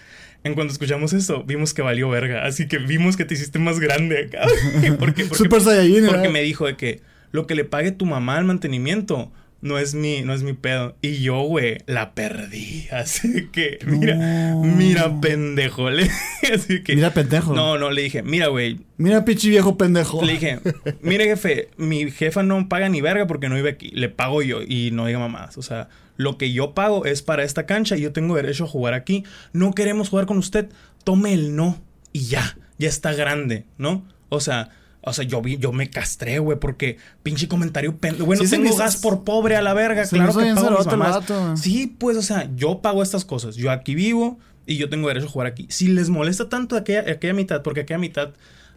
En 0.47 0.55
cuanto 0.55 0.73
escuchamos 0.73 1.13
eso, 1.13 1.43
vimos 1.43 1.75
que 1.75 1.83
valió 1.83 2.09
verga. 2.09 2.47
Así 2.47 2.69
que 2.69 2.79
vimos 2.79 3.17
que 3.17 3.25
te 3.25 3.35
hiciste 3.35 3.59
más 3.59 3.81
grande 3.81 4.27
acá. 4.27 4.47
porque, 4.99 5.25
porque, 5.25 5.35
Super 5.35 5.61
porque 6.09 6.29
me 6.29 6.41
dijo 6.43 6.67
de 6.67 6.77
que 6.77 7.01
lo 7.33 7.49
que 7.49 7.57
le 7.57 7.65
pague 7.65 7.91
tu 7.91 8.07
mamá 8.07 8.37
al 8.37 8.45
mantenimiento 8.45 9.33
no 9.63 9.79
es 9.79 9.95
mi, 9.95 10.23
no 10.23 10.33
es 10.35 10.43
mi 10.43 10.53
pedo. 10.53 10.97
Y 11.03 11.23
yo, 11.23 11.41
güey, 11.43 11.79
la 11.87 12.15
perdí. 12.15 12.87
Así 12.93 13.49
que, 13.53 13.79
mira, 13.87 14.15
No. 14.17 14.63
mira, 14.63 15.21
pendejo. 15.21 15.89
Así 16.55 16.83
que. 16.83 16.95
Mira, 16.95 17.13
pendejo. 17.13 17.55
No, 17.55 17.79
no, 17.79 17.91
le 17.91 18.03
dije, 18.03 18.23
mira, 18.23 18.49
güey. 18.49 18.81
Mira, 18.97 19.25
pinche 19.25 19.49
viejo 19.49 19.77
pendejo. 19.77 20.23
Le 20.25 20.33
dije, 20.35 20.61
mire, 21.03 21.25
jefe, 21.25 21.69
mi 21.77 22.11
jefa 22.11 22.43
no 22.43 22.69
paga 22.69 22.89
ni 22.89 23.01
verga 23.01 23.27
porque 23.27 23.49
no 23.49 23.55
vive 23.57 23.71
aquí. 23.71 23.91
Le 23.91 24.09
pago 24.09 24.43
yo 24.43 24.61
y 24.63 24.91
no 24.93 25.07
diga 25.07 25.19
mamás. 25.19 25.59
O 25.59 25.63
sea, 25.63 25.89
lo 26.17 26.39
que 26.39 26.53
yo 26.53 26.73
pago 26.75 27.05
es 27.05 27.23
para 27.23 27.43
esta 27.45 27.67
cancha 27.67 27.97
y 27.97 28.03
yo 28.03 28.13
tengo 28.13 28.37
derecho 28.37 28.65
a 28.65 28.69
jugar 28.69 28.95
aquí. 28.95 29.25
No 29.53 29.73
queremos 29.73 30.09
jugar 30.11 30.27
con 30.27 30.39
usted. 30.39 30.69
Tome 31.05 31.33
el 31.35 31.57
no 31.57 31.83
y 32.13 32.27
ya. 32.27 32.57
Ya 32.79 32.89
está 32.89 33.13
grande, 33.15 33.65
¿no? 33.79 34.07
O 34.29 34.41
sea. 34.41 34.71
O 35.09 35.13
sea, 35.13 35.25
yo 35.25 35.41
vi, 35.41 35.57
yo 35.57 35.71
me 35.73 35.89
castré, 35.89 36.41
güey, 36.41 36.59
porque 36.59 36.97
pinche 37.23 37.47
comentario 37.47 37.97
pen... 37.97 38.17
Güey, 38.19 38.41
no 38.41 38.45
Sí, 38.45 38.51
tengo 38.51 38.75
gas 38.77 38.97
por 38.97 39.23
pobre 39.23 39.55
a 39.55 39.63
la 39.63 39.73
verga. 39.73 40.05
claro 40.05 40.33
que 40.37 40.53
pago 40.55 40.79
mis 40.79 40.87
mamás. 40.87 41.25
Sí, 41.61 41.87
pues, 41.87 42.17
o 42.17 42.23
sea, 42.23 42.51
yo 42.57 42.83
pago 42.83 43.05
estas 43.05 43.25
cosas. 43.25 43.55
Yo 43.55 43.71
aquí 43.71 43.95
vivo 43.95 44.41
y 44.67 44.79
yo 44.79 44.89
tengo 44.89 45.07
derecho 45.07 45.27
a 45.27 45.31
jugar 45.31 45.47
aquí. 45.47 45.67
Si 45.71 45.87
les 45.87 46.11
molesta 46.11 46.49
tanto 46.49 46.77
aquella, 46.77 47.01
aquella 47.09 47.35
mitad, 47.35 47.63
porque 47.63 47.83
aquella 47.83 47.99
mitad 47.99 48.31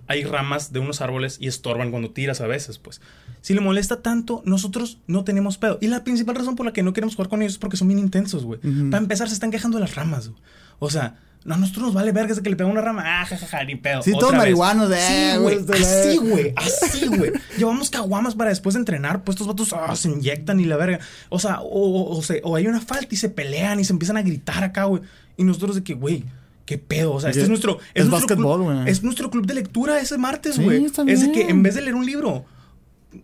hay 0.06 0.24
ramas 0.24 0.72
de 0.72 0.78
unos 0.80 1.02
árboles 1.02 1.38
y 1.40 1.48
estorban 1.48 1.90
cuando 1.90 2.12
tiras 2.12 2.42
a 2.42 2.48
veces, 2.48 2.78
pues. 2.78 3.02
Si 3.42 3.56
le 3.56 3.62
molesta 3.62 4.02
tanto, 4.04 4.44
nosotros 4.46 5.00
no 5.08 5.24
tenemos 5.24 5.58
pedo. 5.58 5.80
Y 5.82 5.88
la 5.88 6.04
principal 6.04 6.36
razón 6.36 6.56
por 6.56 6.66
la 6.66 6.74
que 6.74 6.84
no 6.84 6.94
queremos 6.94 7.16
jugar 7.16 7.30
con 7.30 7.42
ellos 7.42 7.54
es 7.54 7.60
porque 7.60 7.78
son 7.78 7.88
bien 7.88 8.00
intensos, 8.00 8.44
güey. 8.46 8.60
Para 8.92 9.02
empezar, 9.02 9.28
se 9.30 9.34
están 9.34 9.50
quejando 9.50 9.78
de 9.78 9.82
las 9.82 9.96
ramas, 9.96 10.30
güey. 10.30 10.40
O 10.78 10.92
sea, 10.92 11.16
no, 11.46 11.56
a 11.56 11.58
nosotros 11.58 11.86
nos 11.86 11.94
vale 11.94 12.12
verga 12.12 12.34
de 12.36 12.42
que 12.42 12.50
le 12.50 12.56
pega 12.56 12.70
una 12.70 12.82
rama. 12.82 13.04
Ah, 13.06 13.26
jajaja, 13.26 13.64
ni 13.64 13.76
pedo. 13.76 14.02
Sí, 14.04 14.12
Otra 14.12 14.20
todos 14.20 14.32
vez. 14.34 14.40
marihuanos, 14.40 14.92
eh, 14.92 15.32
Sí, 15.34 15.38
güey, 15.40 15.58
Así, 15.58 16.10
eh. 16.10 16.18
güey. 16.20 16.54
Así, 16.56 17.08
güey. 17.08 17.32
Llevamos 17.58 17.90
caguamas 17.90 18.36
para 18.36 18.50
después 18.50 18.74
de 18.76 18.80
entrenar. 18.80 19.24
Pues 19.24 19.36
estos 19.36 19.48
vatos 19.48 19.74
ah, 19.74 19.96
se 19.96 20.10
inyectan 20.10 20.60
y 20.60 20.66
la 20.66 20.76
verga. 20.78 21.00
O 21.30 21.40
sea, 21.40 21.62
o, 21.62 21.68
o, 21.70 22.18
o 22.18 22.22
se- 22.22 22.42
o 22.44 22.56
hay 22.56 22.68
una 22.68 22.82
falta 22.82 23.08
y 23.10 23.18
se 23.18 23.30
pelean 23.30 23.80
y 23.80 23.86
se 23.86 23.94
empiezan 23.94 24.18
a 24.18 24.22
gritar 24.22 24.64
acá, 24.64 24.84
güey. 24.84 25.02
Y 25.38 25.44
nosotros 25.44 25.76
de 25.76 25.84
que, 25.84 25.94
güey. 25.94 26.24
¿Qué 26.66 26.78
pedo? 26.78 27.14
O 27.14 27.20
sea, 27.20 27.32
este 27.32 27.40
Es- 27.40 27.44
es 27.46 27.50
nuestro. 27.50 27.80
es 27.96 28.06
nuestro 28.06 28.36
básquetbol, 28.36 28.58
club- 28.64 28.74
güey. 28.76 28.90
Es 28.92 29.02
nuestro 29.02 29.32
club 29.32 29.48
de 29.48 29.56
lectura 29.56 30.00
ese 30.00 30.18
martes, 30.20 30.56
Sí, 30.56 30.64
güey. 30.64 30.86
está 30.86 31.04
es 31.08 31.22
de 31.22 31.32
que 31.32 31.50
en 31.50 31.64
vez 31.64 31.74
de 31.74 31.82
leer 31.82 31.96
un 31.96 32.06
libro, 32.06 32.46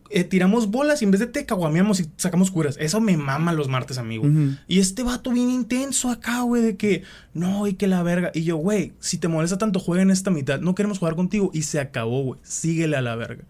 eh, 0.10 0.24
tiramos 0.24 0.72
bolas 0.72 1.02
y 1.02 1.06
en 1.06 1.12
vez 1.12 1.20
de 1.20 1.28
te 1.28 1.46
caguameamos 1.46 2.00
y 2.00 2.10
sacamos 2.18 2.50
curas. 2.50 2.78
Eso 2.80 3.00
me 3.02 3.18
mama 3.18 3.54
los 3.54 3.68
martes, 3.68 3.98
amigo. 3.98 4.26
Y 4.68 4.80
este 4.80 5.04
vato 5.04 5.32
bien 5.32 5.50
intenso 5.50 6.10
acá, 6.10 6.42
güey, 6.42 6.62
de 6.62 6.76
que 6.76 7.04
no, 7.34 7.68
y 7.68 7.74
que 7.74 7.88
la 7.88 8.02
verga. 8.02 8.32
Y 8.34 8.44
yo, 8.44 8.58
güey, 8.58 8.94
si 9.00 9.18
te 9.18 9.28
molesta 9.28 9.58
tanto, 9.58 9.80
juega 9.80 10.02
en 10.02 10.12
esta 10.12 10.32
mitad. 10.32 10.60
No 10.60 10.74
queremos 10.74 11.00
jugar 11.00 11.16
contigo. 11.16 11.52
Y 11.54 11.64
se 11.64 11.80
acabó, 11.80 12.24
güey. 12.24 12.40
Síguele 12.44 12.98
a 12.98 13.02
la 13.02 13.16
verga. 13.16 13.44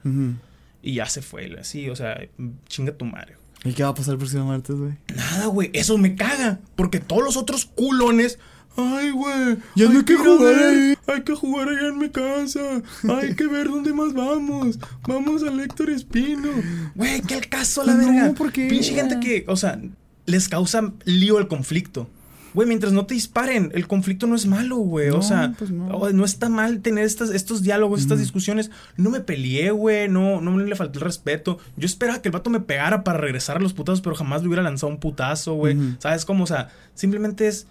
Y 0.82 0.96
ya 0.96 1.06
se 1.08 1.22
fue, 1.22 1.56
así, 1.60 1.90
o 1.90 1.96
sea, 1.96 2.20
chinga 2.68 2.92
tu 2.92 3.06
madre. 3.06 3.38
¿Y 3.64 3.74
qué 3.74 3.84
va 3.84 3.90
a 3.90 3.96
pasar 3.96 4.14
el 4.14 4.20
próximo 4.20 4.46
martes, 4.46 4.76
güey? 4.76 4.94
Nada, 5.16 5.48
güey, 5.48 5.72
eso 5.74 5.98
me 5.98 6.16
caga. 6.16 6.60
Porque 6.76 7.00
todos 7.00 7.24
los 7.24 7.38
otros 7.38 7.66
culones. 7.66 8.38
Ay, 8.78 9.12
güey. 9.12 9.58
Ya 9.76 9.86
no 9.90 10.00
hay 10.00 10.06
que 10.06 10.14
a 10.14 10.18
jugar 10.18 10.56
ahí". 10.64 10.96
Hay 11.08 11.22
que 11.24 11.34
jugar 11.36 11.70
allá 11.70 11.88
en 11.88 11.98
mi 11.98 12.10
casa. 12.10 12.60
Hay 13.22 13.36
que 13.36 13.48
ver 13.48 13.68
dónde 13.70 13.94
más 13.94 14.14
vamos. 14.14 14.80
Vamos 15.08 15.44
al 15.44 15.60
Héctor 15.60 15.90
Espino. 15.90 16.50
Güey, 16.96 17.22
qué 17.22 17.36
al 17.36 17.48
caso 17.48 17.82
a 17.82 17.86
la 17.86 17.94
No, 17.94 18.08
verga. 18.08 18.34
¿por 18.34 18.52
qué? 18.52 18.68
Pinche 18.68 18.94
gente 18.94 19.20
que, 19.20 19.46
o 19.48 19.56
sea, 19.56 19.80
les 20.26 20.50
causa 20.50 20.92
lío 21.06 21.40
el 21.40 21.48
conflicto. 21.48 22.10
Güey, 22.54 22.70
mientras 22.70 22.94
no 22.94 23.06
te 23.06 23.14
disparen, 23.16 23.70
el 23.76 23.86
conflicto 23.86 24.28
no 24.28 24.36
es 24.36 24.46
malo, 24.46 24.78
güey. 24.78 25.10
o 25.10 25.22
sea, 25.22 25.54
pues 25.60 25.72
no. 25.72 25.88
o- 25.88 26.12
no 26.14 26.24
está 26.24 26.48
mal 26.48 26.80
tener 26.80 27.04
estas, 27.04 27.30
estos 27.32 27.64
diálogos, 27.64 28.00
estas 28.00 28.18
discusiones. 28.18 28.72
No 28.96 29.10
me 29.10 29.20
peleé, 29.20 29.72
güey. 29.72 30.08
No, 30.08 30.40
no 30.40 30.58
le 30.58 30.76
falté 30.78 31.00
el 31.00 31.04
respeto. 31.04 31.60
Yo 31.76 31.86
esperaba 31.86 32.22
que 32.22 32.30
el 32.30 32.32
vato 32.32 32.50
me 32.50 32.62
pegara 32.62 33.04
para 33.04 33.20
regresar 33.20 33.58
a 33.58 33.60
los 33.60 33.74
putazos, 33.74 34.00
pero 34.00 34.16
jamás 34.16 34.42
le 34.42 34.48
hubiera 34.48 34.64
lanzado 34.64 34.90
un 34.90 35.00
putazo, 35.02 35.54
güey. 35.56 35.78
¿Sabes 36.00 36.24
cómo? 36.24 36.46
O 36.46 36.48
sea, 36.48 36.70
simplemente 36.94 37.46
es 37.48 37.68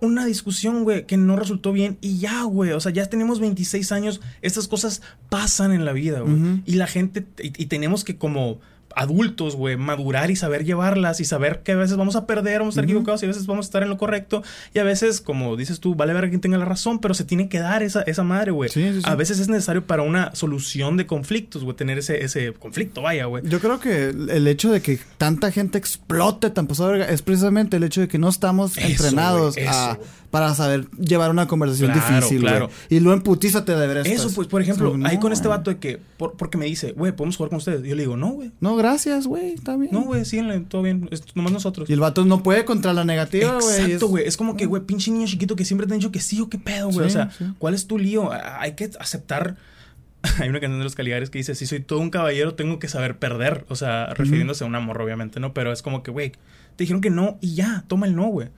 una 0.00 0.26
discusión, 0.26 0.84
güey, 0.84 1.06
que 1.06 1.16
no 1.16 1.36
resultó 1.36 1.72
bien 1.72 1.98
y 2.00 2.18
ya, 2.18 2.42
güey. 2.42 2.72
O 2.72 2.80
sea, 2.80 2.92
ya 2.92 3.06
tenemos 3.06 3.40
26 3.40 3.92
años. 3.92 4.20
Estas 4.42 4.68
cosas 4.68 5.02
pasan 5.28 5.72
en 5.72 5.84
la 5.84 5.92
vida, 5.92 6.20
güey. 6.20 6.62
Y 6.66 6.74
la 6.74 6.86
gente, 6.86 7.26
y, 7.42 7.62
y 7.62 7.66
tenemos 7.66 8.04
que 8.04 8.16
como 8.16 8.60
adultos, 8.96 9.56
güey, 9.56 9.76
madurar 9.76 10.30
y 10.30 10.36
saber 10.36 10.64
llevarlas 10.64 11.20
y 11.20 11.24
saber 11.24 11.62
que 11.62 11.72
a 11.72 11.76
veces 11.76 11.96
vamos 11.96 12.16
a 12.16 12.26
perder, 12.26 12.60
vamos 12.60 12.74
a 12.74 12.80
estar 12.80 12.84
equivocados 12.84 13.22
y 13.22 13.26
a 13.26 13.28
veces 13.28 13.46
vamos 13.46 13.66
a 13.66 13.68
estar 13.68 13.82
en 13.82 13.88
lo 13.88 13.96
correcto. 13.98 14.42
Y 14.72 14.78
a 14.78 14.84
veces, 14.84 15.20
como 15.20 15.56
dices 15.56 15.80
tú, 15.80 15.94
vale 15.94 16.12
ver 16.12 16.24
a 16.24 16.28
quien 16.28 16.40
tenga 16.40 16.58
la 16.58 16.64
razón, 16.64 16.98
pero 17.00 17.14
se 17.14 17.24
tiene 17.24 17.48
que 17.48 17.58
dar 17.60 17.82
esa, 17.82 18.02
esa 18.02 18.22
madre, 18.22 18.50
güey. 18.52 18.70
Sí, 18.70 18.82
sí, 18.92 18.94
sí. 18.96 19.02
A 19.04 19.14
veces 19.14 19.38
es 19.38 19.48
necesario 19.48 19.84
para 19.86 20.02
una 20.02 20.34
solución 20.34 20.96
de 20.96 21.06
conflictos, 21.06 21.64
güey, 21.64 21.76
tener 21.76 21.98
ese, 21.98 22.24
ese 22.24 22.52
conflicto, 22.52 23.02
vaya, 23.02 23.26
güey. 23.26 23.42
Yo 23.46 23.60
creo 23.60 23.80
que 23.80 24.08
el 24.10 24.46
hecho 24.46 24.70
de 24.72 24.80
que 24.82 24.98
tanta 25.18 25.50
gente 25.50 25.78
explote 25.78 26.50
tan 26.50 26.66
pasado 26.66 26.92
de 26.92 27.04
es 27.12 27.22
precisamente 27.22 27.76
el 27.76 27.84
hecho 27.84 28.00
de 28.00 28.08
que 28.08 28.18
no 28.18 28.28
estamos 28.28 28.76
Eso, 28.76 28.86
entrenados 28.86 29.56
eso, 29.56 29.70
a- 29.70 29.98
para 30.30 30.52
saber 30.54 30.90
llevar 30.98 31.30
una 31.30 31.46
conversación 31.46 31.92
Claro, 31.92 32.08
difícil, 32.16 32.40
güey. 32.40 32.50
claro. 32.50 32.70
Y 32.88 32.98
luego 32.98 33.16
en 33.16 33.22
putiza 33.22 33.64
te 33.64 33.76
deberías. 33.76 34.06
Eso, 34.06 34.32
pues, 34.34 34.48
por 34.48 34.60
ejemplo, 34.60 34.96
No, 34.96 35.06
ahí 35.06 35.18
con 35.20 35.32
este 35.32 35.46
vato 35.46 35.70
de 35.70 35.76
que, 35.78 36.00
por- 36.16 36.32
porque 36.36 36.58
me 36.58 36.64
dice, 36.66 36.90
güey, 36.90 37.12
¿podemos 37.12 37.36
jugar 37.36 37.50
con 37.50 37.58
ustedes? 37.58 37.82
Yo 37.84 37.94
le 37.94 38.02
digo, 38.02 38.16
no, 38.16 38.30
güey. 38.30 38.50
No, 38.60 38.74
gracias, 38.84 39.26
güey, 39.26 39.54
está 39.54 39.76
bien. 39.76 39.92
No, 39.92 40.02
güey, 40.02 40.24
síguenle, 40.24 40.60
todo 40.60 40.82
bien. 40.82 41.08
Es 41.10 41.24
nomás 41.34 41.52
nosotros. 41.52 41.88
Y 41.88 41.92
el 41.92 42.00
vato 42.00 42.24
no 42.24 42.42
puede 42.42 42.64
contra 42.64 42.92
la 42.92 43.04
negativa, 43.04 43.58
güey. 43.60 43.80
Exacto, 43.80 44.08
güey. 44.08 44.26
Es 44.26 44.36
como 44.36 44.56
que, 44.56 44.66
güey, 44.66 44.82
pinche 44.82 45.10
niño 45.10 45.26
chiquito 45.26 45.56
que 45.56 45.64
siempre 45.64 45.86
te 45.86 45.94
han 45.94 46.00
dicho 46.00 46.12
que 46.12 46.20
sí 46.20 46.40
o 46.40 46.48
qué 46.48 46.58
pedo, 46.58 46.90
güey. 46.90 47.08
Sí, 47.10 47.16
o 47.16 47.20
sea, 47.20 47.30
sí. 47.30 47.44
¿cuál 47.58 47.74
es 47.74 47.86
tu 47.86 47.98
lío? 47.98 48.30
Hay 48.32 48.72
que 48.72 48.90
aceptar. 48.98 49.56
Hay 50.38 50.48
una 50.48 50.60
canción 50.60 50.78
de 50.78 50.84
los 50.84 50.94
Caligares 50.94 51.30
que 51.30 51.38
dice: 51.38 51.54
Si 51.54 51.66
soy 51.66 51.80
todo 51.80 51.98
un 52.00 52.10
caballero, 52.10 52.54
tengo 52.54 52.78
que 52.78 52.88
saber 52.88 53.18
perder. 53.18 53.64
O 53.68 53.76
sea, 53.76 54.06
refiriéndose 54.14 54.64
a 54.64 54.66
un 54.66 54.74
amor, 54.74 55.00
obviamente, 55.00 55.40
¿no? 55.40 55.54
Pero 55.54 55.72
es 55.72 55.82
como 55.82 56.02
que, 56.02 56.10
güey, 56.10 56.32
te 56.76 56.84
dijeron 56.84 57.00
que 57.00 57.10
no 57.10 57.38
y 57.40 57.54
ya, 57.54 57.84
toma 57.86 58.06
el 58.06 58.16
no, 58.16 58.26
güey. 58.26 58.48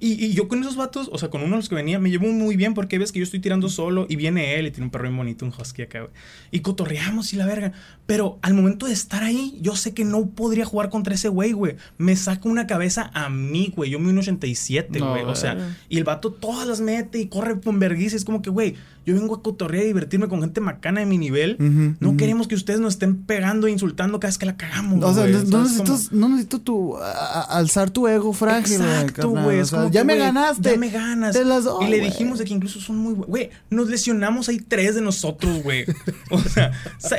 Y, 0.00 0.24
y 0.24 0.32
yo 0.34 0.48
con 0.48 0.60
esos 0.60 0.76
vatos, 0.76 1.08
o 1.12 1.18
sea, 1.18 1.28
con 1.30 1.42
uno 1.42 1.50
de 1.52 1.56
los 1.58 1.68
que 1.68 1.74
venía, 1.74 1.98
me 1.98 2.10
llevo 2.10 2.26
muy 2.32 2.56
bien 2.56 2.74
porque 2.74 2.98
ves 2.98 3.12
que 3.12 3.18
yo 3.18 3.24
estoy 3.24 3.40
tirando 3.40 3.68
solo 3.68 4.06
y 4.08 4.16
viene 4.16 4.54
él 4.58 4.66
y 4.66 4.70
tiene 4.70 4.84
un 4.86 4.90
perro 4.90 5.04
bien 5.04 5.16
bonito, 5.16 5.44
un 5.44 5.52
husky 5.52 5.82
acá, 5.82 6.00
güey. 6.00 6.12
Y 6.50 6.60
cotorreamos 6.60 7.32
y 7.32 7.36
la 7.36 7.46
verga. 7.46 7.72
Pero 8.06 8.38
al 8.42 8.54
momento 8.54 8.86
de 8.86 8.92
estar 8.92 9.22
ahí, 9.22 9.58
yo 9.60 9.76
sé 9.76 9.92
que 9.92 10.04
no 10.04 10.26
podría 10.30 10.64
jugar 10.64 10.88
contra 10.88 11.14
ese 11.14 11.28
güey, 11.28 11.52
güey. 11.52 11.76
Me 11.98 12.16
saca 12.16 12.48
una 12.48 12.66
cabeza 12.66 13.10
a 13.12 13.28
mí, 13.28 13.72
güey. 13.76 13.90
Yo 13.90 13.98
me 13.98 14.10
1.87, 14.12 14.98
No, 14.98 15.10
güey. 15.10 15.24
o 15.24 15.34
sea, 15.36 15.76
y 15.88 15.98
el 15.98 16.04
vato 16.04 16.32
todas 16.32 16.66
las 16.66 16.80
mete 16.80 17.18
y 17.20 17.26
corre 17.26 17.60
con 17.60 17.78
vergüenza. 17.78 18.16
Es 18.16 18.24
como 18.24 18.40
que, 18.40 18.50
güey, 18.50 18.76
yo 19.08 19.14
vengo 19.14 19.34
a 19.36 19.42
cotorrear 19.42 19.84
y 19.84 19.86
divertirme 19.88 20.28
con 20.28 20.40
gente 20.42 20.60
macana 20.60 21.00
de 21.00 21.06
mi 21.06 21.16
nivel. 21.16 21.56
No 22.00 22.16
queremos 22.16 22.46
que 22.46 22.54
ustedes 22.54 22.78
nos 22.80 22.94
estén 22.94 23.22
pegando 23.24 23.66
e 23.66 23.70
insultando 23.70 24.20
cada 24.20 24.28
vez 24.28 24.38
que 24.38 24.46
la 24.46 24.56
cagamos, 24.56 25.02
O 25.02 25.14
sea, 25.14 25.26
no, 25.26 25.42
no 25.44 25.62
necesitas, 25.62 26.12
no 26.12 26.28
necesito 26.28 26.60
tu, 26.60 26.96
a- 26.98 27.42
alzar 27.56 27.90
tu 27.90 28.06
ego 28.06 28.32
frágil. 28.32 28.74
Exacto, 28.82 29.30
güey. 29.30 29.60
O 29.60 29.64
sea, 29.64 29.90
ya 29.90 30.04
me 30.04 30.16
ganaste. 30.16 30.70
Ya 30.72 30.76
me 30.76 30.90
ganas. 30.90 31.34
Te 31.34 31.44
las 31.44 31.64
doy, 31.64 31.86
y 31.86 31.90
le 31.90 32.00
dijimos 32.00 32.38
de 32.38 32.44
que 32.44 32.52
incluso 32.54 32.80
son 32.80 32.96
muy 32.98 33.14
Güey, 33.14 33.50
nos 33.70 33.88
lesionamos 33.88 34.48
ahí 34.48 34.58
tres 34.58 34.94
de 34.94 35.00
nosotros, 35.00 35.62
güey. 35.62 35.84
O 36.30 36.38
sea, 36.40 36.70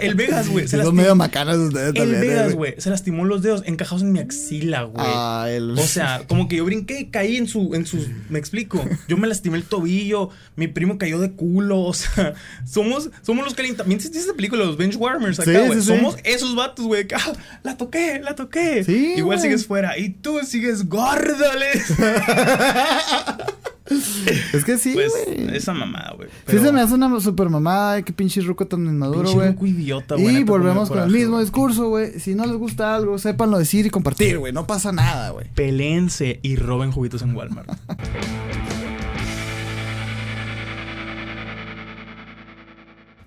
el 0.01 0.15
Vegas, 0.15 0.47
güey. 0.49 0.67
Son 0.67 0.95
medio 0.95 1.15
macanas 1.15 1.57
ustedes 1.57 1.89
El 1.89 1.93
también, 1.95 2.15
eh, 2.23 2.27
Vegas, 2.27 2.53
güey. 2.53 2.75
Se 2.77 2.89
lastimó 2.89 3.25
los 3.25 3.41
dedos 3.41 3.63
encajados 3.65 4.03
en 4.03 4.11
mi 4.11 4.19
axila, 4.19 4.83
güey. 4.83 5.03
Ah, 5.07 5.47
el... 5.49 5.71
O 5.71 5.83
sea, 5.83 6.23
como 6.27 6.47
que 6.47 6.57
yo 6.57 6.65
brinqué 6.65 6.99
y 6.99 7.05
caí 7.07 7.37
en 7.37 7.47
su, 7.47 7.73
en 7.73 7.85
sus, 7.85 8.07
me 8.29 8.37
explico. 8.39 8.83
Yo 9.07 9.17
me 9.17 9.27
lastimé 9.27 9.57
el 9.57 9.63
tobillo, 9.63 10.29
mi 10.55 10.67
primo 10.67 10.97
cayó 10.97 11.19
de 11.19 11.31
culo, 11.31 11.78
o 11.85 11.93
sea, 11.93 12.33
somos, 12.65 13.09
somos 13.21 13.43
los 13.45 13.53
calentamientos. 13.53 14.05
¿Viste 14.11 14.19
esa 14.19 14.33
película, 14.35 14.65
los 14.65 14.77
benchwarmers 14.77 15.39
acá, 15.39 15.51
Sí, 15.51 15.67
güey? 15.67 15.79
sí, 15.81 15.87
sí. 15.87 15.95
Somos 15.97 16.17
esos 16.23 16.55
vatos, 16.55 16.85
güey. 16.85 17.07
que, 17.07 17.15
ah, 17.15 17.33
la 17.63 17.77
toqué, 17.77 18.19
la 18.23 18.35
toqué. 18.35 18.83
Sí, 18.83 19.13
Igual 19.17 19.39
sigues 19.39 19.65
fuera. 19.65 19.97
Y 19.97 20.09
tú 20.09 20.39
sigues 20.45 20.87
gordo, 20.87 21.45
les. 21.57 21.89
Es 24.53 24.63
que 24.65 24.77
sí, 24.77 24.93
Pues, 24.93 25.11
esa 25.51 25.73
mamada, 25.73 26.13
güey. 26.15 26.29
Sí 26.29 26.35
Pero- 26.45 26.63
se 26.65 26.71
me 26.71 26.79
hace 26.81 26.93
una 26.93 27.19
super 27.19 27.49
mamada, 27.49 27.93
ay, 27.93 28.03
qué 28.03 28.13
pinche 28.13 28.39
ruco 28.41 28.67
tan 28.67 28.85
inmaduro, 28.85 29.31
güey. 29.31 29.55
idiota, 29.63 30.13
güey, 30.13 30.27
Y 30.35 30.39
neta, 30.41 30.51
volvemos 30.51 30.89
con 30.89 30.99
el 30.99 31.09
mismo 31.09 31.39
discurso, 31.39 31.89
güey. 31.89 32.19
Si 32.19 32.35
no 32.35 32.45
les 32.45 32.55
gusta 32.55 32.95
algo, 32.95 33.17
sépanlo 33.17 33.57
decir 33.57 33.87
y 33.87 33.89
compartir, 33.89 34.37
güey. 34.37 34.53
No 34.53 34.67
pasa 34.67 34.91
nada, 34.91 35.31
güey. 35.31 35.47
Pelense 35.55 36.39
y 36.43 36.55
roben 36.55 36.91
juguitos 36.91 37.23
en 37.23 37.35
Walmart. 37.35 37.67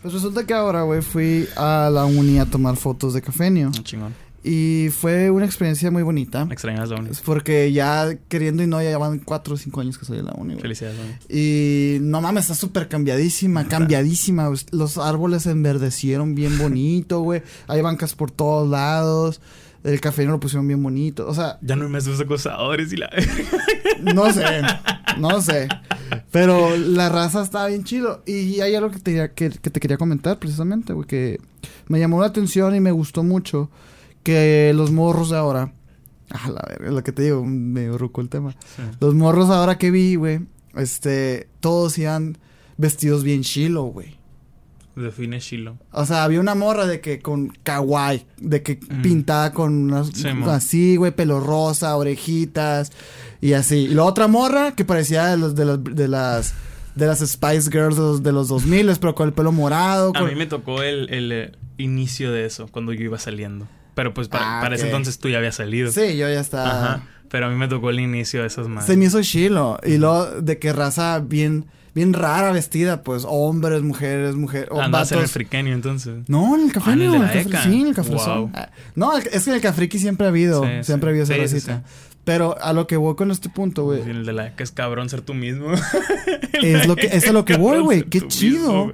Pues 0.02 0.14
resulta 0.14 0.44
que 0.44 0.52
ahora, 0.52 0.82
güey, 0.82 1.00
fui 1.00 1.48
a 1.56 1.88
la 1.92 2.04
uni 2.04 2.40
a 2.40 2.46
tomar 2.46 2.76
fotos 2.76 3.14
de 3.14 3.22
cafenio. 3.22 3.70
Ah, 3.72 3.82
chingón. 3.84 4.14
Y 4.44 4.88
fue 4.90 5.30
una 5.30 5.46
experiencia 5.46 5.92
muy 5.92 6.02
bonita. 6.02 6.48
Extrañas 6.50 6.88
la 6.88 6.96
uni. 6.96 7.10
Porque 7.24 7.72
ya 7.72 8.18
queriendo 8.28 8.64
y 8.64 8.66
no, 8.66 8.82
ya 8.82 8.98
van 8.98 9.20
cuatro 9.20 9.54
o 9.54 9.56
cinco 9.56 9.80
años 9.80 9.98
que 9.98 10.04
soy 10.04 10.16
de 10.16 10.24
la 10.24 10.32
uni, 10.32 10.54
güey. 10.54 10.62
Felicidades, 10.62 10.98
uni. 10.98 11.12
Y 11.28 11.98
no 12.00 12.20
mames, 12.20 12.44
está 12.44 12.56
súper 12.56 12.88
cambiadísima, 12.88 13.68
cambiadísima. 13.68 14.50
Los 14.72 14.98
árboles 14.98 15.44
se 15.44 15.52
enverdecieron 15.52 16.34
bien 16.34 16.58
bonito, 16.58 17.20
güey. 17.20 17.42
Hay 17.68 17.80
bancas 17.82 18.16
por 18.16 18.32
todos 18.32 18.68
lados. 18.68 19.40
El 19.84 20.00
café 20.00 20.24
lo 20.24 20.38
pusieron 20.38 20.66
bien 20.68 20.82
bonito. 20.82 21.26
O 21.26 21.34
sea, 21.34 21.58
Ya 21.60 21.74
no 21.76 21.84
hay 21.84 21.90
más 21.90 22.04
de 22.04 22.12
los 22.12 22.20
acosadores 22.20 22.92
y 22.92 22.96
la. 22.96 23.10
no 24.14 24.32
sé, 24.32 24.62
no 25.18 25.40
sé. 25.42 25.68
Pero 26.30 26.76
la 26.76 27.08
raza 27.08 27.42
está 27.42 27.66
bien 27.66 27.82
chido. 27.84 28.22
Y 28.26 28.60
hay 28.60 28.74
algo 28.74 28.90
que 28.90 29.00
te, 29.00 29.32
que, 29.32 29.50
que 29.50 29.70
te 29.70 29.80
quería 29.80 29.96
comentar 29.98 30.38
precisamente, 30.38 30.92
güey, 30.92 31.06
que 31.06 31.40
me 31.88 31.98
llamó 31.98 32.20
la 32.20 32.26
atención 32.28 32.74
y 32.76 32.80
me 32.80 32.92
gustó 32.92 33.22
mucho. 33.22 33.70
Que 34.22 34.72
los 34.74 34.92
morros 34.92 35.30
de 35.30 35.36
ahora... 35.36 35.72
A 36.30 36.48
la 36.48 36.64
verga, 36.66 36.90
lo 36.92 37.02
que 37.02 37.12
te 37.12 37.22
digo, 37.24 37.44
me 37.44 37.88
rucó 37.88 38.20
el 38.22 38.28
tema. 38.30 38.52
Sí. 38.52 38.82
Los 39.00 39.14
morros 39.14 39.50
ahora 39.50 39.76
que 39.76 39.90
vi, 39.90 40.14
güey, 40.14 40.40
este, 40.76 41.48
todos 41.60 41.98
iban 41.98 42.38
vestidos 42.78 43.22
bien 43.22 43.42
chilo, 43.42 43.82
güey. 43.82 44.16
Define 44.96 45.40
Shilo. 45.40 45.78
O 45.90 46.04
sea, 46.04 46.24
había 46.24 46.40
una 46.40 46.54
morra 46.54 46.86
de 46.86 47.00
que 47.00 47.20
con 47.20 47.48
kawaii, 47.62 48.26
de 48.38 48.62
que 48.62 48.78
Mm. 48.88 49.02
pintada 49.02 49.52
con 49.52 49.72
unas 49.72 50.08
Sí, 50.08 50.28
así, 50.46 50.96
güey, 50.96 51.12
pelo 51.12 51.40
rosa, 51.40 51.96
orejitas 51.96 52.92
y 53.40 53.54
así. 53.54 53.76
Y 53.86 53.88
la 53.94 54.04
otra 54.04 54.28
morra 54.28 54.72
que 54.74 54.84
parecía 54.84 55.26
de 55.28 55.36
los 55.38 55.54
de 55.54 55.64
las 55.64 55.82
de 55.84 56.08
las 56.08 56.54
de 56.94 57.06
las 57.06 57.20
Spice 57.20 57.70
Girls 57.70 57.96
de 57.96 58.02
los, 58.02 58.22
de 58.22 58.32
los 58.32 58.48
2000, 58.48 58.90
pero 59.00 59.14
con 59.14 59.26
el 59.28 59.32
pelo 59.32 59.50
morado, 59.50 60.12
A 60.14 60.22
mí 60.24 60.34
me 60.34 60.44
tocó 60.46 60.82
el, 60.82 61.08
el, 61.08 61.32
eh, 61.32 61.52
inicio 61.78 62.30
de 62.32 62.44
eso, 62.44 62.68
cuando 62.70 62.92
yo 62.92 63.02
iba 63.02 63.18
saliendo. 63.18 63.66
Pero 63.94 64.12
pues 64.12 64.28
para, 64.28 64.58
Ah, 64.58 64.60
para 64.62 64.74
ese 64.74 64.86
entonces 64.86 65.18
tú 65.18 65.30
ya 65.30 65.38
habías 65.38 65.54
salido. 65.54 65.90
Sí, 65.90 66.16
yo 66.18 66.28
ya 66.28 66.40
estaba 66.40 66.68
Ajá. 66.94 67.02
Pero 67.30 67.46
a 67.46 67.48
mí 67.48 67.56
me 67.56 67.66
tocó 67.66 67.88
el 67.88 67.98
inicio 68.00 68.42
de 68.42 68.46
esas 68.48 68.68
madres. 68.68 68.84
Se 68.86 68.98
me 68.98 69.06
hizo 69.06 69.22
chilo. 69.22 69.78
Y 69.86 69.96
luego 69.96 70.42
de 70.42 70.58
que 70.58 70.70
raza 70.74 71.18
bien, 71.20 71.64
bien 71.94 72.12
rara 72.12 72.52
vestida, 72.52 73.02
pues 73.02 73.24
hombres, 73.28 73.82
mujeres, 73.82 74.34
mujeres. 74.34 74.68
o 74.70 74.80
Andas 74.80 75.12
en 75.12 75.18
el 75.20 75.28
friquenio 75.28 75.74
entonces. 75.74 76.20
No, 76.28 76.54
en 76.56 76.62
el 76.66 76.72
café 76.72 76.90
Ah, 76.90 76.92
en 76.94 77.02
el 77.02 77.08
no, 77.08 77.14
el 77.16 77.22
café- 77.22 77.40
ECA. 77.42 77.62
sí, 77.64 77.80
en 77.82 77.86
el 77.88 77.94
café 77.94 78.14
Wow. 78.14 78.50
No, 78.94 79.16
el- 79.16 79.26
es 79.30 79.44
que 79.44 79.50
en 79.50 79.56
el 79.56 79.62
cafriqui 79.62 79.98
siempre 79.98 80.26
ha 80.26 80.30
habido, 80.30 80.62
Sí, 80.64 80.70
siempre 80.82 81.10
ha 81.10 81.10
habido 81.12 81.24
esa. 81.34 81.82
Pero 82.24 82.56
a 82.62 82.72
lo 82.72 82.86
que 82.86 82.96
voy 82.96 83.16
con 83.16 83.32
este 83.32 83.48
punto, 83.48 83.82
güey, 83.84 84.00
El 84.02 84.24
de 84.24 84.32
la 84.32 84.54
que 84.54 84.62
es 84.62 84.70
cabrón 84.70 85.08
ser 85.08 85.22
tú 85.22 85.34
mismo. 85.34 85.72
es 86.62 86.86
lo 86.86 86.94
que 86.96 87.08
es 87.08 87.26
a 87.28 87.32
lo 87.32 87.44
que 87.44 87.56
voy, 87.58 87.80
güey, 87.80 88.02
qué 88.04 88.26
chido 88.28 88.86
mismo, 88.86 88.92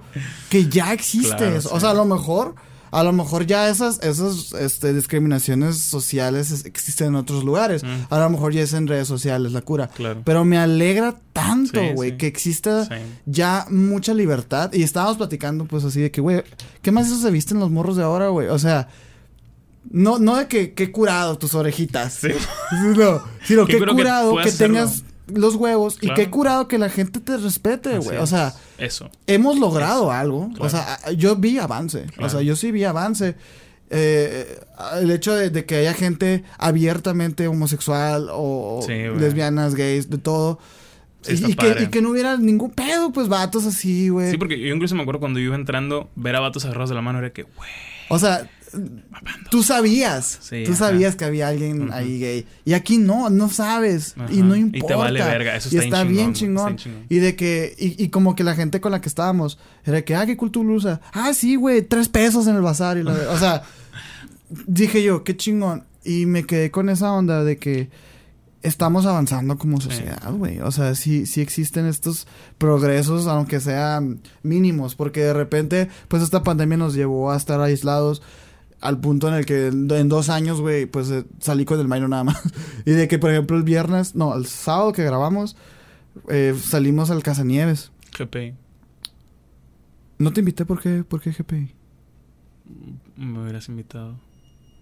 que 0.48 0.66
ya 0.68 0.92
existe 0.94 1.36
Claro, 1.36 1.56
eso. 1.56 1.68
O 1.74 1.78
sea, 1.78 1.90
a 1.90 1.94
lo 1.94 2.04
mejor 2.06 2.54
a 2.90 3.02
lo 3.04 3.12
mejor 3.12 3.46
ya 3.46 3.68
esas 3.68 4.00
esas 4.02 4.52
este, 4.52 4.92
discriminaciones 4.92 5.78
sociales 5.78 6.50
es- 6.50 6.64
existen 6.64 7.08
en 7.08 7.14
otros 7.16 7.44
lugares. 7.44 7.82
Mm. 7.84 8.12
A 8.12 8.18
lo 8.18 8.30
mejor 8.30 8.52
ya 8.52 8.62
es 8.62 8.72
en 8.72 8.86
redes 8.86 9.08
sociales 9.08 9.52
la 9.52 9.60
cura. 9.62 9.88
Claro. 9.88 10.22
Pero 10.24 10.44
me 10.44 10.58
alegra 10.58 11.16
tanto, 11.32 11.80
güey, 11.94 12.10
sí. 12.12 12.16
que 12.16 12.26
exista 12.26 12.84
Sí. 12.84 12.94
ya 13.26 13.66
mucha 13.70 14.14
libertad. 14.14 14.72
Y 14.72 14.82
estábamos 14.82 15.16
platicando, 15.16 15.64
pues 15.66 15.84
así 15.84 16.00
de 16.00 16.10
que, 16.10 16.20
güey, 16.20 16.42
¿qué 16.82 16.90
más 16.90 17.06
eso 17.06 17.20
se 17.20 17.30
visten 17.30 17.58
los 17.60 17.70
morros 17.70 17.96
de 17.96 18.02
ahora, 18.02 18.28
güey? 18.28 18.48
O 18.48 18.58
sea, 18.58 18.88
no, 19.90 20.18
no 20.18 20.36
de 20.36 20.48
que, 20.48 20.74
qué 20.74 20.92
curado 20.92 21.38
tus 21.38 21.54
orejitas. 21.54 22.14
Sí. 22.14 22.28
No, 22.96 23.22
sino 23.44 23.64
Qué 23.66 23.72
qué 23.74 23.78
curado 23.78 23.96
que 23.96 24.02
curado 24.02 24.36
que, 24.42 24.52
tengas 24.52 25.04
los 25.34 25.54
huevos 25.56 25.96
y 25.96 26.06
Claro. 26.06 26.14
qué 26.16 26.30
curado 26.30 26.68
que 26.68 26.78
la 26.78 26.88
gente 26.88 27.20
te 27.20 27.36
respete, 27.36 27.98
güey. 27.98 28.18
O 28.18 28.26
sea, 28.26 28.54
Eso. 28.78 29.10
hemos 29.26 29.58
logrado 29.58 30.02
Eso, 30.04 30.12
algo. 30.12 30.50
O 30.58 30.68
sea, 30.68 30.98
yo 31.16 31.36
vi 31.36 31.58
avance. 31.58 32.06
O 32.18 32.28
sea, 32.28 32.42
yo 32.42 32.56
sí 32.56 32.70
vi 32.72 32.84
avance. 32.84 33.36
Eh, 33.90 34.60
el 35.00 35.10
hecho 35.10 35.34
de, 35.34 35.48
de 35.50 35.64
que 35.64 35.76
haya 35.76 35.94
gente 35.94 36.44
abiertamente 36.58 37.48
homosexual 37.48 38.28
o 38.30 38.80
Sí, 38.86 38.92
lesbianas, 38.92 39.74
gays, 39.74 40.10
de 40.10 40.18
todo. 40.18 40.58
Sí, 41.22 41.42
y, 41.46 41.50
y 41.52 41.54
que, 41.56 41.76
y 41.84 41.86
que 41.88 42.00
no 42.02 42.10
hubiera 42.10 42.36
ningún 42.36 42.70
pedo, 42.70 43.12
pues 43.12 43.28
vatos 43.28 43.66
así, 43.66 44.08
güey. 44.10 44.30
Sí, 44.30 44.36
porque 44.38 44.58
yo 44.58 44.72
incluso 44.74 44.94
me 44.94 45.02
acuerdo 45.02 45.20
cuando 45.20 45.38
yo 45.40 45.46
iba 45.46 45.56
entrando, 45.56 46.10
ver 46.16 46.36
a 46.36 46.40
vatos 46.40 46.64
agarrados 46.64 46.90
de 46.90 46.94
la 46.96 47.02
mano 47.02 47.18
era 47.18 47.32
que, 47.32 47.42
güey. 47.42 47.70
O 48.10 48.18
sea, 48.18 48.48
tú 49.50 49.62
sabías. 49.62 50.38
Sí, 50.42 50.64
tú 50.64 50.72
ajá. 50.72 50.86
sabías 50.88 51.16
que 51.16 51.24
había 51.24 51.48
alguien 51.48 51.90
ahí 51.92 52.18
gay. 52.20 52.46
Y 52.64 52.74
aquí 52.74 52.98
no, 52.98 53.30
no 53.30 53.48
sabes. 53.48 54.14
Ajá. 54.16 54.32
Y 54.32 54.42
no 54.42 54.56
Y 54.56 54.60
importa. 54.60 54.86
te 54.86 54.94
vale 54.94 55.22
verga, 55.22 55.56
eso 55.56 55.68
Y 55.72 55.78
está 55.78 56.04
bien 56.04 56.32
chingón, 56.34 56.34
chingón. 56.34 56.74
está 56.76 56.88
bien 56.90 57.04
chingón. 57.04 57.06
Y 57.08 57.18
de 57.18 57.36
que, 57.36 57.74
y, 57.78 58.02
y 58.04 58.08
como 58.08 58.34
que 58.36 58.44
la 58.44 58.54
gente 58.54 58.80
con 58.80 58.92
la 58.92 59.00
que 59.00 59.08
estábamos, 59.08 59.58
era 59.84 60.02
que, 60.02 60.14
ah, 60.14 60.26
qué 60.26 60.36
cool 60.36 60.50
tu 60.50 60.62
blusa. 60.62 61.00
Ah, 61.12 61.32
sí, 61.34 61.56
güey, 61.56 61.82
tres 61.82 62.08
pesos 62.08 62.46
en 62.46 62.56
el 62.56 62.62
bazar. 62.62 62.98
Y 62.98 63.02
la, 63.02 63.12
o 63.30 63.38
sea, 63.38 63.62
dije 64.66 65.02
yo, 65.02 65.24
qué 65.24 65.36
chingón. 65.36 65.84
Y 66.04 66.26
me 66.26 66.44
quedé 66.44 66.70
con 66.70 66.88
esa 66.88 67.12
onda 67.12 67.44
de 67.44 67.58
que 67.58 67.90
estamos 68.62 69.06
avanzando 69.06 69.56
como 69.56 69.80
sociedad, 69.80 70.32
güey. 70.32 70.58
O 70.60 70.70
sea, 70.72 70.94
sí, 70.94 71.26
sí 71.26 71.40
existen 71.40 71.86
estos 71.86 72.26
progresos, 72.58 73.26
aunque 73.26 73.60
sean 73.60 74.20
mínimos, 74.42 74.94
porque 74.94 75.20
de 75.20 75.32
repente, 75.32 75.88
pues 76.08 76.22
esta 76.22 76.42
pandemia 76.42 76.76
nos 76.76 76.94
llevó 76.94 77.30
a 77.30 77.36
estar 77.36 77.60
aislados 77.60 78.22
al 78.80 79.00
punto 79.00 79.28
en 79.28 79.34
el 79.34 79.46
que 79.46 79.68
en, 79.68 80.08
dos 80.08 80.28
años, 80.28 80.60
güey, 80.60 80.86
pues 80.86 81.10
eh, 81.10 81.24
salí 81.40 81.64
con 81.64 81.80
el 81.80 81.88
minor 81.88 82.08
nada 82.08 82.24
más. 82.24 82.40
y 82.86 82.92
de 82.92 83.08
que, 83.08 83.18
por 83.18 83.30
ejemplo, 83.30 83.56
el 83.56 83.62
viernes, 83.62 84.14
no, 84.14 84.34
el 84.34 84.46
sábado 84.46 84.92
que 84.92 85.04
grabamos, 85.04 85.56
eh, 86.28 86.54
salimos 86.60 87.10
al 87.10 87.22
Casanieves. 87.22 87.90
GPI. 88.18 88.54
No 90.18 90.32
te 90.32 90.40
invité, 90.40 90.64
¿por 90.64 90.80
qué? 90.80 91.04
¿Por 91.04 91.20
qué 91.20 91.30
GPI? 91.30 91.74
Me 93.16 93.40
hubieras 93.40 93.68
invitado. 93.68 94.18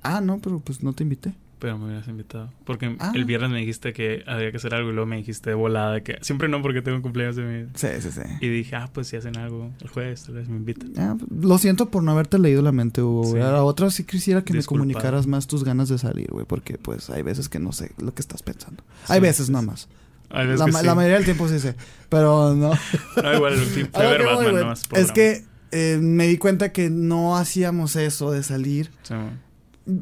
Ah, 0.02 0.20
no, 0.20 0.38
pero 0.38 0.60
pues 0.60 0.82
no 0.82 0.92
te 0.92 1.02
invité. 1.02 1.34
Pero 1.58 1.78
me 1.78 1.86
hubieras 1.86 2.06
invitado. 2.08 2.52
Porque 2.66 2.96
Ah. 2.98 3.12
el 3.14 3.24
viernes 3.24 3.48
me 3.50 3.58
dijiste 3.60 3.94
que 3.94 4.22
había 4.26 4.50
que 4.50 4.58
hacer 4.58 4.74
algo 4.74 4.90
y 4.90 4.92
luego 4.92 5.06
me 5.06 5.16
dijiste 5.16 5.48
de 5.50 5.54
volada 5.56 5.92
de 5.94 6.02
que 6.02 6.18
siempre 6.20 6.48
no 6.48 6.60
porque 6.60 6.82
tengo 6.82 6.96
un 6.98 7.02
cumpleaños 7.02 7.36
de 7.36 7.42
mi... 7.44 7.68
Sí, 7.74 7.88
sí, 8.00 8.10
sí. 8.10 8.20
Y 8.42 8.48
dije, 8.48 8.76
ah, 8.76 8.90
pues 8.92 9.08
si 9.08 9.16
hacen 9.16 9.38
algo 9.38 9.72
el 9.80 9.88
jueves, 9.88 10.24
tal 10.24 10.34
vez 10.34 10.48
me 10.50 10.56
invitan. 10.56 10.92
Ah, 10.98 11.16
lo 11.40 11.56
siento 11.56 11.88
por 11.90 12.02
no 12.02 12.10
haberte 12.12 12.38
leído 12.38 12.60
la 12.60 12.72
mente, 12.72 13.00
Hugo. 13.00 13.22
güey. 13.22 13.42
Sí. 13.42 13.48
A 13.48 13.52
la 13.52 13.62
otra 13.64 13.88
sí 13.90 14.04
quisiera 14.04 14.42
que 14.44 14.52
Disculpa. 14.52 14.84
me 14.84 14.92
comunicaras 14.92 15.26
más 15.26 15.46
tus 15.46 15.64
ganas 15.64 15.88
de 15.88 15.96
salir, 15.96 16.28
güey, 16.30 16.44
porque 16.44 16.76
pues 16.76 17.08
hay 17.08 17.22
veces 17.22 17.48
que 17.48 17.58
no 17.58 17.72
sé 17.72 17.92
lo 18.02 18.12
que 18.12 18.20
estás 18.20 18.42
pensando. 18.42 18.84
hay 19.08 19.20
veces 19.20 19.48
nada 19.48 19.64
más. 19.64 19.88
Hay 20.28 20.44
veces 20.46 20.58
La, 20.60 20.66
que 20.66 20.72
ma- 20.72 20.80
sí. 20.80 20.86
la 20.86 20.94
mayoría 20.94 21.16
del 21.16 21.24
tiempo 21.24 21.48
sí 21.48 21.58
sé, 21.58 21.74
pero 22.10 22.54
no. 22.54 22.72
No, 23.22 23.34
igual, 23.34 23.54
lo 23.58 23.98
ver 24.00 24.22
voy, 24.24 24.34
Batman 24.44 24.54
nomás. 24.60 24.88
es 24.92 25.10
que 25.12 25.44
eh, 25.72 25.98
me 26.02 26.26
di 26.26 26.36
cuenta 26.36 26.70
que 26.72 26.90
no 26.90 27.36
hacíamos 27.38 27.96
eso 27.96 28.30
de 28.32 28.42
salir. 28.42 28.90
Sí, 29.04 29.14
man. 29.14 29.40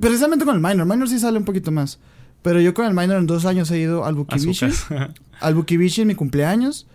Precisamente 0.01 0.45
con 0.45 0.55
el 0.55 0.61
minor. 0.63 0.87
Minor 0.87 1.09
sí 1.09 1.19
sale 1.19 1.39
un 1.39 1.45
poquito 1.45 1.71
más. 1.73 1.99
Pero 2.43 2.61
yo 2.61 2.75
con 2.75 2.85
el 2.87 2.95
minor 2.95 3.17
en 3.19 3.27
dos 3.27 3.45
años 3.47 3.71
he 3.71 3.79
ido 3.79 4.05
al 4.05 4.15
Bukibishi. 4.15 4.67
Al 5.41 5.55
Bukibishi 5.55 6.03
en 6.03 6.09
mi 6.09 6.15
cumpleaños. 6.15 6.87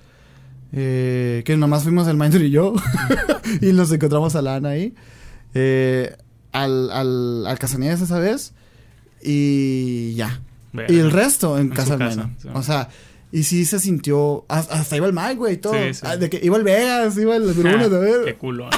eh, 0.71 1.41
que 1.45 1.57
nomás 1.57 1.83
fuimos 1.83 2.07
el 2.07 2.15
minor 2.17 2.41
y 2.41 2.51
yo. 2.51 2.73
y 3.61 3.73
nos 3.73 3.91
encontramos 3.91 4.35
a 4.35 4.41
Lana 4.41 4.69
ahí. 4.69 4.93
Eh, 5.55 6.15
al, 6.51 6.91
al, 6.91 7.45
al 7.47 7.59
Casanieves 7.59 8.01
esa 8.01 8.19
vez. 8.19 8.53
Y 9.23 10.13
ya. 10.15 10.41
Y 10.87 10.97
el 10.99 11.11
resto 11.11 11.57
en, 11.57 11.67
En 11.67 11.69
casa 11.73 11.97
del 11.97 12.09
minor. 12.09 12.29
sí. 12.37 12.47
O 12.53 12.61
sea, 12.63 12.89
y 13.31 13.43
sí 13.43 13.65
se 13.65 13.79
sintió. 13.79 14.45
Hasta, 14.47 14.75
hasta 14.75 14.95
iba 14.97 15.07
el 15.07 15.13
Mike, 15.13 15.35
güey, 15.35 15.53
y 15.55 15.57
todo. 15.57 15.73
Sí, 15.73 15.93
sí. 15.95 16.01
Ah, 16.03 16.15
De 16.17 16.29
que 16.29 16.39
iba 16.43 16.57
el 16.57 16.63
Vegas, 16.63 17.17
iba 17.17 17.35
el 17.35 17.43
Bruno, 17.53 17.89
ver. 17.89 18.25
Qué 18.25 18.35
culo. 18.35 18.69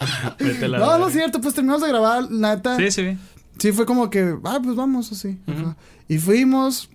La 0.68 0.78
No, 0.78 0.98
no 0.98 1.08
es 1.08 1.12
cierto, 1.14 1.40
pues 1.40 1.54
terminamos 1.54 1.82
de 1.82 1.88
grabar, 1.88 2.30
neta. 2.30 2.76
Sí, 2.76 2.90
sí. 2.90 3.18
Sí, 3.58 3.72
fue 3.72 3.86
como 3.86 4.10
que, 4.10 4.36
ah, 4.44 4.60
pues 4.62 4.76
vamos 4.76 5.10
así. 5.12 5.38
Y 6.08 6.18
fuimos 6.18 6.90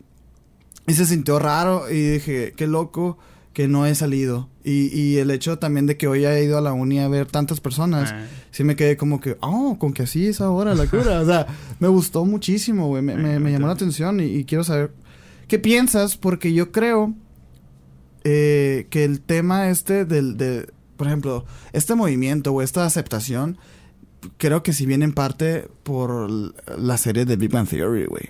y 0.87 0.93
se 0.93 1.05
sintió 1.05 1.39
raro 1.39 1.89
y 1.91 1.95
dije, 2.13 2.53
qué 2.55 2.67
loco 2.67 3.17
que 3.53 3.67
no 3.67 3.85
he 3.85 3.95
salido. 3.95 4.47
Y, 4.63 4.87
y 4.97 5.17
el 5.17 5.31
hecho 5.31 5.57
también 5.59 5.87
de 5.87 5.97
que 5.97 6.07
hoy 6.07 6.23
he 6.25 6.43
ido 6.43 6.57
a 6.57 6.61
la 6.61 6.71
uni 6.73 6.99
a 6.99 7.07
ver 7.07 7.25
tantas 7.25 7.59
personas, 7.59 8.11
Ah, 8.13 8.25
sí 8.51 8.63
me 8.63 8.75
quedé 8.75 8.95
como 8.95 9.19
que, 9.19 9.37
oh, 9.41 9.77
con 9.79 9.91
que 9.93 10.03
así 10.03 10.27
es 10.27 10.39
ahora 10.39 10.75
la 10.75 10.85
cura. 10.87 11.19
o 11.21 11.25
sea, 11.25 11.47
me 11.79 11.87
gustó 11.87 12.25
muchísimo, 12.25 12.87
güey. 12.87 13.01
Me, 13.01 13.15
me- 13.15 13.39
me 13.39 13.51
llamó 13.51 13.67
la 13.67 13.73
atención 13.73 14.19
y, 14.19 14.25
y 14.25 14.45
quiero 14.45 14.63
saber 14.63 14.91
qué 15.47 15.57
piensas, 15.59 16.15
porque 16.15 16.53
yo 16.53 16.71
creo 16.71 17.13
eh, 18.23 18.87
que 18.89 19.03
el 19.03 19.19
tema 19.21 19.69
este 19.69 20.05
del, 20.05 20.37
de, 20.37 20.69
por 21.01 21.07
ejemplo, 21.07 21.45
este 21.73 21.95
movimiento 21.95 22.51
o 22.51 22.61
esta 22.61 22.85
aceptación, 22.85 23.57
creo 24.37 24.61
que 24.61 24.71
si 24.71 24.85
viene 24.85 25.03
en 25.03 25.13
parte 25.13 25.67
por 25.81 26.29
la 26.77 26.95
serie 26.97 27.25
de 27.25 27.37
Big 27.37 27.49
Bang 27.49 27.67
Theory, 27.67 28.05
güey. 28.05 28.29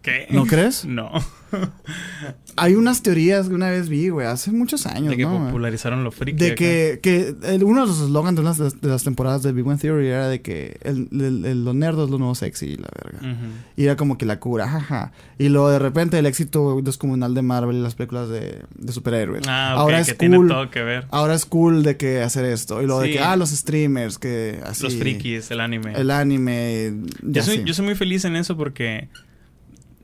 ¿Qué? 0.00 0.28
¿No 0.30 0.46
crees? 0.46 0.84
No. 0.88 1.10
Hay 2.56 2.74
unas 2.74 3.02
teorías 3.02 3.48
que 3.48 3.54
una 3.54 3.70
vez 3.70 3.88
vi, 3.88 4.08
güey, 4.08 4.26
hace 4.26 4.50
muchos 4.50 4.84
años, 4.86 5.10
De 5.10 5.16
que 5.16 5.22
¿no? 5.22 5.44
popularizaron 5.46 6.02
lo 6.02 6.10
friki. 6.10 6.36
De 6.38 6.46
acá. 6.48 6.54
que, 6.56 6.98
que 7.02 7.34
el- 7.44 7.62
uno 7.62 7.82
de 7.82 7.86
los 7.86 8.00
eslogans 8.00 8.34
de, 8.34 8.42
unas 8.42 8.58
de, 8.58 8.88
las 8.88 9.04
temporadas 9.04 9.42
de 9.44 9.52
Big 9.52 9.64
One 9.66 9.78
Theory 9.78 10.08
era 10.08 10.28
de 10.28 10.42
que 10.42 10.76
el, 10.82 11.08
el, 11.12 11.44
el- 11.44 11.64
lo 11.64 11.72
nerd 11.72 12.02
es 12.02 12.10
lo 12.10 12.18
nuevo 12.18 12.34
sexy 12.34 12.76
la 12.76 12.88
verga. 13.02 13.18
Ujú. 13.20 13.46
Y 13.76 13.84
era 13.84 13.96
como 13.96 14.18
que 14.18 14.26
la 14.26 14.40
cura, 14.40 14.68
jaja. 14.68 15.12
Y 15.38 15.48
luego 15.50 15.70
de 15.70 15.78
repente 15.78 16.18
el 16.18 16.26
éxito 16.26 16.80
descomunal 16.82 17.34
de 17.34 17.42
Marvel 17.42 17.76
y 17.76 17.80
las 17.80 17.94
películas 17.94 18.28
de, 18.28 18.62
de 18.76 18.92
superhéroes. 18.92 19.44
Ah, 19.46 19.74
ok, 19.74 19.80
Ahora 19.80 20.02
que 20.04 20.10
es 20.10 20.18
tiene 20.18 20.36
cool. 20.36 20.48
todo 20.48 20.70
que 20.70 20.82
ver. 20.82 21.06
Ahora 21.10 21.34
es 21.34 21.46
cool 21.46 21.84
de 21.84 21.96
que 21.96 22.22
hacer 22.22 22.44
esto. 22.44 22.82
Y 22.82 22.86
luego 22.86 23.02
de 23.02 23.12
que, 23.12 23.20
ah, 23.20 23.36
los 23.36 23.50
streamers, 23.50 24.18
que 24.18 24.58
así. 24.66 24.82
Los 24.82 24.96
frikis, 24.96 25.50
el 25.52 25.60
anime. 25.60 25.92
El 25.94 26.10
anime. 26.10 26.92
yo, 27.22 27.42
soy, 27.44 27.62
yo 27.64 27.72
soy 27.72 27.84
muy 27.84 27.94
feliz 27.94 28.24
en 28.24 28.34
eso 28.34 28.56
porque 28.56 29.08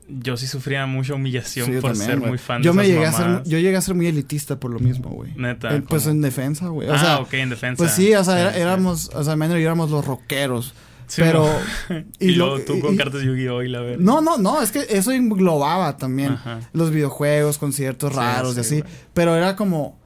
yo 0.07 0.37
sí 0.37 0.45
sufría 0.47 0.85
mucha 0.85 1.15
humillación 1.15 1.65
Sí, 1.67 1.71
por 1.81 1.91
también, 1.91 2.09
ser 2.09 2.19
muy 2.19 2.37
fan 2.37 2.61
yo 2.61 2.71
de 2.71 2.77
me 2.77 2.83
esas 2.83 2.93
llegué 2.93 3.05
a 3.07 3.11
ser, 3.11 3.25
mamadas. 3.25 3.47
Yo 3.49 3.57
llegué 3.59 3.75
a 3.77 3.81
ser 3.81 3.95
muy 3.95 4.07
elitista 4.07 4.59
por 4.59 4.71
lo 4.71 4.79
mismo, 4.79 5.09
güey. 5.09 5.31
Neta. 5.35 5.75
Eh, 5.75 5.81
pues 5.87 6.05
en 6.07 6.21
defensa, 6.21 6.67
güey. 6.67 6.89
Ah, 6.89 6.99
sea, 6.99 7.19
ok, 7.19 7.33
en 7.33 7.49
defensa. 7.49 7.77
pues 7.77 7.91
sí, 7.91 8.13
o 8.13 8.23
sea, 8.23 8.39
era- 8.39 8.57
éramos, 8.57 9.09
o 9.13 9.23
sea, 9.23 9.35
yo 9.35 9.55
éramos 9.57 9.89
los 9.89 10.05
rockeros. 10.05 10.73
Sí, 11.07 11.21
pero. 11.21 11.47
y 12.19 12.31
luego 12.31 12.59
tú 12.61 12.75
y- 12.75 12.79
con 12.81 12.97
cartas 12.97 13.21
Yu-Gi-Oh! 13.21 13.61
y 13.63 13.69
la 13.69 13.79
verga. 13.81 13.97
No, 14.03 14.21
no, 14.21 14.37
no, 14.37 14.61
es 14.61 14.71
que 14.71 14.85
eso 14.89 15.11
englobaba 15.11 15.97
también 15.97 16.33
Ajá. 16.33 16.59
los 16.73 16.89
videojuegos, 16.91 17.57
conciertos 17.59 18.11
Sí, 18.11 18.17
raros 18.17 18.51
y 18.51 18.53
sí, 18.55 18.59
así. 18.79 18.83
Pero 19.13 19.35
era 19.35 19.55
como, 19.55 19.99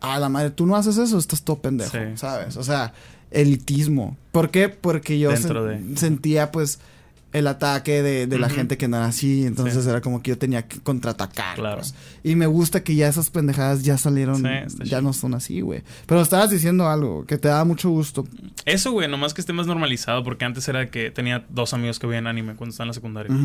a 0.00 0.18
la 0.20 0.28
madre, 0.28 0.50
tú 0.50 0.66
no 0.66 0.76
haces 0.76 0.98
eso, 0.98 1.18
estás 1.18 1.42
todo 1.42 1.60
pendejo. 1.60 1.96
¿sabes? 2.16 2.56
O 2.56 2.62
sea, 2.62 2.92
elitismo. 3.30 4.16
¿Por 4.32 4.50
qué? 4.50 4.68
Porque 4.68 5.18
yo 5.18 5.30
Dentro 5.30 5.66
sen- 5.68 5.78
de- 5.80 5.96
sentía, 5.96 6.50
pues, 6.52 6.78
el 7.32 7.46
ataque 7.46 8.02
de, 8.02 8.26
de 8.26 8.38
la 8.38 8.48
gente 8.50 8.76
que 8.76 8.88
no 8.88 8.96
era 8.96 9.06
así. 9.06 9.46
Entonces 9.46 9.84
Sí. 9.84 9.88
era 9.90 10.00
como 10.00 10.22
que 10.22 10.30
yo 10.30 10.38
tenía 10.38 10.66
que 10.66 10.80
contraatacar. 10.80 11.54
Claro. 11.56 11.76
pues. 11.78 11.94
Y 12.24 12.34
me 12.34 12.46
gusta 12.46 12.82
que 12.82 12.94
ya 12.96 13.08
esas 13.08 13.30
pendejadas 13.30 13.82
ya 13.82 13.96
salieron, 13.98 14.36
Sí, 14.42 14.78
ya 14.84 15.00
no 15.00 15.12
son 15.12 15.34
así, 15.34 15.60
güey. 15.60 15.82
Pero 16.06 16.20
estabas 16.22 16.50
diciendo 16.50 16.88
algo 16.88 17.24
que 17.26 17.38
te 17.38 17.48
da 17.48 17.64
mucho 17.64 17.90
gusto. 17.90 18.26
Eso, 18.64 18.90
güey, 18.92 19.08
nomás 19.08 19.32
que 19.34 19.40
esté 19.40 19.52
más 19.52 19.66
normalizado 19.66 20.24
porque 20.24 20.44
antes 20.44 20.66
era 20.68 20.90
que 20.90 21.10
tenía 21.10 21.44
dos 21.50 21.72
amigos 21.74 21.98
que 21.98 22.06
veían 22.06 22.26
anime 22.26 22.54
cuando 22.56 22.72
estaba 22.72 22.84
en 22.86 22.88
la 22.88 22.94
secundaria. 22.94 23.36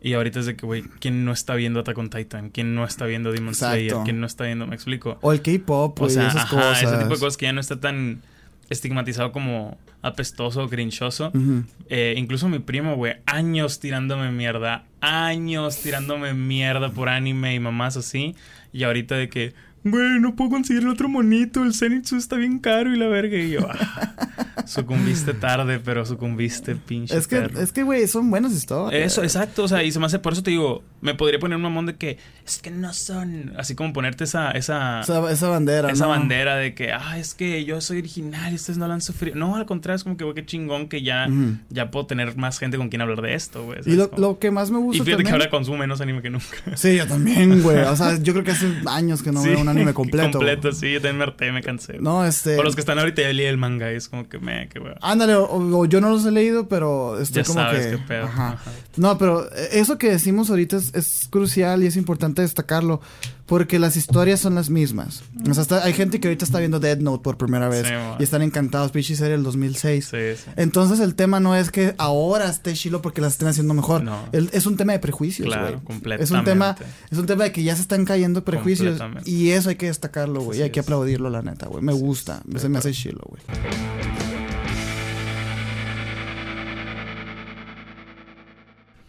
Y 0.00 0.14
ahorita 0.14 0.38
es 0.40 0.46
de 0.46 0.54
que, 0.56 0.64
güey, 0.64 0.84
¿quién 1.00 1.24
no 1.24 1.32
está 1.32 1.54
viendo 1.56 1.80
Attack 1.80 1.98
on 1.98 2.08
Titan? 2.08 2.50
¿Quién 2.50 2.74
no 2.76 2.84
está 2.84 3.04
viendo 3.06 3.32
Demon. 3.32 3.54
Slayer? 3.54 3.96
¿Quién 4.04 4.20
no 4.20 4.26
está 4.28 4.44
viendo? 4.44 4.64
¿Me 4.66 4.76
explico? 4.76 5.18
O 5.22 5.32
el 5.32 5.42
K-pop, 5.42 6.00
O 6.00 6.08
sea, 6.08 6.28
esas 6.28 6.44
ajá, 6.44 6.50
cosas. 6.56 6.82
ese 6.84 6.96
tipo 6.98 7.14
de 7.14 7.18
cosas 7.20 7.36
que 7.36 7.46
ya 7.46 7.52
no 7.52 7.60
está 7.60 7.80
tan 7.80 8.22
estigmatizado 8.70 9.32
como 9.32 9.78
apestoso 10.02 10.64
o 10.64 10.68
crinchoso. 10.68 11.30
Ujú. 11.34 11.64
Eh, 11.88 12.14
incluso 12.16 12.48
mi 12.48 12.58
primo, 12.58 12.96
güey, 12.96 13.16
años 13.26 13.80
tirándome 13.80 14.30
mierda, 14.30 14.84
años 15.00 15.80
tirándome 15.82 16.34
mierda 16.34 16.90
por 16.90 17.08
anime 17.08 17.54
y 17.54 17.60
mamás 17.60 17.96
así. 17.96 18.34
Y 18.72 18.84
ahorita 18.84 19.16
de 19.16 19.28
que, 19.28 19.54
güey, 19.84 20.20
no 20.20 20.34
puedo 20.36 20.50
conseguir 20.50 20.82
el 20.82 20.88
otro 20.88 21.08
monito, 21.08 21.62
el 21.64 21.74
Zenitsu 21.74 22.16
está 22.16 22.36
bien 22.36 22.58
caro 22.58 22.94
y 22.94 22.98
la 22.98 23.06
verga. 23.08 23.38
Y 23.38 23.50
yo, 23.50 23.68
ah, 23.70 24.14
sucumbiste 24.66 25.34
tarde, 25.34 25.80
pero 25.82 26.04
sucumbiste, 26.04 26.74
pinche. 26.76 27.16
Es 27.16 27.26
que, 27.26 27.36
perro". 27.36 27.60
es 27.60 27.72
que, 27.72 27.82
güey, 27.82 28.06
son 28.06 28.30
buenas 28.30 28.52
historias. 28.52 29.12
Eso, 29.12 29.22
exacto, 29.22 29.64
o 29.64 29.68
sea, 29.68 29.82
y 29.82 29.92
se 29.92 29.98
me 29.98 30.06
hace, 30.06 30.18
por 30.18 30.32
eso 30.32 30.42
te 30.42 30.50
digo, 30.50 30.82
me 31.00 31.14
podría 31.14 31.38
poner 31.38 31.56
un 31.56 31.62
mamón 31.62 31.86
de 31.86 31.96
que 31.96 32.18
es 32.46 32.58
que 32.58 32.70
no 32.70 32.92
son, 32.92 33.52
así 33.58 33.74
como 33.74 33.92
ponerte 33.92 34.24
esa, 34.24 34.50
esa, 34.52 35.00
Esa, 35.00 35.30
esa 35.30 35.48
bandera, 35.48 35.90
esa 35.90 36.04
¿no? 36.04 36.10
bandera 36.10 36.56
de 36.56 36.74
que, 36.74 36.92
ah, 36.92 37.18
es 37.18 37.34
que 37.34 37.64
yo 37.64 37.80
soy 37.80 37.98
original 37.98 38.52
y 38.52 38.56
ustedes 38.56 38.78
no 38.78 38.86
la 38.88 38.94
han 38.94 39.00
sufrido. 39.00 39.36
No, 39.36 39.56
al 39.56 39.66
contrario, 39.66 39.96
es 39.96 40.04
como 40.04 40.16
que, 40.16 40.24
güey, 40.24 40.34
qué 40.34 40.44
chingón 40.46 40.88
que 40.88 41.02
ya, 41.02 41.28
ya 41.70 41.90
puedo 41.90 42.06
tener 42.06 42.36
más 42.36 42.58
gente 42.58 42.76
con 42.76 42.88
quien 42.88 43.02
hablar 43.02 43.22
de 43.22 43.34
esto, 43.34 43.64
güey. 43.64 43.78
Y 43.86 43.92
lo, 43.94 44.10
Como- 44.10 44.20
lo 44.20 44.38
que 44.38 44.50
más 44.50 44.70
me 44.70 44.78
y 44.78 44.82
gusta 44.82 45.04
fíjate 45.04 45.22
que 45.22 45.30
también... 45.30 45.42
ahora 45.42 45.50
consumo 45.50 45.78
menos 45.78 46.00
anime 46.00 46.22
que 46.22 46.30
nunca. 46.30 46.46
Sí, 46.74 46.96
yo 46.96 47.06
también, 47.06 47.62
güey. 47.62 47.78
O 47.78 47.96
sea, 47.96 48.18
yo 48.22 48.32
creo 48.32 48.44
que 48.44 48.50
hace 48.52 48.66
años 48.86 49.22
que 49.22 49.32
no 49.32 49.42
Sí, 49.42 49.48
veo 49.50 49.60
un 49.70 49.76
anime 49.76 49.94
completo. 49.94 50.38
completo, 50.38 50.72
sí, 50.72 50.92
yo 50.92 51.00
también 51.00 51.18
me 51.18 51.24
harté, 51.24 51.52
me 51.52 51.62
cansé. 51.62 51.98
No, 52.00 52.24
este... 52.24 52.58
O 52.58 52.62
los 52.62 52.74
que 52.74 52.80
están 52.80 52.98
ahorita 52.98 53.22
ya 53.22 53.32
leí 53.32 53.46
el 53.46 53.58
manga 53.58 53.92
y 53.92 53.96
es 53.96 54.08
como 54.08 54.28
que 54.28 54.38
me, 54.38 54.68
qué 54.68 54.78
güey. 54.78 54.94
Ándale, 55.00 55.34
o, 55.34 55.46
o 55.48 55.84
yo 55.86 56.00
no 56.00 56.10
los 56.10 56.24
he 56.26 56.30
leído, 56.30 56.68
pero 56.68 57.20
estoy 57.20 57.42
Ya 57.42 57.46
como 57.46 57.60
sabes 57.60 57.86
que... 57.86 57.92
qué 57.96 57.98
pedo. 57.98 58.24
Ajá. 58.24 58.52
Ajá. 58.52 58.70
No, 58.96 59.18
pero 59.18 59.44
eh, 59.54 59.68
eso 59.72 59.98
que 59.98 60.10
decimos 60.10 60.50
ahorita 60.50 60.76
es, 60.76 60.94
es 60.94 61.28
crucial 61.30 61.82
y 61.82 61.86
es 61.86 61.96
importante 61.96 62.42
destacarlo 62.42 63.00
porque 63.48 63.78
las 63.78 63.96
historias 63.96 64.38
son 64.40 64.54
las 64.54 64.68
mismas. 64.70 65.22
O 65.50 65.54
sea, 65.54 65.62
está- 65.62 65.82
hay 65.82 65.94
gente 65.94 66.20
que 66.20 66.28
ahorita 66.28 66.44
está 66.44 66.58
viendo 66.58 66.78
Dead 66.80 66.98
Note 66.98 67.22
por 67.22 67.38
primera 67.38 67.68
vez 67.68 67.86
Sí, 67.86 67.92
y 68.18 68.22
están 68.22 68.42
encantados, 68.42 68.92
pinche 68.92 69.16
serie 69.16 69.32
del 69.32 69.42
2006. 69.42 70.04
Sí, 70.04 70.16
sí. 70.36 70.50
Entonces 70.56 71.00
el 71.00 71.14
tema 71.14 71.40
no 71.40 71.56
es 71.56 71.70
que 71.70 71.94
ahora 71.98 72.48
esté 72.48 72.74
chilo 72.74 73.00
porque 73.02 73.20
las 73.22 73.32
estén 73.32 73.48
haciendo 73.48 73.72
mejor. 73.74 74.02
No. 74.04 74.20
El- 74.32 74.50
es 74.52 74.66
un 74.66 74.76
tema 74.76 74.92
de 74.92 74.98
prejuicios, 74.98 75.48
güey. 75.48 75.58
Claro, 75.58 75.80
completamente. 75.82 76.24
Es 76.24 76.30
un 76.30 76.44
tema, 76.44 76.76
es 77.10 77.18
un 77.18 77.26
tema 77.26 77.44
de 77.44 77.52
que 77.52 77.62
ya 77.62 77.74
se 77.74 77.82
están 77.82 78.04
cayendo 78.04 78.44
prejuicios 78.44 79.00
y 79.24 79.50
eso 79.50 79.70
hay 79.70 79.76
que 79.76 79.86
destacarlo, 79.86 80.42
güey. 80.42 80.58
y 80.58 80.62
hay 80.62 80.70
que 80.70 80.80
aplaudirlo, 80.80 81.30
la 81.30 81.40
neta, 81.42 81.66
güey. 81.66 81.82
Me 81.82 81.92
gusta, 81.94 82.42
se 82.56 82.68
me 82.68 82.78
hace 82.78 82.92
chilo, 82.92 83.22
güey. 83.28 83.42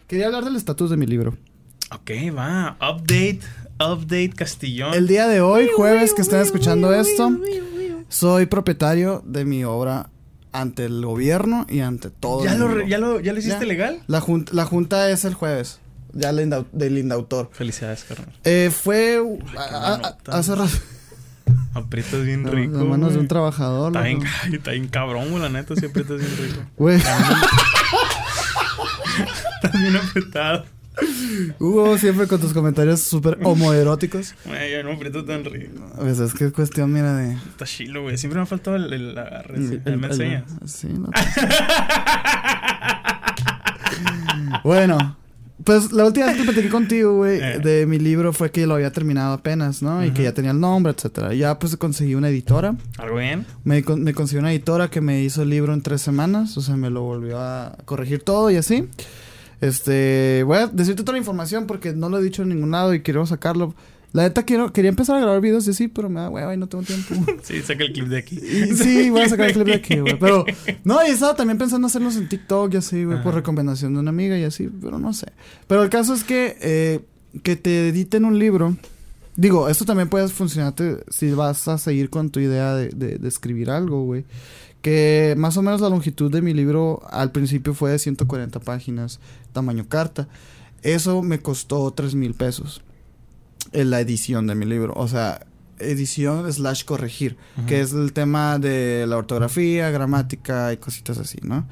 Quería 0.07 0.27
hablar 0.27 0.43
del 0.43 0.55
estatus 0.55 0.89
de 0.89 0.97
mi 0.97 1.05
libro. 1.05 1.37
Ok, 1.91 2.11
va. 2.35 2.77
Update, 2.81 3.39
update 3.79 4.31
Castillón. 4.35 4.93
El 4.93 5.07
día 5.07 5.27
de 5.27 5.41
hoy, 5.41 5.69
jueves 5.75 6.13
que 6.13 6.21
están 6.21 6.41
escuchando 6.41 6.93
esto, 6.93 7.31
soy 8.09 8.45
propietario 8.45 9.23
de 9.25 9.45
mi 9.45 9.63
obra 9.63 10.09
ante 10.51 10.85
el 10.85 11.05
gobierno 11.05 11.65
y 11.69 11.79
ante 11.81 12.09
todo. 12.09 12.43
¿Ya 12.43 12.53
el 12.53 12.59
lo, 12.59 12.81
ya, 12.85 12.97
lo, 12.97 13.19
¿Ya 13.19 13.33
lo 13.33 13.39
hiciste 13.39 13.59
Ya. 13.61 13.65
legal? 13.67 14.01
La, 14.07 14.19
junta, 14.19 14.51
la 14.55 14.65
junta 14.65 15.09
es 15.11 15.23
el 15.25 15.33
jueves, 15.35 15.79
ya 16.13 16.33
del 16.33 16.49
indau- 16.49 16.65
del 16.71 16.97
indautor. 16.97 17.49
Felicidades, 17.53 18.03
carnal. 18.03 18.33
Eh, 18.43 18.71
fue 18.73 19.21
a- 19.57 19.93
a- 19.95 20.37
hace 20.37 20.55
rato. 20.55 20.71
Aprietas 21.73 22.25
bien 22.25 22.43
Las 22.45 22.53
rico. 22.53 22.83
manos 22.85 23.13
de 23.13 23.19
un 23.19 23.27
trabajador. 23.27 23.89
Está 23.95 24.01
bien, 24.01 24.21
está 24.51 24.71
bien 24.71 24.87
cabrón, 24.87 25.29
güey, 25.29 25.41
la 25.41 25.49
neta, 25.49 25.75
sí 25.75 25.85
aprietas 25.85 26.17
bien 26.19 26.31
rico. 26.37 26.61
Güey, 26.77 26.97
Estás 26.97 27.21
bien 29.81 29.95
apretado. 29.97 30.65
Hugo 31.59 31.97
siempre 31.97 32.27
con 32.27 32.39
tus 32.41 32.53
comentarios 32.53 33.01
súper 33.01 33.37
homoeróticos. 33.43 34.33
Güey, 34.45 34.71
yo 34.73 34.83
no 34.83 34.91
aprieto 34.93 35.23
tan 35.25 35.43
rico. 35.45 35.85
Pues 35.97 36.19
es 36.19 36.33
que 36.33 36.45
es 36.45 36.51
cuestión, 36.53 36.91
mira, 36.91 37.15
de... 37.15 37.33
Está 37.33 37.65
chilo, 37.65 38.01
güey. 38.03 38.17
Siempre 38.17 38.37
me 38.39 38.43
ha 38.43 38.45
faltado 38.45 38.75
el, 38.77 38.91
el 38.93 39.17
el- 39.17 39.97
¿Me 39.97 40.07
el- 40.07 40.11
enseñas? 40.11 40.43
Sí, 40.65 40.87
no. 40.87 41.09
bueno, 44.63 45.17
pues 45.63 45.91
la 45.91 46.05
última 46.05 46.27
vez 46.27 46.37
que 46.37 46.43
platiqué 46.43 46.69
contigo, 46.69 47.15
güey, 47.17 47.39
Eh. 47.41 47.59
de 47.59 47.85
mi 47.85 47.99
libro 47.99 48.33
fue 48.33 48.51
que 48.51 48.65
lo 48.65 48.75
había 48.75 48.91
terminado 48.91 49.33
apenas, 49.33 49.81
¿no? 49.81 50.03
Y 50.05 50.11
que 50.11 50.23
ya 50.23 50.33
tenía 50.33 50.51
el 50.51 50.59
nombre, 50.59 50.93
etcétera. 50.93 51.33
Ya 51.33 51.59
pues 51.59 51.75
conseguí 51.77 52.15
una 52.15 52.29
editora. 52.29 52.75
¿Algo 52.97 53.17
bien? 53.17 53.45
Me, 53.63 53.81
me 53.97 54.13
conseguí 54.13 54.39
una 54.39 54.51
editora 54.51 54.89
que 54.89 55.01
me 55.01 55.21
hizo 55.21 55.41
el 55.43 55.49
libro 55.49 55.73
en 55.73 55.81
tres 55.81 56.01
semanas. 56.01 56.57
O 56.57 56.61
sea, 56.61 56.75
me 56.75 56.89
lo 56.89 57.01
volvió 57.03 57.39
a 57.39 57.77
corregir 57.85 58.23
todo 58.23 58.49
y 58.51 58.55
así. 58.57 58.87
Este, 59.61 60.43
voy 60.45 60.57
a 60.57 60.67
decirte 60.67 61.03
toda 61.03 61.13
la 61.13 61.19
información 61.19 61.67
porque 61.67 61.93
no 61.93 62.09
lo 62.09 62.19
he 62.19 62.23
dicho 62.23 62.43
en 62.43 62.49
ningún 62.49 62.71
lado 62.71 62.93
y 62.93 63.01
quiero 63.01 63.25
sacarlo. 63.25 63.73
La 64.11 64.23
neta 64.23 64.41
quiero, 64.43 64.73
quería 64.73 64.89
empezar 64.89 65.17
a 65.17 65.19
grabar 65.19 65.39
videos 65.39 65.67
y 65.67 65.73
sí, 65.73 65.87
pero 65.87 66.09
me 66.09 66.19
da 66.19 66.29
hueva 66.29 66.51
y 66.53 66.57
no 66.57 66.67
tengo 66.67 66.83
tiempo. 66.83 67.13
Sí, 67.43 67.61
saca 67.61 67.83
el 67.83 67.93
clip 67.93 68.07
de 68.07 68.17
aquí. 68.17 68.37
Y 68.37 68.73
sí, 68.75 69.09
voy 69.11 69.21
a 69.21 69.29
sacar 69.29 69.47
el 69.47 69.53
clip 69.53 69.67
de 69.67 69.73
aquí, 69.75 69.99
güey. 69.99 70.17
Pero, 70.17 70.45
no, 70.83 71.05
y 71.05 71.11
estaba 71.11 71.35
también 71.35 71.59
pensando 71.59 71.85
hacerlos 71.87 72.15
en 72.15 72.27
TikTok 72.27 72.73
y 72.73 72.77
así, 72.77 73.03
güey, 73.03 73.21
por 73.21 73.35
recomendación 73.35 73.93
de 73.93 73.99
una 73.99 74.09
amiga 74.09 74.35
y 74.37 74.43
así, 74.45 74.67
pero 74.81 74.97
no 74.97 75.13
sé. 75.13 75.27
Pero 75.67 75.83
el 75.83 75.89
caso 75.89 76.15
es 76.15 76.23
que, 76.23 76.57
eh, 76.61 77.01
que 77.43 77.55
te 77.55 77.89
editen 77.89 78.25
un 78.25 78.39
libro. 78.39 78.75
Digo, 79.35 79.69
esto 79.69 79.85
también 79.85 80.09
puede 80.09 80.27
funcionarte 80.27 80.97
si 81.09 81.31
vas 81.31 81.67
a 81.67 81.77
seguir 81.77 82.09
con 82.09 82.29
tu 82.31 82.39
idea 82.39 82.73
de, 82.75 82.89
de- 82.89 83.19
de 83.19 83.27
escribir 83.27 83.69
algo, 83.69 84.03
güey. 84.05 84.25
Que 84.81 85.35
más 85.37 85.57
o 85.57 85.61
menos 85.61 85.81
la 85.81 85.89
longitud 85.89 86.31
de 86.31 86.41
mi 86.41 86.53
libro 86.53 87.01
al 87.09 87.31
principio 87.31 87.73
fue 87.73 87.91
de 87.91 87.99
140 87.99 88.59
páginas, 88.61 89.19
tamaño 89.51 89.87
carta. 89.87 90.27
Eso 90.81 91.21
me 91.21 91.39
costó 91.39 91.91
3 91.91 92.15
mil 92.15 92.33
pesos 92.33 92.81
en 93.71 93.89
la 93.89 93.99
edición 93.99 94.47
de 94.47 94.55
mi 94.55 94.65
libro. 94.65 94.93
O 94.95 95.07
sea, 95.07 95.45
edición 95.79 96.51
slash 96.51 96.83
corregir, 96.85 97.37
que 97.67 97.81
es 97.81 97.93
el 97.93 98.13
tema 98.13 98.59
de 98.59 99.05
la 99.07 99.17
ortografía, 99.17 99.89
gramática 99.89 100.71
y 100.73 100.77
cositas 100.77 101.17
así, 101.17 101.39
¿no? 101.41 101.67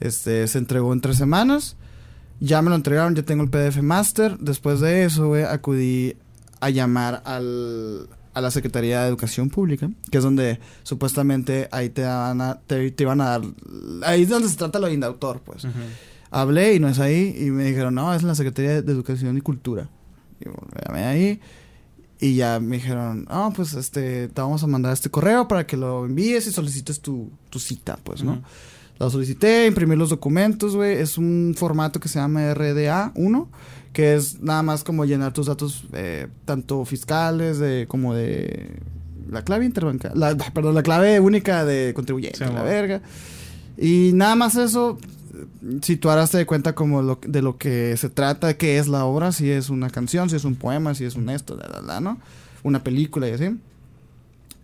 Este, 0.00 0.46
se 0.46 0.58
entregó 0.58 0.92
en 0.92 1.00
tres 1.00 1.16
semanas. 1.16 1.76
Ya 2.38 2.60
me 2.60 2.68
lo 2.68 2.76
entregaron, 2.76 3.14
ya 3.14 3.22
tengo 3.22 3.42
el 3.42 3.50
PDF 3.50 3.82
Master. 3.82 4.38
Después 4.38 4.80
de 4.80 5.04
eso, 5.04 5.28
güey, 5.28 5.44
acudí 5.44 6.16
a 6.60 6.70
llamar 6.70 7.22
al, 7.24 8.08
a 8.36 8.42
la 8.42 8.50
Secretaría 8.50 9.00
de 9.00 9.08
Educación 9.08 9.48
Pública, 9.48 9.88
que 10.10 10.18
es 10.18 10.22
donde 10.22 10.60
supuestamente 10.82 11.70
ahí 11.72 11.88
te 11.88 12.02
van 12.02 12.42
a, 12.42 12.60
te, 12.66 12.90
te 12.90 13.02
iban 13.02 13.22
a 13.22 13.30
dar, 13.30 13.42
ahí 14.02 14.24
es 14.24 14.28
donde 14.28 14.50
se 14.50 14.56
trata 14.58 14.78
lo 14.78 14.88
de 14.88 14.92
indautor, 14.92 15.40
pues. 15.40 15.64
Ujú. 15.64 15.72
Hablé 16.30 16.74
y 16.74 16.78
no 16.78 16.86
es 16.86 16.98
ahí. 16.98 17.34
Y 17.38 17.50
me 17.50 17.64
dijeron, 17.64 17.94
no, 17.94 18.12
es 18.12 18.20
en 18.20 18.28
la 18.28 18.34
Secretaría 18.34 18.82
de 18.82 18.92
Educación 18.92 19.38
y 19.38 19.40
Cultura. 19.40 19.88
Y 20.38 20.44
llamé 20.86 21.04
ahí. 21.06 21.40
Y 22.20 22.34
ya 22.34 22.60
me 22.60 22.76
dijeron, 22.76 23.24
no, 23.24 23.54
pues 23.56 23.72
este, 23.72 24.28
te 24.28 24.40
vamos 24.42 24.62
a 24.62 24.66
mandar 24.66 24.92
este 24.92 25.08
correo 25.08 25.48
para 25.48 25.66
que 25.66 25.78
lo 25.78 26.04
envíes 26.04 26.46
y 26.46 26.52
solicites 26.52 27.00
tu, 27.00 27.30
tu 27.48 27.58
cita, 27.58 27.98
pues, 28.04 28.22
¿no? 28.22 28.32
Ujú. 28.32 28.42
La 28.98 29.10
solicité, 29.10 29.66
imprimí 29.66 29.94
los 29.94 30.10
documentos, 30.10 30.74
güey. 30.74 30.96
Es 30.96 31.18
un 31.18 31.54
formato 31.56 32.00
que 32.00 32.08
se 32.08 32.18
llama 32.18 32.54
RDA 32.54 33.12
1, 33.14 33.48
que 33.92 34.14
es 34.14 34.40
nada 34.40 34.62
más 34.62 34.84
como 34.84 35.04
llenar 35.04 35.32
tus 35.32 35.46
datos, 35.46 35.84
eh, 35.92 36.28
tanto 36.44 36.84
fiscales 36.84 37.58
de, 37.58 37.86
como 37.88 38.14
de 38.14 38.70
la 39.30 39.42
clave 39.42 39.66
interbancaria, 39.66 40.16
la, 40.16 40.36
perdón, 40.54 40.74
la 40.74 40.82
clave 40.82 41.20
única 41.20 41.64
de 41.64 41.92
contribuyente, 41.94 42.38
Sí, 42.38 42.52
la 42.52 42.62
verga. 42.62 43.02
Y 43.76 44.12
nada 44.14 44.34
más 44.34 44.56
eso, 44.56 44.96
situarse 45.82 46.38
de 46.38 46.46
cuenta 46.46 46.74
como 46.74 47.02
lo, 47.02 47.18
de 47.26 47.42
lo 47.42 47.58
que 47.58 47.94
se 47.98 48.08
trata, 48.08 48.56
qué 48.56 48.78
es 48.78 48.88
la 48.88 49.04
obra, 49.04 49.32
si 49.32 49.50
es 49.50 49.68
una 49.68 49.90
canción, 49.90 50.30
si 50.30 50.36
es 50.36 50.44
un 50.44 50.54
poema, 50.54 50.94
si 50.94 51.04
es 51.04 51.16
un 51.16 51.28
esto, 51.28 51.54
la, 51.56 51.68
la, 51.68 51.80
la, 51.82 52.00
¿no? 52.00 52.18
Una 52.62 52.82
película 52.82 53.28
y 53.28 53.32
así. 53.32 53.56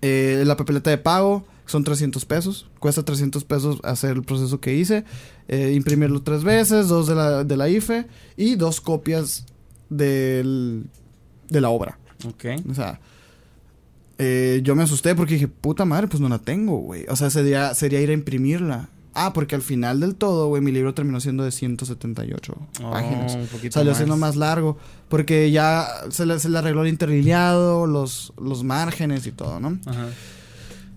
Eh, 0.00 0.42
la 0.46 0.56
papeleta 0.56 0.88
de 0.90 0.98
pago 0.98 1.44
son 1.73 1.82
300 1.85 2.24
pesos. 2.24 2.69
Cuesta 2.78 3.03
300 3.03 3.43
pesos 3.44 3.81
hacer 3.82 4.12
el 4.12 4.23
proceso 4.23 4.61
que 4.61 4.74
hice. 4.77 5.05
Eh, 5.49 5.73
imprimirlo 5.74 6.23
tres 6.23 6.44
veces, 6.44 6.86
dos 6.89 7.07
de 7.09 7.15
la, 7.16 7.43
de 7.44 7.57
la 7.57 7.69
IFE 7.69 8.07
y 8.36 8.55
dos 8.55 8.81
copias 8.81 9.44
del, 9.90 10.85
de 11.49 11.61
la 11.61 11.69
obra. 11.70 11.99
Ok. 12.28 12.44
O 12.70 12.74
sea, 12.74 13.01
eh, 14.19 14.61
yo 14.62 14.74
me 14.77 14.82
asusté 14.85 15.15
porque 15.15 15.35
dije, 15.35 15.49
puta 15.49 15.85
madre, 15.85 16.07
pues 16.09 16.20
no 16.20 16.28
la 16.28 16.39
tengo, 16.39 16.78
güey. 16.78 17.05
O 17.09 17.16
sea, 17.16 17.31
sería, 17.31 17.74
sería 17.74 18.01
ir 18.01 18.11
a 18.11 18.12
imprimirla. 18.12 18.89
Ah, 19.15 19.32
porque 19.35 19.55
al 19.55 19.61
final 19.62 20.01
del 20.01 20.15
todo, 20.15 20.49
güey, 20.49 20.62
mi 20.62 20.73
libro 20.73 20.94
terminó 20.94 21.20
siendo 21.20 21.44
de 21.44 21.51
178 21.53 22.55
Oh, 22.82 22.90
páginas. 22.90 23.35
un 23.35 23.70
Salió 23.70 23.90
más. 23.90 23.99
siendo 23.99 24.16
más 24.16 24.36
largo. 24.36 24.78
Porque 25.11 25.51
ya 25.51 25.86
se 26.11 26.24
le, 26.24 26.39
se 26.39 26.49
le 26.49 26.57
arregló 26.59 26.82
el 26.82 26.89
interlineado, 26.89 27.86
los, 27.86 28.32
los 28.40 28.65
márgenes 28.65 29.27
y 29.27 29.32
todo, 29.32 29.61
¿no? 29.61 29.78
Ajá. 29.85 30.07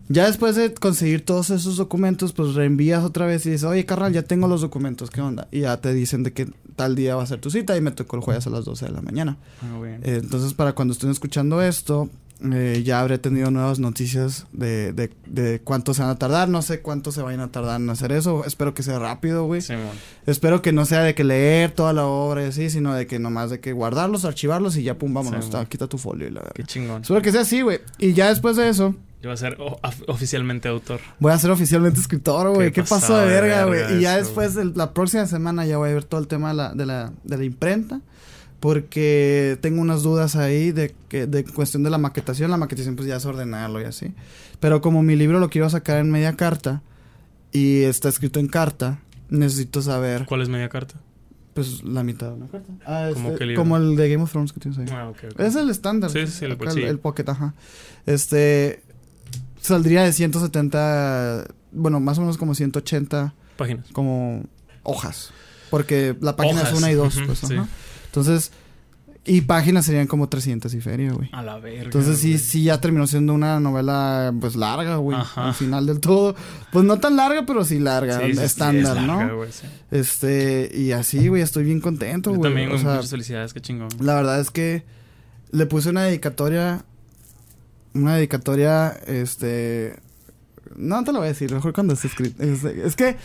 Ya 0.08 0.28
después 0.28 0.56
de 0.56 0.74
conseguir 0.74 1.26
todos 1.26 1.50
esos 1.50 1.78
documentos, 1.78 2.34
pues 2.34 2.54
reenvías 2.54 3.04
otra 3.04 3.26
vez 3.26 3.46
y 3.46 3.52
dices, 3.52 3.64
oye, 3.64 3.86
carnal, 3.86 4.14
ya 4.14 4.22
tengo 4.22 4.48
los 4.48 4.62
documentos, 4.62 5.10
¿qué 5.10 5.22
onda? 5.22 5.48
Y 5.52 5.62
ya 5.62 5.78
te 5.78 5.94
dicen 5.94 6.24
de 6.24 6.32
que 6.32 6.48
tal 6.76 6.96
día 6.96 7.16
va 7.16 7.24
a 7.24 7.28
ser 7.28 7.40
tu 7.42 7.50
cita 7.50 7.76
y 7.76 7.82
me 7.82 7.92
tocó 7.92 8.16
el 8.18 8.22
jueves 8.22 8.46
a 8.46 8.50
las 8.52 8.66
12 8.66 8.86
de 8.86 8.92
la 8.92 9.02
mañana. 9.02 9.38
Ah, 9.62 9.80
bien. 9.82 10.02
Eh, 10.04 10.20
entonces, 10.22 10.54
para 10.54 10.74
cuando 10.74 10.94
estén 10.94 11.10
escuchando 11.10 11.62
esto, 11.62 12.10
eh, 12.52 12.82
ya 12.86 13.00
habré 13.00 13.18
tenido 13.18 13.50
nuevas 13.52 13.80
noticias 13.80 14.46
de, 14.52 14.94
de, 14.94 15.12
de 15.26 15.62
cuánto 15.64 15.94
se 15.94 16.02
van 16.02 16.12
a 16.12 16.16
tardar. 16.18 16.50
No 16.50 16.62
sé 16.62 16.82
cuánto 16.82 17.12
se 17.12 17.22
vayan 17.22 17.40
a 17.42 17.52
tardar 17.52 17.80
en 17.80 17.90
hacer 17.90 18.12
eso. 18.12 18.44
Espero 18.46 18.74
que 18.74 18.84
sea 18.84 19.00
rápido, 19.00 19.46
güey. 19.46 19.62
Espero 20.26 20.62
que 20.62 20.72
no 20.72 20.86
sea 20.86 21.02
de 21.02 21.16
que 21.16 21.24
leer 21.24 21.72
toda 21.72 21.94
la 21.94 22.06
obra 22.06 22.44
y 22.44 22.48
así, 22.48 22.70
sino 22.70 22.94
de 22.94 23.08
que 23.08 23.20
nomás 23.20 23.50
de 23.50 23.60
que 23.60 23.74
guardarlos, 23.74 24.26
archivarlos 24.26 24.76
y 24.78 24.84
ya, 24.84 24.98
pum, 24.98 25.14
vámonos. 25.14 25.46
Sí, 25.46 25.52
ta- 25.52 25.66
quita 25.66 25.88
tu 25.88 25.98
folio 25.98 26.28
y 26.28 26.32
la 26.32 26.42
Qué 26.42 26.48
verdad. 26.62 26.66
chingón. 26.68 27.02
Espero 27.02 27.22
que 27.22 27.32
sea 27.32 27.42
así, 27.42 27.62
güey. 27.62 27.80
Y 28.00 28.14
ya 28.14 28.30
después 28.30 28.56
de 28.58 28.70
eso, 28.70 28.96
Yo 29.22 29.30
voy 29.30 29.34
a 29.34 29.38
ser 29.38 29.58
oficialmente 30.08 30.68
autor. 30.68 31.00
voy 31.20 31.32
a 31.32 31.38
ser 31.40 31.52
oficialmente 31.52 32.00
escritor, 32.00 32.54
güey. 32.54 32.72
Qué 32.72 32.82
Qué 32.84 32.88
pasó 32.88 33.18
de 33.18 33.26
verga, 33.28 33.66
güey. 33.66 33.98
Y 33.98 34.02
ya 34.02 34.18
después, 34.18 34.56
de 34.56 34.66
la 34.66 34.94
próxima 34.94 35.26
semana, 35.26 35.66
ya 35.66 35.78
voy 35.78 35.90
a 35.90 35.94
ver 35.94 36.04
todo 36.04 36.20
el 36.20 36.28
tema 36.28 36.50
de 36.50 36.56
la, 36.56 36.74
de 36.74 36.86
la, 36.86 37.12
de 37.24 37.38
la 37.38 37.44
imprenta. 37.44 38.02
Porque 38.66 39.60
tengo 39.62 39.80
unas 39.80 40.02
dudas 40.02 40.36
ahí 40.36 40.72
de 40.72 40.96
que 41.08 41.28
de 41.28 41.44
cuestión 41.44 41.84
de 41.84 41.92
la 41.92 42.00
maquetación. 42.00 42.50
La 42.50 42.58
maquetación, 42.58 42.96
pues 42.96 43.08
ya 43.08 43.18
es 43.18 43.26
ordenarlo 43.28 43.80
y 43.80 43.84
así. 43.84 44.16
Pero 44.60 44.82
como 44.82 45.04
mi 45.04 45.16
libro 45.16 45.40
lo 45.40 45.52
quiero 45.52 45.70
sacar 45.70 46.00
en 46.00 46.10
media 46.10 46.36
carta 46.36 46.82
y 47.52 47.84
está 47.84 48.10
escrito 48.10 48.40
en 48.40 48.48
carta, 48.48 49.02
necesito 49.30 49.84
saber, 49.84 50.26
¿Cuál 50.26 50.42
es 50.42 50.50
media 50.50 50.68
carta? 50.68 50.96
pues, 51.54 51.84
la 51.84 52.02
mitad 52.02 52.30
de 52.30 52.34
una 52.34 52.48
carta. 52.48 52.74
Ah, 52.88 53.12
¿Cómo 53.14 53.34
este, 53.34 53.54
como 53.54 53.78
el 53.78 53.96
de 53.96 54.10
Game 54.10 54.24
of 54.24 54.32
Thrones 54.32 54.52
que 54.52 54.60
tienes 54.60 54.80
ahí. 54.80 54.88
Ah, 54.90 55.10
ok. 55.10 55.18
ok. 55.32 55.40
Es 55.42 55.56
el 55.56 55.70
estándar. 55.70 56.10
Sí, 56.10 56.26
sí, 56.26 56.46
el 56.46 56.54
Acá 56.54 56.72
el 56.72 56.98
pocket, 56.98 57.30
ajá. 57.30 57.54
Este. 58.08 58.82
Saldría 59.62 60.02
de 60.02 60.12
170. 60.12 61.50
Bueno, 61.72 62.00
más 62.00 62.18
o 62.18 62.22
menos 62.22 62.40
como 62.40 62.56
180 62.56 63.36
Páginas. 63.58 63.86
como 63.92 64.44
hojas. 64.82 65.32
Porque 65.70 66.18
la 66.20 66.36
página 66.36 66.62
Hojas, 66.62 66.74
es 66.74 66.80
una 66.80 66.92
y 66.92 66.96
dos, 66.96 67.16
ujú, 67.16 67.28
pues, 67.28 67.40
sí. 67.40 67.56
Ajá. 68.22 68.32
Entonces. 68.32 68.52
Y 69.28 69.42
páginas 69.42 69.86
serían 69.86 70.06
como 70.06 70.30
300 70.30 70.72
y 70.76 70.82
feria, 70.82 71.12
güey. 71.12 71.30
A 71.32 71.42
la 71.42 71.58
verga. 71.58 71.86
Entonces 71.86 72.20
sí, 72.20 72.34
güey. 72.34 72.38
sí 72.40 72.64
ya 72.66 72.80
terminó 72.80 73.08
siendo 73.08 73.34
una 73.34 73.60
novela 73.60 74.32
pues 74.40 74.56
larga, 74.56 74.98
güey. 74.98 75.18
Ajá. 75.18 75.48
Al 75.48 75.54
final 75.56 75.88
del 75.88 76.00
todo. 76.00 76.36
Pues 76.72 76.86
no 76.86 77.00
tan 77.00 77.16
larga, 77.16 77.44
pero 77.44 77.66
sí 77.66 77.80
larga. 77.80 78.20
Sí, 78.20 78.34
sí, 78.34 78.38
sí, 78.38 78.44
estándar, 78.44 78.96
es 78.98 79.04
larga, 79.04 79.26
¿no? 79.26 79.38
güey, 79.38 79.52
sí. 79.52 79.66
Este, 79.90 80.70
y 80.76 80.92
así, 80.92 81.28
güey, 81.28 81.42
estoy 81.42 81.64
bien 81.64 81.82
contento, 81.82 82.30
Yo 82.30 82.38
güey. 82.38 82.52
también, 82.52 82.68
O 82.68 82.74
güey, 82.74 82.84
sea, 82.84 82.94
muchas 82.98 83.10
felicidades, 83.10 83.54
qué 83.54 83.62
chingón. 83.62 83.88
la 84.00 84.14
verdad 84.14 84.40
es 84.40 84.52
que 84.52 84.84
le 85.50 85.66
puse 85.66 85.90
una 85.90 86.04
dedicatoria. 86.04 86.86
Una 87.96 88.18
dedicatoria, 88.18 88.90
este. 89.08 89.96
No 90.76 91.04
te 91.04 91.14
lo 91.14 91.18
voy 91.20 91.26
a 91.28 91.30
decir, 91.30 91.52
mejor 91.52 91.74
cuando 91.74 91.96
esté 91.96 92.08
escrito. 92.10 92.44
Es, 92.44 92.64
es 92.64 92.96
que. 92.96 93.16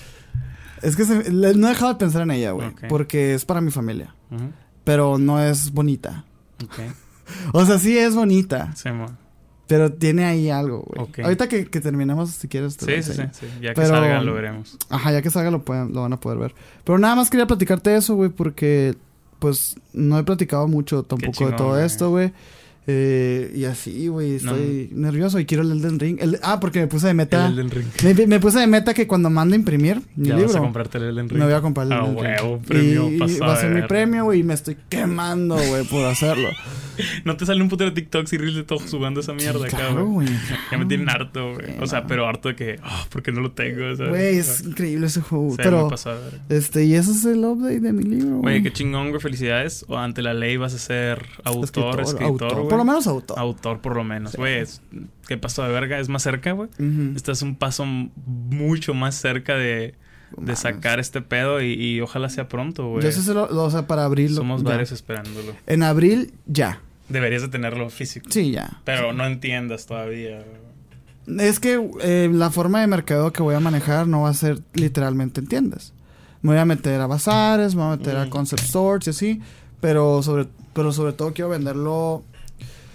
Es 0.81 0.97
que 0.97 1.05
se- 1.05 1.31
le- 1.31 1.53
no 1.53 1.67
he 1.67 1.71
dejado 1.73 1.93
de 1.93 1.99
pensar 1.99 2.23
en 2.23 2.31
ella, 2.31 2.53
güey. 2.53 2.71
Porque 2.89 3.35
es 3.35 3.45
para 3.45 3.61
mi 3.61 3.71
familia. 3.71 4.15
Ujú. 4.31 4.51
Pero 4.85 5.19
no 5.19 5.43
es 5.43 5.73
bonita. 5.73 6.25
Ok. 6.65 6.79
O 7.53 7.65
sea, 7.65 7.79
sí 7.79 7.97
es 7.97 8.17
bonita. 8.17 8.73
Sí. 8.75 8.89
Pero 9.69 9.93
tiene 9.93 10.25
ahí 10.25 10.51
algo, 10.51 10.83
güey. 10.83 11.01
Ok. 11.09 11.21
Ahorita 11.21 11.49
que, 11.49 11.67
que 11.67 11.81
terminemos, 11.81 12.31
si 12.31 12.49
quieres. 12.49 12.77
te 12.77 12.87
Sí, 12.87 13.13
sí, 13.13 13.23
sí, 13.23 13.29
sí. 13.33 13.47
Ya 13.63 13.73
que 13.73 13.87
salga 13.87 14.21
lo 14.21 14.35
veremos. 14.35 14.77
Ajá, 14.89 15.13
ya 15.13 15.23
que 15.23 15.31
salga 15.31 15.53
lo, 15.53 15.65
pueden, 15.65 15.93
lo 15.93 16.03
van 16.03 16.13
a 16.13 16.19
poder 16.19 16.39
ver. 16.39 16.55
Pero 16.83 16.99
nada 16.99 17.15
más 17.15 17.31
quería 17.31 17.47
platicarte 17.47 17.95
eso, 17.95 18.17
güey, 18.17 18.31
porque 18.31 18.97
pues 19.39 19.77
no 19.93 20.19
he 20.19 20.25
platicado 20.25 20.67
mucho 20.67 21.05
tampoco 21.05 21.33
chingón, 21.33 21.53
de 21.53 21.57
todo 21.57 21.69
güey. 21.69 21.87
esto, 21.87 22.11
güey. 22.11 22.33
Eh, 22.93 23.53
y 23.55 23.65
así, 23.65 24.09
güey, 24.09 24.35
estoy 24.37 24.91
nervioso 24.93 25.39
y 25.39 25.47
quiero 25.47 25.63
el 25.63 25.71
Elden 25.73 25.99
Ring. 26.01 26.19
El- 26.21 26.39
ah, 26.43 26.59
porque 26.61 26.81
me 26.81 26.87
puse 26.89 27.07
de 27.07 27.15
meta. 27.15 27.47
El 27.47 27.53
Elden 27.59 27.71
Ring. 27.71 27.87
Me, 28.03 28.27
me 28.27 28.41
puse 28.41 28.59
de 28.59 28.67
meta 28.67 28.93
que 28.95 29.07
cuando 29.07 29.31
mande 29.31 29.55
a 29.55 29.59
imprimir 29.59 30.01
mi 30.17 30.29
Ya 30.29 30.35
vas 30.35 30.43
a 30.43 30.47
libro, 30.47 30.63
comprarte 30.63 30.99
el 30.99 31.05
Elden 31.05 31.29
Ring. 31.29 31.39
me 31.39 31.45
voy 31.45 31.55
a 31.55 31.61
comprar 31.61 31.87
el 31.87 31.93
Ah, 31.93 31.97
Elden 32.01 32.17
Ring. 32.17 32.25
huevo, 32.43 32.59
premio 32.67 33.11
y, 33.11 33.19
va 33.39 33.53
a 33.53 33.57
ser 33.57 33.71
mi 33.73 33.83
premio, 33.83 34.25
güey, 34.25 34.41
y 34.41 34.43
me 34.43 34.55
estoy 34.55 34.77
quemando, 34.89 35.57
güey, 35.57 35.85
por 35.85 36.05
hacerlo. 36.07 36.49
No 37.25 37.35
te 37.35 37.47
sale 37.47 37.63
un 37.63 37.71
putero 37.71 37.89
de 37.91 37.95
TikToks 37.97 38.31
y 38.35 38.37
reels 38.37 38.57
de 38.57 38.63
todos 38.63 38.83
jugando 38.91 39.21
esa 39.21 39.33
mierda 39.33 39.65
acá, 39.67 39.77
claro, 39.79 40.05
güey. 40.07 40.27
güey. 40.27 40.39
Ya 40.71 40.77
me 40.77 40.85
tienen 40.85 41.09
harto, 41.09 41.55
güey. 41.55 41.67
Sí, 41.69 41.73
O 41.81 41.87
sea, 41.87 42.07
pero 42.07 42.27
harto 42.27 42.51
de 42.51 42.57
que, 42.57 42.79
ah, 42.83 43.07
porque 43.11 43.33
no 43.33 43.41
lo 43.41 43.53
tengo. 43.53 43.81
Güey, 44.11 44.37
es 44.37 44.63
increíble 44.67 45.07
ese 45.07 45.23
juego. 45.23 45.51
Sí, 45.53 45.57
pero, 45.63 45.89
este, 46.51 46.85
y 46.85 46.95
ese 46.97 47.13
es 47.13 47.25
el 47.25 47.43
update 47.43 47.81
de 47.81 47.93
mi 47.95 48.03
libro, 48.03 48.39
güey. 48.41 48.57
Oye, 48.57 48.63
qué 48.65 48.73
chingón, 48.75 49.09
güey. 49.09 49.21
Felicidades. 49.23 49.87
O 49.89 49.97
ante 49.97 50.21
la 50.21 50.35
ley 50.35 50.59
vas 50.59 50.75
a 50.75 50.79
ser 50.79 51.25
autor, 51.45 52.01
escritor, 52.03 52.23
autor. 52.27 52.55
güey. 52.57 52.69
Lo 52.81 52.85
menos 52.85 53.07
autor. 53.07 53.39
Autor, 53.39 53.81
por 53.81 53.97
lo 53.97 54.05
menos, 54.05 54.35
güey. 54.37 54.59
es- 54.59 54.83
¿Qué 55.29 55.37
pasó 55.39 55.63
de 55.63 55.71
verga? 55.71 55.99
Es 55.99 56.09
más 56.09 56.23
cerca, 56.23 56.53
güey. 56.53 56.69
Ujú. 56.79 57.13
Estás 57.17 57.43
un 57.43 57.55
paso 57.57 57.85
mucho 57.87 58.95
más 58.95 59.15
cerca 59.15 59.55
de, 59.55 59.95
sacar 60.55 61.01
este 61.01 61.23
pedo 61.23 61.61
y, 61.61 61.73
y 61.73 62.01
ojalá 62.01 62.29
sea 62.29 62.49
pronto, 62.49 62.89
güey. 62.89 63.03
Yo 63.05 63.13
sé 63.13 63.23
se 63.23 63.35
lo, 63.35 63.49
lo- 63.51 63.65
o 63.65 63.71
sea, 63.71 63.87
para 63.87 64.05
abril. 64.05 64.31
lo- 64.33 64.37
Somos 64.39 64.63
ya. 64.63 64.71
varios 64.71 64.93
esperándolo. 64.93 65.53
En 65.67 65.83
abril, 65.83 66.35
ya. 66.47 66.81
Deberías 67.09 67.43
de 67.43 67.49
tenerlo 67.49 67.91
físico. 67.91 68.27
Sí, 68.31 68.53
ya. 68.53 68.81
Pero 68.85 69.13
no 69.13 69.27
entiendas 69.27 69.87
todavía. 69.87 70.45
Es 71.39 71.61
que 71.61 71.81
eh, 72.03 72.29
la 72.33 72.51
forma 72.51 72.81
de 72.81 72.87
mercado 72.87 73.33
que 73.33 73.43
voy 73.43 73.55
a 73.55 73.61
manejar 73.61 74.07
no 74.09 74.23
va 74.23 74.31
a 74.31 74.35
ser 74.35 74.61
literalmente 74.75 75.41
en 75.41 75.47
tiendas. 75.49 75.93
Me 76.43 76.51
voy 76.53 76.59
a 76.59 76.65
meter 76.65 77.01
a 77.01 77.07
bazares, 77.07 77.75
me 77.75 77.83
voy 77.83 77.93
a 77.93 77.97
meter 77.97 78.17
a 78.17 78.27
Mm. 78.27 78.31
concept 78.31 78.63
stores 78.63 79.07
y 79.07 79.11
así. 79.11 79.41
Pero 79.81 80.23
sobre, 80.23 80.47
pero 80.73 80.93
sobre 80.93 81.13
todo 81.13 81.33
quiero 81.33 81.51
venderlo. 81.51 82.25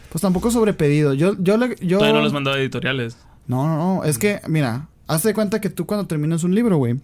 Pues 0.10 0.22
tampoco 0.22 0.50
sobre 0.52 0.74
pedido. 0.74 1.14
Yo, 1.14 1.36
yo, 1.40 1.58
le- 1.58 1.76
yo. 1.82 1.98
Todavía 1.98 2.18
no 2.20 2.24
los 2.24 2.34
mandado 2.34 2.56
a 2.58 2.60
editoriales. 2.60 3.18
No, 3.48 3.66
no, 3.68 3.78
no. 3.98 4.04
Es 4.04 4.18
que, 4.18 4.42
mira, 4.48 4.88
hazte 5.08 5.34
cuenta 5.34 5.60
que 5.62 5.70
tú 5.70 5.86
cuando 5.86 6.08
terminas 6.08 6.44
un 6.44 6.56
libro, 6.56 6.78
güey, 6.78 6.96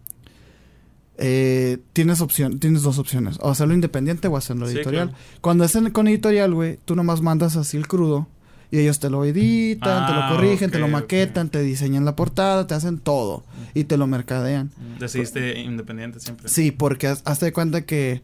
eh, 1.17 1.77
tienes 1.93 2.21
opción, 2.21 2.59
tienes 2.59 2.81
dos 2.83 2.97
opciones. 2.97 3.37
O 3.41 3.49
hacerlo 3.51 3.73
independiente 3.73 4.27
o 4.27 4.37
hacerlo 4.37 4.67
Sí, 4.67 4.75
editorial. 4.77 5.09
claro. 5.09 5.23
Cuando 5.41 5.63
es 5.65 5.75
en- 5.75 5.91
con 5.91 6.07
editorial, 6.07 6.53
güey, 6.53 6.79
tú 6.85 6.95
nomás 6.95 7.21
mandas 7.21 7.55
así 7.57 7.77
el 7.77 7.87
crudo. 7.87 8.27
Y 8.73 8.79
ellos 8.79 8.99
te 8.99 9.09
lo 9.09 9.25
editan, 9.25 10.05
te 10.07 10.13
Ah, 10.13 10.29
lo 10.29 10.35
corrigen, 10.37 10.71
te 10.71 10.79
lo 10.79 10.87
maquetan, 10.87 11.49
te 11.49 11.61
diseñan 11.61 12.05
la 12.05 12.15
portada, 12.15 12.67
te 12.67 12.73
hacen 12.73 12.99
todo. 12.99 13.43
Y 13.73 13.83
te 13.83 13.97
lo 13.97 14.07
mercadean. 14.07 14.71
Decidiste 14.97 15.59
independiente 15.59 16.21
siempre. 16.21 16.47
Sí, 16.47 16.71
porque 16.71 17.07
haz- 17.09 17.21
hazte 17.25 17.47
de 17.47 17.53
cuenta 17.53 17.81
que... 17.85 18.21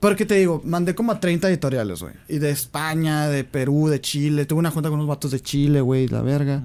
Porque 0.00 0.24
te 0.26 0.34
digo, 0.36 0.62
mandé 0.64 0.94
como 0.94 1.10
a 1.12 1.18
30 1.20 1.48
editoriales, 1.48 2.00
güey. 2.02 2.14
Y 2.28 2.38
de 2.38 2.50
España, 2.50 3.28
de 3.28 3.42
Perú, 3.44 3.88
de 3.88 4.00
Chile. 4.00 4.46
Tuve 4.46 4.60
una 4.60 4.70
junta 4.70 4.88
con 4.90 4.98
unos 4.98 5.08
vatos 5.08 5.32
de 5.32 5.40
Chile, 5.40 5.80
güey, 5.80 6.06
la 6.08 6.22
verga. 6.22 6.62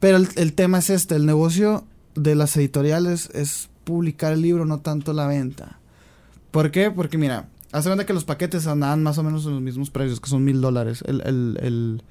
Pero 0.00 0.16
el, 0.16 0.28
el 0.36 0.52
tema 0.52 0.78
es 0.78 0.90
este, 0.90 1.14
el 1.14 1.26
negocio 1.26 1.84
de 2.16 2.34
las 2.34 2.56
editoriales 2.56 3.30
es 3.34 3.68
publicar 3.84 4.32
el 4.32 4.42
libro, 4.42 4.64
no 4.66 4.80
tanto 4.80 5.12
la 5.12 5.26
venta. 5.28 5.78
¿Por 6.50 6.70
qué? 6.72 6.90
Porque 6.90 7.18
mira, 7.18 7.48
hace 7.70 7.88
cuenta 7.88 8.04
que 8.04 8.12
los 8.12 8.24
paquetes 8.24 8.66
andaban 8.66 9.02
más 9.02 9.16
o 9.18 9.22
menos 9.22 9.46
en 9.46 9.52
los 9.52 9.62
mismos 9.62 9.90
precios, 9.90 10.20
que 10.20 10.28
son 10.28 10.42
mil 10.42 10.60
dólares. 10.60 11.04
El, 11.06 11.20
el, 11.20 11.58
el, 11.62 12.02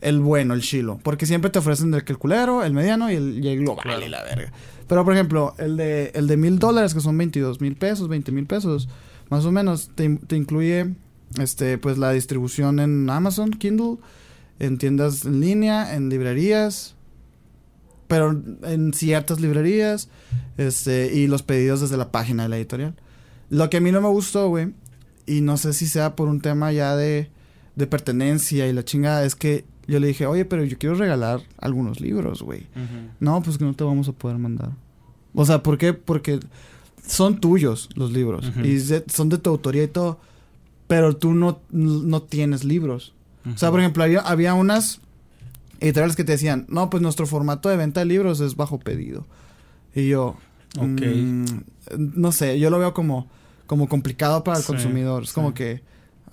el 0.00 0.20
bueno, 0.20 0.54
el 0.54 0.60
chilo. 0.62 1.00
Porque 1.02 1.26
siempre 1.26 1.50
te 1.50 1.58
ofrecen 1.58 1.92
el 1.92 2.04
que 2.04 2.12
el 2.12 2.18
culero, 2.18 2.62
el 2.62 2.72
mediano 2.72 3.10
y 3.10 3.16
el, 3.16 3.44
y 3.44 3.48
el 3.48 3.58
global 3.60 3.82
Claro. 3.82 4.06
y 4.06 4.08
la 4.08 4.22
verga. 4.22 4.52
Pero 4.86 5.04
por 5.04 5.12
ejemplo, 5.14 5.54
el 5.58 5.76
de, 5.76 6.12
el 6.14 6.28
de 6.28 6.36
mil 6.36 6.58
dólares, 6.60 6.94
que 6.94 7.00
son 7.00 7.18
22 7.18 7.60
mil 7.60 7.74
pesos, 7.76 8.06
20 8.08 8.30
mil 8.32 8.46
pesos, 8.46 8.88
más 9.30 9.44
o 9.44 9.52
menos, 9.52 9.90
te, 9.94 10.08
te 10.16 10.36
incluye 10.36 10.94
este, 11.38 11.78
pues 11.78 11.98
la 11.98 12.12
distribución 12.12 12.80
en 12.80 13.08
Amazon, 13.10 13.50
Kindle, 13.50 13.98
en 14.58 14.78
tiendas 14.78 15.24
en 15.24 15.40
línea, 15.40 15.94
en 15.94 16.08
librerías 16.08 16.96
pero 18.08 18.42
en 18.62 18.92
ciertas 18.94 19.38
librerías, 19.38 20.08
este, 20.56 21.14
y 21.14 21.26
los 21.26 21.42
pedidos 21.42 21.82
desde 21.82 21.96
la 21.96 22.10
página 22.10 22.44
de 22.44 22.48
la 22.48 22.56
editorial. 22.56 22.94
Lo 23.50 23.70
que 23.70 23.76
a 23.76 23.80
mí 23.80 23.92
no 23.92 24.00
me 24.00 24.08
gustó, 24.08 24.48
güey, 24.48 24.72
y 25.26 25.42
no 25.42 25.58
sé 25.58 25.74
si 25.74 25.86
sea 25.86 26.16
por 26.16 26.26
un 26.28 26.40
tema 26.40 26.72
ya 26.72 26.96
de, 26.96 27.30
de 27.76 27.86
pertenencia 27.86 28.66
y 28.66 28.72
la 28.72 28.84
chingada, 28.84 29.24
es 29.24 29.34
que 29.36 29.66
yo 29.86 30.00
le 30.00 30.08
dije, 30.08 30.26
oye, 30.26 30.46
pero 30.46 30.64
yo 30.64 30.78
quiero 30.78 30.96
regalar 30.96 31.42
algunos 31.58 32.00
libros, 32.00 32.42
güey. 32.42 32.66
No, 33.20 33.42
pues 33.42 33.56
que 33.58 33.64
no 33.64 33.74
te 33.74 33.84
vamos 33.84 34.08
a 34.08 34.12
poder 34.12 34.38
mandar. 34.38 34.72
O 35.34 35.44
sea, 35.44 35.62
¿por 35.62 35.78
qué? 35.78 35.92
Porque 35.92 36.40
son 37.08 37.40
tuyos 37.40 37.88
los 37.94 38.12
libros. 38.12 38.52
Y 38.62 38.74
de- 38.76 39.04
son 39.12 39.28
de 39.28 39.38
tu 39.38 39.50
autoría 39.50 39.82
y 39.84 39.88
todo. 39.88 40.20
Pero 40.86 41.16
tú 41.16 41.34
no, 41.34 41.60
no 41.70 42.22
tienes 42.22 42.64
libros. 42.64 43.12
O 43.54 43.58
sea, 43.58 43.70
por 43.70 43.80
ejemplo, 43.80 44.02
había, 44.04 44.20
había 44.20 44.54
unas 44.54 45.00
editoriales 45.80 46.16
que 46.16 46.24
te 46.24 46.32
decían, 46.32 46.66
no, 46.68 46.90
pues 46.90 47.02
nuestro 47.02 47.26
formato 47.26 47.68
de 47.68 47.76
venta 47.76 48.00
de 48.00 48.06
libros 48.06 48.40
es 48.40 48.56
bajo 48.56 48.78
pedido. 48.78 49.26
Y 49.94 50.08
yo, 50.08 50.36
Ok. 50.78 51.00
mm, 51.02 51.44
no 51.96 52.32
sé, 52.32 52.58
yo 52.58 52.68
lo 52.70 52.78
veo 52.78 52.92
como, 52.94 53.28
como 53.66 53.88
complicado 53.88 54.44
para 54.44 54.58
el 54.58 54.62
Sí, 54.64 54.66
consumidor. 54.68 55.22
Es 55.24 55.32
como 55.32 55.54
que, 55.54 55.82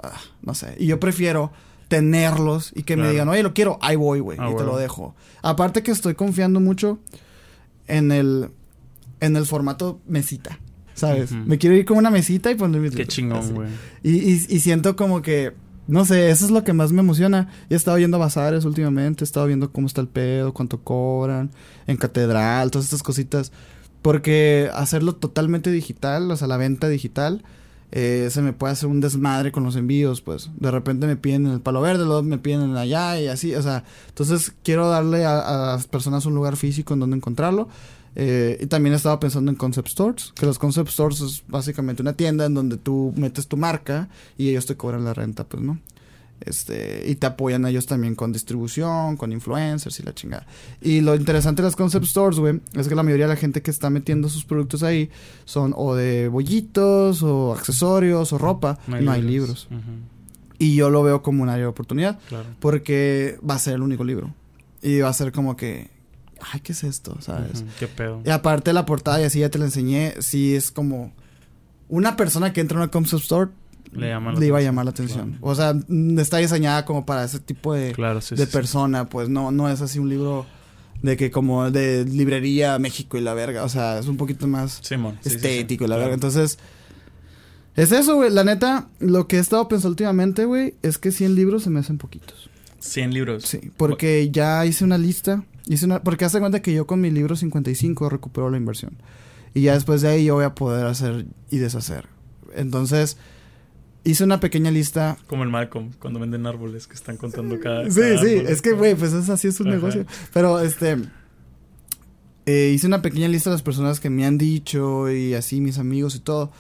ah, 0.02 0.12
no 0.42 0.54
sé. 0.56 0.76
Y 0.80 0.88
yo 0.88 1.00
prefiero 1.00 1.52
tenerlos 1.88 2.72
y 2.76 2.84
que 2.84 2.98
me 2.98 3.10
digan, 3.10 3.30
oye, 3.30 3.44
lo 3.44 3.54
quiero, 3.54 3.78
ahí 3.82 3.96
voy, 3.96 4.20
güey, 4.20 4.38
Ah, 4.42 4.50
y 4.52 4.56
te 4.58 4.64
lo 4.64 4.76
dejo. 4.76 5.16
Aparte 5.42 5.84
que 5.84 5.92
estoy 5.92 6.16
confiando 6.16 6.60
mucho 6.60 7.00
en 7.88 8.12
el, 8.12 8.50
en 9.20 9.36
el 9.38 9.46
formato 9.46 10.02
mesita. 10.08 10.60
¿Sabes? 10.96 11.34
Me 11.34 11.58
quiero 11.58 11.76
ir 11.76 11.86
con 11.86 11.98
una 11.98 12.10
mesita 12.10 12.50
y 12.50 12.56
poner 12.56 12.82
mis 12.82 12.96
Qué 12.96 13.06
chingón, 13.06 13.54
güey. 13.54 13.70
Y, 14.02 14.12
y, 14.12 14.46
y 14.50 14.60
siento 14.62 14.96
como 14.96 15.22
que, 15.22 15.54
no 15.88 16.06
sé, 16.06 16.30
eso 16.30 16.46
es 16.46 16.52
lo 16.52 16.64
que 16.64 16.74
más 16.74 16.94
me 16.94 17.02
emociona. 17.02 17.50
He 17.70 17.76
estado 17.76 18.00
yendo 18.00 18.18
a 18.18 18.22
bazares 18.22 18.64
últimamente, 18.64 19.24
he 19.24 19.26
estado 19.26 19.46
viendo 19.46 19.72
cómo 19.72 19.88
está 19.88 20.00
el 20.00 20.08
pedo, 20.08 20.54
cuánto 20.54 20.82
cobran, 20.82 21.52
en 21.86 21.98
catedral, 21.98 22.72
todas 22.72 22.86
estas 22.86 23.04
cositas. 23.04 23.52
Porque 24.02 24.70
hacerlo 24.74 25.16
totalmente 25.16 25.70
digital, 25.70 26.32
o 26.32 26.38
sea, 26.38 26.48
la 26.48 26.58
venta 26.58 26.88
digital, 26.88 27.44
eh, 27.92 28.30
se 28.32 28.42
me 28.42 28.54
puede 28.54 28.74
hacer 28.74 28.88
un 28.88 29.02
desmadre 29.02 29.52
con 29.52 29.64
los 29.64 29.76
envíos, 29.76 30.22
pues. 30.22 30.50
De 30.58 30.72
repente 30.72 31.08
me 31.08 31.18
piden 31.18 31.48
en 31.48 31.54
el 31.54 31.62
palo 31.62 31.82
verde, 31.82 32.06
luego 32.06 32.24
me 32.24 32.38
piden 32.38 32.62
en 32.62 32.78
allá 32.78 33.20
y 33.20 33.28
así, 33.28 33.54
o 33.54 33.62
sea. 33.62 33.84
Entonces 34.08 34.54
quiero 34.64 34.88
darle 34.88 35.26
a, 35.26 35.40
a 35.40 35.74
las 35.74 35.88
personas 35.88 36.26
un 36.26 36.36
lugar 36.36 36.56
físico 36.56 36.94
en 36.94 37.02
donde 37.02 37.18
encontrarlo. 37.18 37.68
Eh, 38.16 38.58
y 38.62 38.66
también 38.68 38.96
estaba 38.96 39.20
pensando 39.20 39.52
en 39.52 39.58
concept 39.58 39.90
stores, 39.90 40.32
que 40.36 40.46
los 40.46 40.58
concept 40.58 40.90
stores 40.90 41.20
es 41.22 41.44
básicamente 41.48 42.02
una 42.02 42.14
tienda 42.14 42.46
en 42.46 42.54
donde 42.54 42.78
tú 42.78 43.14
metes 43.18 43.48
tu 43.48 43.58
marca 43.58 44.08
y 44.38 44.50
ellos 44.50 44.66
te 44.66 44.76
cobran 44.78 45.04
la 45.04 45.14
renta, 45.14 45.44
pues, 45.44 45.62
¿no? 45.62 45.80
Este, 46.42 47.04
y 47.08 47.16
te 47.16 47.28
apoyan 47.28 47.66
ellos 47.66 47.86
también 47.86 48.14
con 48.14 48.34
distribución, 48.34 49.16
con 49.16 49.32
influencers 49.32 50.00
y 50.00 50.04
la 50.04 50.14
chingada. 50.14 50.46
Y 50.82 51.00
lo 51.02 51.16
interesante 51.16 51.62
de 51.62 51.68
las 51.68 51.76
concept 51.78 52.06
stores, 52.06 52.40
güey, 52.40 52.60
es 52.74 52.88
que 52.88 52.96
la 52.96 53.04
mayoría 53.04 53.26
de 53.26 53.34
la 53.34 53.40
gente 53.40 53.62
que 53.62 53.72
está 53.72 53.90
metiendo 53.90 54.28
sus 54.30 54.44
productos 54.46 54.84
ahí 54.84 55.10
son 55.46 55.74
o 55.76 55.96
de 55.96 56.28
bollitos, 56.28 57.24
o 57.24 57.54
accesorios, 57.54 58.34
o 58.34 58.38
ropa, 58.38 58.78
no 58.88 59.12
hay, 59.12 59.22
libros. 59.22 59.68
Y 60.60 60.76
yo 60.76 60.90
lo 60.90 61.04
veo 61.04 61.22
como 61.22 61.42
un 61.44 61.50
área 61.50 61.64
de 61.64 61.68
oportunidad, 61.70 62.20
Claro. 62.30 62.46
porque 62.60 63.38
va 63.50 63.56
a 63.56 63.60
ser 63.60 63.76
el 63.76 63.82
único 63.82 64.04
libro. 64.04 64.34
Y 64.82 65.00
va 65.00 65.10
a 65.10 65.14
ser 65.14 65.32
como 65.32 65.56
que, 65.56 65.90
ay, 66.52 66.60
¿qué 66.62 66.72
es 66.74 66.84
esto? 66.84 67.18
¿Sabes? 67.22 67.64
Qué 67.80 67.88
pedo. 67.88 68.22
Y 68.26 68.30
aparte 68.30 68.74
la 68.74 68.86
portada, 68.86 69.22
y 69.22 69.24
así 69.24 69.40
ya 69.40 69.50
te 69.50 69.58
la 69.58 69.66
enseñé, 69.66 70.14
sí 70.20 70.56
es 70.56 70.72
como 70.72 71.14
una 71.90 72.16
persona 72.18 72.52
que 72.54 72.62
entra 72.62 72.78
a 72.80 72.84
una 72.84 72.92
concept 72.92 73.24
store 73.24 73.52
Le 73.92 74.10
llama 74.10 74.34
la 74.34 74.40
le 74.40 74.48
iba 74.48 74.58
a 74.58 74.62
llamar 74.62 74.86
la 74.86 74.92
atención. 74.92 75.32
claro. 75.32 75.46
O 75.48 75.56
sea, 75.56 75.74
mm, 75.88 76.20
está 76.20 76.38
diseñada 76.38 76.84
como 76.86 77.06
para 77.06 77.24
ese 77.24 77.40
tipo 77.40 77.74
de, 77.74 77.92
Claro, 77.94 78.22
sí, 78.22 78.36
de 78.36 78.42
sí, 78.46 78.48
sí. 78.48 78.52
persona, 78.54 79.08
pues 79.10 79.30
no, 79.30 79.52
no 79.52 79.70
es 79.70 79.82
así 79.82 80.00
un 80.00 80.10
libro 80.10 80.46
de 81.02 81.18
que 81.18 81.30
como 81.30 81.70
de 81.72 82.04
librería 82.06 82.80
México 82.80 83.18
y 83.18 83.22
la 83.22 83.34
verga, 83.34 83.64
o 83.64 83.70
sea, 83.70 84.00
es 84.00 84.08
un 84.08 84.18
poquito 84.18 84.48
más 84.48 84.80
Simón. 84.82 85.20
estético 85.24 85.84
y 85.86 85.88
la 85.88 85.96
Claro. 85.96 86.02
verga. 86.10 86.14
Entonces, 86.16 86.58
es 87.76 87.92
eso, 87.92 88.16
güey. 88.16 88.32
La 88.32 88.44
neta, 88.44 88.88
lo 89.00 89.28
que 89.28 89.36
he 89.36 89.40
estado 89.40 89.68
pensando 89.68 89.90
últimamente, 89.90 90.46
güey, 90.46 90.76
es 90.82 90.98
que 90.98 91.12
100 91.12 91.36
libros 91.36 91.64
se 91.64 91.70
me 91.70 91.80
hacen 91.82 91.98
poquitos. 91.98 92.50
100 92.80 93.14
libros. 93.14 93.44
Sí, 93.44 93.72
porque 93.78 94.30
ya 94.32 94.66
hice 94.66 94.84
una 94.84 94.98
lista. 94.98 95.44
Hice 95.68 95.86
una, 95.86 96.04
porque 96.04 96.26
hace 96.26 96.40
cuenta 96.40 96.62
que 96.62 96.74
yo 96.74 96.86
con 96.86 97.02
mi 97.02 97.10
libro 97.12 97.36
55 97.36 98.10
recupero 98.10 98.50
la 98.50 98.58
inversión. 98.58 98.98
Y 99.54 99.62
ya 99.62 99.74
después 99.74 100.02
de 100.02 100.10
ahí 100.10 100.26
yo 100.26 100.36
voy 100.36 100.46
a 100.46 100.54
poder 100.54 100.86
hacer 100.86 101.26
y 101.50 101.58
deshacer. 101.58 102.08
Entonces, 102.56 103.18
hice 104.04 104.24
una 104.24 104.40
pequeña 104.40 104.70
lista. 104.72 105.18
Como 105.28 105.44
el 105.44 105.50
Malcolm, 105.50 105.92
cuando 106.00 106.20
venden 106.20 106.46
árboles 106.46 106.88
que 106.88 106.94
están 106.94 107.18
contando 107.18 107.60
cada. 107.60 107.90
Sí, 107.90 108.00
cada 108.00 108.22
sí, 108.22 108.38
árbol. 108.38 108.48
es 108.52 108.62
que, 108.62 108.72
güey, 108.74 108.96
pues 108.96 109.14
es 109.14 109.30
así 109.30 109.48
es 109.48 109.60
un 109.60 109.68
Ajá. 109.68 109.76
negocio. 109.78 110.06
Pero, 110.34 110.60
este, 110.60 110.98
eh, 112.46 112.72
hice 112.74 112.86
una 112.88 113.02
pequeña 113.02 113.28
lista 113.28 113.50
de 113.50 113.56
las 113.56 113.64
personas 113.64 114.00
que 114.00 114.10
me 114.10 114.26
han 114.26 114.38
dicho 114.38 115.10
y 115.12 115.34
así 115.34 115.62
mis 115.62 115.80
amigos 115.80 116.16
y 116.16 116.20
todo. 116.20 116.52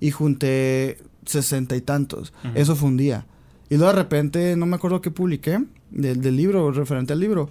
Y 0.00 0.10
junté 0.10 0.98
sesenta 1.26 1.76
y 1.76 1.80
tantos. 1.80 2.32
Eso 2.54 2.76
fue 2.76 2.88
un 2.88 2.96
día. 2.96 3.26
Y 3.68 3.76
luego 3.76 3.92
de 3.92 3.98
repente, 3.98 4.56
no 4.56 4.66
me 4.66 4.76
acuerdo 4.76 5.00
qué 5.00 5.10
publiqué 5.10 5.64
del, 5.90 6.20
del 6.20 6.36
libro, 6.36 6.70
referente 6.72 7.12
al 7.12 7.20
libro. 7.20 7.50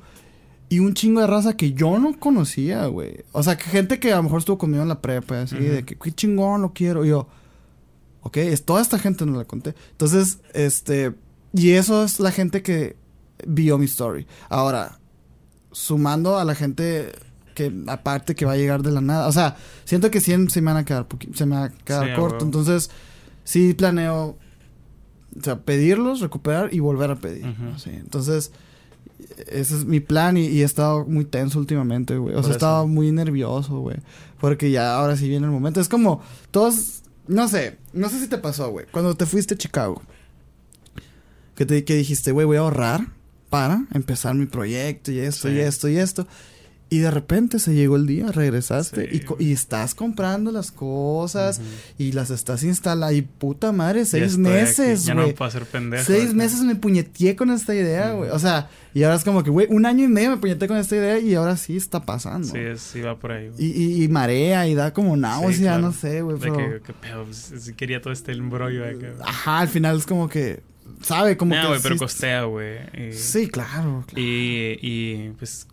Y 0.73 0.79
un 0.79 0.95
chingo 0.95 1.21
de 1.21 1.27
raza 1.27 1.55
que 1.55 1.73
yo 1.73 1.99
no 1.99 2.19
conocía, 2.19 2.87
güey. 2.87 3.23
O 3.31 3.43
sea, 3.43 3.57
que 3.57 3.65
gente 3.65 3.99
que 3.99 4.11
a 4.11 4.15
lo 4.15 4.23
mejor 4.23 4.39
estuvo 4.39 4.57
conmigo 4.57 4.81
en 4.81 4.89
la 4.89 5.01
prepa, 5.01 5.43
así, 5.43 5.55
de 5.57 5.85
que 5.85 5.95
qué 5.95 6.11
chingón 6.11 6.63
lo 6.63 6.73
quiero. 6.73 7.05
Y 7.05 7.09
yo, 7.09 7.27
ok, 8.21 8.37
es 8.37 8.65
toda 8.65 8.81
esta 8.81 8.97
gente 8.97 9.23
no 9.27 9.37
la 9.37 9.45
conté. 9.45 9.75
Entonces, 9.91 10.39
este, 10.55 11.13
y 11.53 11.73
eso 11.73 12.03
es 12.03 12.19
la 12.19 12.31
gente 12.31 12.63
que 12.63 12.95
vio 13.45 13.77
mi 13.77 13.85
story. 13.85 14.25
Ahora, 14.49 14.97
sumando 15.71 16.39
a 16.39 16.43
la 16.43 16.55
gente 16.55 17.11
que 17.53 17.71
aparte 17.85 18.33
que 18.33 18.45
va 18.45 18.53
a 18.53 18.57
llegar 18.57 18.81
de 18.81 18.89
la 18.89 19.01
nada. 19.01 19.27
O 19.27 19.31
sea, 19.31 19.55
siento 19.85 20.09
que 20.09 20.21
100 20.21 20.49
se 20.49 20.59
me 20.61 20.71
van 20.71 20.77
a 20.77 20.85
quedar, 20.85 21.05
se 21.35 21.45
me 21.45 21.55
va 21.55 21.65
a 21.65 21.69
quedar 21.69 22.07
Sí, 22.07 22.13
corto. 22.15 22.45
Entonces, 22.45 22.89
sí 23.43 23.75
planeo, 23.75 24.37
o 25.37 25.43
sea, 25.43 25.59
pedirlos, 25.59 26.19
recuperar 26.19 26.73
y 26.73 26.79
volver 26.79 27.11
a 27.11 27.15
pedir. 27.15 27.45
Entonces, 27.85 28.51
ese 29.47 29.75
es 29.77 29.85
mi 29.85 29.99
plan 29.99 30.37
y, 30.37 30.45
y 30.47 30.61
he 30.61 30.65
estado 30.65 31.05
muy 31.05 31.25
tenso 31.25 31.59
últimamente, 31.59 32.17
güey. 32.17 32.33
O 32.33 32.37
Por 32.37 32.43
sea, 32.45 32.51
he 32.53 32.55
estado 32.55 32.87
muy 32.87 33.11
nervioso, 33.11 33.79
güey. 33.79 33.97
Porque 34.39 34.71
ya 34.71 34.95
ahora 34.95 35.15
sí 35.17 35.27
viene 35.29 35.45
el 35.45 35.51
momento. 35.51 35.79
Es 35.79 35.89
como, 35.89 36.21
todos, 36.51 37.01
no 37.27 37.47
sé, 37.47 37.77
no 37.93 38.09
sé 38.09 38.19
si 38.19 38.27
te 38.27 38.37
pasó, 38.37 38.69
güey. 38.71 38.85
Cuando 38.91 39.15
te 39.15 39.25
fuiste 39.25 39.53
a 39.53 39.57
Chicago, 39.57 40.01
que, 41.55 41.65
te, 41.65 41.83
que 41.85 41.95
dijiste, 41.95 42.31
güey, 42.31 42.45
voy 42.45 42.57
a 42.57 42.61
ahorrar 42.61 43.07
para 43.49 43.85
empezar 43.93 44.33
mi 44.35 44.45
proyecto 44.47 45.11
y 45.11 45.19
esto 45.19 45.47
Sí. 45.47 45.55
y 45.55 45.59
esto 45.59 45.87
y 45.89 45.97
esto. 45.97 46.27
Y 46.93 46.99
de 46.99 47.09
repente 47.11 47.59
se 47.59 47.73
llegó 47.73 47.95
el 47.95 48.05
día, 48.05 48.31
regresaste 48.31 49.09
Sí, 49.09 49.23
y, 49.39 49.45
y 49.45 49.51
estás 49.53 49.95
comprando 49.95 50.51
las 50.51 50.71
cosas 50.71 51.59
Ujú. 51.59 51.67
y 51.97 52.11
las 52.11 52.29
estás 52.29 52.63
instalando. 52.63 53.15
Y 53.15 53.21
puta 53.23 53.71
madre, 53.71 54.01
Ya 54.01 54.05
seis 54.05 54.23
estoy 54.23 54.41
meses, 54.43 54.99
aquí, 54.99 55.07
Ya 55.07 55.13
no 55.15 55.21
güey. 55.21 55.31
me 55.33 55.37
puedo 55.37 55.49
hacer 55.49 55.65
pendejo. 55.65 56.03
Seis 56.05 56.33
meses 56.33 56.61
me 56.61 56.75
puñeteé 56.75 57.35
con 57.35 57.49
esta 57.51 57.73
idea, 57.73 58.11
güey. 58.13 58.29
O 58.29 58.39
sea, 58.39 58.69
y 58.93 59.03
ahora 59.03 59.15
es 59.15 59.23
como 59.23 59.43
que, 59.43 59.49
güey, 59.49 59.67
un 59.69 59.85
año 59.85 60.03
y 60.05 60.07
medio 60.07 60.29
me 60.31 60.37
puñeteé 60.37 60.67
con 60.67 60.77
esta 60.77 60.95
idea 60.95 61.19
y 61.19 61.33
ahora 61.35 61.57
sí 61.57 61.75
está 61.75 62.03
pasando. 62.05 62.47
Sí, 62.47 62.59
sí 62.77 63.01
va 63.01 63.17
por 63.17 63.31
ahí. 63.31 63.49
güey. 63.49 63.65
y, 63.65 63.71
y, 64.01 64.03
y 64.03 64.07
marea 64.07 64.67
y 64.67 64.75
da 64.75 64.93
como 64.93 65.17
náusea, 65.17 65.73
claro. 65.73 65.81
no 65.81 65.93
sé, 65.93 66.21
güey. 66.21 66.37
Pero... 66.39 66.57
que, 66.57 66.81
que 66.85 66.93
pedo, 66.93 67.23
pues, 67.25 67.53
sí 67.57 67.73
quería 67.73 68.01
todo 68.01 68.13
este 68.13 68.33
embrollo 68.33 68.85
acá. 68.85 69.13
Ajá, 69.25 69.59
al 69.59 69.67
final 69.67 69.97
es 69.97 70.05
como 70.05 70.29
que, 70.29 70.61
¿sabe? 71.01 71.37
Como 71.37 71.55
No, 71.55 71.61
que 71.61 71.67
güey, 71.69 71.79
pero 71.81 71.95
sí- 71.95 71.99
costea, 71.99 72.43
güey. 72.43 72.77
Sí, 73.13 73.47
claro. 73.47 74.03
claro. 74.07 74.21
Y, 74.21 74.77
y 74.81 75.29
pues 75.39 75.67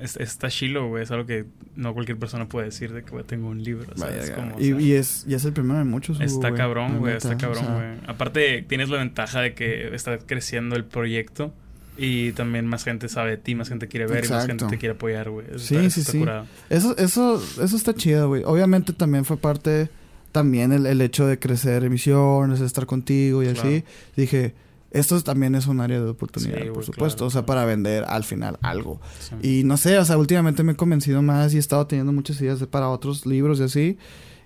es- 0.00 0.16
está 0.16 0.48
chilo, 0.48 0.88
güey. 0.88 1.02
Es 1.02 1.10
algo 1.10 1.26
que 1.26 1.44
no 1.76 1.94
cualquier 1.94 2.18
persona 2.18 2.48
puede 2.48 2.66
decir 2.66 2.92
de 2.92 3.02
que 3.02 3.10
güey, 3.10 3.24
tengo 3.24 3.48
un 3.48 3.62
libro. 3.62 3.86
¿sabes? 3.96 4.20
Vaya, 4.30 4.34
Como, 4.34 4.56
o 4.56 4.60
y, 4.60 4.64
sea, 4.70 4.80
y 4.80 4.92
es, 4.92 5.24
y 5.28 5.34
es 5.34 5.44
el 5.44 5.52
primero 5.52 5.78
de 5.78 5.84
muchos. 5.84 6.20
Está 6.20 6.48
güey, 6.48 6.58
cabrón, 6.60 6.98
güey. 6.98 7.16
Está 7.16 7.34
o 7.34 7.38
cabrón, 7.38 7.64
sea, 7.64 7.74
güey. 7.74 7.86
Aparte, 8.06 8.64
tienes 8.68 8.88
la 8.88 8.98
ventaja 8.98 9.40
de 9.40 9.54
que 9.54 9.94
está 9.94 10.18
creciendo 10.18 10.76
el 10.76 10.84
proyecto. 10.84 11.52
Y 11.96 12.32
también 12.32 12.66
más 12.66 12.82
gente 12.82 13.08
sabe 13.08 13.30
de 13.30 13.36
ti, 13.36 13.54
más 13.54 13.68
gente 13.68 13.86
quiere 13.86 14.06
ver 14.08 14.24
y 14.24 14.28
más 14.28 14.46
gente 14.46 14.66
te 14.66 14.78
quiere 14.78 14.96
apoyar, 14.96 15.30
güey. 15.30 15.46
Eso 15.48 15.58
Sí, 15.60 15.76
está, 15.76 15.90
sí, 15.90 16.00
está 16.00 16.12
sí. 16.12 16.18
curado. 16.18 16.46
Eso, 16.68 16.96
eso, 16.98 17.36
eso 17.62 17.76
está 17.76 17.94
chido, 17.94 18.26
güey. 18.26 18.42
Obviamente 18.44 18.92
también 18.92 19.24
fue 19.24 19.36
parte, 19.36 19.88
también 20.32 20.72
el, 20.72 20.86
el 20.86 21.00
hecho 21.00 21.24
de 21.24 21.38
crecer 21.38 21.84
emisiones, 21.84 22.58
de 22.58 22.66
estar 22.66 22.84
contigo 22.86 23.44
y 23.44 23.46
Claro. 23.52 23.60
así. 23.68 23.84
Dije, 24.16 24.54
esto 24.94 25.20
también 25.22 25.54
es 25.54 25.66
un 25.66 25.80
área 25.80 26.00
de 26.00 26.08
oportunidad, 26.08 26.58
Sí, 26.62 26.70
por 26.72 26.84
supuesto. 26.84 27.16
claro, 27.18 27.26
o 27.26 27.30
sea, 27.30 27.42
claro. 27.42 27.46
para 27.46 27.64
vender 27.66 28.04
al 28.08 28.24
final 28.24 28.58
algo. 28.62 29.00
Sí. 29.42 29.60
Y 29.60 29.64
no 29.64 29.76
sé, 29.76 29.98
o 29.98 30.04
sea, 30.04 30.16
últimamente 30.16 30.62
me 30.62 30.72
he 30.72 30.76
convencido 30.76 31.20
más 31.20 31.52
y 31.52 31.56
he 31.56 31.60
estado 31.60 31.86
teniendo 31.86 32.12
muchas 32.12 32.40
ideas 32.40 32.60
de- 32.60 32.66
para 32.66 32.88
otros 32.88 33.26
libros 33.26 33.60
y 33.60 33.64
así. 33.64 33.98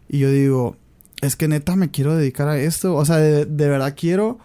Y 0.08 0.18
yo 0.18 0.30
digo, 0.32 0.76
es 1.20 1.36
que 1.36 1.46
neta 1.48 1.76
me 1.76 1.90
quiero 1.90 2.16
dedicar 2.16 2.48
a 2.48 2.58
esto. 2.58 2.94
O 2.96 3.04
sea, 3.04 3.18
de, 3.18 3.44
de 3.46 3.68
verdad 3.68 3.94
quiero 3.96 4.38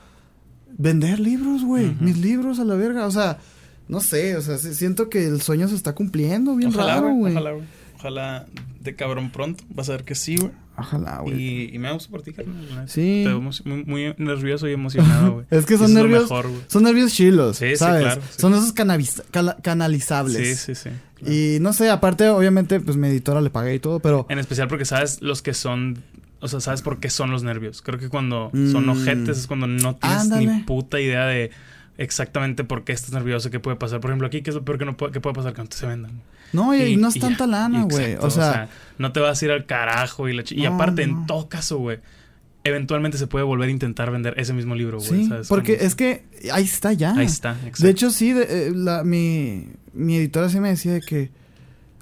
vender 0.77 1.19
libros, 1.19 1.63
güey. 1.63 1.95
Mis 1.99 2.17
libros 2.17 2.59
a 2.59 2.65
la 2.65 2.75
verga. 2.75 3.05
O 3.07 3.11
sea, 3.11 3.39
no 3.87 3.99
sé, 3.99 4.35
o 4.37 4.41
sea, 4.41 4.57
siento 4.57 5.09
que 5.09 5.25
el 5.25 5.41
sueño 5.41 5.67
se 5.67 5.75
está 5.75 5.93
cumpliendo 5.93 6.55
bien 6.55 6.71
Ojalá, 6.71 6.95
raro, 6.95 7.13
güey. 7.13 7.33
Ojalá, 7.33 7.51
güey. 7.51 7.65
Ojalá 7.97 8.45
de 8.81 8.95
cabrón 8.95 9.31
pronto. 9.31 9.63
Vas 9.69 9.87
a 9.89 9.93
ver 9.93 10.03
que 10.03 10.15
sí, 10.15 10.35
güey. 10.37 10.51
Ojalá, 10.75 11.19
güey. 11.19 11.35
Y, 11.39 11.75
y 11.75 11.77
me 11.79 11.87
da 11.87 11.93
gusto 11.93 12.09
por 12.09 12.23
ti, 12.23 12.33
carnal. 12.33 12.89
Sí. 12.89 13.23
Te 13.25 13.33
muy, 13.35 13.83
muy 13.85 14.15
nervioso 14.17 14.67
y 14.67 14.71
emocionado, 14.73 15.33
güey. 15.33 15.45
Es 15.51 15.65
que 15.67 15.77
son 15.77 15.91
eso 15.91 15.99
nervios. 15.99 16.23
mejor, 16.23 16.47
son 16.67 16.83
nervios 16.83 17.13
chilos, 17.13 17.57
Sí, 17.57 17.69
sí, 17.69 17.75
¿sabes? 17.77 18.01
claro, 18.01 18.21
sí. 18.21 18.39
Son 18.41 18.53
esos 18.55 18.73
canalizables. 19.61 20.59
Sí, 20.59 20.75
sí, 20.75 20.89
sí. 21.21 21.55
Y 21.55 21.59
no 21.59 21.73
sé, 21.73 21.89
aparte, 21.89 22.27
obviamente, 22.29 22.79
pues 22.79 22.97
mi 22.97 23.07
editora 23.07 23.39
le 23.41 23.49
pagué 23.49 23.75
y 23.75 23.79
todo, 23.79 23.99
pero. 23.99 24.25
En 24.29 24.39
especial 24.39 24.67
porque 24.67 24.85
sabes 24.85 25.21
los 25.21 25.41
que 25.41 25.53
son. 25.53 25.99
O 26.39 26.47
sea, 26.49 26.59
sabes 26.59 26.81
por 26.81 26.99
qué 26.99 27.09
son 27.09 27.31
los 27.31 27.43
nervios. 27.43 27.81
Creo 27.81 27.97
que 27.99 28.09
cuando 28.09 28.49
son 28.71 28.85
Mm. 28.87 28.89
ojetes 28.89 29.37
es 29.37 29.47
cuando 29.47 29.67
no 29.67 29.95
tienes 29.95 30.19
Ándale. 30.23 30.45
ni 30.47 30.63
puta 30.63 30.99
idea 30.99 31.25
de 31.25 31.51
exactamente 31.97 32.63
por 32.65 32.83
qué 32.83 32.91
estás 32.91 33.11
nervioso, 33.13 33.49
qué 33.49 33.59
puede 33.61 33.77
pasar. 33.77 34.01
Por 34.01 34.09
ejemplo, 34.11 34.27
aquí, 34.27 34.41
¿qué 34.41 34.49
es 34.49 34.55
lo 34.55 34.65
peor 34.65 34.77
que, 34.77 34.85
no 34.85 34.97
puede, 34.97 35.13
que 35.13 35.21
puede 35.21 35.35
pasar 35.35 35.53
que 35.53 35.61
no 35.61 35.69
te 35.69 35.77
se 35.77 35.85
vendan? 35.87 36.21
No, 36.53 36.73
y, 36.75 36.81
y 36.83 36.95
no 36.97 37.09
es 37.09 37.15
y 37.15 37.19
tanta 37.19 37.45
ya. 37.45 37.51
lana, 37.51 37.83
güey. 37.83 38.15
O 38.21 38.29
sea, 38.29 38.69
no 38.97 39.11
te 39.11 39.19
vas 39.19 39.41
a 39.41 39.45
ir 39.45 39.51
al 39.51 39.65
carajo 39.65 40.29
y 40.29 40.33
la 40.33 40.43
Y 40.49 40.61
No, 40.63 40.75
aparte, 40.75 41.05
no. 41.07 41.19
en 41.21 41.25
todo 41.27 41.49
caso, 41.49 41.79
güey, 41.79 41.99
eventualmente 42.63 43.17
se 43.17 43.27
puede 43.27 43.43
volver 43.43 43.67
a 43.69 43.71
intentar 43.71 44.11
vender 44.11 44.35
ese 44.37 44.53
mismo 44.53 44.75
libro, 44.75 44.99
güey. 44.99 45.23
sí, 45.23 45.27
¿sabes? 45.27 45.47
porque 45.47 45.79
es 45.81 45.95
que 45.95 46.23
ahí 46.51 46.63
está 46.63 46.93
ya. 46.93 47.13
Ahí 47.15 47.25
está, 47.25 47.51
exacto. 47.65 47.83
De 47.83 47.89
hecho, 47.89 48.09
sí, 48.11 48.31
de- 48.33 48.67
eh, 48.67 48.71
la, 48.73 49.03
mi, 49.03 49.67
mi 49.93 50.15
editora 50.17 50.47
sí 50.49 50.59
me 50.59 50.69
decía 50.69 50.93
de 50.93 51.01
que. 51.01 51.31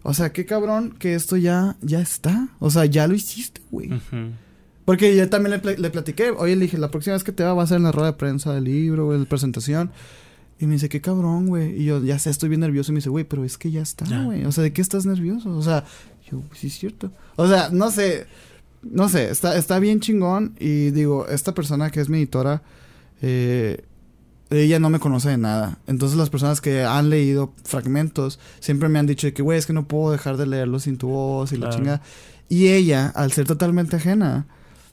O 0.03 0.13
sea, 0.15 0.31
qué 0.33 0.45
cabrón 0.47 0.95
que 0.97 1.13
esto 1.13 1.37
ya, 1.37 1.75
ya 1.81 1.99
está. 2.01 2.47
O 2.59 2.71
sea, 2.71 2.85
ya 2.85 3.07
lo 3.07 3.13
hiciste, 3.13 3.61
güey. 3.69 3.91
Porque 4.83 5.15
yo 5.15 5.29
también 5.29 5.61
le, 5.63 5.77
le 5.77 5.89
platiqué. 5.91 6.31
Oye, 6.31 6.55
le 6.55 6.63
dije, 6.63 6.77
la 6.79 6.89
próxima 6.89 7.13
vez 7.13 7.23
que 7.23 7.31
te 7.31 7.43
va, 7.43 7.53
va 7.53 7.63
a 7.63 7.67
ser 7.67 7.77
en 7.77 7.83
la 7.83 7.91
rueda 7.91 8.07
de 8.11 8.17
prensa 8.17 8.51
del 8.53 8.63
libro, 8.63 9.05
güey, 9.05 9.19
de 9.19 9.25
presentación. 9.27 9.91
Y 10.61 10.67
me 10.67 10.73
dice, 10.73 10.89
qué 10.89 11.01
cabrón, 11.01 11.47
güey. 11.47 11.81
Y 11.81 11.85
yo, 11.85 12.03
ya 12.03 12.19
sé, 12.19 12.29
estoy 12.29 12.47
bien 12.47 12.61
nervioso. 12.61 12.91
Y 12.91 12.93
me 12.93 12.99
dice, 12.99 13.09
güey, 13.09 13.23
pero 13.23 13.43
es 13.43 13.57
que 13.57 13.71
ya 13.71 13.81
está, 13.81 14.05
güey. 14.23 14.45
O 14.45 14.51
sea, 14.51 14.63
¿de 14.63 14.71
qué 14.71 14.81
estás 14.81 15.07
nervioso? 15.07 15.57
O 15.57 15.61
sea, 15.63 15.85
yo, 16.29 16.43
sí 16.53 16.67
es 16.67 16.77
cierto. 16.77 17.11
O 17.35 17.47
sea, 17.47 17.69
no 17.71 17.89
sé. 17.89 18.27
No 18.83 19.09
sé, 19.09 19.31
está, 19.31 19.57
está 19.57 19.79
bien 19.79 20.01
chingón. 20.01 20.55
Y 20.59 20.91
digo, 20.91 21.27
esta 21.27 21.55
persona 21.55 21.89
que 21.89 21.99
es 21.99 22.09
mi 22.09 22.19
editora, 22.19 22.61
eh, 23.23 23.83
ella 24.51 24.79
no 24.79 24.91
me 24.91 24.99
conoce 24.99 25.29
de 25.29 25.37
nada. 25.37 25.79
Entonces 25.87 26.15
las 26.15 26.29
personas 26.29 26.61
que 26.61 26.83
han 26.83 27.09
leído 27.09 27.53
fragmentos 27.63 28.39
siempre 28.59 28.87
me 28.87 28.99
han 28.99 29.07
dicho 29.07 29.25
de 29.25 29.33
que, 29.33 29.41
güey, 29.41 29.57
es 29.57 29.65
que 29.65 29.73
no 29.73 29.87
puedo 29.87 30.11
dejar 30.11 30.37
de 30.37 30.45
leerlo 30.45 30.79
sin 30.79 30.97
tu 30.97 31.07
voz 31.07 31.53
y 31.53 31.57
la 31.57 31.71
chingada. 31.71 32.03
Y 32.49 32.67
ella, 32.67 33.07
al 33.07 33.31
ser 33.31 33.47
totalmente 33.47 33.95
ajena, 33.95 34.45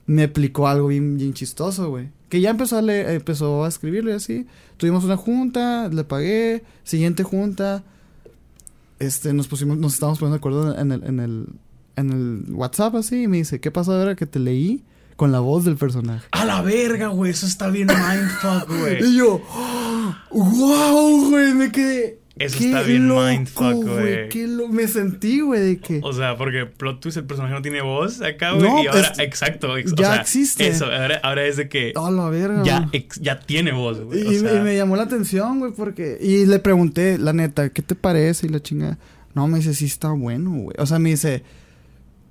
me 0.09 0.25
explicó 0.25 0.67
algo 0.67 0.89
bien, 0.89 1.19
bien 1.19 1.35
chistoso, 1.35 1.91
güey. 1.91 2.09
Que 2.31 2.41
ya 2.41 2.49
empezó 2.49 2.79
a 2.79 2.83
leer, 2.83 3.11
empezó 3.11 3.65
a 3.65 3.69
escribirle 3.69 4.15
así. 4.15 4.47
Tuvimos 4.79 5.05
una 5.05 5.19
junta, 5.19 5.89
le 5.89 6.03
pagué. 6.03 6.65
Siguiente 6.83 7.25
junta, 7.25 7.85
este, 8.99 9.35
nos 9.35 9.49
pusimos, 9.49 9.77
nos 9.77 9.93
estábamos 9.95 10.19
poniendo 10.19 10.37
de 10.37 10.39
acuerdo 10.39 10.79
en 10.79 10.93
el, 10.93 11.05
en 11.05 11.21
el, 11.21 11.47
en 11.97 12.11
el 12.11 12.55
WhatsApp 12.55 12.95
así. 12.95 13.25
Y 13.25 13.29
me 13.29 13.37
dice, 13.37 13.61
¿qué 13.61 13.71
pasó 13.71 13.93
ahora 13.93 14.17
que 14.17 14.25
te 14.25 14.39
leí? 14.39 14.83
Con 15.17 15.31
la 15.31 15.41
voz 15.41 15.67
del 15.67 15.77
personaje. 15.77 16.27
A 16.31 16.47
la 16.47 16.63
verga, 16.63 17.09
güey. 17.09 17.33
Eso 17.33 17.45
está 17.47 17.69
bien 17.69 17.89
mindfuck, 17.89 18.67
güey. 18.67 19.05
Y 19.05 19.19
yo, 19.19 19.43
wow, 20.31 21.29
güey, 21.29 21.53
me 21.53 21.71
quedé. 21.71 22.19
Eso 22.39 22.59
qué 22.59 22.67
está 22.67 22.83
bien 22.83 23.09
loco, 23.09 23.27
mindfuck, 23.27 23.75
güey. 23.85 24.29
qué 24.29 24.47
lo- 24.47 24.69
me 24.69 24.87
sentí, 24.89 25.41
güey, 25.41 25.61
de 25.61 25.79
que. 25.79 26.01
O 26.03 26.13
sea, 26.13 26.37
porque 26.37 26.67
plot 26.67 27.01
twist 27.01 27.17
el 27.17 27.25
personaje 27.25 27.55
no 27.55 27.63
tiene 27.63 27.81
voz 27.83 28.21
acá, 28.23 28.53
güey. 28.53 28.63
No, 28.69 28.83
y 28.83 28.87
ahora, 28.87 29.13
exacto. 29.19 29.77
ex- 29.77 29.95
ya 29.97 30.11
o 30.11 30.13
sea, 30.13 30.21
existe. 30.23 30.69
Eso, 30.69 30.85
ahora, 30.87 31.21
ahora 31.23 31.45
es 31.47 31.57
de 31.57 31.69
que 31.69 31.93
Oh, 31.97 32.11
la 32.11 32.29
verga. 32.31 32.63
ya, 32.65 32.89
ex- 32.93 33.21
ya 33.21 33.41
tiene 33.41 33.73
voz, 33.73 34.01
güey. 34.01 34.23
Y, 34.23 34.37
O 34.37 34.41
sea, 34.41 34.55
y 34.55 34.61
me 34.63 34.77
llamó 34.77 34.97
la 34.97 35.03
atención, 35.05 35.59
güey, 35.59 35.73
porque. 35.73 36.19
Y 36.21 36.47
le 36.47 36.59
pregunté, 36.59 37.19
la 37.19 37.33
neta, 37.33 37.71
¿qué 37.71 37.83
te 37.83 37.95
parece? 37.95 38.47
Y 38.47 38.51
la 38.51 38.61
chinga. 38.61 38.99
No, 39.35 39.47
me 39.49 39.59
dice, 39.59 39.75
sí 39.75 39.85
está 39.87 40.11
bueno, 40.11 40.51
güey. 40.51 40.77
O 40.79 40.87
sea, 40.87 40.99
me 40.99 41.11
dice. 41.11 41.43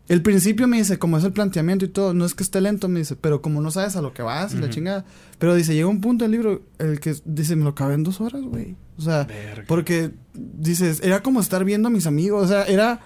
El 0.09 0.21
principio 0.21 0.69
me 0.69 0.77
dice, 0.77 0.97
como 0.97 1.17
es 1.17 1.25
el 1.25 1.33
planteamiento 1.33 1.83
y 1.83 1.89
todo, 1.89 2.13
no 2.13 2.23
es 2.23 2.33
que 2.33 2.41
esté 2.41 2.61
lento, 2.61 2.87
me 2.87 2.99
dice, 2.99 3.17
pero 3.17 3.41
como 3.41 3.59
no 3.61 3.71
sabes 3.71 3.97
a 3.97 4.01
lo 4.01 4.13
que 4.13 4.21
vas 4.21 4.53
y 4.53 4.57
la 4.57 4.69
chingada. 4.69 5.03
Pero 5.37 5.53
dice, 5.53 5.73
llega 5.75 5.87
un 5.87 5.99
punto 5.99 6.23
del 6.23 6.31
libro, 6.31 6.61
el 6.79 7.01
que 7.01 7.13
dice, 7.25 7.57
me 7.57 7.65
lo 7.65 7.71
acabé 7.71 7.95
en 7.95 8.03
dos 8.03 8.21
horas, 8.21 8.41
güey. 8.41 8.77
O 8.97 9.01
sea, 9.01 9.23
verga. 9.25 9.63
porque 9.67 10.11
dices, 10.33 11.01
era 11.03 11.21
como 11.21 11.39
estar 11.39 11.63
viendo 11.63 11.87
a 11.87 11.91
mis 11.91 12.05
amigos, 12.07 12.45
o 12.45 12.47
sea, 12.47 12.63
era. 12.65 12.99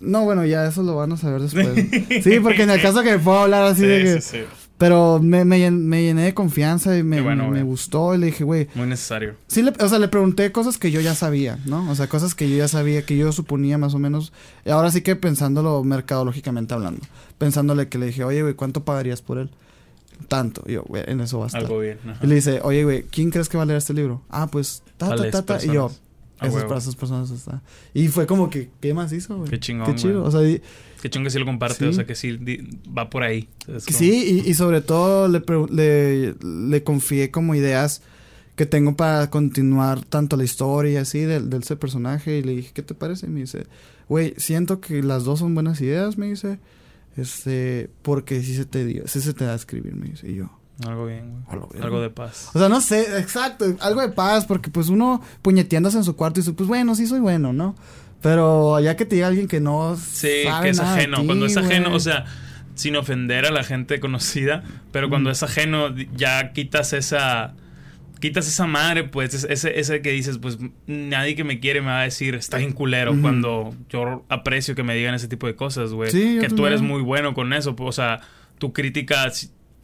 No, 0.00 0.24
bueno, 0.24 0.44
ya 0.46 0.66
eso 0.66 0.82
lo 0.82 0.96
van 0.96 1.12
a 1.12 1.16
saber 1.16 1.42
después. 1.42 1.68
sí, 2.24 2.40
porque 2.40 2.62
en 2.62 2.70
el 2.70 2.80
caso 2.80 3.02
que 3.02 3.18
puedo 3.18 3.38
hablar 3.40 3.64
así 3.64 3.82
Sí, 3.82 3.86
de 3.86 4.02
que. 4.02 4.20
sí, 4.20 4.38
sí. 4.38 4.44
Pero 4.78 5.20
me, 5.22 5.44
me, 5.44 5.70
me 5.70 6.02
llené 6.02 6.22
de 6.24 6.32
confianza 6.32 6.96
y 6.96 7.02
me, 7.02 7.20
bueno, 7.20 7.44
me- 7.50 7.58
me 7.58 7.62
gustó. 7.64 8.14
Y 8.14 8.18
le 8.18 8.26
dije, 8.26 8.44
güey. 8.44 8.66
Muy 8.74 8.86
necesario. 8.86 9.34
Sí, 9.46 9.60
le- 9.62 9.74
o 9.78 9.88
sea, 9.90 9.98
le 9.98 10.08
pregunté 10.08 10.50
cosas 10.52 10.78
que 10.78 10.90
yo 10.90 11.02
ya 11.02 11.14
sabía, 11.14 11.58
¿no? 11.66 11.90
O 11.90 11.94
sea, 11.94 12.06
cosas 12.08 12.34
que 12.34 12.48
yo 12.48 12.56
ya 12.56 12.66
sabía, 12.66 13.04
que 13.04 13.14
yo 13.18 13.30
suponía 13.30 13.76
más 13.76 13.92
o 13.92 13.98
menos. 13.98 14.32
Y 14.64 14.70
ahora 14.70 14.90
sí 14.90 15.02
que 15.02 15.16
pensándolo 15.16 15.84
mercadológicamente 15.84 16.72
hablando. 16.72 17.02
Pensándole 17.36 17.88
que 17.90 17.98
le 17.98 18.06
dije, 18.06 18.24
oye, 18.24 18.40
güey, 18.40 18.54
¿cuánto 18.54 18.82
pagarías 18.84 19.20
por 19.20 19.36
él? 19.36 19.50
Tanto. 20.28 20.62
Y 20.66 20.72
yo, 20.72 20.82
güey, 20.82 21.02
en 21.06 21.20
eso 21.20 21.38
va 21.38 21.44
a 21.44 21.46
estar. 21.48 21.62
Algo 21.62 21.78
bien. 21.80 21.98
ajá. 22.06 22.18
Y 22.22 22.26
le 22.26 22.34
dice, 22.36 22.60
oye, 22.62 22.84
güey, 22.84 23.02
¿quién 23.04 23.30
crees 23.30 23.48
que 23.48 23.56
va 23.56 23.62
a 23.64 23.66
leer 23.66 23.78
este 23.78 23.94
libro? 23.94 24.22
Ah, 24.30 24.48
pues, 24.50 24.82
ta, 24.96 25.08
ta. 25.16 25.58
Y 25.64 25.66
yo, 25.66 25.88
personas. 25.88 26.00
A 26.42 26.46
esas 26.46 26.64
para 26.64 26.78
esas 26.78 26.96
personas 26.96 27.30
está. 27.30 27.62
Y 27.92 28.08
fue 28.08 28.26
como 28.26 28.48
que, 28.48 28.70
¿qué 28.80 28.94
más 28.94 29.12
hizo, 29.12 29.36
güey? 29.36 29.50
Qué 29.50 29.60
chingón, 29.60 29.86
Qué 29.86 29.94
chido. 29.94 30.24
O 30.24 30.30
sea, 30.30 30.42
y- 30.48 30.62
Qué 31.02 31.10
chungo 31.10 31.24
que 31.24 31.30
sí 31.30 31.38
lo 31.38 31.44
comparte, 31.46 31.76
Sí. 31.78 31.84
o 31.84 31.92
sea 31.92 32.06
que 32.06 32.14
sí 32.14 32.36
di- 32.38 32.78
va 32.96 33.08
por 33.10 33.22
ahí. 33.22 33.48
Como- 33.66 33.80
Sí, 33.80 34.42
y, 34.46 34.50
y 34.50 34.54
sobre 34.54 34.80
todo 34.80 35.28
le, 35.28 35.42
le, 35.70 36.34
le 36.42 36.82
confié 36.84 37.30
como 37.30 37.54
ideas 37.54 38.02
que 38.56 38.64
tengo 38.66 38.96
para 38.96 39.28
continuar 39.30 40.02
tanto 40.04 40.36
la 40.36 40.44
historia 40.44 40.92
y 40.92 40.96
así 40.96 41.20
del, 41.20 41.48
del 41.50 41.62
ese 41.62 41.76
personaje. 41.76 42.38
Y 42.38 42.42
le 42.42 42.56
dije, 42.56 42.70
¿qué 42.74 42.82
te 42.82 42.94
parece? 42.94 43.26
Y 43.26 43.30
me 43.30 43.40
dice, 43.40 43.66
güey, 44.08 44.34
siento 44.38 44.80
que 44.80 45.02
las 45.02 45.24
dos 45.24 45.38
son 45.40 45.54
buenas 45.54 45.80
ideas, 45.82 46.16
me 46.18 46.26
dice. 46.26 46.58
Este, 47.16 47.90
porque 48.02 48.42
sí 48.42 48.54
se 48.54 48.64
te 48.64 48.84
dio, 48.84 49.06
sí 49.06 49.20
se 49.20 49.34
te 49.34 49.44
da 49.44 49.52
a 49.52 49.56
escribir, 49.56 49.94
me 49.94 50.08
dice. 50.10 50.28
Y 50.30 50.36
yo, 50.36 50.50
Algo 50.86 51.06
bien, 51.06 51.30
güey. 51.30 51.42
A 51.48 51.56
la 51.56 51.66
verga. 51.66 51.84
Algo 51.84 52.00
de 52.00 52.10
paz. 52.10 52.50
o 52.54 52.58
sea, 52.58 52.68
no 52.68 52.80
sé, 52.80 53.18
exacto, 53.18 53.64
algo 53.80 54.00
de 54.00 54.08
paz, 54.10 54.46
porque 54.46 54.70
pues 54.70 54.88
uno 54.88 55.20
puñeteándose 55.42 55.98
en 55.98 56.04
su 56.04 56.16
cuarto 56.16 56.40
y 56.40 56.42
dice, 56.42 56.52
pues 56.54 56.68
bueno, 56.68 56.94
sí 56.94 57.06
soy 57.06 57.20
bueno, 57.20 57.52
¿no? 57.52 57.74
Pero 58.22 58.78
ya 58.80 58.96
que 58.96 59.04
te 59.06 59.16
diga 59.16 59.28
alguien 59.28 59.48
que 59.48 59.60
no 59.60 59.96
Sí, 59.96 60.44
sabe 60.44 60.64
que 60.64 60.70
es 60.70 60.76
nada 60.78 60.94
ajeno. 60.94 61.20
ti, 61.20 61.26
cuando 61.26 61.46
es 61.46 61.56
ajeno, 61.56 61.84
güey. 61.86 61.96
o 61.96 62.00
sea, 62.00 62.24
sin 62.74 62.96
ofender 62.96 63.46
a 63.46 63.50
la 63.50 63.64
gente 63.64 63.98
conocida, 64.00 64.62
pero 64.92 65.08
cuando 65.08 65.30
es 65.30 65.42
ajeno, 65.42 65.94
ya 66.16 66.52
quitas 66.52 66.92
esa. 66.92 67.54
Quitas 68.20 68.46
esa 68.46 68.66
madre, 68.66 69.04
pues, 69.04 69.34
es- 69.34 69.44
ese, 69.44 69.80
ese 69.80 70.02
que 70.02 70.10
dices, 70.12 70.38
pues, 70.38 70.58
nadie 70.86 71.34
que 71.34 71.42
me 71.44 71.58
quiere 71.58 71.80
me 71.80 71.88
va 71.88 72.00
a 72.00 72.04
decir, 72.04 72.34
está 72.34 72.58
bien 72.58 72.72
culero, 72.72 73.12
Ujú. 73.12 73.22
cuando 73.22 73.74
yo 73.88 74.24
aprecio 74.28 74.74
que 74.74 74.82
me 74.82 74.94
digan 74.94 75.14
ese 75.14 75.26
tipo 75.28 75.46
de 75.46 75.56
cosas, 75.56 75.92
güey. 75.92 76.10
Sí, 76.10 76.38
que 76.40 76.48
tú 76.48 76.66
eres 76.66 76.82
muy 76.82 77.02
bueno 77.02 77.34
con 77.34 77.52
eso, 77.52 77.74
o 77.78 77.92
sea, 77.92 78.20
tu 78.58 78.72
crítica 78.72 79.32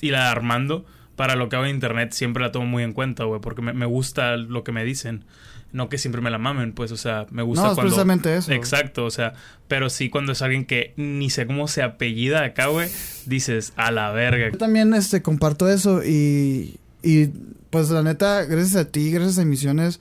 y 0.01 0.11
la 0.11 0.25
de 0.25 0.29
Armando, 0.29 0.85
para 1.17 1.35
lo 1.35 1.49
que 1.49 1.57
hago 1.57 1.65
en 1.65 1.75
internet, 1.75 2.13
siempre 2.13 2.43
la 2.43 2.53
tomo 2.53 2.67
muy 2.67 2.83
en 2.83 2.93
cuenta, 2.93 3.25
güey, 3.25 3.41
porque 3.41 3.63
me, 3.63 3.73
me 3.73 3.87
gusta 3.87 4.37
lo 4.37 4.63
que 4.65 4.73
me 4.73 4.85
dicen. 4.85 5.25
No 5.73 5.89
que 5.89 5.99
siempre 5.99 6.21
me 6.23 6.31
la 6.31 6.39
mamen, 6.39 6.73
pues, 6.73 6.93
o 6.93 6.97
sea, 6.97 7.27
me 7.31 7.43
gusta 7.43 7.65
No, 7.65 7.69
es 7.71 7.75
cuando... 7.75 7.91
precisamente 7.91 8.35
eso. 8.37 8.53
Exacto, 8.53 9.05
o 9.05 9.11
sea, 9.11 9.33
pero 9.67 9.91
sí 9.91 10.09
cuando 10.11 10.33
es 10.33 10.41
alguien 10.41 10.65
que 10.65 10.95
ni 10.97 11.29
sé 11.29 11.47
cómo 11.47 11.69
se 11.69 11.83
apellida 11.83 12.45
acá, 12.45 12.67
güey, 12.69 12.89
dices, 13.27 13.73
a 13.77 13.91
la 13.91 14.11
verga. 14.13 14.49
Yo 14.51 14.59
también 14.59 14.95
este, 14.95 15.23
comparto 15.23 15.69
eso 15.69 16.03
y, 16.05 16.77
y 17.03 17.27
pues 17.71 17.91
la 17.91 18.03
neta, 18.03 18.45
gracias 18.45 18.77
a 18.77 18.85
ti, 18.87 19.11
gracias 19.11 19.39
a 19.39 19.43
emisiones, 19.43 20.01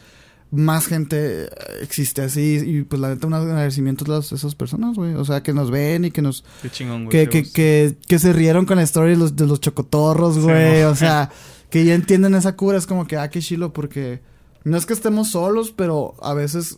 más 0.52 0.88
gente 0.88 1.44
eh, 1.44 1.50
existe 1.82 2.22
así 2.22 2.62
y 2.66 2.84
pues 2.84 3.02
la 3.02 3.10
neta 3.10 3.28
un 3.28 3.34
agradecimiento 3.34 4.12
a 4.14 4.20
esas 4.20 4.56
personas, 4.56 4.96
güey. 4.96 5.14
O 5.16 5.26
sea, 5.26 5.44
que 5.44 5.54
nos 5.54 5.72
ven 5.72 6.06
y 6.06 6.12
que 6.12 6.22
nos... 6.22 6.44
Qué 6.62 6.70
chingón, 6.70 7.06
güey. 7.06 7.12
Que, 7.12 7.30
que, 7.30 7.52
que, 7.52 7.98
que 8.08 8.20
se 8.20 8.34
rieron 8.34 8.66
con 8.66 8.78
la 8.78 8.84
historia 8.84 9.12
de 9.12 9.18
los, 9.18 9.36
de 9.36 9.48
los 9.48 9.60
chocotorros, 9.60 10.40
güey. 10.40 10.84
o 10.84 10.96
sea, 10.96 11.30
que 11.70 11.86
ya 11.86 11.94
entienden 11.94 12.36
esa 12.36 12.56
cura. 12.56 12.78
Es 12.78 12.88
como 12.88 13.08
que, 13.08 13.18
ah, 13.18 13.30
qué 13.30 13.42
chilo, 13.42 13.74
porque 13.74 14.22
no 14.64 14.78
es 14.78 14.86
que 14.86 14.94
estemos 14.94 15.32
solos, 15.32 15.74
pero 15.76 16.16
a 16.22 16.34
veces 16.34 16.78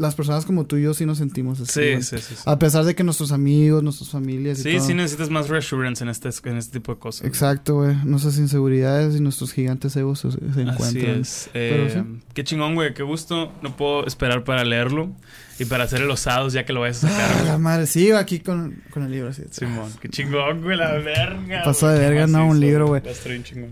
las 0.00 0.14
personas 0.14 0.44
como 0.46 0.64
tú 0.66 0.76
y 0.76 0.82
yo 0.82 0.94
sí 0.94 1.06
nos 1.06 1.18
sentimos 1.18 1.60
así. 1.60 1.72
Sí, 1.98 2.02
sí, 2.02 2.16
sí. 2.18 2.34
sí. 2.36 2.42
A 2.46 2.58
pesar 2.58 2.84
de 2.84 2.94
que 2.94 3.04
nuestros 3.04 3.30
amigos, 3.32 3.82
nuestras 3.82 4.10
familias 4.10 4.58
y 4.60 4.62
Sí, 4.62 4.76
todo. 4.78 4.86
sí 4.86 4.94
necesitas 4.94 5.30
más 5.30 5.48
reassurance 5.48 6.02
en 6.02 6.10
este, 6.10 6.30
en 6.44 6.56
este 6.56 6.78
tipo 6.78 6.92
de 6.94 6.98
cosas. 6.98 7.26
Exacto, 7.26 7.76
güey. 7.76 7.94
Nuestras 8.04 8.38
inseguridades 8.38 9.14
y 9.16 9.20
nuestros 9.20 9.52
gigantes 9.52 9.94
egos 9.96 10.20
se, 10.20 10.30
se 10.32 10.38
Así 10.38 10.60
encuentran. 10.60 11.20
es. 11.20 11.50
Pero 11.52 11.84
Eh, 11.86 12.04
Qué 12.34 12.44
chingón, 12.44 12.74
güey. 12.74 12.94
Qué 12.94 13.02
gusto. 13.02 13.52
No 13.62 13.76
puedo 13.76 14.06
esperar 14.06 14.44
para 14.44 14.64
leerlo 14.64 15.10
y 15.58 15.66
para 15.66 15.84
hacer 15.84 16.00
los 16.00 16.20
osados 16.20 16.52
ya 16.54 16.64
que 16.64 16.72
lo 16.72 16.80
vayas 16.80 17.04
a 17.04 17.08
sacar. 17.10 17.30
Ah, 17.40 17.42
la 17.44 17.58
madre. 17.58 17.86
Sí, 17.86 18.10
aquí 18.12 18.40
con, 18.40 18.82
con 18.90 19.02
el 19.02 19.10
libro 19.10 19.28
así. 19.28 19.42
Simón. 19.50 19.90
Qué 20.00 20.08
chingón, 20.08 20.62
güey. 20.62 20.76
La 20.76 20.92
verga. 20.94 21.62
Pasó 21.64 21.88
de 21.88 21.98
verga, 21.98 22.26
¿no? 22.26 22.46
Un 22.48 22.60
libro, 22.60 22.86
güey. 22.86 23.02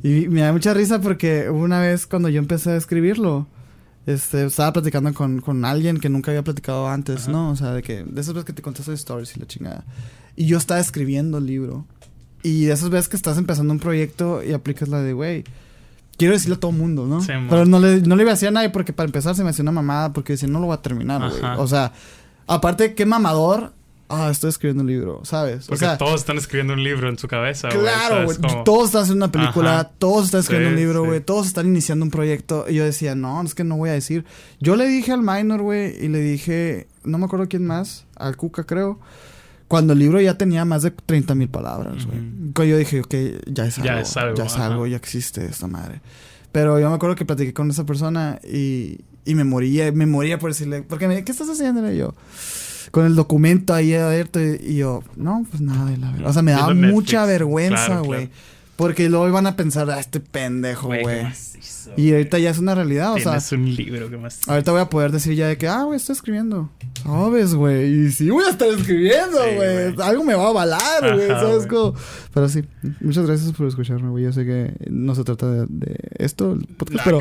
Y 0.02 0.28
me 0.28 0.42
da 0.42 0.52
mucha 0.52 0.74
risa 0.74 1.00
porque 1.00 1.48
una 1.50 1.80
vez 1.80 2.06
cuando 2.06 2.28
yo 2.28 2.38
empecé 2.38 2.70
a 2.72 2.76
escribirlo, 2.76 3.46
este, 4.09 4.47
estaba 4.47 4.72
platicando 4.72 5.12
con, 5.12 5.43
con 5.43 5.66
alguien 5.66 5.98
que 5.98 6.09
nunca 6.09 6.30
había 6.30 6.43
platicado 6.43 6.89
antes, 6.89 7.24
Ajá. 7.24 7.32
¿no? 7.32 7.51
O 7.51 7.56
sea, 7.56 7.72
de 7.72 7.82
que, 7.82 8.05
de 8.05 8.20
esas 8.22 8.32
veces 8.32 8.47
que 8.47 8.55
te 8.55 8.62
contestan 8.62 8.94
stories 8.94 9.36
y 9.36 9.40
la 9.40 9.47
chingada. 9.47 9.85
Y 10.35 10.47
yo 10.47 10.56
estaba 10.56 10.80
escribiendo 10.80 11.36
el 11.36 11.44
libro. 11.44 11.85
Y 12.43 12.64
de 12.64 12.72
esas 12.72 12.89
veces 12.89 13.10
que 13.10 13.16
estás 13.16 13.36
empezando 13.36 13.70
un 13.70 13.80
proyecto 13.80 14.43
y 14.43 14.55
aplicas 14.55 14.89
la 14.89 15.02
de, 15.02 15.12
güey, 15.12 15.44
quiero 16.16 16.32
decirle 16.32 16.55
a 16.56 16.60
todo 16.60 16.72
mundo, 16.72 17.05
¿no? 17.05 17.20
Sí. 17.20 17.32
Pero 17.51 17.66
no 17.66 17.80
le, 17.80 18.01
no 18.01 18.16
le 18.16 18.22
iba 18.22 18.30
a 18.30 18.35
decir 18.35 18.48
a 18.48 18.52
nadie 18.52 18.70
porque 18.70 18.94
para 18.94 19.09
empezar 19.09 19.35
se 19.35 19.44
me 19.44 19.51
hacía 19.51 19.62
una 19.62 19.72
mamada 19.72 20.14
porque 20.14 20.32
decía, 20.32 20.48
no 20.48 20.59
lo 20.59 20.68
voy 20.68 20.74
a 20.74 20.80
terminar, 20.80 21.28
güey. 21.28 21.43
O 21.59 21.66
sea, 21.66 21.93
aparte, 22.47 22.94
qué 22.94 23.05
mamador 23.05 23.74
ah, 24.09 24.28
estoy 24.30 24.51
escribiendo 24.51 24.82
un 24.82 24.89
libro, 24.89 25.20
¿sabes? 25.24 25.66
Porque 25.66 25.86
todos 25.98 26.20
están 26.20 26.39
escribiendo 26.39 26.72
un 26.74 26.82
libro 26.82 27.09
en 27.09 27.18
su 27.18 27.28
cabeza, 27.28 27.68
güey. 27.68 27.80
Claro, 27.80 28.24
güey. 28.24 28.36
Como... 28.39 28.64
Todos 28.64 28.86
están 28.86 29.02
haciendo 29.02 29.24
una 29.24 29.32
película, 29.32 29.80
Ajá. 29.80 29.90
todos 29.98 30.26
están 30.26 30.40
escribiendo 30.40 30.70
Sí, 30.70 30.74
un 30.74 30.80
libro, 30.80 31.02
sí. 31.02 31.06
güey. 31.09 31.20
Todos 31.20 31.47
están 31.47 31.66
iniciando 31.66 32.05
un 32.05 32.10
proyecto. 32.10 32.66
Y 32.68 32.74
yo 32.74 32.85
decía, 32.85 33.14
no, 33.14 33.43
es 33.43 33.55
que 33.55 33.64
no 33.64 33.76
voy 33.76 33.90
a 33.90 33.93
decir. 33.93 34.24
Yo 34.60 34.76
le 34.76 34.86
dije 34.86 35.12
al 35.12 35.22
minor, 35.22 35.62
güey, 35.62 35.94
y 36.05 36.09
le 36.09 36.20
dije, 36.20 36.89
no 37.05 37.18
me 37.18 37.26
acuerdo 37.26 37.48
quién 37.48 37.66
más, 37.66 38.06
al 38.16 38.36
Cuca, 38.36 38.64
creo. 38.64 38.98
Cuando 39.68 39.93
el 39.93 39.98
libro 39.98 40.18
ya 40.20 40.39
tenía 40.39 40.64
más 40.64 40.82
de 40.82 40.90
30 40.90 41.35
mil 41.35 41.48
palabras, 41.48 42.06
güey. 42.06 42.18
Que 42.55 42.66
Yo 42.68 42.78
dije, 42.78 43.01
ok, 43.01 43.14
ya 43.47 43.66
es 43.66 43.78
algo. 43.78 43.86
Ya 43.86 44.01
es 44.01 44.16
algo, 44.16 44.35
Ya 44.36 44.44
es 44.44 44.56
algo, 44.56 44.86
ya 44.86 44.97
existe 44.97 45.44
esta 45.44 45.66
madre. 45.66 46.01
Pero 46.52 46.80
yo 46.80 46.89
me 46.89 46.94
acuerdo 46.97 47.14
que 47.14 47.26
platiqué 47.26 47.52
con 47.52 47.68
esa 47.70 47.85
persona 47.85 48.40
y, 48.43 49.01
y 49.26 49.35
me 49.35 49.44
moría, 49.44 49.93
me 49.93 50.06
moría 50.06 50.39
por 50.39 50.51
decirle, 50.51 50.80
porque 50.82 51.06
me 51.06 51.22
¿qué 51.22 51.30
estás 51.30 51.51
haciendo? 51.51 51.93
Y 51.93 51.98
yo, 51.98 52.14
con 52.90 53.06
el 53.06 53.15
documento 53.15 53.74
ahí 53.74 53.94
abierto 53.94 54.40
y, 54.40 54.59
y 54.62 54.77
yo, 54.77 55.02
no, 55.16 55.44
pues 55.51 55.60
nada, 55.60 55.90
de 55.90 55.97
la 55.98 56.10
verdad. 56.12 56.28
O 56.28 56.32
sea, 56.32 56.43
me 56.43 56.52
daba 56.52 56.74
mucha 56.74 57.20
Netflix. 57.20 57.27
vergüenza, 57.27 57.86
Claro, 57.86 58.05
güey. 58.05 58.27
claro. 58.27 58.43
Porque 58.77 59.09
luego 59.09 59.27
iban 59.28 59.47
a 59.47 59.56
pensar, 59.56 59.90
ah, 59.90 59.98
este 59.98 60.20
pendejo, 60.20 60.86
Güey, 60.86 61.02
güey. 61.59 61.60
¿qué 61.60 61.66
más 61.66 61.86
hizo, 61.86 61.90
Y 61.97 62.12
ahorita 62.12 62.39
ya 62.39 62.51
es 62.51 62.59
una 62.59 62.74
realidad, 62.74 63.12
o 63.12 63.16
sea, 63.18 63.24
Tienes 63.39 63.52
un 63.52 63.74
libro, 63.74 64.10
¿qué 64.10 64.16
más? 64.16 64.48
ahorita 64.48 64.72
voy 64.72 64.80
a 64.80 64.89
poder 64.89 65.12
decir 65.12 65.35
ya 65.35 65.48
de 65.48 65.56
que, 65.59 65.68
ah, 65.68 65.82
güey, 65.85 65.97
estoy 65.97 66.14
escribiendo. 66.14 66.70
¿Sabes, 67.02 67.55
güey? 67.55 68.06
Y 68.06 68.12
sí 68.12 68.30
voy 68.30 68.44
a 68.44 68.51
estar 68.51 68.68
escribiendo, 68.68 69.39
Sí, 69.39 69.55
güey. 69.56 69.93
güey. 69.93 70.06
Algo 70.09 70.24
me 70.24 70.35
va 70.35 70.44
a 70.44 70.48
avalar, 70.48 71.14
güey. 71.14 71.28
¿Sabes 71.28 71.66
cómo? 71.66 71.94
Pero 72.35 72.48
sí, 72.48 72.62
muchas 73.01 73.26
gracias 73.26 73.52
por 73.52 73.66
escucharme, 73.66 74.10
güey. 74.10 74.24
Yo 74.24 74.32
sé 74.32 74.44
que 74.44 74.72
no 74.90 75.14
se 75.14 75.24
trata 75.24 75.51
de, 75.51 75.66
de 75.68 75.97
esto, 76.18 76.52
el 76.52 76.66
podcast, 76.76 76.98
Nah, 76.98 77.05
pero, 77.05 77.18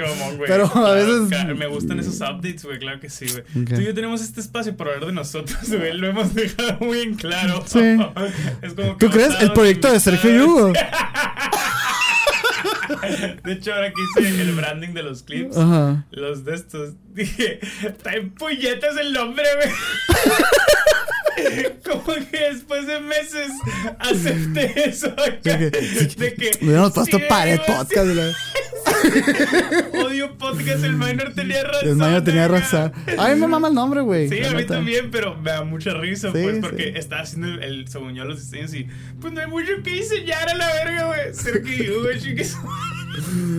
pero 0.47 0.65
a 0.65 0.71
Claro, 0.71 0.93
veces... 0.93 1.27
claro, 1.29 1.55
me 1.55 1.67
gustan 1.67 1.99
esos 1.99 2.15
updates, 2.21 2.63
güey, 2.65 2.79
claro 2.79 2.99
que 2.99 3.09
sí, 3.09 3.25
güey. 3.27 3.63
Ok. 3.63 3.73
Tú 3.75 3.81
y 3.81 3.85
yo 3.85 3.93
tenemos 3.93 4.21
este 4.21 4.41
espacio 4.41 4.75
para 4.75 4.91
hablar 4.93 5.07
de 5.07 5.13
nosotros, 5.13 5.57
güey. 5.69 5.93
Lo 5.97 6.07
hemos 6.07 6.33
dejado 6.33 6.77
muy 6.81 6.99
en 6.99 7.15
claro. 7.15 7.63
Sí. 7.65 7.79
es 8.61 8.73
como 8.73 8.97
que 8.97 9.05
¿Tú 9.07 9.11
crees? 9.11 9.33
El 9.41 9.53
proyecto 9.53 9.91
de 9.91 9.99
Sergio 9.99 10.29
amistades. 10.29 10.47
Yugo. 10.47 10.73
De 13.43 13.53
hecho, 13.53 13.73
ahora 13.73 13.91
que 13.91 14.01
hice 14.23 14.41
el 14.41 14.51
branding 14.53 14.89
de 14.93 15.03
los 15.03 15.23
clips, 15.23 15.57
Ajá. 15.57 16.05
los 16.11 16.43
de 16.45 16.55
estos, 16.55 16.93
dije, 17.13 17.59
está 17.85 18.13
en 18.13 18.31
puñetas 18.31 18.97
el 18.97 19.13
nombre. 19.13 19.45
Como 21.85 22.03
que 22.31 22.37
después 22.51 22.87
de 22.87 22.99
meses 22.99 23.51
acepté 23.99 24.89
eso. 24.89 25.07
acá, 25.07 25.57
De 25.57 25.71
que- 25.71 26.15
de 26.15 26.33
que. 26.33 26.51
Hubiéramos 26.65 26.93
puesto 26.93 27.17
sí, 27.17 27.23
pared 27.29 27.59
güey, 27.65 27.77
podcast. 27.77 28.07
Odio 30.05 30.37
podcast, 30.37 30.83
el 30.83 30.93
minor 30.93 31.33
tenía 31.33 31.63
razón. 31.63 31.89
El 31.89 31.95
mayo 31.95 32.23
tenía 32.23 32.47
razón. 32.47 32.91
A 33.17 33.29
mí 33.29 33.39
me 33.39 33.47
mama 33.47 33.67
el 33.69 33.73
nombre, 33.73 34.01
güey. 34.01 34.29
Sí, 34.29 34.43
a 34.43 34.51
mí 34.51 34.65
también, 34.65 35.09
pero 35.11 35.35
me 35.37 35.51
da 35.51 35.63
mucha 35.63 35.93
risa, 35.93 36.31
Sí, 36.31 36.39
pues, 36.43 36.59
porque 36.59 36.83
sí. 36.83 36.91
estaba 36.95 37.21
haciendo 37.21 37.47
el, 37.47 37.63
el, 37.63 37.87
según 37.87 38.15
yo, 38.15 38.25
los 38.25 38.39
diseños 38.39 38.73
y, 38.73 38.87
pues, 39.21 39.33
no 39.33 39.41
hay 39.41 39.47
mucho 39.47 39.71
que 39.83 39.91
diseñar 39.91 40.49
a 40.49 40.55
la 40.55 40.67
verga, 40.67 41.05
güey. 41.07 41.33
Sergio, 41.33 42.01
güey, 42.03 42.19
chiques. 42.19 42.57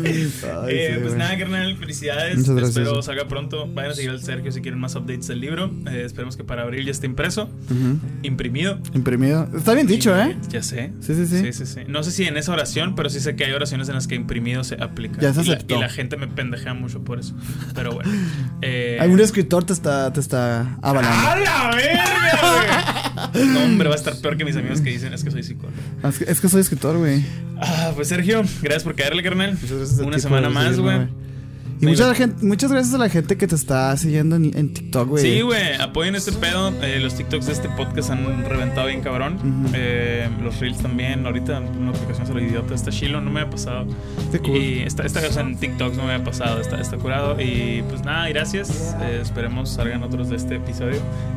Ay, 0.04 0.32
Eh, 0.68 0.90
sí, 0.94 0.98
pues 1.00 1.06
güey. 1.14 1.18
nada, 1.18 1.38
carnal, 1.38 1.76
felicidades. 1.76 2.36
Muchas 2.38 2.54
gracias. 2.54 2.76
Espero 2.78 3.02
salga 3.02 3.28
pronto. 3.28 3.66
Vayan 3.72 3.92
a 3.92 3.94
seguir 3.94 4.10
al 4.10 4.22
Sergio 4.22 4.52
si 4.52 4.60
quieren 4.60 4.78
más 4.80 4.94
updates 4.94 5.26
del 5.28 5.40
libro. 5.40 5.70
Eh, 5.90 6.02
esperemos 6.04 6.36
que 6.36 6.44
para 6.44 6.62
abril 6.62 6.84
ya 6.84 6.90
esté 6.90 7.06
impreso, 7.06 7.44
Ujú. 7.70 7.98
imprimido. 8.22 8.78
Imprimido. 8.94 9.48
Está 9.56 9.74
bien 9.74 9.86
dicho, 9.86 10.16
¿eh? 10.18 10.36
Ya 10.48 10.62
sé. 10.62 10.92
Sí, 11.00 11.14
sí, 11.14 11.26
sí. 11.26 11.38
Sí, 11.40 11.52
sí, 11.52 11.66
sí. 11.66 11.80
No 11.88 12.02
sé 12.02 12.10
si 12.10 12.24
en 12.24 12.36
esa 12.36 12.52
oración, 12.52 12.94
pero 12.94 13.10
sí 13.10 13.20
sé 13.20 13.36
que 13.36 13.44
hay 13.44 13.52
oraciones 13.52 13.88
en 13.88 13.94
las 13.94 14.06
que 14.06 14.14
imprimido 14.14 14.64
se 14.64 14.74
aplica. 14.82 15.20
Ya 15.20 15.32
se 15.34 15.42
Y 15.42 15.44
la- 15.46 15.54
aceptó. 15.54 15.76
Y 15.76 15.80
la, 15.80 15.88
gente 15.88 16.16
me 16.16 16.28
pendejea 16.28 16.74
mucho 16.74 17.02
por 17.02 17.18
eso. 17.18 17.34
Pero 17.74 17.92
bueno. 17.92 18.10
Eh, 18.60 18.98
Algún 19.00 19.20
escritor 19.20 19.64
te 19.64 19.72
está, 19.72 20.12
te 20.12 20.18
está 20.20 20.76
avalando. 20.82 21.28
¡A 21.28 21.36
la 21.38 21.70
verga! 21.76 23.04
No, 23.52 23.64
hombre, 23.64 23.88
va 23.88 23.94
a 23.94 23.98
estar 23.98 24.16
peor 24.16 24.36
que 24.36 24.44
mis 24.44 24.56
amigos 24.56 24.80
que 24.80 24.90
dicen 24.90 25.12
es 25.12 25.24
que 25.24 25.30
soy 25.30 25.42
psicólogo. 25.42 25.76
Ah, 26.02 26.08
Es 26.08 26.18
que, 26.18 26.30
es 26.30 26.40
que 26.40 26.48
soy 26.48 26.60
escritor, 26.60 26.96
güey. 26.98 27.24
Ah, 27.60 27.92
pues 27.94 28.08
Sergio, 28.08 28.42
gracias 28.62 28.82
por 28.84 28.94
caerle, 28.94 29.22
carnal. 29.22 29.52
Muchas 29.60 29.76
gracias 29.78 29.98
a 30.00 30.02
Una 30.04 30.16
ti 30.16 30.22
semana 30.22 30.48
por 30.48 30.54
más, 30.54 30.78
güey. 30.78 31.08
Y 31.80 31.86
mucha 31.86 32.14
gente, 32.14 32.44
muchas 32.44 32.72
gracias 32.72 32.94
a 32.94 32.98
la 32.98 33.08
gente 33.08 33.36
que 33.36 33.46
te 33.46 33.54
está 33.54 33.96
siguiendo 33.96 34.36
en, 34.36 34.56
en 34.56 34.72
TikTok, 34.72 35.08
güey. 35.08 35.22
Sí, 35.22 35.40
güey, 35.42 35.74
apoyen 35.80 36.14
este 36.14 36.32
pedo. 36.32 36.72
Eh, 36.82 36.98
los 37.00 37.14
TikToks 37.14 37.46
de 37.46 37.52
este 37.52 37.68
podcast 37.70 38.10
han 38.10 38.44
reventado 38.48 38.86
bien 38.88 39.00
cabrón. 39.00 39.34
Ujú. 39.36 39.72
Eh, 39.74 40.28
los 40.42 40.58
Reels 40.60 40.78
también. 40.78 41.24
Ahorita 41.26 41.60
notificaciones 41.60 42.30
a 42.30 42.34
lo 42.34 42.40
idiota. 42.40 42.74
Está 42.74 42.90
chilo, 42.90 43.20
no 43.20 43.30
me 43.30 43.40
ha 43.42 43.50
pasado. 43.50 43.86
Qué 44.32 44.38
cool. 44.40 44.56
Y 44.56 44.80
esta, 44.80 45.04
esta 45.04 45.20
cosa 45.24 45.40
en 45.42 45.56
TikToks 45.56 45.96
no 45.96 46.04
me 46.04 46.14
ha 46.14 46.24
pasado. 46.24 46.60
Está, 46.60 46.80
está 46.80 46.96
curado. 46.96 47.40
Y 47.40 47.82
pues 47.88 48.02
nada, 48.04 48.28
gracias. 48.28 48.96
Eh, 49.02 49.20
esperemos 49.22 49.70
salgan 49.70 50.02
otros 50.02 50.28
de 50.30 50.36
este 50.36 50.56
episodio. 50.56 50.96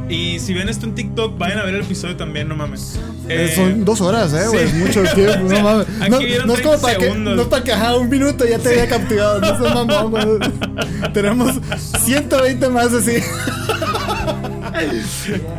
Y 0.09 0.39
si 0.39 0.53
ven 0.53 0.67
esto 0.69 0.85
en 0.85 0.95
TikTok, 0.95 1.37
vayan 1.37 1.59
a 1.59 1.63
ver 1.63 1.75
el 1.75 1.81
episodio 1.81 2.17
también, 2.17 2.47
no 2.49 2.55
mames. 2.55 2.99
Eh, 3.29 3.47
Eh, 3.49 3.55
son 3.55 3.85
dos 3.85 4.01
horas, 4.01 4.33
eh, 4.33 4.47
güey. 4.51 4.67
sí. 4.67 4.75
Mucho 4.77 5.03
tiempo. 5.15 5.47
No 5.53 5.61
mames. 5.61 5.87
aquí 6.01 6.09
No, 6.39 6.45
no 6.47 6.53
es 6.55 6.61
como 6.61 6.75
30 6.77 6.81
para 6.81 6.97
que. 6.97 7.03
segundos. 7.05 7.35
No 7.35 7.41
es 7.43 7.47
para 7.47 7.63
que, 7.63 7.71
ajá, 7.71 7.95
un 7.97 8.09
minuto 8.09 8.45
ya 8.45 8.57
te 8.59 8.69
había 8.69 8.87
capturado. 8.89 9.39
No 9.39 9.47
seas 9.57 9.73
mamón, 9.75 10.11
güey. 10.11 10.25
tenemos 11.13 11.59
120 11.99 12.69
más 12.69 12.93
así. 12.93 13.17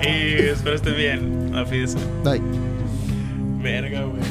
y 0.02 0.48
espero 0.48 0.76
estén 0.76 0.96
bien. 0.96 1.54
Afídense. 1.54 1.98
Bye. 2.24 2.40
Verga, 3.62 4.02
güey. 4.02 4.22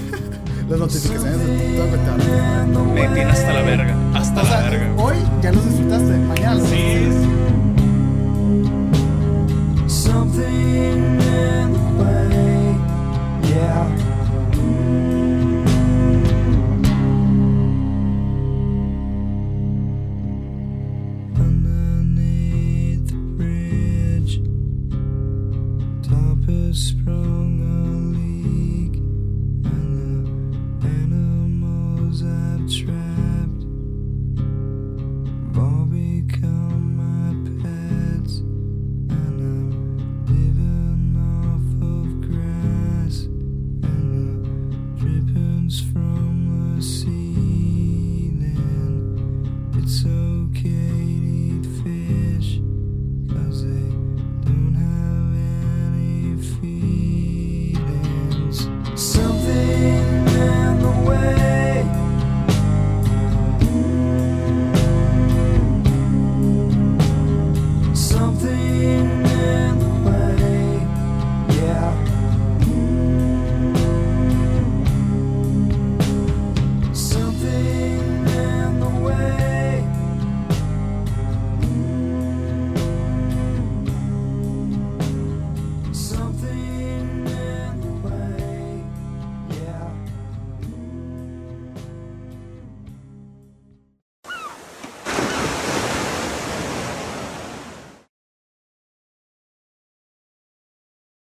Las 0.70 0.80
notificaciones 0.80 1.40
de 1.40 1.78
todo 1.78 1.90
conectado. 1.90 2.86
Me 2.86 3.08
tiene 3.10 3.32
hasta 3.32 3.54
la 3.54 3.62
verga. 3.62 3.96
Hasta 4.14 4.44
la 4.44 4.70
verga. 4.70 4.94
Hoy 4.98 5.16
ya 5.42 5.52
los 5.52 5.66
disfrutaste. 5.66 6.18
Mañana 6.18 6.62
sí. 6.66 7.08
Something 9.88 11.20
in 11.22 11.74
the 11.74 11.80
way, 12.02 12.76
yeah. 13.50 14.11